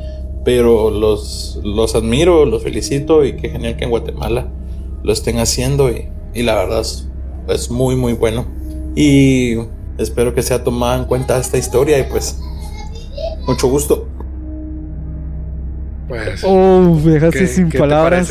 pero 0.45 0.91
los, 0.91 1.59
los 1.65 1.95
admiro, 1.95 2.45
los 2.45 2.63
felicito 2.63 3.25
y 3.25 3.37
qué 3.37 3.49
genial 3.49 3.77
que 3.77 3.85
en 3.85 3.91
Guatemala 3.91 4.49
lo 5.03 5.13
estén 5.13 5.39
haciendo 5.39 5.91
y, 5.91 6.09
la 6.43 6.55
verdad 6.55 6.83
es, 7.49 7.71
muy 7.71 7.97
muy 7.97 8.13
bueno. 8.13 8.47
Y 8.97 9.57
espero 9.99 10.35
que 10.35 10.43
sea 10.43 10.65
tomada 10.65 10.99
en 10.99 11.05
cuenta 11.05 11.39
esta 11.39 11.59
historia 11.59 11.99
y 11.99 12.05
pues 12.05 12.41
mucho 13.47 13.69
gusto. 13.69 14.09
Pues, 16.09 16.43
oh, 16.45 17.01
dejaste 17.03 17.47
sin 17.47 17.71
palabras. 17.71 18.31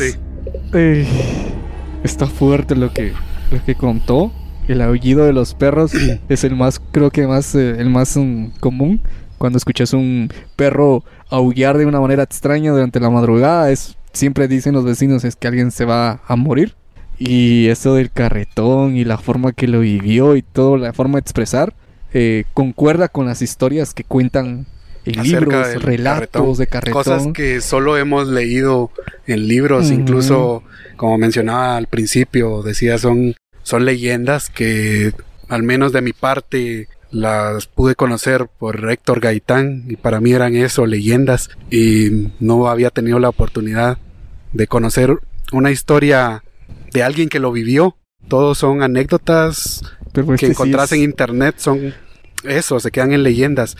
está 2.04 2.26
fuerte 2.26 2.76
lo 2.76 2.92
que, 2.92 3.12
lo 3.50 3.64
que 3.64 3.74
contó 3.74 4.30
el 4.68 4.80
aullido 4.80 5.24
de 5.24 5.32
los 5.32 5.54
perros 5.54 5.92
es 6.28 6.44
el 6.44 6.56
más, 6.56 6.80
creo 6.92 7.10
que 7.10 7.26
más, 7.26 7.54
eh, 7.54 7.76
el 7.78 7.90
más 7.90 8.16
um, 8.16 8.50
común. 8.60 9.00
Cuando 9.38 9.58
escuchas 9.58 9.92
un 9.92 10.30
perro 10.56 11.04
aullar 11.28 11.78
de 11.78 11.86
una 11.86 12.00
manera 12.00 12.22
extraña 12.22 12.72
durante 12.72 13.00
la 13.00 13.10
madrugada, 13.10 13.70
es 13.70 13.96
siempre 14.12 14.48
dicen 14.48 14.74
los 14.74 14.84
vecinos 14.84 15.24
es 15.24 15.36
que 15.36 15.48
alguien 15.48 15.70
se 15.70 15.84
va 15.84 16.20
a 16.26 16.36
morir. 16.36 16.74
Y 17.18 17.68
eso 17.68 17.94
del 17.94 18.10
carretón 18.10 18.96
y 18.96 19.04
la 19.04 19.18
forma 19.18 19.52
que 19.52 19.68
lo 19.68 19.80
vivió 19.80 20.36
y 20.36 20.42
toda 20.42 20.78
la 20.78 20.92
forma 20.92 21.14
de 21.14 21.20
expresar, 21.20 21.74
eh, 22.12 22.44
concuerda 22.54 23.08
con 23.08 23.26
las 23.26 23.40
historias 23.40 23.94
que 23.94 24.02
cuentan 24.02 24.66
en 25.04 25.22
libros, 25.22 25.82
relatos 25.82 26.58
de 26.58 26.66
carretón. 26.66 27.02
Cosas 27.02 27.26
que 27.32 27.60
solo 27.60 27.96
hemos 27.98 28.28
leído 28.28 28.90
en 29.26 29.46
libros, 29.46 29.90
incluso 29.90 30.64
como 30.96 31.18
mencionaba 31.18 31.76
al 31.76 31.86
principio, 31.86 32.62
decía, 32.62 32.98
son 32.98 33.34
son 33.64 33.84
leyendas 33.84 34.50
que 34.50 35.12
al 35.48 35.64
menos 35.64 35.92
de 35.92 36.02
mi 36.02 36.12
parte 36.12 36.86
las 37.14 37.66
pude 37.68 37.94
conocer 37.94 38.48
por 38.58 38.90
Héctor 38.90 39.20
Gaitán 39.20 39.84
y 39.88 39.94
para 39.94 40.20
mí 40.20 40.32
eran 40.32 40.56
eso, 40.56 40.84
leyendas 40.84 41.48
y 41.70 42.32
no 42.40 42.66
había 42.66 42.90
tenido 42.90 43.20
la 43.20 43.28
oportunidad 43.28 43.98
de 44.52 44.66
conocer 44.66 45.20
una 45.52 45.70
historia 45.70 46.42
de 46.92 47.02
alguien 47.04 47.28
que 47.28 47.38
lo 47.38 47.52
vivió. 47.52 47.96
Todos 48.26 48.58
son 48.58 48.82
anécdotas 48.82 49.82
que 50.12 50.46
encontrás 50.46 50.90
en 50.90 51.02
internet, 51.02 51.54
son 51.58 51.94
eso, 52.42 52.80
se 52.80 52.90
quedan 52.90 53.12
en 53.12 53.22
leyendas, 53.22 53.76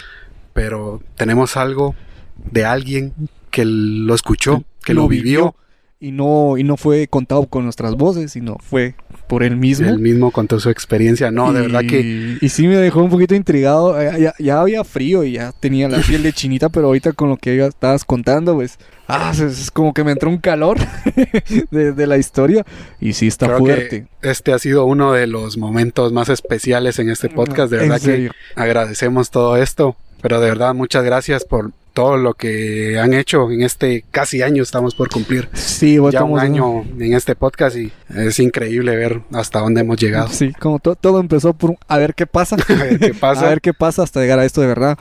pero 0.52 1.02
tenemos 1.16 1.56
algo 1.56 1.96
de 2.36 2.64
alguien 2.64 3.14
que 3.50 3.64
lo 3.64 4.14
escuchó, 4.14 4.62
que 4.84 4.94
lo, 4.94 5.08
vivió 5.08 5.56
y 6.00 6.12
no, 6.12 6.58
y 6.58 6.64
no 6.64 6.76
fue 6.76 7.06
contado 7.08 7.46
con 7.46 7.64
nuestras 7.64 7.94
voces, 7.94 8.32
sino 8.32 8.58
fue 8.60 8.94
por 9.26 9.42
él 9.42 9.56
mismo. 9.56 9.88
Él 9.88 10.00
mismo 10.00 10.30
contó 10.30 10.60
su 10.60 10.68
experiencia, 10.68 11.30
no, 11.30 11.52
de 11.52 11.62
verdad 11.62 11.80
que... 11.80 12.36
Y 12.40 12.48
sí 12.50 12.66
me 12.66 12.76
dejó 12.76 13.02
un 13.02 13.10
poquito 13.10 13.34
intrigado, 13.34 13.96
ya, 14.38 14.60
había 14.60 14.84
frío 14.84 15.24
y 15.24 15.32
ya 15.32 15.52
tenía 15.52 15.88
la 15.88 16.00
piel 16.00 16.22
de 16.22 16.32
chinita, 16.32 16.68
pero 16.68 16.88
ahorita 16.88 17.12
con 17.12 17.30
lo 17.30 17.36
que 17.36 17.64
estabas 17.64 18.04
contando, 18.04 18.54
pues, 18.54 18.78
ah, 19.08 19.32
es, 19.34 19.70
como 19.70 19.94
que 19.94 20.04
me 20.04 20.12
entró 20.12 20.28
un 20.28 20.38
calor 20.38 20.78
de, 21.70 22.06
la 22.06 22.18
historia. 22.18 22.66
Y 23.00 23.14
sí 23.14 23.28
está 23.28 23.56
fuerte. 23.56 24.06
este 24.20 24.52
ha 24.52 24.58
sido 24.58 24.84
uno 24.84 25.12
de 25.12 25.26
los 25.26 25.56
momentos 25.56 26.12
más 26.12 26.28
especiales 26.28 26.98
en 26.98 27.08
este 27.08 27.30
podcast, 27.30 27.70
de 27.70 27.78
verdad 27.78 28.00
que 28.00 28.30
agradecemos 28.56 29.30
todo 29.30 29.56
esto, 29.56 29.96
pero 30.20 30.40
de 30.40 30.48
verdad 30.48 30.74
muchas 30.74 31.04
gracias 31.04 31.44
por 31.44 31.72
todo 31.94 32.16
lo 32.16 32.34
que 32.34 32.98
han 32.98 33.14
hecho 33.14 33.50
en 33.50 33.62
este 33.62 34.04
casi 34.10 34.42
año 34.42 34.62
estamos 34.62 34.94
por 34.94 35.08
cumplir. 35.08 35.48
Sí, 35.54 35.98
ya 36.10 36.24
un 36.24 36.38
año 36.40 36.82
en 36.82 37.14
este 37.14 37.36
podcast 37.36 37.76
y 37.76 37.92
es 38.14 38.38
increíble 38.40 38.96
ver 38.96 39.22
hasta 39.32 39.60
dónde 39.60 39.80
hemos 39.80 39.96
llegado. 39.98 40.28
Sí, 40.28 40.52
como 40.58 40.80
todo 40.80 41.20
empezó 41.20 41.54
por 41.54 41.76
a 41.86 41.98
ver 41.98 42.14
qué 42.14 42.26
pasa. 42.26 42.56
a 42.68 42.74
ver 42.74 42.98
qué 42.98 43.14
pasa. 43.20 43.46
a 43.46 43.48
ver 43.48 43.60
qué 43.60 43.72
pasa 43.72 44.02
hasta 44.02 44.20
llegar 44.20 44.40
a 44.40 44.44
esto 44.44 44.60
de 44.60 44.66
verdad. 44.66 44.98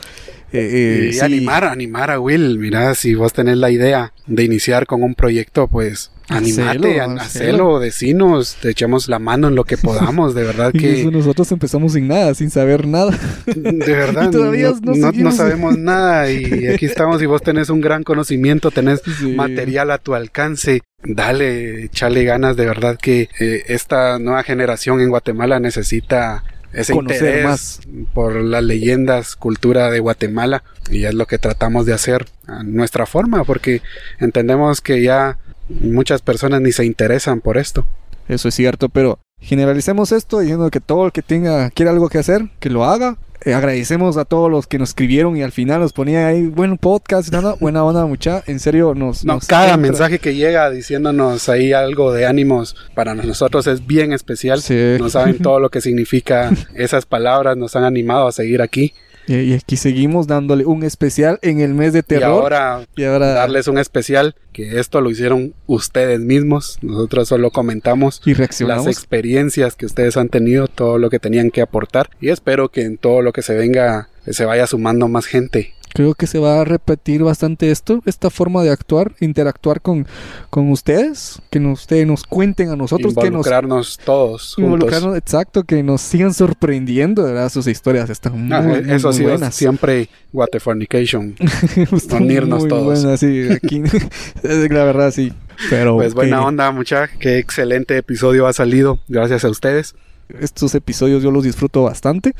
Eh, 0.53 1.05
eh, 1.05 1.07
y 1.09 1.13
sí. 1.13 1.19
animar, 1.21 1.63
animar 1.63 2.11
a 2.11 2.19
Will. 2.19 2.59
Mira, 2.59 2.93
si 2.95 3.15
vos 3.15 3.33
tenés 3.33 3.57
la 3.57 3.71
idea 3.71 4.13
de 4.27 4.43
iniciar 4.43 4.85
con 4.85 5.01
un 5.03 5.15
proyecto, 5.15 5.67
pues 5.67 6.11
animate, 6.29 7.01
Hacelo, 7.01 7.19
hacelo. 7.21 7.79
decinos, 7.79 8.55
te 8.61 8.69
echamos 8.69 9.09
la 9.09 9.19
mano 9.19 9.49
en 9.49 9.55
lo 9.55 9.65
que 9.65 9.77
podamos, 9.77 10.33
de 10.35 10.43
verdad 10.43 10.71
que, 10.79 11.03
nosotros 11.11 11.51
empezamos 11.51 11.93
sin 11.93 12.07
nada, 12.07 12.33
sin 12.33 12.49
saber 12.49 12.87
nada. 12.87 13.11
de 13.45 13.93
verdad, 13.93 14.27
Y 14.29 14.31
todavía 14.31 14.71
no, 14.83 14.93
no 14.95 15.11
no- 15.11 15.31
sabemos 15.31 15.77
nada 15.77 16.31
y 16.31 16.67
aquí 16.67 16.85
estamos 16.85 17.21
y 17.21 17.25
vos 17.25 17.41
tenés 17.41 17.69
un 17.69 17.81
gran 17.81 18.03
conocimiento, 18.03 18.71
tenés 18.71 19.01
Sí. 19.19 19.33
material 19.33 19.91
a 19.91 19.97
tu 19.97 20.13
alcance. 20.15 20.81
Dale, 21.03 21.83
echale 21.83 22.23
ganas, 22.23 22.55
de 22.55 22.65
verdad 22.65 22.97
que 23.01 23.27
eh, 23.39 23.63
esta 23.67 24.19
nueva 24.19 24.43
generación 24.43 25.01
en 25.01 25.09
Guatemala 25.09 25.59
necesita 25.59 26.43
ese 26.73 26.93
Conocer 26.93 27.17
interés 27.17 27.45
más. 27.45 27.79
por 28.13 28.35
las 28.35 28.63
leyendas, 28.63 29.35
cultura 29.35 29.89
de 29.89 29.99
Guatemala 29.99 30.63
y 30.89 31.05
es 31.05 31.13
lo 31.13 31.25
que 31.25 31.37
tratamos 31.37 31.85
de 31.85 31.93
hacer 31.93 32.25
a 32.47 32.63
nuestra 32.63 33.05
forma 33.05 33.43
porque 33.43 33.81
entendemos 34.19 34.81
que 34.81 35.01
ya 35.01 35.37
muchas 35.69 36.21
personas 36.21 36.61
ni 36.61 36.71
se 36.71 36.85
interesan 36.85 37.41
por 37.41 37.57
esto. 37.57 37.85
Eso 38.27 38.47
es 38.47 38.55
cierto, 38.55 38.89
pero 38.89 39.19
generalicemos 39.39 40.11
esto 40.11 40.39
diciendo 40.39 40.69
que 40.71 40.79
todo 40.79 41.05
el 41.05 41.11
que 41.11 41.21
tenga, 41.21 41.69
quiere 41.71 41.91
algo 41.91 42.09
que 42.09 42.17
hacer, 42.17 42.49
que 42.59 42.69
lo 42.69 42.85
haga. 42.85 43.17
Eh, 43.45 43.53
agradecemos 43.53 44.15
a 44.15 44.23
todos 44.23 44.49
los 44.49 44.67
que 44.67 44.79
nos 44.79 44.89
escribieron 44.89 45.35
y 45.35 45.43
al 45.43 45.51
final 45.51 45.81
nos 45.81 45.91
ponían 45.91 46.25
ahí 46.25 46.43
buen 46.43 46.77
podcast, 46.77 47.31
nada, 47.33 47.55
buena 47.59 47.83
onda 47.83 48.05
mucha, 48.05 48.41
en 48.47 48.59
serio 48.59 48.95
nos... 48.95 49.25
No, 49.25 49.35
nos 49.35 49.47
cada 49.47 49.65
entra. 49.65 49.77
mensaje 49.77 50.19
que 50.19 50.33
llega 50.33 50.69
diciéndonos 50.69 51.49
ahí 51.49 51.73
algo 51.73 52.13
de 52.13 52.25
ánimos 52.25 52.75
para 52.95 53.13
nosotros 53.15 53.67
es 53.67 53.85
bien 53.85 54.13
especial. 54.13 54.61
Sí. 54.61 54.95
No 54.97 55.09
saben 55.09 55.39
todo 55.39 55.59
lo 55.59 55.69
que 55.69 55.81
significa 55.81 56.51
esas 56.75 57.05
palabras, 57.05 57.57
nos 57.57 57.75
han 57.75 57.83
animado 57.83 58.27
a 58.27 58.31
seguir 58.31 58.61
aquí. 58.61 58.93
Y, 59.27 59.53
aquí 59.53 59.77
seguimos 59.77 60.27
dándole 60.27 60.65
un 60.65 60.83
especial 60.83 61.39
en 61.41 61.59
el 61.59 61.73
mes 61.73 61.93
de 61.93 61.99
Y 61.99 62.03
terror. 62.03 62.29
ahora 62.29 62.85
Y 62.95 63.03
ahora, 63.03 63.33
darles 63.33 63.67
un 63.67 63.77
especial 63.77 64.35
que 64.51 64.79
esto 64.79 65.01
lo 65.01 65.09
hicieron 65.09 65.53
ustedes 65.65 66.19
mismos. 66.19 66.77
Nosotros 66.81 67.27
solo 67.27 67.51
comentamos 67.51 68.21
y 68.25 68.35
las 68.63 68.87
experiencias 68.87 69.75
que 69.75 69.85
ustedes 69.85 70.17
han 70.17 70.29
tenido, 70.29 70.67
todo 70.67 70.97
lo 70.97 71.09
que 71.09 71.19
tenían 71.19 71.51
que 71.51 71.61
aportar 71.61 72.09
y 72.19 72.29
espero 72.29 72.69
que 72.69 72.81
en 72.81 72.97
todo 72.97 73.21
lo 73.21 73.33
que 73.33 73.41
se 73.41 73.55
venga 73.55 74.09
se 74.29 74.45
vaya 74.45 74.67
sumando 74.67 75.07
más 75.07 75.25
gente. 75.25 75.73
Creo 75.93 76.15
que 76.15 76.25
se 76.25 76.39
va 76.39 76.59
a 76.61 76.63
repetir 76.65 77.21
bastante 77.23 77.69
esto, 77.69 78.01
esta 78.05 78.29
forma 78.31 78.63
de 78.63 78.71
actuar, 78.71 79.13
interactuar 79.19 79.79
con, 79.81 80.07
con 80.49 80.71
ustedes, 80.71 81.39
que 81.51 81.59
nos, 81.59 81.81
ustedes 81.81 82.07
nos 82.07 82.23
cuenten 82.23 82.69
a 82.69 82.75
nosotros, 82.75 83.13
que 83.13 83.17
nos 83.19 83.27
Involucrarnos 83.27 83.99
todos 84.03 84.55
juntos. 84.55 84.63
involucrarnos, 84.73 85.17
exacto, 85.17 85.63
que 85.65 85.83
nos 85.83 86.01
sigan 86.01 86.33
sorprendiendo, 86.33 87.23
¿verdad? 87.23 87.49
Sus 87.49 87.67
historias 87.67 88.09
están 88.09 88.47
muy, 88.47 88.53
Ah, 88.53 88.61
muy, 88.61 88.77
eso 88.91 89.09
muy 89.09 89.17
sido 89.17 89.29
buenas. 89.29 89.53
siempre 89.55 90.09
Waterfornication. 90.33 91.35
Unirnos 92.11 92.61
muy 92.61 92.69
todos. 92.69 93.01
buenas, 93.01 93.19
sí, 93.19 93.47
aquí, 93.51 93.81
la 94.43 94.83
verdad, 94.83 95.11
sí. 95.11 95.31
Pero 95.69 95.95
Pues 95.97 96.13
buena 96.15 96.37
que 96.39 96.43
onda, 96.45 96.71
mucha. 96.71 97.07
Qué 97.19 97.37
excelente 97.37 97.97
episodio 97.97 98.47
ha 98.47 98.53
salido. 98.53 98.99
Gracias 99.07 99.45
a 99.45 99.49
ustedes. 99.49 99.95
estos 100.39 100.73
episodios 100.75 101.21
yo 101.21 101.29
los 101.31 101.43
disfruto 101.43 101.83
bastante. 101.83 102.33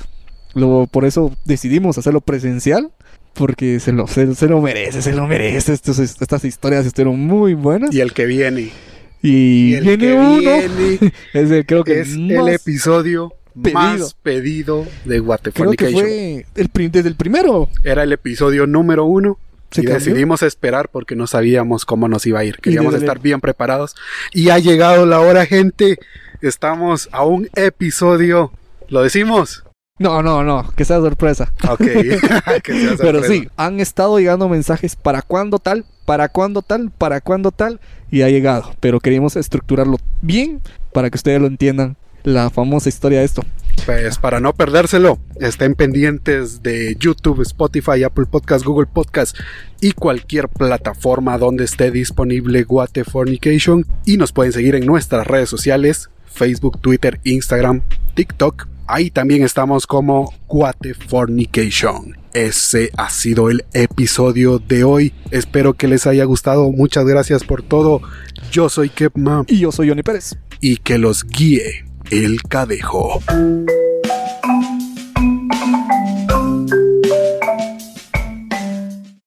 Luego, 0.56 0.88
por 0.88 1.06
eso 1.06 1.32
decidimos 1.46 1.98
hacerlo 1.98 2.22
presencial. 2.22 2.92
Porque 3.34 3.80
se 3.80 3.92
lo, 3.92 4.06
se, 4.08 4.36
se 4.36 4.48
lo 4.48 4.62
merece, 4.62 5.02
se 5.02 5.14
lo 5.14 5.26
merece. 5.28 5.74
Estos- 5.74 6.00
estas 6.00 6.46
historias 6.46 6.86
estuvieron 6.86 7.20
muy 7.20 7.54
buenas. 7.56 7.94
Y 7.94 8.00
el 8.02 8.14
que 8.14 8.26
viene. 8.26 8.72
Y, 9.22 9.72
Y 9.72 9.76
el 9.76 9.84
viene 9.86 9.98
que 9.98 10.14
uno. 10.14 10.38
viene 10.40 11.14
Es 11.34 11.50
el, 11.52 11.66
creo 11.66 11.84
que 11.84 12.02
es 12.02 12.14
el 12.14 12.48
episodio 12.50 13.34
pedido. 13.60 13.80
más 13.80 14.14
pedido 14.22 14.86
de 15.06 15.24
Creo 15.54 15.72
que 15.72 15.90
fue 15.92 16.46
el, 16.56 16.92
desde 16.92 17.10
el 17.10 17.16
primero. 17.16 17.70
Era 17.84 18.04
el 18.04 18.12
episodio 18.12 18.68
número 18.68 19.06
uno. 19.06 19.40
Se 19.72 19.82
y 19.82 19.86
cambió. 19.86 20.00
decidimos 20.06 20.44
esperar 20.44 20.90
porque 20.90 21.16
no 21.16 21.26
sabíamos 21.26 21.86
cómo 21.86 22.08
nos 22.08 22.28
iba 22.28 22.40
a 22.40 22.44
ir. 22.44 22.58
Queríamos 22.58 22.94
estar 22.94 23.20
bien 23.20 23.42
preparados. 23.42 23.96
Y 24.32 24.50
ha 24.50 24.60
llegado 24.60 25.08
la 25.08 25.20
hora, 25.20 25.48
gente. 25.48 25.98
Estamos 26.42 27.10
a 27.12 27.26
un 27.26 27.50
episodio. 27.56 28.52
¿Lo 28.90 29.02
decimos? 29.02 29.63
No, 30.00 30.24
no, 30.24 30.44
no, 30.44 30.72
que 30.76 30.86
sea 30.86 30.98
sorpresa. 30.98 31.54
Ok. 31.70 31.82
Que 32.64 32.74
sea 32.74 32.96
Pero 32.98 33.22
sorpresa. 33.22 33.28
sí, 33.28 33.48
han 33.58 33.80
estado 33.80 34.18
llegando 34.18 34.50
mensajes 34.50 34.96
para 34.96 35.22
cuándo 35.22 35.60
tal, 35.60 35.86
para 36.06 36.30
cuándo 36.30 36.64
tal, 36.64 36.90
para 36.90 37.22
cuándo 37.22 37.52
tal, 37.52 37.80
y 38.10 38.24
ha 38.24 38.30
llegado. 38.30 38.74
Pero 38.80 39.00
queríamos 39.00 39.36
estructurarlo 39.36 39.98
bien 40.22 40.62
para 40.94 41.10
que 41.10 41.18
ustedes 41.18 41.40
lo 41.40 41.48
entiendan. 41.48 41.96
La 42.24 42.50
famosa 42.50 42.88
historia 42.90 43.20
de 43.20 43.26
esto. 43.26 43.44
Pues 43.86 44.18
para 44.18 44.40
no 44.40 44.54
perdérselo, 44.54 45.20
estén 45.42 45.76
pendientes 45.76 46.64
de 46.64 46.96
YouTube, 46.98 47.42
Spotify, 47.42 48.04
Apple 48.04 48.28
Podcast, 48.28 48.64
Google 48.64 48.88
Podcast 48.92 49.38
y 49.82 49.92
cualquier 49.92 50.48
plataforma 50.48 51.38
donde 51.38 51.66
esté 51.66 51.92
disponible 51.92 52.64
Guatefornication. 52.64 53.86
Y 54.06 54.16
nos 54.18 54.32
pueden 54.32 54.54
seguir 54.54 54.76
en 54.76 54.86
nuestras 54.86 55.28
redes 55.28 55.54
Facebook, 56.26 56.80
Twitter, 56.80 57.20
Instagram, 57.26 57.82
TikTok. 58.16 58.73
Ahí 58.88 59.10
también 59.10 59.44
estamos 59.44 59.88
como 59.88 60.34
Guatefornication. 60.48 62.18
Ese 62.34 62.90
ha 62.98 63.10
sido 63.10 63.50
el 63.50 63.64
episodio 63.74 64.60
de 64.60 64.84
hoy. 64.84 65.14
Espero 65.32 65.74
que 65.74 65.88
les 65.88 66.08
haya 66.08 66.26
gustado. 66.26 66.72
Muchas 66.72 67.06
gracias 67.06 67.44
por 67.44 67.62
todo. 67.62 68.02
Yo 68.52 68.70
soy 68.70 68.90
Kepma 68.90 69.46
Y 69.48 69.60
yo 69.60 69.72
soy 69.72 69.90
Johnny 69.90 70.04
Pérez. 70.04 70.36
y 70.60 70.78
que 70.78 70.98
los 70.98 71.24
guíe 71.26 71.86
el 72.12 72.42
cadejo. 72.44 73.22